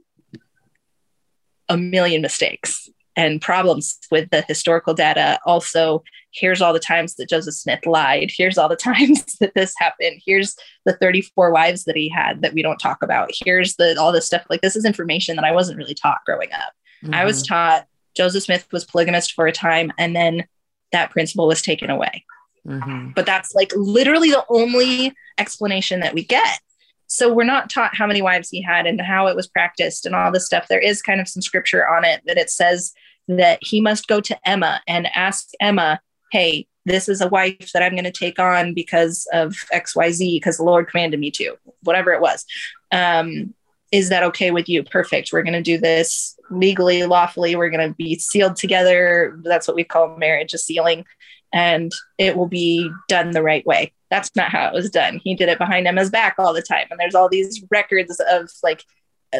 a 1.70 1.78
million 1.78 2.22
mistakes 2.22 2.90
and 3.16 3.42
problems 3.42 3.98
with 4.12 4.30
the 4.30 4.44
historical 4.48 4.94
data. 4.94 5.40
Also, 5.46 6.04
here's 6.32 6.62
all 6.62 6.72
the 6.72 6.80
times 6.80 7.16
that 7.16 7.30
Joseph 7.30 7.56
Smith 7.56 7.86
lied. 7.86 8.32
Here's 8.36 8.58
all 8.58 8.70
the 8.70 8.76
times 8.76 9.26
that 9.40 9.54
this 9.56 9.74
happened. 9.78 10.22
Here's 10.26 10.56
the 10.86 10.94
34 10.94 11.52
wives 11.52 11.84
that 11.86 11.96
he 11.96 12.10
had 12.10 12.42
that 12.42 12.54
we 12.54 12.62
don't 12.62 12.78
talk 12.78 13.02
about. 13.02 13.32
Here's 13.34 13.76
the 13.76 14.00
all 14.00 14.12
this 14.12 14.28
stuff. 14.28 14.46
Like 14.50 14.62
this 14.62 14.76
is 14.76 14.86
information 14.86 15.36
that 15.36 15.46
I 15.46 15.52
wasn't 15.52 15.78
really 15.78 15.96
taught 15.96 16.20
growing 16.26 16.52
up. 16.54 16.74
Mm-hmm. 17.04 17.14
I 17.14 17.26
was 17.26 17.44
mm-hmm. 17.44 17.54
taught 17.54 17.88
Joseph 18.18 18.44
Smith 18.44 18.68
was 18.72 18.84
polygamist 18.84 19.34
for 19.34 19.48
a 19.48 19.52
time, 19.52 19.94
and 19.98 20.16
then 20.16 20.46
that 20.92 21.12
principle 21.12 21.48
was 21.48 21.62
taken 21.62 21.90
away. 21.90 22.26
Mm-hmm. 22.66 23.12
But 23.12 23.26
that's 23.26 23.56
like 23.56 23.72
literally 23.76 24.32
the 24.32 24.46
only 24.50 25.14
explanation 25.38 26.02
that 26.02 26.14
we 26.14 26.24
get. 26.24 26.60
So 27.08 27.34
we're 27.34 27.46
not 27.46 27.70
taught 27.70 27.96
how 27.96 28.06
many 28.06 28.22
wives 28.22 28.50
he 28.50 28.62
had 28.62 28.86
and 28.86 29.00
how 29.00 29.28
it 29.28 29.36
was 29.36 29.48
practiced 29.48 30.06
and 30.06 30.14
all 30.14 30.32
this 30.32 30.46
stuff. 30.46 30.68
There 30.68 30.80
is 30.80 31.02
kind 31.02 31.22
of 31.22 31.28
some 31.30 31.42
scripture 31.42 31.88
on 31.88 32.04
it 32.04 32.22
that 32.26 32.38
it 32.38 32.50
says 32.50 32.92
that 33.30 33.60
he 33.62 33.80
must 33.80 34.08
go 34.08 34.20
to 34.20 34.38
Emma 34.46 34.82
and 34.88 35.08
ask 35.16 35.50
Emma, 35.62 36.02
hey, 36.32 36.68
this 36.86 37.08
is 37.08 37.22
a 37.22 37.28
wife 37.28 37.72
that 37.74 37.84
I'm 37.84 37.94
going 37.94 38.04
to 38.06 38.12
take 38.12 38.40
on 38.40 38.74
because 38.74 39.28
of 39.34 39.56
XYZ, 39.74 40.36
because 40.36 40.58
the 40.58 40.64
Lord 40.64 40.90
commanded 40.90 41.20
me 41.20 41.32
to, 41.32 41.56
whatever 41.84 42.12
it 42.12 42.22
was. 42.22 42.46
Um, 42.92 43.54
is 43.92 44.10
that 44.10 44.24
okay 44.24 44.52
with 44.52 44.68
you? 44.68 44.84
Perfect. 44.84 45.32
We're 45.32 45.44
going 45.44 45.54
to 45.54 45.62
do 45.62 45.78
this 45.78 46.38
legally, 46.50 47.06
lawfully. 47.06 47.56
We're 47.56 47.70
going 47.70 47.88
to 47.88 47.96
be 47.96 48.18
sealed 48.20 48.56
together. 48.56 49.40
That's 49.44 49.68
what 49.68 49.76
we 49.76 49.84
call 49.84 50.18
marriage, 50.18 50.54
a 50.54 50.58
sealing, 50.58 51.06
and 51.54 51.92
it 52.18 52.36
will 52.36 52.48
be 52.48 52.90
done 53.08 53.32
the 53.32 53.44
right 53.44 53.66
way. 53.66 53.94
That's 54.10 54.36
not 54.36 54.50
how 54.50 54.68
it 54.68 54.74
was 54.74 54.90
done. 54.90 55.20
He 55.24 55.36
did 55.36 55.50
it 55.50 55.58
behind 55.58 55.88
Emma's 55.88 56.10
back 56.10 56.36
all 56.38 56.54
the 56.54 56.62
time. 56.62 56.88
And 56.90 57.00
there's 57.00 57.16
all 57.16 57.30
these 57.30 57.64
records 57.70 58.22
of 58.32 58.50
like, 58.64 58.84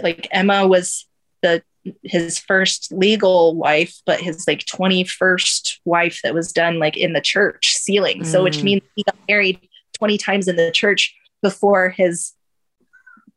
like 0.02 0.28
Emma 0.32 0.68
was 0.68 1.08
the 1.42 1.64
his 2.04 2.38
first 2.38 2.92
legal 2.92 3.56
wife, 3.56 4.02
but 4.06 4.20
his 4.20 4.46
like 4.48 4.66
21st 4.66 5.78
wife 5.86 6.20
that 6.24 6.34
was 6.34 6.52
done 6.52 6.80
like 6.80 6.98
in 6.98 7.14
the 7.14 7.22
church 7.22 7.74
sealing. 7.74 8.22
Mm. 8.22 8.26
So, 8.26 8.44
which 8.44 8.58
mm. 8.58 8.64
means 8.64 8.82
he 8.96 9.04
got 9.04 9.16
married 9.28 9.60
20 9.98 10.18
times 10.18 10.48
in 10.48 10.58
the 10.58 10.72
church 10.72 11.16
before 11.42 11.90
his 11.90 12.34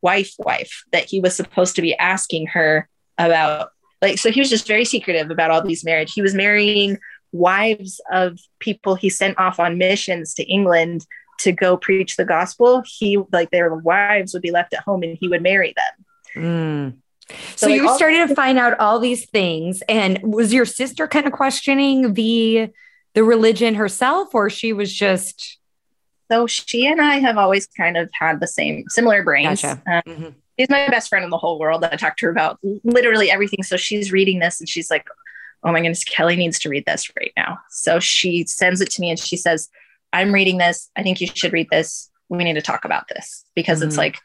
wife, 0.03 0.33
wife 0.39 0.85
that 0.93 1.05
he 1.05 1.21
was 1.21 1.35
supposed 1.37 1.77
to 1.77 1.83
be 1.83 1.97
asking 1.97 2.49
her 2.49 2.89
about. 3.19 3.71
Like, 4.03 4.19
so 4.19 4.31
he 4.31 4.41
was 4.41 4.51
just 4.51 4.67
very 4.67 4.85
secretive 4.85 5.31
about 5.31 5.51
all 5.51 5.63
these 5.63 5.85
marriage. 5.85 6.13
He 6.13 6.23
was 6.23 6.35
marrying 6.35 6.99
wives 7.33 8.01
of 8.11 8.39
people 8.59 8.95
he 8.95 9.11
sent 9.11 9.39
off 9.39 9.61
on 9.61 9.79
missions 9.79 10.35
to 10.35 10.43
England 10.45 11.07
to 11.41 11.53
go 11.53 11.77
preach 11.77 12.17
the 12.17 12.25
gospel. 12.25 12.83
He, 12.87 13.19
like, 13.33 13.51
their 13.51 13.75
wives 13.75 14.33
would 14.33 14.43
be 14.43 14.51
left 14.51 14.75
at 14.75 14.81
home 14.81 15.03
and 15.03 15.17
he 15.21 15.29
would 15.29 15.43
marry 15.43 15.75
them. 15.77 16.07
Mm. 16.43 16.97
So, 17.57 17.67
so 17.67 17.67
like 17.69 17.77
you 17.77 17.95
started 17.95 18.29
to 18.29 18.35
find 18.35 18.59
out 18.59 18.81
all 18.81 18.99
these 18.99 19.29
things, 19.31 19.83
and 19.89 20.19
was 20.23 20.53
your 20.53 20.65
sister 20.65 21.07
kind 21.07 21.27
of 21.27 21.33
questioning 21.33 22.15
the 22.15 22.71
the 23.15 23.23
religion 23.23 23.75
herself, 23.75 24.35
or 24.35 24.51
she 24.51 24.73
was 24.73 24.93
just? 24.93 25.60
So 26.31 26.47
she 26.47 26.87
and 26.87 27.01
I 27.01 27.17
have 27.17 27.39
always 27.39 27.67
kind 27.67 27.97
of 27.97 28.09
had 28.13 28.41
the 28.41 28.47
same 28.47 28.85
similar 28.89 29.23
brains. 29.23 29.63
Gotcha. 29.63 29.83
Um, 29.87 30.03
mm-hmm. 30.07 30.29
She's 30.59 30.69
my 30.69 30.89
best 30.89 31.09
friend 31.09 31.25
in 31.25 31.31
the 31.31 31.39
whole 31.39 31.59
world. 31.59 31.85
I 31.85 31.97
talk 31.97 32.17
to 32.19 32.27
her 32.27 32.31
about 32.31 32.59
literally 32.85 33.31
everything. 33.31 33.63
So 33.63 33.77
she's 33.77 34.13
reading 34.13 34.39
this, 34.39 34.61
and 34.61 34.69
she's 34.69 34.91
like, 34.91 35.07
"Oh 35.65 35.73
my 35.73 35.81
goodness, 35.81 36.05
Kelly 36.05 36.37
needs 36.37 36.59
to 36.61 36.69
read 36.69 36.85
this 36.87 37.11
right 37.17 37.33
now." 37.37 37.59
So 37.71 37.99
she 37.99 38.45
sends 38.47 38.81
it 38.81 38.91
to 38.91 39.01
me, 39.01 39.11
and 39.11 39.19
she 39.19 39.37
says, 39.37 39.69
"I'm 40.13 40.33
reading 40.33 40.59
this. 40.59 40.91
I 40.97 41.03
think 41.03 41.21
you 41.21 41.27
should 41.27 41.53
read 41.53 41.69
this. 41.71 42.11
We 42.29 42.45
need 42.45 42.55
to 42.55 42.63
talk 42.63 42.85
about 42.85 43.09
this 43.09 43.45
because 43.55 43.79
mm-hmm. 43.79 43.89
it's 43.89 43.97
like." 43.97 44.19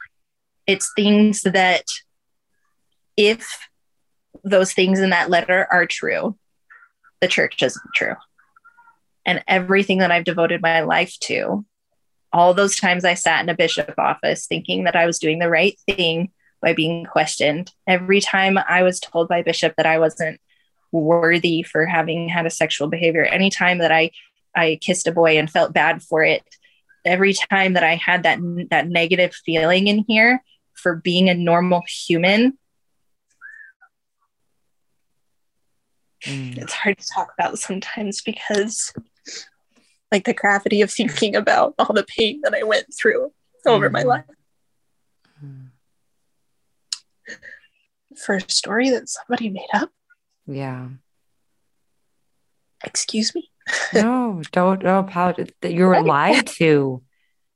It's 0.68 0.92
things 0.96 1.44
that 1.44 1.84
if 3.16 3.70
those 4.44 4.74
things 4.74 5.00
in 5.00 5.12
that 5.12 5.30
letter 5.30 5.68
are 5.72 5.86
true, 5.86 6.38
the 7.22 7.28
church 7.28 7.62
isn't 7.62 7.86
true. 7.94 8.16
And 9.28 9.44
everything 9.48 10.00
that 10.00 10.10
I've 10.10 10.24
devoted 10.24 10.64
my 10.64 10.82
life 10.82 11.16
to, 11.26 11.66
all 12.36 12.54
those 12.54 12.76
times 12.76 13.06
I 13.06 13.14
sat 13.14 13.42
in 13.42 13.48
a 13.48 13.56
bishop 13.56 13.94
office 13.98 14.46
thinking 14.46 14.84
that 14.84 14.96
I 14.98 15.06
was 15.06 15.20
doing 15.20 15.40
the 15.40 15.50
right 15.50 15.80
thing 15.88 16.32
by 16.62 16.74
being 16.74 17.06
questioned, 17.06 17.72
every 17.88 18.20
time 18.20 18.58
I 18.58 18.84
was 18.84 19.00
told 19.00 19.30
by 19.30 19.42
bishop 19.42 19.76
that 19.78 19.86
I 19.86 20.00
wasn't 20.00 20.42
worthy 20.92 21.64
for 21.64 21.86
having 21.86 22.28
had 22.28 22.46
a 22.46 22.50
sexual 22.50 22.90
behavior, 22.90 23.24
anytime 23.24 23.78
that 23.78 23.92
I 23.92 24.12
I 24.54 24.80
kissed 24.82 25.08
a 25.08 25.14
boy 25.14 25.38
and 25.38 25.50
felt 25.50 25.74
bad 25.74 26.04
for 26.04 26.24
it, 26.24 26.44
every 27.06 27.34
time 27.34 27.74
that 27.74 27.84
I 27.84 27.96
had 27.96 28.24
that 28.24 28.40
that 28.70 28.90
negative 28.90 29.34
feeling 29.46 29.88
in 29.88 30.04
here 30.06 30.44
for 30.74 30.98
being 30.98 31.30
a 31.30 31.34
normal 31.34 31.84
human, 31.88 32.58
mm. 36.26 36.58
it's 36.58 36.74
hard 36.74 36.98
to 36.98 37.08
talk 37.14 37.32
about 37.40 37.60
sometimes 37.60 38.22
because 38.22 38.94
like 40.12 40.26
the 40.26 40.34
gravity 40.34 40.82
of 40.82 40.92
thinking 40.92 41.36
about 41.36 41.74
all 41.80 41.94
the 41.94 42.06
pain 42.06 42.42
that 42.44 42.54
I 42.54 42.64
went 42.64 42.88
through 42.94 43.32
over 43.66 43.90
mm. 43.90 43.94
my 43.94 44.04
life. 44.04 44.26
Mm. 45.44 45.70
For 48.24 48.36
a 48.36 48.50
story 48.50 48.90
that 48.92 49.10
somebody 49.10 49.50
made 49.50 49.68
up. 49.74 49.92
Yeah. 50.48 50.88
Excuse 52.84 53.34
me. 53.34 53.50
no, 53.94 54.42
don't 54.52 54.84
know 54.84 55.04
how 55.04 55.34
you 55.64 55.86
were 55.86 56.02
lied 56.02 56.48
to. 56.48 57.02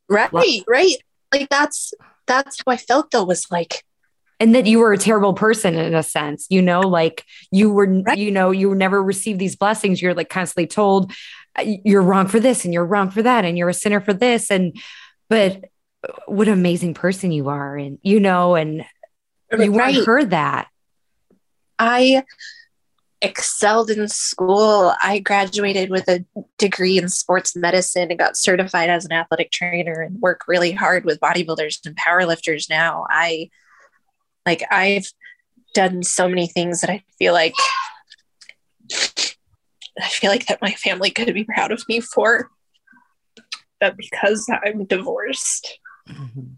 Right, 0.09 0.63
right. 0.67 0.95
Like 1.31 1.49
that's 1.49 1.93
that's 2.25 2.57
how 2.65 2.71
I 2.71 2.77
felt 2.77 3.11
though, 3.11 3.25
was 3.25 3.45
like 3.51 3.83
and 4.39 4.55
that 4.55 4.65
you 4.65 4.79
were 4.79 4.93
a 4.93 4.97
terrible 4.97 5.33
person 5.33 5.75
in 5.75 5.93
a 5.93 6.03
sense 6.03 6.47
you 6.49 6.61
know 6.61 6.79
like 6.81 7.25
you 7.51 7.69
were 7.69 8.01
right. 8.01 8.17
you 8.17 8.31
know 8.31 8.51
you 8.51 8.73
never 8.73 9.03
received 9.03 9.39
these 9.39 9.55
blessings 9.55 10.01
you're 10.01 10.13
like 10.13 10.29
constantly 10.29 10.67
told 10.67 11.11
you're 11.65 12.01
wrong 12.01 12.27
for 12.27 12.39
this 12.39 12.65
and 12.65 12.73
you're 12.73 12.85
wrong 12.85 13.09
for 13.09 13.21
that 13.21 13.45
and 13.45 13.57
you're 13.57 13.69
a 13.69 13.73
sinner 13.73 14.01
for 14.01 14.13
this 14.13 14.51
and 14.51 14.75
but 15.29 15.65
what 16.27 16.47
an 16.47 16.53
amazing 16.53 16.93
person 16.93 17.31
you 17.31 17.49
are 17.49 17.75
and 17.75 17.99
you 18.01 18.19
know 18.19 18.55
and 18.55 18.85
you 19.57 19.75
right. 19.75 20.05
heard 20.05 20.29
that. 20.29 20.67
I 21.77 22.23
excelled 23.21 23.89
in 23.89 24.07
school. 24.07 24.93
I 25.01 25.19
graduated 25.19 25.89
with 25.89 26.07
a 26.07 26.25
degree 26.57 26.97
in 26.97 27.09
sports 27.09 27.55
medicine 27.55 28.09
and 28.09 28.19
got 28.19 28.37
certified 28.37 28.89
as 28.89 29.05
an 29.05 29.11
athletic 29.11 29.51
trainer 29.51 30.01
and 30.01 30.21
work 30.21 30.41
really 30.47 30.71
hard 30.71 31.05
with 31.05 31.19
bodybuilders 31.19 31.85
and 31.85 31.95
powerlifters 31.95 32.69
now. 32.69 33.05
I 33.09 33.49
like 34.45 34.63
I've 34.71 35.07
done 35.73 36.03
so 36.03 36.27
many 36.27 36.47
things 36.47 36.81
that 36.81 36.89
I 36.89 37.03
feel 37.17 37.33
like 37.33 37.53
I 40.01 40.07
feel 40.07 40.29
like 40.29 40.47
that 40.47 40.61
my 40.61 40.71
family 40.71 41.11
could 41.11 41.33
be 41.33 41.43
proud 41.43 41.71
of 41.71 41.87
me 41.87 41.99
for. 41.99 42.49
But 43.79 43.97
because 43.97 44.49
I'm 44.65 44.85
divorced, 44.85 45.79
mm-hmm. 46.07 46.53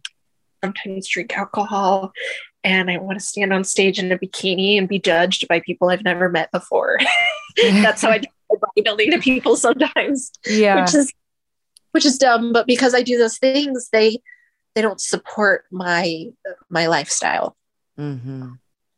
sometimes 0.64 1.08
drink 1.08 1.38
alcohol 1.38 2.12
and 2.64 2.90
I 2.90 2.98
want 2.98 3.20
to 3.20 3.26
stand 3.26 3.54
on 3.54 3.64
stage 3.64 4.00
in 4.00 4.12
a 4.12 4.18
bikini 4.18 4.78
and 4.78 4.88
be 4.88 5.00
judged 5.00 5.48
by 5.48 5.60
people 5.60 5.90
I've 5.90 6.04
never 6.04 6.30
met 6.30 6.52
before. 6.52 6.98
That's 7.58 8.02
how 8.02 8.10
I 8.10 8.22
bodybuilding 8.78 9.12
to 9.12 9.20
people 9.20 9.56
sometimes. 9.56 10.32
Yeah. 10.46 10.82
Which 10.82 10.96
is 10.96 11.14
which 11.92 12.06
is 12.06 12.18
dumb, 12.18 12.54
but 12.54 12.68
because 12.68 12.94
I 12.94 13.02
do 13.02 13.18
those 13.18 13.38
things, 13.38 13.90
they 13.92 14.22
they 14.76 14.82
don't 14.82 15.02
support 15.02 15.66
my 15.72 16.28
my 16.70 16.88
lifestyle. 16.88 17.56
Mm-hmm. 18.00 18.54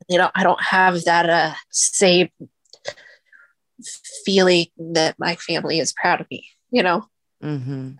You 0.09 0.17
know, 0.17 0.29
I 0.35 0.43
don't 0.43 0.61
have 0.61 1.05
that 1.05 1.29
uh, 1.29 1.53
same 1.69 2.29
feeling 4.25 4.67
that 4.77 5.17
my 5.19 5.35
family 5.35 5.79
is 5.79 5.93
proud 5.93 6.21
of 6.21 6.29
me. 6.29 6.47
You 6.71 6.83
know, 6.83 7.07
mm-hmm. 7.43 7.91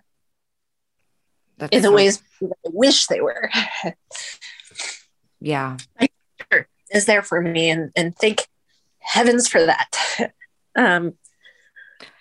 in 1.70 1.82
the 1.82 1.92
ways 1.92 2.22
I 2.42 2.48
wish 2.64 3.06
they 3.06 3.20
were. 3.20 3.50
yeah, 5.40 5.76
My 6.00 6.08
is 6.90 7.06
there 7.06 7.22
for 7.22 7.40
me, 7.40 7.70
and 7.70 7.90
and 7.96 8.16
thank 8.16 8.46
heavens 9.00 9.48
for 9.48 9.64
that. 9.64 10.32
um, 10.76 11.14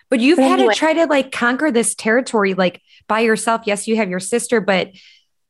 but 0.10 0.20
you've 0.20 0.40
anyway. 0.40 0.66
had 0.66 0.74
to 0.74 0.78
try 0.78 0.94
to 0.94 1.06
like 1.06 1.32
conquer 1.32 1.72
this 1.72 1.96
territory 1.96 2.54
like 2.54 2.82
by 3.08 3.22
yourself. 3.22 3.62
Yes, 3.66 3.88
you 3.88 3.96
have 3.96 4.10
your 4.10 4.20
sister, 4.20 4.62
but 4.62 4.92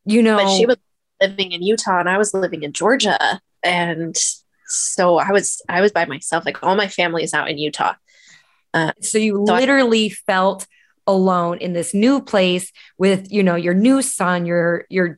you 0.06 0.24
know, 0.24 0.38
but 0.38 0.56
she 0.56 0.66
was 0.66 0.78
living 1.22 1.52
in 1.52 1.64
Utah 1.64 2.00
and 2.00 2.10
I 2.10 2.18
was 2.18 2.34
living 2.34 2.64
in 2.64 2.74
Georgia. 2.74 3.40
And 3.64 4.16
so 4.68 5.18
I 5.18 5.32
was 5.32 5.62
I 5.70 5.82
was 5.82 5.92
by 5.92 6.06
myself. 6.06 6.46
Like 6.46 6.64
all 6.64 6.76
my 6.76 6.88
family 6.88 7.24
is 7.24 7.34
out 7.34 7.50
in 7.50 7.58
Utah. 7.58 7.94
Uh, 8.74 8.92
so 9.02 9.18
you 9.18 9.44
so 9.48 9.54
literally 9.54 10.08
I- 10.08 10.16
felt 10.26 10.68
alone 11.06 11.58
in 11.58 11.74
this 11.74 11.94
new 11.94 12.22
place 12.22 12.72
with 12.98 13.30
you 13.30 13.44
know 13.44 13.56
your 13.56 13.74
new 13.74 14.02
son 14.02 14.46
you're 14.46 14.86
you're 14.90 15.14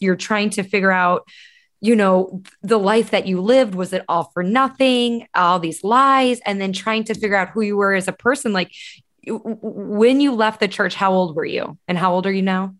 you're 0.00 0.16
trying 0.16 0.48
to 0.50 0.62
figure 0.62 0.92
out 0.92 1.26
you 1.80 1.94
know 1.94 2.42
the 2.62 2.78
life 2.78 3.10
that 3.10 3.26
you 3.26 3.40
lived. 3.40 3.74
Was 3.74 3.92
it 3.92 4.04
all 4.08 4.30
for 4.34 4.42
nothing? 4.42 5.26
All 5.34 5.58
these 5.58 5.84
lies. 5.84 6.40
And 6.44 6.60
then 6.60 6.72
trying 6.72 7.04
to 7.04 7.14
figure 7.14 7.36
out 7.36 7.50
who 7.50 7.60
you 7.62 7.76
were 7.76 7.94
as 7.94 8.08
a 8.08 8.12
person. 8.12 8.52
Like 8.52 8.72
when 9.26 10.20
you 10.20 10.32
left 10.32 10.60
the 10.60 10.68
church 10.68 10.94
how 10.94 11.12
old 11.12 11.36
were 11.36 11.44
you? 11.44 11.78
And 11.86 11.98
how 11.98 12.14
old 12.14 12.26
are 12.26 12.32
you 12.32 12.42
now 12.42 12.74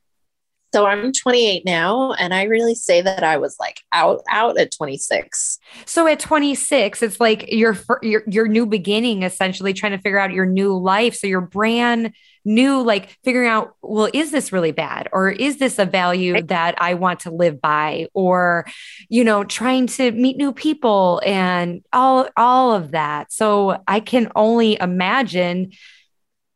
so 0.75 0.85
I'm 0.85 1.13
28 1.13 1.65
now, 1.65 2.13
and 2.13 2.35
I 2.35 2.43
really 2.43 2.75
say 2.75 3.01
that 3.01 3.25
I 3.25 3.39
was 3.39 3.57
like 3.59 3.81
out 3.93 4.23
out 4.29 4.59
at 4.59 4.71
26. 4.71 5.59
So 5.87 6.07
at 6.07 6.21
26, 6.21 7.03
it's 7.03 7.21
like 7.21 7.51
your 7.51 7.77
your 8.03 8.23
your 8.27 8.49
new 8.49 8.67
beginning, 8.67 9.23
essentially 9.23 9.73
trying 9.73 9.93
to 9.93 9.99
figure 9.99 10.19
out 10.19 10.33
your 10.33 10.47
new 10.47 10.77
life. 10.77 11.15
So 11.15 11.27
you're 11.27 11.41
brand 11.41 12.13
new, 12.45 12.83
like 12.83 13.17
figuring 13.25 13.49
out, 13.49 13.75
well, 13.83 14.11
is 14.13 14.31
this 14.31 14.53
really 14.53 14.73
bad, 14.73 15.09
or 15.13 15.31
is 15.31 15.59
this 15.59 15.79
a 15.79 15.87
value 15.87 16.43
that 16.43 16.81
I 16.81 16.95
want 16.95 17.21
to 17.21 17.31
live 17.31 17.61
by, 17.61 18.09
or 18.13 18.67
you 19.09 19.25
know, 19.25 19.45
trying 19.45 19.87
to 19.87 20.13
meet 20.13 20.37
new 20.37 20.53
people 20.53 21.23
and 21.25 21.83
all 21.95 22.29
all 22.37 22.75
of 22.75 22.91
that. 22.91 23.33
So 23.33 23.83
I 23.87 24.01
can 24.01 24.31
only 24.37 24.77
imagine 24.79 25.73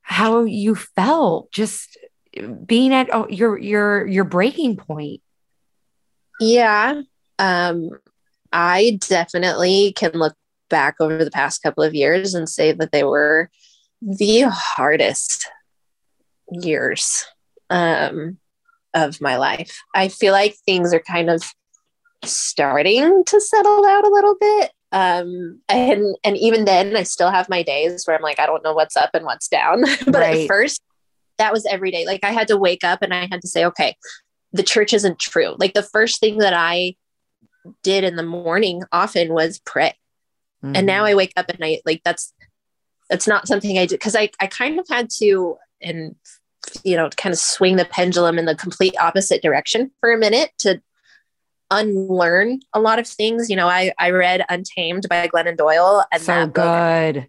how 0.03 0.45
you 0.45 0.75
felt 0.75 1.51
just 1.53 1.97
being 2.67 2.93
at 2.95 3.09
oh, 3.13 3.27
your 3.29 3.59
your 3.59 4.07
your 4.07 4.25
breaking 4.25 4.77
point 4.77 5.21
yeah 6.41 7.03
um 7.39 7.91
i 8.53 8.99
definitely 9.01 9.93
can 9.93 10.13
look 10.13 10.35
back 10.69 10.97
over 11.01 11.25
the 11.25 11.31
past 11.31 11.63
couple 11.63 11.85
of 11.85 11.95
years 11.95 12.35
and 12.35 12.49
say 12.49 12.73
that 12.73 12.93
they 12.93 13.05
were 13.05 13.51
the 14.01 14.43
hardest 14.43 15.49
years 16.51 17.25
um, 17.71 18.39
of 18.95 19.21
my 19.21 19.37
life. 19.37 19.79
I 19.95 20.09
feel 20.09 20.33
like 20.33 20.57
things 20.67 20.93
are 20.93 21.01
kind 21.01 21.31
of 21.31 21.43
starting 22.25 23.25
to 23.25 23.41
settle 23.41 23.87
out 23.87 24.05
a 24.05 24.11
little 24.11 24.37
bit. 24.41 24.73
Um, 24.93 25.61
and 25.69 26.17
and 26.23 26.37
even 26.37 26.67
then, 26.67 26.95
I 26.97 27.05
still 27.05 27.31
have 27.31 27.49
my 27.49 27.63
days 27.63 28.05
where 28.05 28.17
I'm 28.17 28.23
like, 28.23 28.39
I 28.39 28.47
don't 28.47 28.63
know 28.63 28.75
what's 28.75 28.97
up 28.97 29.11
and 29.15 29.25
what's 29.25 29.49
down. 29.49 29.83
but 30.07 30.15
right. 30.15 30.41
at 30.41 30.49
first, 30.49 30.83
that 31.43 31.53
was 31.53 31.67
every 31.67 31.91
day. 31.91 32.07
Like 32.07 32.23
I 32.23 32.31
had 32.31 32.49
to 32.49 32.57
wake 32.57 32.85
up 32.85 33.03
and 33.03 33.13
I 33.13 33.27
had 33.27 33.41
to 33.41 33.49
say, 33.49 33.65
okay, 33.67 33.97
the 34.53 34.63
church 34.63 34.93
isn't 34.93 35.19
true. 35.19 35.57
Like 35.59 35.75
the 35.75 35.83
first 35.83 36.21
thing 36.21 36.39
that 36.39 36.55
I 36.55 36.95
did 37.83 38.05
in 38.05 38.15
the 38.15 38.23
morning 38.23 38.85
often 38.93 39.33
was 39.33 39.59
pray. 39.59 39.95
Mm-hmm. 40.65 40.77
And 40.77 40.87
now 40.87 40.99
mm-hmm. 40.99 41.11
I 41.11 41.15
wake 41.17 41.33
up 41.37 41.49
and 41.49 41.59
I 41.61 41.81
like 41.85 42.03
that's 42.05 42.33
that's 43.11 43.27
not 43.27 43.49
something 43.49 43.77
I 43.77 43.87
do 43.87 43.97
because 43.97 44.15
I 44.15 44.31
I 44.41 44.47
kind 44.47 44.79
of 44.79 44.87
had 44.89 45.11
to 45.19 45.57
and 45.81 46.15
you 46.85 46.97
know 46.97 47.11
kind 47.11 47.33
of 47.33 47.39
swing 47.41 47.75
the 47.75 47.85
pendulum 47.85 48.39
in 48.39 48.45
the 48.45 48.55
complete 48.55 48.95
opposite 49.01 49.43
direction 49.43 49.91
for 50.01 50.13
a 50.13 50.19
minute 50.19 50.51
to 50.59 50.81
unlearn 51.73 52.61
a 52.73 52.79
lot 52.79 53.01
of 53.01 53.09
things. 53.09 53.51
You 53.51 53.57
know, 53.57 53.69
I 53.69 53.93
I 53.99 54.11
read 54.11 54.45
Untamed 54.49 55.09
by 55.09 55.27
Glennon 55.27 55.57
Doyle 55.57 56.05
and 56.13 56.23
so 56.23 56.33
that 56.33 56.53
good. 56.53 57.27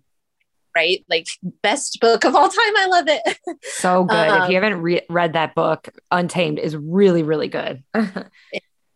Right? 0.75 1.05
Like 1.09 1.27
best 1.61 1.99
book 2.01 2.23
of 2.23 2.35
all 2.35 2.49
time. 2.49 2.77
I 2.77 2.87
love 2.87 3.05
it. 3.07 3.37
So 3.63 4.05
good. 4.05 4.15
Um, 4.15 4.43
if 4.43 4.49
you 4.49 4.57
um, 4.57 4.63
haven't 4.63 4.81
re- 4.81 5.05
read 5.09 5.33
that 5.33 5.55
book, 5.55 5.89
Untamed 6.11 6.59
is 6.59 6.75
really 6.75 7.23
really 7.23 7.47
good. 7.47 7.83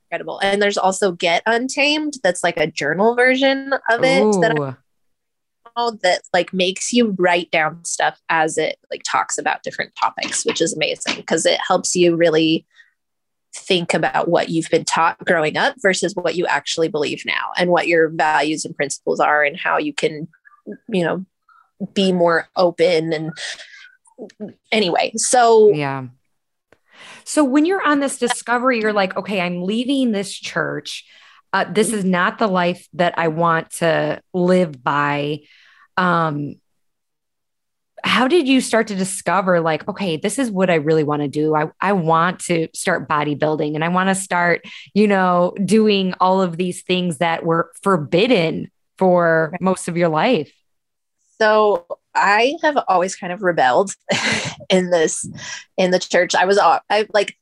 incredible. 0.10 0.40
And 0.40 0.62
there's 0.62 0.78
also 0.78 1.12
Get 1.12 1.44
Untamed. 1.46 2.16
That's 2.24 2.44
like 2.44 2.58
a 2.58 2.68
journal 2.68 3.16
version 3.16 3.74
of 3.90 4.04
it 4.04 4.24
Ooh. 4.24 4.42
that 4.42 4.60
I 4.60 4.76
that 6.02 6.22
like 6.34 6.54
makes 6.54 6.92
you 6.92 7.16
write 7.20 7.52
down 7.52 7.86
stuff 7.86 8.20
as 8.30 8.58
it 8.58 8.78
like 8.90 9.04
talks 9.04 9.38
about 9.38 9.64
different 9.64 9.94
topics, 9.96 10.46
which 10.46 10.62
is 10.62 10.74
amazing 10.74 11.16
because 11.18 11.46
it 11.46 11.60
helps 11.66 11.96
you 11.96 12.16
really 12.16 12.66
think 13.56 13.94
about 13.94 14.28
what 14.28 14.50
you've 14.50 14.70
been 14.70 14.86
taught 14.86 15.24
growing 15.26 15.58
up 15.58 15.76
versus 15.82 16.16
what 16.16 16.36
you 16.36 16.46
actually 16.46 16.88
believe 16.88 17.24
now 17.26 17.52
and 17.58 17.70
what 17.70 17.88
your 17.88 18.10
values 18.10 18.66
and 18.66 18.76
principles 18.76 19.20
are 19.20 19.44
and 19.44 19.58
how 19.58 19.78
you 19.78 19.94
can 19.94 20.28
you 20.90 21.04
know 21.04 21.26
be 21.94 22.12
more 22.12 22.50
open 22.56 23.14
and 23.14 23.32
anyway 24.72 25.12
so 25.16 25.72
yeah. 25.72 26.08
So 27.24 27.44
when 27.44 27.66
you're 27.66 27.86
on 27.86 28.00
this 28.00 28.18
discovery 28.18 28.80
you're 28.80 28.94
like 28.94 29.16
okay 29.18 29.42
i'm 29.42 29.64
leaving 29.64 30.12
this 30.12 30.34
church. 30.34 31.06
Uh, 31.54 31.66
this 31.72 31.94
is 31.94 32.04
not 32.04 32.40
the 32.40 32.48
life 32.48 32.88
that 32.94 33.18
i 33.18 33.28
want 33.28 33.72
to 33.72 34.22
live 34.34 34.84
by. 34.84 35.40
Um 35.98 36.56
how 38.04 38.28
did 38.28 38.48
you 38.48 38.62
start 38.62 38.88
to 38.88 38.96
discover 38.96 39.60
like 39.60 39.88
okay 39.88 40.18
this 40.18 40.38
is 40.38 40.52
what 40.52 40.70
i 40.70 40.76
really 40.76 41.04
want 41.04 41.22
to 41.22 41.28
do. 41.28 41.56
I, 41.56 41.70
I 41.82 41.94
want 41.94 42.40
to 42.42 42.68
start 42.74 43.08
bodybuilding 43.10 43.76
and 43.76 43.84
i 43.84 43.90
want 43.90 44.10
to 44.10 44.16
start 44.16 44.66
you 44.94 45.08
know 45.08 45.54
doing 45.64 46.14
all 46.20 46.42
of 46.42 46.58
these 46.58 46.84
things 46.84 47.18
that 47.18 47.44
were 47.44 47.72
forbidden 47.82 48.72
for 48.98 49.56
most 49.60 49.88
of 49.88 49.98
your 49.98 50.10
life 50.10 50.52
so 51.40 51.86
i 52.16 52.56
have 52.62 52.78
always 52.88 53.16
kind 53.16 53.34
of 53.34 53.42
rebelled 53.42 53.92
in 54.70 54.90
this 54.90 55.28
in 55.78 55.92
the 55.92 56.00
church 56.00 56.36
i 56.36 56.46
was 56.46 56.60
i 56.60 57.08
like 57.14 57.36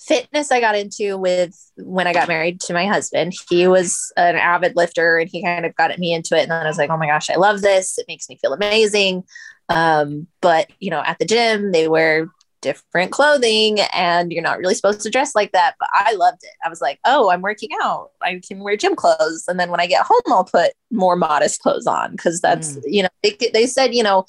fitness 0.00 0.50
I 0.50 0.60
got 0.60 0.76
into 0.76 1.18
with 1.18 1.54
when 1.76 2.06
I 2.06 2.12
got 2.12 2.28
married 2.28 2.60
to 2.62 2.72
my 2.72 2.86
husband. 2.86 3.34
He 3.48 3.68
was 3.68 4.12
an 4.16 4.36
avid 4.36 4.74
lifter 4.74 5.18
and 5.18 5.28
he 5.30 5.42
kind 5.42 5.66
of 5.66 5.74
got 5.76 5.96
me 5.98 6.14
into 6.14 6.36
it. 6.36 6.42
And 6.42 6.50
then 6.50 6.64
I 6.64 6.68
was 6.68 6.78
like, 6.78 6.90
oh 6.90 6.96
my 6.96 7.06
gosh, 7.06 7.30
I 7.30 7.36
love 7.36 7.60
this. 7.60 7.98
It 7.98 8.06
makes 8.08 8.28
me 8.28 8.38
feel 8.40 8.52
amazing. 8.52 9.24
Um, 9.68 10.26
but 10.40 10.70
you 10.80 10.90
know, 10.90 11.02
at 11.04 11.18
the 11.18 11.26
gym, 11.26 11.70
they 11.70 11.86
wear 11.86 12.28
different 12.60 13.12
clothing 13.12 13.78
and 13.92 14.32
you're 14.32 14.42
not 14.42 14.58
really 14.58 14.74
supposed 14.74 15.00
to 15.02 15.10
dress 15.10 15.34
like 15.34 15.52
that. 15.52 15.74
But 15.78 15.88
I 15.92 16.14
loved 16.14 16.42
it. 16.42 16.52
I 16.64 16.68
was 16.68 16.80
like, 16.80 17.00
oh, 17.04 17.30
I'm 17.30 17.42
working 17.42 17.70
out. 17.82 18.10
I 18.22 18.40
can 18.46 18.60
wear 18.60 18.76
gym 18.76 18.96
clothes. 18.96 19.44
And 19.48 19.58
then 19.58 19.70
when 19.70 19.80
I 19.80 19.86
get 19.86 20.04
home, 20.06 20.20
I'll 20.28 20.44
put 20.44 20.72
more 20.90 21.16
modest 21.16 21.60
clothes 21.60 21.86
on 21.86 22.12
because 22.12 22.40
that's, 22.40 22.76
mm. 22.76 22.82
you 22.86 23.02
know, 23.02 23.08
they, 23.22 23.36
they 23.52 23.66
said, 23.66 23.94
you 23.94 24.02
know, 24.02 24.26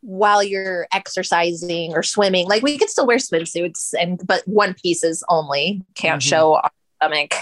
while 0.00 0.42
you're 0.42 0.86
exercising 0.92 1.92
or 1.92 2.02
swimming, 2.02 2.46
like 2.46 2.62
we 2.62 2.78
could 2.78 2.90
still 2.90 3.06
wear 3.06 3.16
swimsuits 3.16 3.92
and 3.98 4.20
but 4.24 4.46
one 4.46 4.74
pieces 4.74 5.24
only 5.28 5.82
can't 5.94 6.22
mm-hmm. 6.22 6.28
show 6.28 6.54
our 6.54 6.70
stomach 7.00 7.34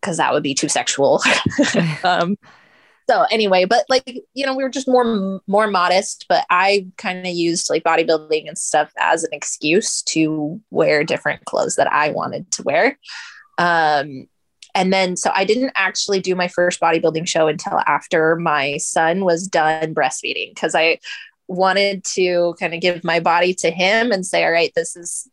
because 0.00 0.18
that 0.18 0.32
would 0.32 0.42
be 0.42 0.54
too 0.54 0.68
sexual. 0.68 1.22
um, 2.04 2.36
so 3.08 3.24
anyway 3.30 3.64
but 3.64 3.84
like 3.88 4.22
you 4.34 4.44
know 4.44 4.54
we 4.54 4.62
were 4.62 4.68
just 4.68 4.88
more 4.88 5.40
more 5.46 5.66
modest 5.66 6.26
but 6.28 6.44
i 6.50 6.86
kind 6.96 7.20
of 7.20 7.32
used 7.32 7.70
like 7.70 7.84
bodybuilding 7.84 8.48
and 8.48 8.58
stuff 8.58 8.92
as 8.98 9.24
an 9.24 9.30
excuse 9.32 10.02
to 10.02 10.60
wear 10.70 11.04
different 11.04 11.44
clothes 11.44 11.76
that 11.76 11.90
i 11.92 12.10
wanted 12.10 12.50
to 12.50 12.62
wear. 12.62 12.98
Um 13.58 14.28
and 14.74 14.92
then 14.92 15.16
so 15.16 15.30
i 15.34 15.44
didn't 15.44 15.72
actually 15.74 16.20
do 16.20 16.34
my 16.34 16.48
first 16.48 16.80
bodybuilding 16.80 17.26
show 17.26 17.48
until 17.48 17.80
after 17.86 18.36
my 18.36 18.76
son 18.76 19.24
was 19.24 19.48
done 19.48 19.94
breastfeeding 19.94 20.54
because 20.54 20.74
i 20.74 20.98
wanted 21.48 22.04
to 22.04 22.54
kind 22.58 22.74
of 22.74 22.80
give 22.80 23.02
my 23.04 23.20
body 23.20 23.54
to 23.54 23.70
him 23.70 24.12
and 24.12 24.26
say 24.26 24.44
all 24.44 24.52
right 24.52 24.72
this 24.74 24.96
is 24.96 25.28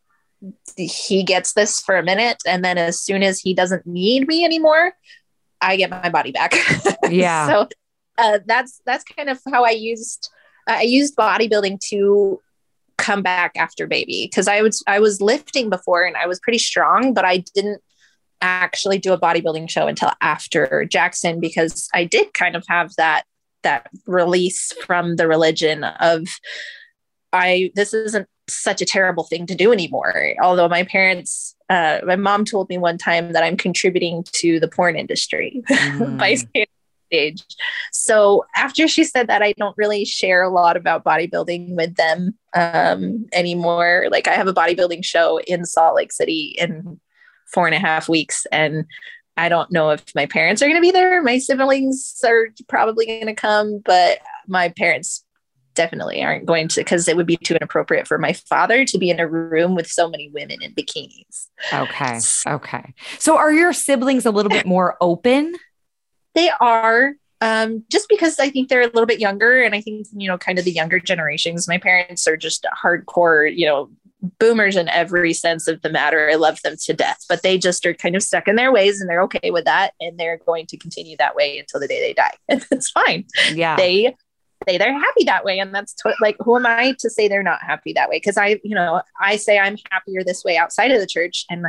he 0.76 1.22
gets 1.22 1.52
this 1.52 1.80
for 1.80 1.96
a 1.96 2.02
minute 2.02 2.38
and 2.46 2.64
then 2.64 2.78
as 2.78 3.00
soon 3.00 3.22
as 3.22 3.40
he 3.40 3.54
doesn't 3.54 3.86
need 3.86 4.26
me 4.26 4.44
anymore 4.44 4.92
I 5.64 5.76
get 5.76 5.90
my 5.90 6.08
body 6.10 6.32
back. 6.32 6.54
Yeah. 7.10 7.46
so 7.46 7.68
uh, 8.16 8.38
that's 8.46 8.80
that's 8.86 9.04
kind 9.04 9.28
of 9.28 9.38
how 9.52 9.64
I 9.64 9.70
used 9.70 10.30
I 10.66 10.82
used 10.82 11.16
bodybuilding 11.16 11.80
to 11.90 12.40
come 12.96 13.22
back 13.22 13.52
after 13.56 13.86
baby 13.86 14.26
because 14.30 14.48
I 14.48 14.62
was 14.62 14.82
I 14.86 15.00
was 15.00 15.20
lifting 15.20 15.68
before 15.68 16.04
and 16.04 16.16
I 16.16 16.26
was 16.26 16.40
pretty 16.40 16.58
strong, 16.58 17.12
but 17.12 17.24
I 17.24 17.44
didn't 17.54 17.82
actually 18.40 18.98
do 18.98 19.12
a 19.12 19.20
bodybuilding 19.20 19.70
show 19.70 19.86
until 19.86 20.12
after 20.20 20.86
Jackson 20.90 21.40
because 21.40 21.88
I 21.94 22.04
did 22.04 22.32
kind 22.34 22.56
of 22.56 22.64
have 22.68 22.92
that 22.96 23.24
that 23.62 23.88
release 24.06 24.72
from 24.84 25.16
the 25.16 25.26
religion 25.26 25.84
of 25.84 26.26
I 27.32 27.70
this 27.74 27.92
isn't 27.92 28.28
such 28.48 28.82
a 28.82 28.86
terrible 28.86 29.24
thing 29.24 29.46
to 29.46 29.54
do 29.54 29.72
anymore. 29.72 30.34
Although 30.42 30.68
my 30.68 30.84
parents 30.84 31.56
uh, 31.74 32.00
my 32.06 32.16
mom 32.16 32.44
told 32.44 32.68
me 32.68 32.78
one 32.78 32.98
time 32.98 33.32
that 33.32 33.42
I'm 33.42 33.56
contributing 33.56 34.24
to 34.32 34.60
the 34.60 34.68
porn 34.68 34.96
industry 34.96 35.62
mm. 35.70 36.18
by 36.18 36.34
stage. 36.34 37.44
So 37.92 38.44
after 38.56 38.86
she 38.86 39.04
said 39.04 39.26
that, 39.26 39.42
I 39.42 39.52
don't 39.58 39.76
really 39.76 40.04
share 40.04 40.42
a 40.42 40.50
lot 40.50 40.76
about 40.76 41.04
bodybuilding 41.04 41.74
with 41.74 41.96
them 41.96 42.38
um, 42.54 43.26
anymore. 43.32 44.06
Like 44.10 44.28
I 44.28 44.34
have 44.34 44.48
a 44.48 44.54
bodybuilding 44.54 45.04
show 45.04 45.40
in 45.40 45.64
Salt 45.64 45.96
Lake 45.96 46.12
City 46.12 46.54
in 46.58 47.00
four 47.46 47.66
and 47.66 47.74
a 47.74 47.78
half 47.78 48.08
weeks, 48.08 48.46
and 48.52 48.84
I 49.36 49.48
don't 49.48 49.72
know 49.72 49.90
if 49.90 50.02
my 50.14 50.26
parents 50.26 50.62
are 50.62 50.66
going 50.66 50.76
to 50.76 50.80
be 50.80 50.92
there. 50.92 51.22
My 51.22 51.38
siblings 51.38 52.20
are 52.24 52.48
probably 52.68 53.06
going 53.06 53.26
to 53.26 53.34
come, 53.34 53.82
but 53.84 54.18
my 54.46 54.68
parents 54.68 55.23
definitely 55.74 56.22
aren't 56.22 56.46
going 56.46 56.68
to 56.68 56.80
because 56.80 57.08
it 57.08 57.16
would 57.16 57.26
be 57.26 57.36
too 57.36 57.54
inappropriate 57.54 58.06
for 58.06 58.18
my 58.18 58.32
father 58.32 58.84
to 58.84 58.98
be 58.98 59.10
in 59.10 59.20
a 59.20 59.28
room 59.28 59.74
with 59.74 59.86
so 59.86 60.08
many 60.08 60.30
women 60.30 60.58
in 60.62 60.74
bikinis. 60.74 61.48
Okay. 61.72 62.18
Okay. 62.46 62.94
So 63.18 63.36
are 63.36 63.52
your 63.52 63.72
siblings 63.72 64.26
a 64.26 64.30
little 64.30 64.50
bit 64.50 64.66
more 64.66 64.96
open? 65.00 65.54
They 66.34 66.50
are. 66.60 67.14
Um, 67.40 67.84
just 67.90 68.08
because 68.08 68.38
I 68.38 68.48
think 68.48 68.68
they're 68.68 68.82
a 68.82 68.86
little 68.86 69.06
bit 69.06 69.20
younger, 69.20 69.62
and 69.62 69.74
I 69.74 69.80
think 69.80 70.06
you 70.16 70.28
know, 70.28 70.38
kind 70.38 70.58
of 70.58 70.64
the 70.64 70.72
younger 70.72 70.98
generations. 70.98 71.68
My 71.68 71.76
parents 71.76 72.26
are 72.26 72.38
just 72.38 72.66
hardcore, 72.82 73.54
you 73.54 73.66
know, 73.66 73.90
boomers 74.38 74.76
in 74.76 74.88
every 74.88 75.32
sense 75.34 75.68
of 75.68 75.82
the 75.82 75.90
matter. 75.90 76.30
I 76.30 76.36
love 76.36 76.62
them 76.62 76.76
to 76.84 76.94
death, 76.94 77.24
but 77.28 77.42
they 77.42 77.58
just 77.58 77.84
are 77.84 77.92
kind 77.92 78.16
of 78.16 78.22
stuck 78.22 78.48
in 78.48 78.56
their 78.56 78.72
ways, 78.72 79.00
and 79.00 79.10
they're 79.10 79.22
okay 79.24 79.50
with 79.50 79.66
that, 79.66 79.92
and 80.00 80.18
they're 80.18 80.38
going 80.38 80.66
to 80.66 80.78
continue 80.78 81.16
that 81.18 81.34
way 81.34 81.58
until 81.58 81.80
the 81.80 81.88
day 81.88 82.00
they 82.00 82.14
die, 82.14 82.34
and 82.48 82.64
it's 82.70 82.90
fine. 82.90 83.26
Yeah, 83.52 83.76
they 83.76 84.14
say 84.68 84.78
they're 84.78 84.98
happy 84.98 85.24
that 85.24 85.44
way. 85.44 85.58
And 85.58 85.74
that's 85.74 85.94
to- 85.94 86.14
like 86.20 86.36
who 86.40 86.56
am 86.56 86.66
i 86.66 86.94
to 86.98 87.10
say 87.10 87.28
they're 87.28 87.42
not 87.42 87.62
happy 87.62 87.92
that 87.94 88.08
way? 88.08 88.16
Because 88.16 88.36
i 88.36 88.60
you 88.62 88.74
know 88.74 89.02
i 89.20 89.36
say 89.36 89.58
i'm 89.58 89.76
happier 89.90 90.22
this 90.24 90.44
way 90.44 90.56
outside 90.56 90.90
of 90.90 91.00
the 91.00 91.06
church 91.06 91.44
and 91.50 91.66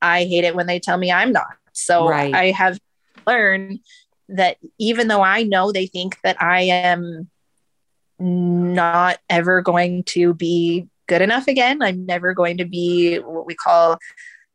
i 0.00 0.24
hate 0.24 0.44
it 0.44 0.54
when 0.54 0.66
they 0.66 0.78
tell 0.78 0.98
me 0.98 1.10
i'm 1.10 1.32
not. 1.32 1.56
So 1.72 2.08
right. 2.08 2.34
i 2.34 2.50
have 2.50 2.78
learned 3.26 3.80
that 4.28 4.56
even 4.78 5.08
though 5.08 5.22
i 5.22 5.42
know 5.42 5.72
they 5.72 5.86
think 5.86 6.18
that 6.22 6.40
i 6.40 6.62
am 6.62 7.28
not 8.18 9.18
ever 9.28 9.62
going 9.62 10.04
to 10.04 10.32
be 10.34 10.86
good 11.08 11.22
enough 11.22 11.48
again 11.48 11.82
i'm 11.82 12.06
never 12.06 12.32
going 12.34 12.56
to 12.56 12.64
be 12.64 13.16
what 13.18 13.46
we 13.46 13.54
call 13.54 13.98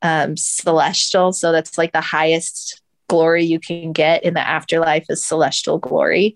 um, 0.02 0.38
celestial. 0.38 1.34
So 1.34 1.52
that's 1.52 1.78
like 1.78 1.92
the 1.92 2.02
highest 2.02 2.82
glory 3.10 3.44
you 3.44 3.60
can 3.60 3.94
get 3.94 4.24
in 4.24 4.34
the 4.34 4.46
afterlife 4.46 5.06
is 5.10 5.26
celestial 5.26 5.80
glory 5.80 6.36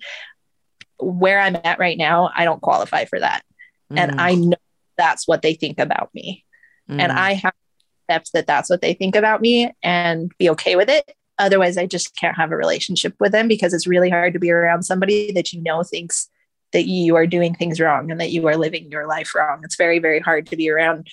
where 1.02 1.40
I'm 1.40 1.58
at 1.64 1.80
right 1.80 1.98
now, 1.98 2.32
I 2.36 2.46
don't 2.46 2.62
qualify 2.62 3.06
for 3.06 3.20
that. 3.20 3.44
Mm. 3.92 4.00
And 4.00 4.22
I 4.22 4.36
know 4.36 4.58
that's 4.98 5.28
what 5.28 5.42
they 5.42 5.54
think 5.54 5.80
about 5.80 6.10
me. 6.14 6.46
Mm. 6.90 7.02
And 7.02 7.12
I 7.12 7.34
have 7.34 7.54
to 7.54 8.14
accept 8.14 8.34
that 8.34 8.48
that's 8.48 8.70
what 8.70 8.82
they 8.82 8.94
think 8.94 9.16
about 9.16 9.42
me 9.42 9.72
and 9.82 10.32
be 10.38 10.50
okay 10.52 10.76
with 10.76 10.90
it. 10.90 11.12
otherwise 11.40 11.78
I 11.78 11.88
just 11.88 12.16
can't 12.16 12.38
have 12.38 12.52
a 12.52 12.56
relationship 12.58 13.16
with 13.20 13.32
them 13.32 13.48
because 13.48 13.74
it's 13.74 13.88
really 13.88 14.10
hard 14.10 14.34
to 14.34 14.40
be 14.40 14.52
around 14.52 14.84
somebody 14.84 15.32
that 15.32 15.52
you 15.52 15.62
know 15.62 15.84
thinks 15.84 16.30
that 16.72 16.86
you 16.86 17.16
are 17.16 17.28
doing 17.28 17.54
things 17.54 17.80
wrong 17.80 18.12
and 18.12 18.20
that 18.22 18.32
you 18.32 18.48
are 18.48 18.58
living 18.58 18.92
your 18.92 19.08
life 19.08 19.34
wrong. 19.36 19.62
It's 19.64 19.76
very, 19.76 20.00
very 20.00 20.20
hard 20.20 20.48
to 20.48 20.56
be 20.56 20.70
around 20.70 21.08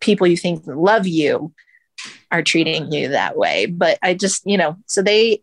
people 0.00 0.26
you 0.26 0.36
think 0.36 0.62
love 0.66 1.06
you 1.06 1.52
are 2.30 2.42
treating 2.42 2.90
you 2.90 3.08
that 3.08 3.36
way. 3.36 3.66
But 3.66 3.98
I 4.02 4.14
just, 4.14 4.46
you 4.46 4.56
know, 4.56 4.76
so 4.86 5.02
they, 5.02 5.42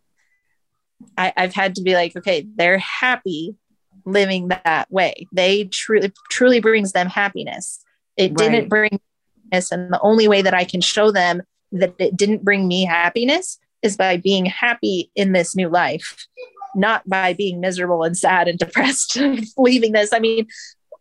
I, 1.16 1.32
I've 1.36 1.54
had 1.54 1.74
to 1.76 1.82
be 1.82 1.94
like, 1.94 2.16
okay, 2.16 2.46
they're 2.56 2.78
happy 2.78 3.56
living 4.04 4.48
that 4.48 4.90
way. 4.90 5.26
They 5.32 5.64
truly, 5.64 6.12
truly 6.30 6.60
brings 6.60 6.92
them 6.92 7.08
happiness. 7.08 7.82
It 8.16 8.32
right. 8.32 8.50
didn't 8.50 8.68
bring 8.68 9.00
happiness. 9.44 9.72
And 9.72 9.92
the 9.92 10.00
only 10.00 10.28
way 10.28 10.42
that 10.42 10.54
I 10.54 10.64
can 10.64 10.80
show 10.80 11.10
them 11.10 11.42
that 11.72 11.94
it 11.98 12.16
didn't 12.16 12.44
bring 12.44 12.66
me 12.66 12.84
happiness 12.84 13.58
is 13.82 13.96
by 13.96 14.16
being 14.16 14.46
happy 14.46 15.10
in 15.14 15.32
this 15.32 15.54
new 15.54 15.68
life 15.68 16.26
not 16.74 17.08
by 17.08 17.32
being 17.32 17.60
miserable 17.60 18.02
and 18.02 18.16
sad 18.16 18.48
and 18.48 18.58
depressed 18.58 19.18
leaving 19.56 19.92
this. 19.92 20.12
I 20.12 20.18
mean, 20.18 20.46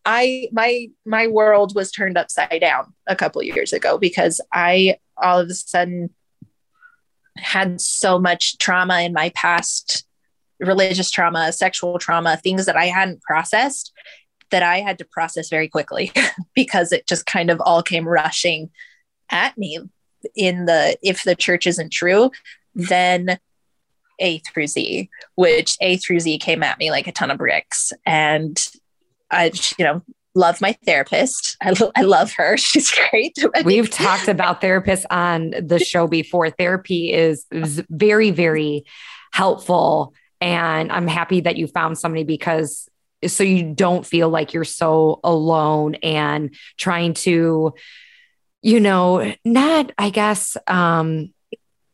I 0.06 0.48
my 0.52 0.88
my 1.06 1.28
world 1.28 1.76
was 1.76 1.92
turned 1.92 2.18
upside 2.18 2.62
down 2.62 2.94
a 3.08 3.16
couple 3.16 3.44
years 3.44 3.74
ago 3.74 3.98
because 3.98 4.42
I 4.54 4.98
all 5.22 5.40
of 5.40 5.50
a 5.50 5.54
sudden 5.54 6.10
had 7.40 7.82
so 7.82 8.20
much 8.20 8.58
trauma 8.58 9.02
in 9.02 9.14
my 9.14 9.30
past 9.36 10.06
religious 10.60 11.10
trauma, 11.10 11.52
sexual 11.52 11.98
trauma, 12.00 12.38
things 12.38 12.66
that 12.66 12.76
I 12.76 12.86
hadn't 12.86 13.22
processed 13.22 13.94
that 14.52 14.64
I 14.64 14.80
had 14.80 14.98
to 14.98 15.06
process 15.06 15.50
very 15.50 15.68
quickly 15.68 16.12
because 16.56 16.92
it 16.92 17.08
just 17.08 17.26
kind 17.26 17.50
of 17.50 17.62
all 17.62 17.84
came 17.84 18.08
rushing 18.08 18.70
at 19.30 19.58
me 19.58 19.80
in 20.36 20.66
the 20.66 20.98
if 21.02 21.24
the 21.24 21.36
church 21.36 21.68
isn't 21.68 21.92
true, 21.92 22.32
then 22.76 23.40
a 24.20 24.40
through 24.40 24.68
Z, 24.68 25.10
which 25.36 25.78
A 25.82 25.98
through 25.98 26.20
Z 26.20 26.40
came 26.40 26.64
at 26.64 26.78
me 26.78 26.92
like 26.92 27.08
a 27.08 27.12
ton 27.12 27.32
of 27.32 27.38
bricks. 27.38 27.94
And 28.06 28.62
I, 29.32 29.52
you 29.78 29.86
know, 29.86 30.02
love 30.40 30.62
my 30.62 30.74
therapist. 30.86 31.58
I, 31.62 31.72
lo- 31.72 31.92
I 31.96 32.02
love 32.02 32.32
her. 32.34 32.58
She's 32.58 32.92
great. 32.92 33.38
We've 33.66 33.90
talked 33.90 34.28
about 34.28 34.62
therapists 34.62 35.06
on 35.10 35.54
the 35.62 35.80
show 35.86 36.08
before. 36.08 36.50
Therapy 36.50 37.14
is, 37.14 37.46
is 37.52 37.84
very, 37.90 38.32
very 38.32 38.86
helpful. 39.32 40.14
And 40.42 40.92
I'm 40.92 41.08
happy 41.08 41.42
that 41.42 41.58
you 41.58 41.68
found 41.68 41.98
somebody 41.98 42.24
because 42.24 42.90
so 43.28 43.44
you 43.44 43.74
don't 43.74 44.06
feel 44.06 44.30
like 44.30 44.54
you're 44.54 44.64
so 44.64 45.20
alone 45.26 45.96
and 45.96 46.56
trying 46.78 47.14
to, 47.16 47.74
you 48.62 48.80
know, 48.80 49.34
not, 49.44 49.92
I 49.98 50.10
guess, 50.10 50.56
um, 50.68 51.34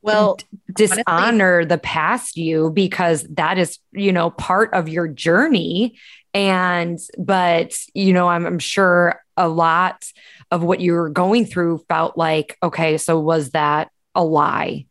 well 0.03 0.38
dishonor 0.76 1.55
honestly, 1.57 1.65
the 1.65 1.77
past 1.80 2.38
you 2.38 2.69
because 2.69 3.23
that 3.23 3.57
is 3.57 3.80
you 3.91 4.11
know 4.11 4.30
part 4.30 4.72
of 4.72 4.88
your 4.88 5.07
journey 5.07 5.97
and 6.36 6.99
but 7.18 7.74
you 7.94 8.14
know 8.14 8.28
I'm, 8.28 8.45
I'm 8.45 8.60
sure 8.60 9.22
a 9.38 9.48
lot 9.48 10.06
of 10.52 10.62
what 10.62 10.82
you 10.82 10.94
were 10.94 11.10
going 11.10 11.45
through 11.45 11.80
felt 11.90 12.18
like 12.18 12.57
okay 12.62 12.98
so 12.98 13.20
was 13.20 13.52
that 13.52 13.90
a 14.14 14.24
lie 14.24 14.86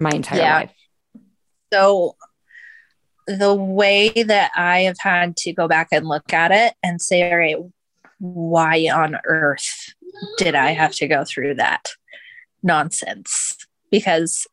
my 0.00 0.10
entire 0.10 0.38
yeah. 0.40 0.54
life 0.56 0.72
so 1.72 2.16
the 3.28 3.54
way 3.54 4.10
that 4.10 4.50
i 4.56 4.80
have 4.80 4.98
had 4.98 5.36
to 5.38 5.52
go 5.52 5.68
back 5.68 5.88
and 5.92 6.06
look 6.06 6.32
at 6.32 6.50
it 6.50 6.74
and 6.82 7.00
say 7.00 7.30
all 7.30 7.38
right 7.38 7.56
why 8.18 8.88
on 8.92 9.16
earth 9.24 9.94
did 10.36 10.56
i 10.56 10.72
have 10.72 10.92
to 10.92 11.06
go 11.06 11.24
through 11.24 11.54
that 11.54 11.90
nonsense 12.64 13.56
because 13.90 14.48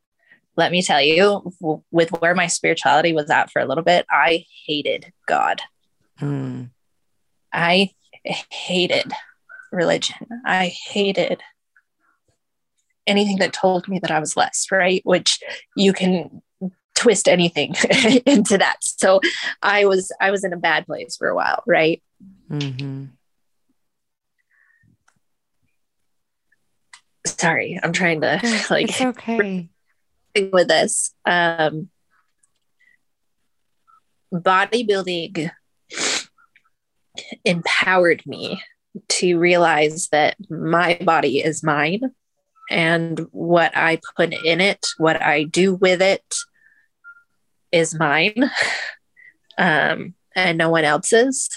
let 0.60 0.74
me 0.74 0.84
tell 0.84 1.02
you, 1.02 1.54
with 1.90 2.10
where 2.20 2.36
my 2.36 2.48
spirituality 2.48 3.14
was 3.14 3.30
at 3.30 3.50
for 3.50 3.62
a 3.62 3.66
little 3.66 3.84
bit, 3.84 4.06
I 4.12 4.46
hated 4.68 5.14
God. 5.26 5.62
Mm. 6.20 6.72
I 7.54 7.92
hated 8.24 9.12
religion. 9.72 10.28
I 10.46 10.68
hated 10.68 11.42
anything 13.08 13.38
that 13.38 13.54
told 13.54 13.88
me 13.88 14.00
that 14.00 14.12
I 14.12 14.20
was 14.20 14.36
less, 14.36 14.68
right? 14.70 15.02
Which 15.06 15.40
you 15.78 15.94
can 15.94 16.42
twist 16.94 17.30
anything 17.30 17.76
into 18.26 18.58
that. 18.58 18.78
So 18.82 19.22
I 19.64 19.86
was 19.86 20.12
I 20.20 20.30
was 20.30 20.44
in 20.44 20.52
a 20.52 20.58
bad 20.58 20.86
place 20.86 21.16
for 21.16 21.30
a 21.30 21.36
while, 21.36 21.64
right? 21.66 22.04
Mm-hmm. 22.52 23.06
sorry 27.26 27.80
i'm 27.84 27.94
trying 27.94 28.22
to 28.22 28.40
like 28.70 28.90
it's 28.90 29.02
okay 29.02 29.70
with 30.36 30.68
this 30.68 31.14
um 31.26 31.90
bodybuilding 34.34 35.50
empowered 37.44 38.24
me 38.26 38.62
to 39.08 39.38
realize 39.38 40.10
that 40.10 40.36
my 40.50 40.98
body 41.02 41.40
is 41.40 41.64
mine 41.64 42.02
and 42.70 43.20
what 43.32 43.76
i 43.76 44.00
put 44.16 44.34
in 44.46 44.62
it 44.62 44.86
what 44.98 45.22
i 45.22 45.44
do 45.44 45.74
with 45.74 46.02
it 46.02 46.36
is 47.72 47.98
mine 47.98 48.50
um 49.58 50.14
and 50.36 50.58
no 50.58 50.70
one 50.70 50.86
else's 50.86 51.50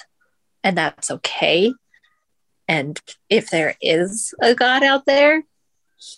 and 0.65 0.77
that's 0.79 1.11
okay 1.11 1.73
and 2.69 3.01
if 3.29 3.51
there 3.51 3.75
is 3.83 4.35
a 4.41 4.55
god 4.55 4.83
out 4.83 5.05
there 5.05 5.43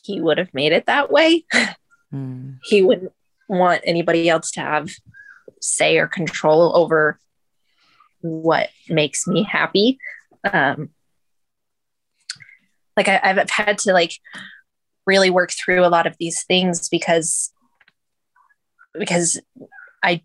he 0.03 0.21
would 0.21 0.39
have 0.39 0.53
made 0.55 0.73
it 0.73 0.87
that 0.87 1.11
way. 1.11 1.45
Mm. 2.13 2.59
He 2.63 2.83
wouldn't 2.83 3.13
want 3.49 3.83
anybody 3.85 4.29
else 4.29 4.51
to 4.53 4.61
have 4.61 4.91
say 5.61 5.99
or 5.99 6.07
control 6.07 6.77
over 6.77 7.19
what 8.21 8.71
makes 8.89 9.27
me 9.27 9.43
happy. 9.43 9.99
Um, 10.51 10.91
like 12.97 13.09
I, 13.09 13.21
I've 13.23 13.51
had 13.51 13.79
to 13.79 13.93
like 13.93 14.19
really 15.07 15.31
work 15.31 15.53
through 15.53 15.85
a 15.85 15.89
lot 15.89 16.07
of 16.07 16.17
these 16.19 16.45
things 16.45 16.89
because 16.89 17.53
because 18.99 19.41
I 20.03 20.23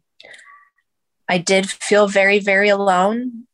I 1.27 1.37
did 1.37 1.69
feel 1.69 2.07
very 2.07 2.39
very 2.39 2.69
alone 2.69 3.47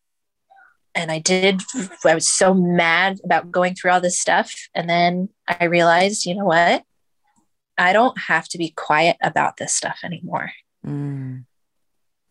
and 0.95 1.11
I 1.11 1.19
did, 1.19 1.61
I 2.05 2.15
was 2.15 2.27
so 2.27 2.53
mad 2.53 3.19
about 3.23 3.51
going 3.51 3.75
through 3.75 3.91
all 3.91 4.01
this 4.01 4.19
stuff. 4.19 4.55
And 4.73 4.89
then 4.89 5.29
I 5.47 5.65
realized, 5.65 6.25
you 6.25 6.35
know 6.35 6.45
what? 6.45 6.83
I 7.77 7.93
don't 7.93 8.17
have 8.17 8.47
to 8.49 8.57
be 8.57 8.69
quiet 8.69 9.17
about 9.21 9.57
this 9.57 9.73
stuff 9.73 9.99
anymore. 10.03 10.51
Mm. 10.85 11.45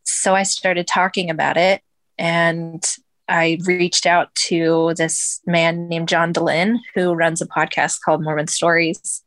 So 0.04 0.34
I 0.34 0.42
started 0.42 0.86
talking 0.86 1.30
about 1.30 1.56
it 1.56 1.82
and 2.18 2.84
I 3.28 3.58
reached 3.64 4.06
out 4.06 4.34
to 4.46 4.92
this 4.96 5.40
man 5.46 5.88
named 5.88 6.08
John 6.08 6.32
Dehlin, 6.32 6.78
who 6.94 7.14
runs 7.14 7.40
a 7.40 7.46
podcast 7.46 8.00
called 8.04 8.22
Mormon 8.22 8.48
Stories, 8.48 9.22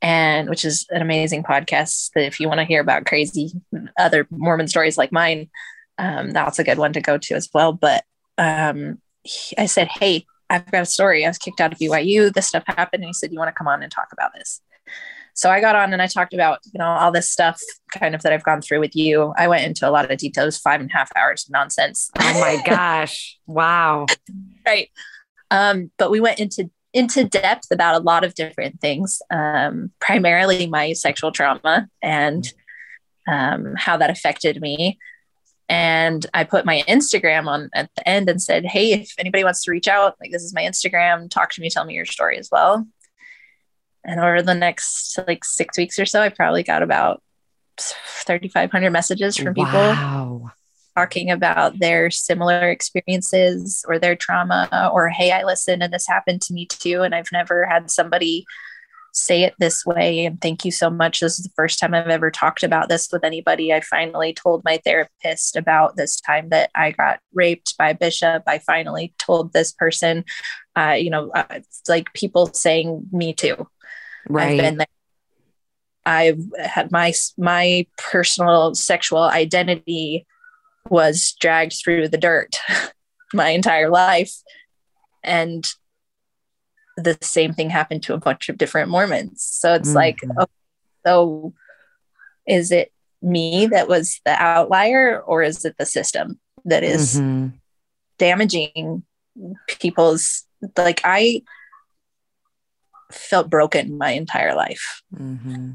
and 0.00 0.48
which 0.48 0.64
is 0.64 0.86
an 0.90 1.02
amazing 1.02 1.42
podcast 1.42 2.10
that 2.14 2.24
if 2.24 2.38
you 2.38 2.48
want 2.48 2.60
to 2.60 2.64
hear 2.64 2.80
about 2.80 3.06
crazy 3.06 3.52
other 3.98 4.26
Mormon 4.30 4.68
stories 4.68 4.96
like 4.96 5.10
mine, 5.10 5.50
um, 5.98 6.30
that's 6.30 6.58
a 6.58 6.64
good 6.64 6.78
one 6.78 6.92
to 6.92 7.00
go 7.00 7.18
to 7.18 7.34
as 7.34 7.48
well. 7.52 7.72
But 7.72 8.04
um, 8.38 9.00
he, 9.22 9.56
I 9.58 9.66
said, 9.66 9.88
Hey, 9.88 10.26
I've 10.48 10.70
got 10.70 10.82
a 10.82 10.86
story. 10.86 11.24
I 11.24 11.28
was 11.28 11.38
kicked 11.38 11.60
out 11.60 11.72
of 11.72 11.78
BYU. 11.78 12.32
This 12.32 12.46
stuff 12.46 12.64
happened. 12.66 13.02
And 13.02 13.08
he 13.08 13.12
said, 13.14 13.32
You 13.32 13.38
want 13.38 13.48
to 13.48 13.58
come 13.58 13.68
on 13.68 13.82
and 13.82 13.90
talk 13.90 14.08
about 14.12 14.32
this? 14.34 14.60
So 15.34 15.50
I 15.50 15.60
got 15.60 15.76
on 15.76 15.92
and 15.92 16.00
I 16.00 16.06
talked 16.06 16.32
about, 16.32 16.60
you 16.72 16.78
know, 16.78 16.86
all 16.86 17.12
this 17.12 17.28
stuff 17.28 17.60
kind 17.92 18.14
of 18.14 18.22
that 18.22 18.32
I've 18.32 18.44
gone 18.44 18.62
through 18.62 18.80
with 18.80 18.94
you. 18.94 19.34
I 19.36 19.48
went 19.48 19.64
into 19.64 19.88
a 19.88 19.90
lot 19.90 20.10
of 20.10 20.18
details, 20.18 20.58
five 20.58 20.80
and 20.80 20.90
a 20.90 20.92
half 20.92 21.10
hours 21.16 21.44
of 21.44 21.52
nonsense. 21.52 22.10
Oh 22.18 22.40
my 22.40 22.62
gosh. 22.66 23.38
Wow. 23.46 24.06
right. 24.66 24.90
Um, 25.50 25.90
but 25.98 26.10
we 26.10 26.20
went 26.20 26.40
into 26.40 26.70
into 26.92 27.24
depth 27.24 27.66
about 27.72 28.00
a 28.00 28.04
lot 28.04 28.22
of 28.22 28.34
different 28.36 28.80
things, 28.80 29.20
um, 29.28 29.90
primarily 30.00 30.68
my 30.68 30.92
sexual 30.92 31.32
trauma 31.32 31.88
and 32.00 32.52
um, 33.28 33.74
how 33.76 33.96
that 33.96 34.10
affected 34.10 34.60
me 34.60 34.96
and 35.68 36.26
I 36.34 36.44
put 36.44 36.66
my 36.66 36.82
Instagram 36.88 37.46
on 37.46 37.70
at 37.74 37.90
the 37.96 38.06
end 38.08 38.28
and 38.28 38.40
said, 38.40 38.66
Hey, 38.66 38.92
if 38.92 39.14
anybody 39.18 39.44
wants 39.44 39.64
to 39.64 39.70
reach 39.70 39.88
out, 39.88 40.16
like 40.20 40.30
this 40.30 40.42
is 40.42 40.54
my 40.54 40.62
Instagram, 40.62 41.30
talk 41.30 41.50
to 41.52 41.60
me, 41.60 41.70
tell 41.70 41.84
me 41.84 41.94
your 41.94 42.04
story 42.04 42.38
as 42.38 42.48
well. 42.52 42.86
And 44.04 44.20
over 44.20 44.42
the 44.42 44.54
next 44.54 45.18
like 45.26 45.44
six 45.44 45.78
weeks 45.78 45.98
or 45.98 46.06
so, 46.06 46.20
I 46.20 46.28
probably 46.28 46.62
got 46.62 46.82
about 46.82 47.22
3,500 47.78 48.90
messages 48.90 49.36
from 49.36 49.54
people 49.54 49.72
wow. 49.72 50.52
talking 50.96 51.30
about 51.30 51.78
their 51.78 52.10
similar 52.10 52.70
experiences 52.70 53.84
or 53.88 53.98
their 53.98 54.14
trauma, 54.14 54.90
or 54.92 55.08
Hey, 55.08 55.32
I 55.32 55.42
listened 55.44 55.82
and 55.82 55.92
this 55.92 56.06
happened 56.06 56.42
to 56.42 56.54
me 56.54 56.66
too. 56.66 57.02
And 57.02 57.14
I've 57.14 57.32
never 57.32 57.66
had 57.66 57.90
somebody 57.90 58.44
say 59.14 59.44
it 59.44 59.54
this 59.60 59.86
way 59.86 60.26
and 60.26 60.40
thank 60.40 60.64
you 60.64 60.72
so 60.72 60.90
much 60.90 61.20
this 61.20 61.38
is 61.38 61.44
the 61.44 61.52
first 61.54 61.78
time 61.78 61.94
i've 61.94 62.08
ever 62.08 62.32
talked 62.32 62.64
about 62.64 62.88
this 62.88 63.08
with 63.12 63.22
anybody 63.22 63.72
i 63.72 63.80
finally 63.80 64.32
told 64.32 64.64
my 64.64 64.80
therapist 64.84 65.54
about 65.54 65.96
this 65.96 66.20
time 66.20 66.48
that 66.48 66.68
i 66.74 66.90
got 66.90 67.20
raped 67.32 67.78
by 67.78 67.92
bishop 67.92 68.42
i 68.48 68.58
finally 68.58 69.14
told 69.18 69.52
this 69.52 69.72
person 69.72 70.24
uh, 70.74 70.96
you 70.98 71.10
know 71.10 71.30
uh, 71.30 71.44
it's 71.50 71.82
like 71.88 72.12
people 72.12 72.46
saying 72.46 73.06
me 73.12 73.32
too 73.32 73.68
right 74.28 74.78
i've 76.06 76.40
had 76.58 76.92
my 76.92 77.12
my 77.38 77.86
personal 77.96 78.74
sexual 78.74 79.22
identity 79.22 80.26
was 80.90 81.34
dragged 81.40 81.74
through 81.82 82.08
the 82.08 82.18
dirt 82.18 82.56
my 83.34 83.50
entire 83.50 83.90
life, 83.90 84.32
and 85.22 85.66
the 86.96 87.18
same 87.20 87.52
thing 87.52 87.70
happened 87.70 88.02
to 88.04 88.14
a 88.14 88.18
bunch 88.18 88.48
of 88.48 88.56
different 88.56 88.90
Mormons. 88.90 89.42
So 89.42 89.74
it's 89.74 89.88
mm-hmm. 89.88 89.96
like, 89.96 90.20
oh, 90.38 90.46
so 91.04 91.52
is 92.46 92.70
it 92.70 92.92
me 93.20 93.66
that 93.66 93.88
was 93.88 94.20
the 94.24 94.40
outlier, 94.40 95.20
or 95.20 95.42
is 95.42 95.64
it 95.64 95.76
the 95.78 95.86
system 95.86 96.38
that 96.64 96.84
is 96.84 97.16
mm-hmm. 97.18 97.48
damaging 98.18 99.02
people's 99.66 100.44
like 100.76 101.00
I 101.04 101.42
felt 103.14 103.50
broken 103.50 103.98
my 103.98 104.10
entire 104.10 104.54
life. 104.54 105.02
Mm-hmm. 105.14 105.72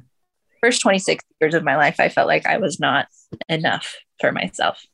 First 0.62 0.82
26 0.82 1.24
years 1.40 1.54
of 1.54 1.64
my 1.64 1.78
life, 1.78 2.00
I 2.00 2.10
felt 2.10 2.28
like 2.28 2.46
I 2.46 2.58
was 2.58 2.80
not 2.80 3.08
enough 3.48 3.96
for 4.20 4.32
myself. 4.32 4.86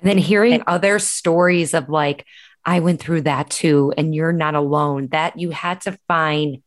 And 0.00 0.08
then 0.08 0.18
hearing 0.18 0.54
and- 0.54 0.64
other 0.66 0.98
stories 0.98 1.74
of 1.74 1.88
like, 1.88 2.24
I 2.64 2.80
went 2.80 3.00
through 3.00 3.22
that 3.22 3.50
too, 3.50 3.94
and 3.96 4.14
you're 4.14 4.32
not 4.32 4.54
alone, 4.54 5.08
that 5.08 5.38
you 5.38 5.50
had 5.50 5.80
to 5.82 5.98
find 6.06 6.62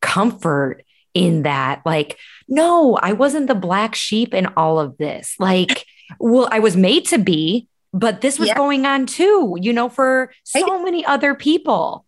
comfort 0.00 0.84
in 1.14 1.42
that. 1.42 1.82
Like, 1.86 2.18
no, 2.48 2.96
I 2.96 3.12
wasn't 3.12 3.46
the 3.46 3.54
black 3.54 3.94
sheep 3.94 4.34
in 4.34 4.46
all 4.56 4.80
of 4.80 4.98
this. 4.98 5.36
Like, 5.38 5.86
well, 6.18 6.48
I 6.50 6.58
was 6.58 6.76
made 6.76 7.06
to 7.06 7.18
be, 7.18 7.68
but 7.92 8.20
this 8.20 8.38
was 8.38 8.48
yeah. 8.48 8.56
going 8.56 8.84
on 8.84 9.06
too, 9.06 9.56
you 9.60 9.72
know, 9.72 9.88
for 9.88 10.32
so 10.42 10.82
many 10.82 11.04
other 11.04 11.34
people 11.34 12.04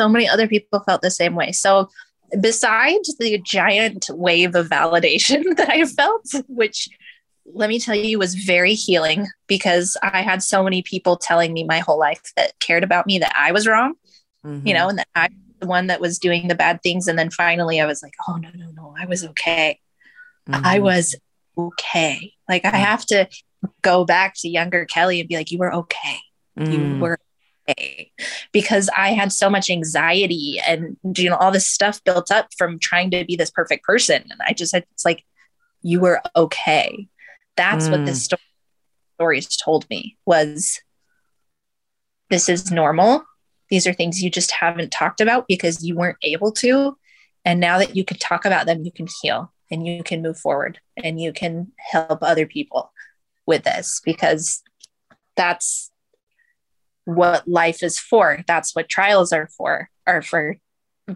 so 0.00 0.08
many 0.08 0.28
other 0.28 0.48
people 0.48 0.80
felt 0.80 1.02
the 1.02 1.10
same 1.10 1.34
way. 1.34 1.52
So, 1.52 1.88
besides 2.40 3.14
the 3.18 3.38
giant 3.38 4.06
wave 4.10 4.54
of 4.54 4.68
validation 4.68 5.44
that 5.56 5.70
I 5.70 5.84
felt, 5.84 6.26
which 6.48 6.88
let 7.46 7.68
me 7.68 7.78
tell 7.78 7.94
you 7.94 8.18
was 8.18 8.34
very 8.34 8.74
healing 8.74 9.26
because 9.46 9.96
I 10.02 10.22
had 10.22 10.42
so 10.42 10.62
many 10.64 10.82
people 10.82 11.16
telling 11.16 11.52
me 11.52 11.64
my 11.64 11.78
whole 11.78 11.98
life 11.98 12.32
that 12.36 12.58
cared 12.58 12.84
about 12.84 13.06
me 13.06 13.18
that 13.18 13.34
I 13.36 13.52
was 13.52 13.66
wrong, 13.66 13.94
mm-hmm. 14.44 14.66
you 14.66 14.74
know, 14.74 14.88
and 14.88 14.98
that 14.98 15.08
I 15.14 15.28
was 15.28 15.54
the 15.60 15.66
one 15.66 15.88
that 15.88 16.00
was 16.00 16.18
doing 16.18 16.48
the 16.48 16.54
bad 16.54 16.82
things. 16.82 17.06
And 17.06 17.18
then 17.18 17.30
finally 17.30 17.80
I 17.80 17.86
was 17.86 18.02
like, 18.02 18.14
oh, 18.26 18.36
no, 18.36 18.48
no, 18.54 18.70
no, 18.70 18.94
I 18.98 19.06
was 19.06 19.24
okay. 19.26 19.78
Mm-hmm. 20.48 20.64
I 20.64 20.78
was 20.78 21.14
okay. 21.56 22.32
Like, 22.48 22.64
I 22.64 22.76
have 22.76 23.04
to 23.06 23.28
go 23.82 24.04
back 24.04 24.34
to 24.38 24.48
younger 24.48 24.84
Kelly 24.86 25.20
and 25.20 25.28
be 25.28 25.36
like, 25.36 25.50
you 25.50 25.58
were 25.58 25.74
okay. 25.74 26.18
Mm. 26.58 26.72
You 26.72 27.00
were 27.00 27.18
because 28.52 28.88
I 28.96 29.10
had 29.10 29.32
so 29.32 29.48
much 29.48 29.70
anxiety 29.70 30.60
and 30.66 30.96
you 31.16 31.30
know 31.30 31.36
all 31.36 31.50
this 31.50 31.68
stuff 31.68 32.02
built 32.04 32.30
up 32.30 32.48
from 32.56 32.78
trying 32.78 33.10
to 33.12 33.24
be 33.24 33.36
this 33.36 33.50
perfect 33.50 33.84
person. 33.84 34.22
And 34.30 34.40
I 34.46 34.52
just 34.52 34.74
had 34.74 34.84
it's 34.92 35.04
like 35.04 35.24
you 35.82 36.00
were 36.00 36.20
okay. 36.36 37.08
That's 37.56 37.86
mm. 37.86 37.92
what 37.92 38.06
this 38.06 38.24
story 38.24 38.40
stories 39.14 39.56
told 39.56 39.88
me 39.88 40.16
was 40.26 40.80
this 42.30 42.48
is 42.48 42.70
normal. 42.70 43.24
These 43.70 43.86
are 43.86 43.92
things 43.92 44.22
you 44.22 44.30
just 44.30 44.50
haven't 44.50 44.90
talked 44.90 45.20
about 45.20 45.46
because 45.48 45.84
you 45.84 45.96
weren't 45.96 46.18
able 46.22 46.52
to. 46.52 46.96
And 47.44 47.60
now 47.60 47.78
that 47.78 47.94
you 47.94 48.04
can 48.04 48.18
talk 48.18 48.44
about 48.44 48.66
them 48.66 48.84
you 48.84 48.92
can 48.92 49.06
heal 49.22 49.52
and 49.70 49.86
you 49.86 50.02
can 50.02 50.22
move 50.22 50.38
forward 50.38 50.80
and 51.02 51.20
you 51.20 51.32
can 51.32 51.72
help 51.78 52.22
other 52.22 52.46
people 52.46 52.92
with 53.46 53.64
this 53.64 54.00
because 54.04 54.62
that's 55.36 55.90
what 57.04 57.46
life 57.46 57.82
is 57.82 57.98
for. 57.98 58.42
That's 58.46 58.74
what 58.74 58.88
trials 58.88 59.32
are 59.32 59.48
for, 59.48 59.90
are 60.06 60.22
for 60.22 60.56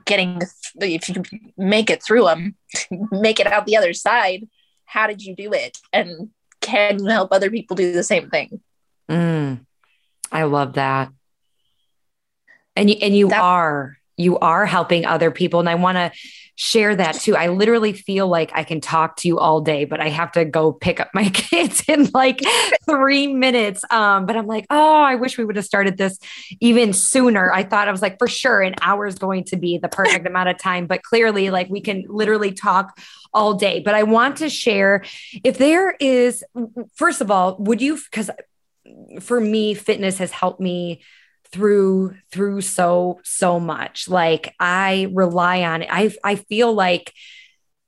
getting, 0.05 0.40
if 0.81 1.09
you 1.09 1.23
make 1.56 1.90
it 1.90 2.02
through 2.02 2.24
them, 2.24 2.56
make 3.10 3.40
it 3.40 3.47
out 3.47 3.66
the 3.66 3.77
other 3.77 3.93
side. 3.93 4.48
How 4.85 5.06
did 5.06 5.23
you 5.23 5.35
do 5.35 5.52
it? 5.52 5.78
And 5.93 6.31
can 6.60 6.98
you 6.98 7.06
help 7.06 7.32
other 7.32 7.51
people 7.51 7.77
do 7.77 7.93
the 7.93 8.02
same 8.02 8.31
thing? 8.31 8.60
Mm, 9.09 9.60
I 10.32 10.44
love 10.44 10.74
that. 10.74 11.10
And 12.77 12.90
you, 12.90 12.97
and 13.02 13.16
you 13.16 13.28
that, 13.28 13.43
are, 13.43 13.98
you 14.19 14.39
are 14.39 14.66
helping 14.66 15.07
other 15.07 15.31
people. 15.31 15.61
And 15.61 15.69
I 15.69 15.77
want 15.77 15.97
to 15.97 16.12
share 16.61 16.97
that 16.97 17.15
too. 17.15 17.36
I 17.36 17.47
literally 17.47 17.93
feel 17.93 18.27
like 18.27 18.51
I 18.53 18.65
can 18.65 18.81
talk 18.81 19.19
to 19.19 19.28
you 19.28 19.39
all 19.39 19.61
day, 19.61 19.85
but 19.85 20.01
I 20.01 20.09
have 20.09 20.32
to 20.32 20.45
go 20.45 20.73
pick 20.73 20.99
up 20.99 21.09
my 21.15 21.28
kids 21.32 21.85
in 21.86 22.11
like 22.12 22.40
three 22.85 23.28
minutes. 23.28 23.85
Um, 23.93 24.27
but 24.27 24.36
I'm 24.36 24.49
like, 24.49 24.66
oh, 24.69 25.03
I 25.03 25.15
wish 25.15 25.39
we 25.39 25.45
would 25.45 25.55
have 25.55 25.65
started 25.65 25.97
this 25.97 26.19
even 26.59 26.93
sooner. 26.93 27.53
I 27.53 27.62
thought 27.62 27.86
I 27.86 27.93
was 27.93 28.03
like, 28.03 28.19
for 28.19 28.27
sure, 28.27 28.61
an 28.61 28.74
hour 28.82 29.07
is 29.07 29.15
going 29.15 29.45
to 29.45 29.57
be 29.57 29.78
the 29.78 29.89
perfect 29.89 30.27
amount 30.27 30.49
of 30.49 30.59
time, 30.59 30.89
but 30.89 31.05
clearly, 31.05 31.51
like, 31.51 31.69
we 31.69 31.81
can 31.81 32.05
literally 32.09 32.51
talk 32.51 32.99
all 33.32 33.55
day. 33.55 33.78
But 33.78 33.95
I 33.95 34.03
want 34.03 34.39
to 34.39 34.49
share 34.49 35.05
if 35.45 35.59
there 35.59 35.95
is, 36.01 36.43
first 36.97 37.20
of 37.20 37.31
all, 37.31 37.57
would 37.61 37.81
you, 37.81 37.97
because 37.97 38.32
for 39.20 39.40
me, 39.40 39.74
fitness 39.74 40.19
has 40.19 40.32
helped 40.32 40.61
me 40.61 41.03
through 41.53 42.15
through 42.31 42.61
so 42.61 43.20
so 43.25 43.59
much. 43.61 44.09
Like 44.09 44.55
i 44.61 45.11
rely 45.12 45.62
on 45.62 45.83
it. 45.83 45.89
I 45.91 46.12
i 46.25 46.37
feel 46.37 46.73
like 46.73 47.12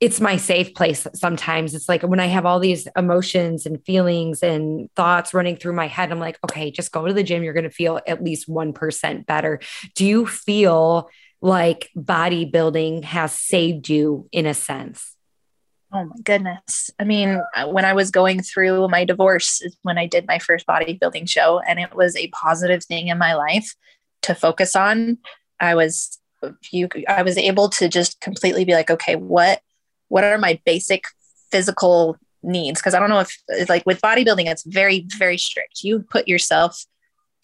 it's 0.00 0.20
my 0.20 0.38
safe 0.38 0.74
place 0.74 1.06
sometimes. 1.14 1.74
It's 1.74 1.88
like 1.88 2.02
when 2.02 2.20
i 2.20 2.26
have 2.26 2.46
all 2.46 2.60
these 2.60 2.88
emotions 2.96 3.66
and 3.66 3.84
feelings 3.84 4.42
and 4.42 4.88
thoughts 4.96 5.34
running 5.34 5.56
through 5.56 5.74
my 5.74 5.86
head 5.86 6.10
i'm 6.10 6.20
like 6.20 6.38
okay 6.44 6.70
just 6.70 6.92
go 6.92 7.06
to 7.06 7.12
the 7.12 7.22
gym. 7.22 7.42
You're 7.42 7.52
going 7.54 7.64
to 7.64 7.70
feel 7.70 8.00
at 8.06 8.22
least 8.22 8.48
1% 8.48 9.26
better. 9.26 9.60
Do 9.94 10.06
you 10.06 10.26
feel 10.26 11.10
like 11.42 11.88
bodybuilding 11.96 13.04
has 13.04 13.32
saved 13.32 13.88
you 13.88 14.28
in 14.32 14.46
a 14.46 14.54
sense 14.54 15.16
Oh 15.92 16.04
my 16.04 16.16
goodness. 16.22 16.90
I 17.00 17.04
mean, 17.04 17.40
uh, 17.56 17.66
when 17.66 17.84
I 17.84 17.94
was 17.94 18.10
going 18.10 18.42
through 18.42 18.88
my 18.88 19.04
divorce 19.04 19.60
is 19.60 19.76
when 19.82 19.98
I 19.98 20.06
did 20.06 20.26
my 20.26 20.38
first 20.38 20.66
bodybuilding 20.66 21.28
show 21.28 21.60
and 21.66 21.80
it 21.80 21.94
was 21.94 22.16
a 22.16 22.28
positive 22.28 22.84
thing 22.84 23.08
in 23.08 23.18
my 23.18 23.34
life 23.34 23.74
to 24.22 24.34
focus 24.34 24.76
on. 24.76 25.18
I 25.58 25.74
was 25.74 26.18
you 26.72 26.88
I 27.08 27.22
was 27.22 27.36
able 27.36 27.68
to 27.70 27.88
just 27.88 28.20
completely 28.20 28.64
be 28.64 28.72
like, 28.72 28.90
okay, 28.90 29.16
what 29.16 29.60
what 30.08 30.24
are 30.24 30.38
my 30.38 30.60
basic 30.64 31.04
physical 31.50 32.16
needs? 32.42 32.80
Because 32.80 32.94
I 32.94 33.00
don't 33.00 33.10
know 33.10 33.20
if 33.20 33.36
like 33.68 33.84
with 33.84 34.00
bodybuilding, 34.00 34.46
it's 34.46 34.64
very, 34.64 35.06
very 35.18 35.38
strict. 35.38 35.82
You 35.82 36.04
put 36.10 36.28
yourself 36.28 36.84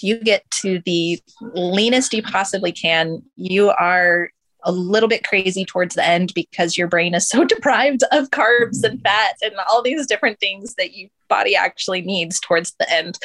you 0.02 0.18
get 0.18 0.48
to 0.62 0.80
the 0.84 1.20
leanest 1.40 2.12
you 2.12 2.22
possibly 2.22 2.72
can. 2.72 3.22
You 3.36 3.70
are 3.70 4.30
a 4.66 4.72
little 4.72 5.08
bit 5.08 5.24
crazy 5.24 5.64
towards 5.64 5.94
the 5.94 6.04
end 6.04 6.34
because 6.34 6.76
your 6.76 6.88
brain 6.88 7.14
is 7.14 7.28
so 7.28 7.44
deprived 7.46 8.02
of 8.12 8.30
carbs 8.30 8.82
and 8.82 9.00
fat 9.00 9.36
and 9.40 9.54
all 9.70 9.80
these 9.80 10.06
different 10.06 10.38
things 10.40 10.74
that 10.74 10.94
your 10.94 11.08
body 11.28 11.56
actually 11.56 12.02
needs 12.02 12.38
towards 12.38 12.74
the 12.78 12.92
end. 12.92 13.18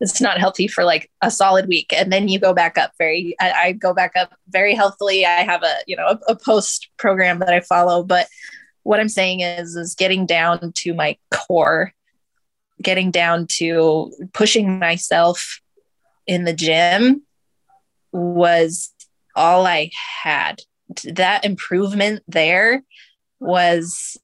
It's 0.00 0.20
not 0.20 0.38
healthy 0.38 0.68
for 0.68 0.84
like 0.84 1.10
a 1.20 1.30
solid 1.30 1.68
week. 1.68 1.92
And 1.94 2.12
then 2.12 2.28
you 2.28 2.38
go 2.38 2.54
back 2.54 2.78
up 2.78 2.92
very, 2.96 3.36
I, 3.40 3.52
I 3.52 3.72
go 3.72 3.92
back 3.92 4.12
up 4.16 4.34
very 4.48 4.74
healthily. 4.74 5.26
I 5.26 5.42
have 5.42 5.62
a, 5.62 5.74
you 5.86 5.96
know, 5.96 6.06
a, 6.06 6.32
a 6.32 6.36
post 6.36 6.88
program 6.96 7.40
that 7.40 7.52
I 7.52 7.60
follow, 7.60 8.02
but 8.02 8.28
what 8.84 9.00
I'm 9.00 9.08
saying 9.08 9.40
is, 9.40 9.76
is 9.76 9.94
getting 9.94 10.26
down 10.26 10.72
to 10.72 10.94
my 10.94 11.16
core, 11.30 11.92
getting 12.82 13.10
down 13.10 13.46
to 13.58 14.12
pushing 14.32 14.78
myself 14.78 15.60
in 16.26 16.44
the 16.44 16.52
gym 16.52 17.22
was 18.12 18.92
all 19.34 19.66
I 19.66 19.90
had 20.22 20.60
that 21.04 21.44
improvement 21.44 22.22
there 22.28 22.82
was 23.40 24.16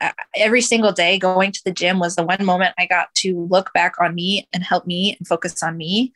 uh, 0.00 0.12
every 0.34 0.62
single 0.62 0.92
day 0.92 1.18
going 1.18 1.52
to 1.52 1.60
the 1.64 1.72
gym 1.72 1.98
was 1.98 2.16
the 2.16 2.24
one 2.24 2.44
moment 2.44 2.74
I 2.78 2.86
got 2.86 3.14
to 3.16 3.46
look 3.50 3.72
back 3.72 3.94
on 4.00 4.14
me 4.14 4.48
and 4.52 4.62
help 4.62 4.86
me 4.86 5.16
and 5.18 5.26
focus 5.28 5.62
on 5.62 5.76
me. 5.76 6.12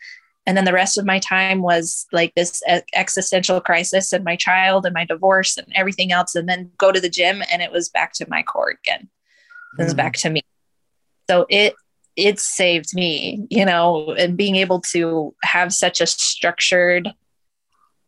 And 0.46 0.56
then 0.56 0.64
the 0.64 0.72
rest 0.72 0.98
of 0.98 1.06
my 1.06 1.18
time 1.18 1.62
was 1.62 2.06
like 2.12 2.34
this 2.34 2.62
existential 2.94 3.60
crisis 3.60 4.12
and 4.12 4.24
my 4.24 4.36
child 4.36 4.84
and 4.84 4.94
my 4.94 5.04
divorce 5.04 5.56
and 5.56 5.66
everything 5.74 6.12
else. 6.12 6.34
And 6.34 6.48
then 6.48 6.70
go 6.78 6.92
to 6.92 7.00
the 7.00 7.08
gym 7.08 7.42
and 7.50 7.62
it 7.62 7.72
was 7.72 7.88
back 7.88 8.12
to 8.14 8.28
my 8.28 8.42
core 8.42 8.74
again. 8.82 9.08
It 9.78 9.84
was 9.84 9.94
mm. 9.94 9.98
back 9.98 10.14
to 10.14 10.30
me. 10.30 10.42
So 11.28 11.46
it 11.48 11.74
it 12.16 12.38
saved 12.38 12.94
me, 12.94 13.46
you 13.50 13.64
know, 13.64 14.14
and 14.16 14.36
being 14.36 14.56
able 14.56 14.80
to 14.80 15.34
have 15.42 15.72
such 15.72 16.00
a 16.00 16.06
structured 16.06 17.12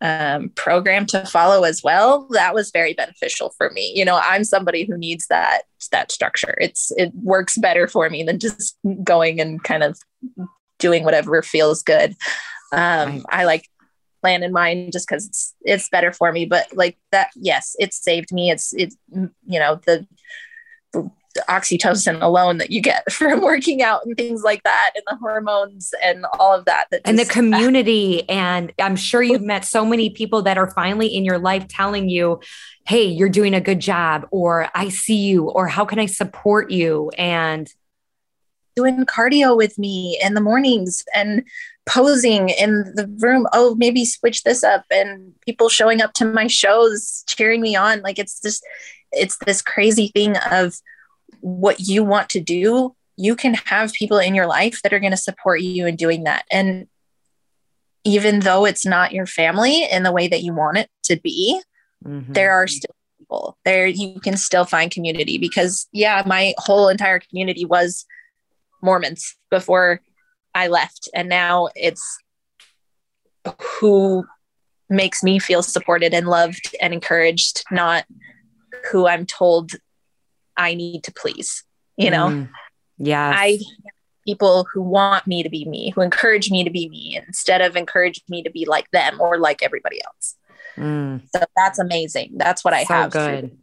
um, 0.00 0.50
program 0.50 1.06
to 1.06 1.24
follow 1.26 1.64
as 1.64 1.82
well 1.82 2.28
that 2.30 2.54
was 2.54 2.70
very 2.70 2.94
beneficial 2.94 3.54
for 3.56 3.70
me. 3.70 3.92
You 3.94 4.04
know 4.04 4.20
i'm 4.22 4.44
somebody 4.44 4.84
who 4.84 4.96
needs 4.96 5.26
that 5.28 5.62
that 5.92 6.10
structure. 6.12 6.54
It's 6.60 6.92
it 6.96 7.12
works 7.14 7.56
better 7.58 7.86
for 7.86 8.10
me 8.10 8.22
than 8.22 8.38
just 8.38 8.76
going 9.04 9.40
and 9.40 9.62
kind 9.62 9.82
of 9.82 9.98
doing 10.78 11.04
whatever 11.04 11.42
feels 11.42 11.82
good. 11.82 12.14
Um, 12.72 13.24
i 13.30 13.44
like 13.44 13.68
plan 14.22 14.42
in 14.42 14.52
mind 14.52 14.92
just 14.92 15.06
because 15.06 15.26
it's 15.26 15.54
it's 15.62 15.88
better 15.88 16.12
for 16.12 16.32
me 16.32 16.46
but 16.46 16.66
like 16.74 16.98
that 17.12 17.30
yes 17.36 17.76
it 17.78 17.94
saved 17.94 18.32
me. 18.32 18.50
It's 18.50 18.74
it's 18.74 18.96
you 19.12 19.58
know 19.58 19.80
the 19.86 20.06
oxytocin 21.48 22.20
alone 22.22 22.58
that 22.58 22.70
you 22.70 22.80
get 22.80 23.10
from 23.12 23.40
working 23.40 23.82
out 23.82 24.04
and 24.04 24.16
things 24.16 24.42
like 24.42 24.62
that 24.62 24.90
and 24.94 25.04
the 25.06 25.16
hormones 25.16 25.92
and 26.02 26.26
all 26.38 26.54
of 26.54 26.64
that, 26.64 26.86
that 26.90 27.02
and 27.04 27.18
the 27.18 27.22
uh, 27.22 27.32
community. 27.32 28.28
And 28.28 28.72
i'm 28.80 28.96
sure 28.96 29.22
you've 29.22 29.42
met 29.42 29.64
so 29.64 29.84
many 29.84 30.10
people 30.10 30.42
that 30.42 30.58
are 30.58 30.70
finally 30.70 31.08
in 31.08 31.24
your 31.24 31.38
life 31.38 31.68
telling 31.68 32.08
you 32.08 32.40
hey 32.86 33.04
you're 33.04 33.28
doing 33.28 33.54
a 33.54 33.60
good 33.60 33.80
job 33.80 34.26
or 34.30 34.68
i 34.74 34.88
see 34.88 35.16
you 35.16 35.48
or 35.50 35.66
how 35.66 35.84
can 35.84 35.98
i 35.98 36.06
support 36.06 36.70
you? 36.70 37.10
And 37.18 37.72
doing 38.74 39.06
cardio 39.06 39.56
with 39.56 39.78
me 39.78 40.18
in 40.22 40.34
the 40.34 40.40
mornings 40.40 41.02
and 41.14 41.42
posing 41.86 42.50
in 42.50 42.92
the 42.94 43.06
room. 43.20 43.46
Oh 43.52 43.74
maybe 43.76 44.04
switch 44.04 44.42
this 44.42 44.62
up 44.62 44.84
and 44.90 45.32
people 45.46 45.68
showing 45.68 46.02
up 46.02 46.12
to 46.14 46.24
my 46.24 46.46
shows 46.46 47.24
cheering 47.26 47.60
me 47.60 47.74
on. 47.74 48.02
Like 48.02 48.18
it's 48.18 48.40
just 48.40 48.64
it's 49.12 49.38
this 49.46 49.62
crazy 49.62 50.08
thing 50.08 50.36
of 50.50 50.76
what 51.46 51.78
you 51.78 52.02
want 52.02 52.28
to 52.28 52.40
do 52.40 52.92
you 53.16 53.34
can 53.34 53.54
have 53.54 53.92
people 53.92 54.18
in 54.18 54.34
your 54.34 54.46
life 54.46 54.82
that 54.82 54.92
are 54.92 55.00
going 55.00 55.12
to 55.12 55.16
support 55.16 55.60
you 55.60 55.86
in 55.86 55.96
doing 55.96 56.24
that. 56.24 56.44
And 56.52 56.86
even 58.04 58.40
though 58.40 58.64
it's 58.64 58.84
not 58.84 59.12
your 59.12 59.26
family 59.26 59.84
in 59.84 60.02
the 60.02 60.12
way 60.12 60.28
that 60.28 60.42
you 60.42 60.54
want 60.54 60.78
it 60.78 60.90
to 61.04 61.16
be 61.16 61.60
mm-hmm. 62.04 62.32
there 62.32 62.52
are 62.52 62.66
still 62.66 62.94
people. 63.18 63.58
There 63.64 63.86
you 63.86 64.20
can 64.20 64.36
still 64.36 64.64
find 64.64 64.90
community 64.90 65.38
because 65.38 65.88
yeah 65.92 66.22
my 66.26 66.54
whole 66.58 66.88
entire 66.88 67.18
community 67.18 67.64
was 67.64 68.04
mormons 68.82 69.34
before 69.50 70.00
i 70.54 70.68
left. 70.68 71.08
And 71.14 71.28
now 71.28 71.68
it's 71.74 72.18
who 73.80 74.24
makes 74.88 75.22
me 75.22 75.38
feel 75.38 75.62
supported 75.62 76.12
and 76.12 76.28
loved 76.28 76.76
and 76.80 76.92
encouraged 76.92 77.64
not 77.70 78.04
who 78.90 79.08
i'm 79.08 79.26
told 79.26 79.72
i 80.56 80.74
need 80.74 81.02
to 81.04 81.12
please 81.12 81.64
you 81.96 82.10
know? 82.10 82.28
Mm. 82.28 82.48
yeah 82.98 83.32
i 83.34 83.58
people 84.26 84.66
who 84.72 84.82
want 84.82 85.26
me 85.26 85.42
to 85.42 85.48
be 85.48 85.64
me 85.64 85.90
who 85.90 86.00
encourage 86.00 86.50
me 86.50 86.64
to 86.64 86.70
be 86.70 86.88
me 86.88 87.20
instead 87.26 87.60
of 87.60 87.76
encourage 87.76 88.22
me 88.28 88.42
to 88.42 88.50
be 88.50 88.66
like 88.66 88.90
them 88.90 89.20
or 89.20 89.38
like 89.38 89.62
everybody 89.62 90.00
else. 90.04 90.34
Mm. 90.76 91.22
so 91.32 91.44
that's 91.56 91.78
amazing. 91.78 92.32
That's 92.36 92.64
what 92.64 92.74
i 92.74 92.84
so 92.84 92.94
have 92.94 93.12
good. 93.12 93.56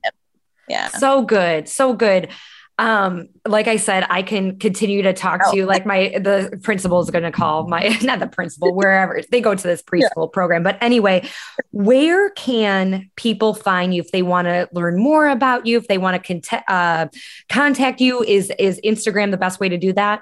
yeah. 0.67 0.87
So 0.87 1.21
good. 1.23 1.67
So 1.67 1.93
good 1.93 2.29
um 2.83 3.29
like 3.47 3.69
i 3.69 3.77
said 3.77 4.05
i 4.09 4.21
can 4.21 4.59
continue 4.59 5.01
to 5.01 5.13
talk 5.13 5.39
oh. 5.45 5.51
to 5.51 5.57
you 5.57 5.65
like 5.65 5.85
my 5.85 6.09
the 6.19 6.59
principal 6.63 6.99
is 6.99 7.09
going 7.09 7.23
to 7.23 7.31
call 7.31 7.65
my 7.65 7.97
not 8.03 8.19
the 8.19 8.27
principal 8.27 8.75
wherever 8.75 9.21
they 9.31 9.39
go 9.39 9.55
to 9.55 9.63
this 9.63 9.81
preschool 9.81 10.27
yeah. 10.27 10.33
program 10.33 10.63
but 10.63 10.77
anyway 10.81 11.25
where 11.71 12.29
can 12.31 13.09
people 13.15 13.53
find 13.53 13.95
you 13.95 14.01
if 14.01 14.11
they 14.11 14.21
want 14.21 14.47
to 14.47 14.67
learn 14.73 14.97
more 14.97 15.27
about 15.29 15.65
you 15.65 15.77
if 15.77 15.87
they 15.87 15.97
want 15.97 16.21
to 16.21 16.41
cont- 16.41 16.63
uh, 16.67 17.07
contact 17.47 18.01
you 18.01 18.21
is 18.23 18.51
is 18.59 18.81
instagram 18.83 19.31
the 19.31 19.37
best 19.37 19.61
way 19.61 19.69
to 19.69 19.77
do 19.77 19.93
that 19.93 20.21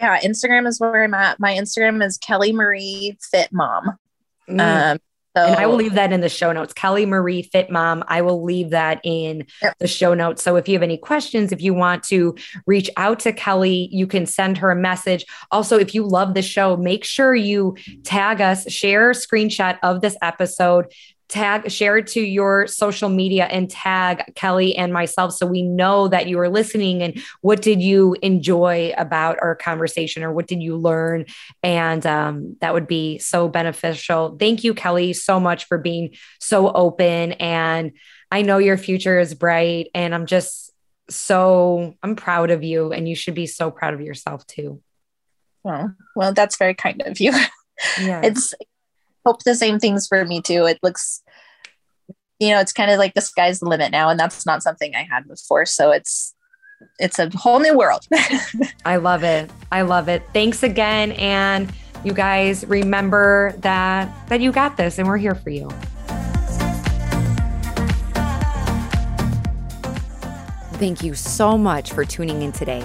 yeah 0.00 0.18
instagram 0.20 0.66
is 0.66 0.80
where 0.80 1.04
i'm 1.04 1.12
at 1.12 1.38
my 1.38 1.52
instagram 1.52 2.02
is 2.02 2.16
kelly 2.16 2.50
marie 2.50 3.14
fit 3.20 3.52
mom 3.52 3.98
mm. 4.48 4.92
um 4.92 4.98
so, 5.36 5.42
and 5.42 5.56
I 5.56 5.66
will 5.66 5.76
leave 5.76 5.94
that 5.94 6.12
in 6.12 6.20
the 6.20 6.28
show 6.28 6.52
notes. 6.52 6.72
Kelly 6.72 7.06
Marie 7.06 7.42
Fit 7.42 7.68
Mom. 7.68 8.04
I 8.06 8.22
will 8.22 8.44
leave 8.44 8.70
that 8.70 9.00
in 9.02 9.46
yep. 9.60 9.76
the 9.78 9.88
show 9.88 10.14
notes. 10.14 10.42
So 10.44 10.54
if 10.54 10.68
you 10.68 10.74
have 10.74 10.82
any 10.82 10.96
questions, 10.96 11.50
if 11.50 11.60
you 11.60 11.74
want 11.74 12.04
to 12.04 12.36
reach 12.66 12.88
out 12.96 13.18
to 13.20 13.32
Kelly, 13.32 13.88
you 13.90 14.06
can 14.06 14.26
send 14.26 14.58
her 14.58 14.70
a 14.70 14.76
message. 14.76 15.24
Also, 15.50 15.76
if 15.76 15.92
you 15.92 16.04
love 16.04 16.34
the 16.34 16.42
show, 16.42 16.76
make 16.76 17.04
sure 17.04 17.34
you 17.34 17.76
tag 18.04 18.40
us, 18.40 18.70
share 18.70 19.10
a 19.10 19.14
screenshot 19.14 19.76
of 19.82 20.00
this 20.02 20.16
episode, 20.22 20.86
tag 21.28 21.70
share 21.70 21.96
it 21.96 22.06
to 22.06 22.20
your 22.20 22.66
social 22.66 23.08
media 23.08 23.46
and 23.46 23.70
tag 23.70 24.34
Kelly 24.34 24.76
and 24.76 24.92
myself 24.92 25.32
so 25.32 25.46
we 25.46 25.62
know 25.62 26.08
that 26.08 26.28
you 26.28 26.38
are 26.38 26.48
listening 26.48 27.02
and 27.02 27.20
what 27.40 27.62
did 27.62 27.80
you 27.80 28.14
enjoy 28.20 28.92
about 28.96 29.38
our 29.40 29.56
conversation 29.56 30.22
or 30.22 30.32
what 30.32 30.46
did 30.46 30.62
you 30.62 30.76
learn? 30.76 31.24
And 31.62 32.04
um, 32.06 32.56
that 32.60 32.74
would 32.74 32.86
be 32.86 33.18
so 33.18 33.48
beneficial. 33.48 34.36
Thank 34.38 34.64
you 34.64 34.74
Kelly 34.74 35.12
so 35.14 35.40
much 35.40 35.64
for 35.64 35.78
being 35.78 36.14
so 36.40 36.70
open. 36.70 37.32
And 37.32 37.92
I 38.30 38.42
know 38.42 38.58
your 38.58 38.76
future 38.76 39.18
is 39.18 39.34
bright 39.34 39.88
and 39.94 40.14
I'm 40.14 40.26
just 40.26 40.72
so 41.08 41.94
I'm 42.02 42.16
proud 42.16 42.50
of 42.50 42.62
you 42.62 42.92
and 42.92 43.08
you 43.08 43.14
should 43.14 43.34
be 43.34 43.46
so 43.46 43.70
proud 43.70 43.94
of 43.94 44.00
yourself 44.00 44.46
too. 44.46 44.82
Well 45.62 45.94
well 46.14 46.34
that's 46.34 46.58
very 46.58 46.74
kind 46.74 47.02
of 47.06 47.18
you. 47.18 47.32
Yeah. 48.00 48.20
It's 48.22 48.54
hope 49.24 49.42
the 49.42 49.54
same 49.54 49.78
things 49.78 50.06
for 50.06 50.24
me 50.24 50.40
too. 50.40 50.66
It 50.66 50.78
looks, 50.82 51.22
you 52.38 52.50
know, 52.50 52.60
it's 52.60 52.72
kind 52.72 52.90
of 52.90 52.98
like 52.98 53.14
the 53.14 53.20
sky's 53.20 53.60
the 53.60 53.68
limit 53.68 53.92
now, 53.92 54.08
and 54.08 54.18
that's 54.18 54.46
not 54.46 54.62
something 54.62 54.94
I 54.94 55.06
had 55.10 55.26
before. 55.28 55.66
So 55.66 55.90
it's 55.90 56.34
it's 56.98 57.18
a 57.18 57.30
whole 57.30 57.60
new 57.60 57.76
world. 57.76 58.06
I 58.84 58.96
love 58.96 59.22
it. 59.24 59.50
I 59.72 59.82
love 59.82 60.08
it. 60.08 60.22
Thanks 60.32 60.62
again, 60.62 61.12
and 61.12 61.72
you 62.04 62.12
guys 62.12 62.64
remember 62.66 63.54
that 63.58 64.12
that 64.28 64.40
you 64.40 64.52
got 64.52 64.76
this, 64.76 64.98
and 64.98 65.08
we're 65.08 65.16
here 65.16 65.34
for 65.34 65.50
you. 65.50 65.68
Thank 70.74 71.02
you 71.02 71.14
so 71.14 71.56
much 71.56 71.92
for 71.92 72.04
tuning 72.04 72.42
in 72.42 72.52
today. 72.52 72.84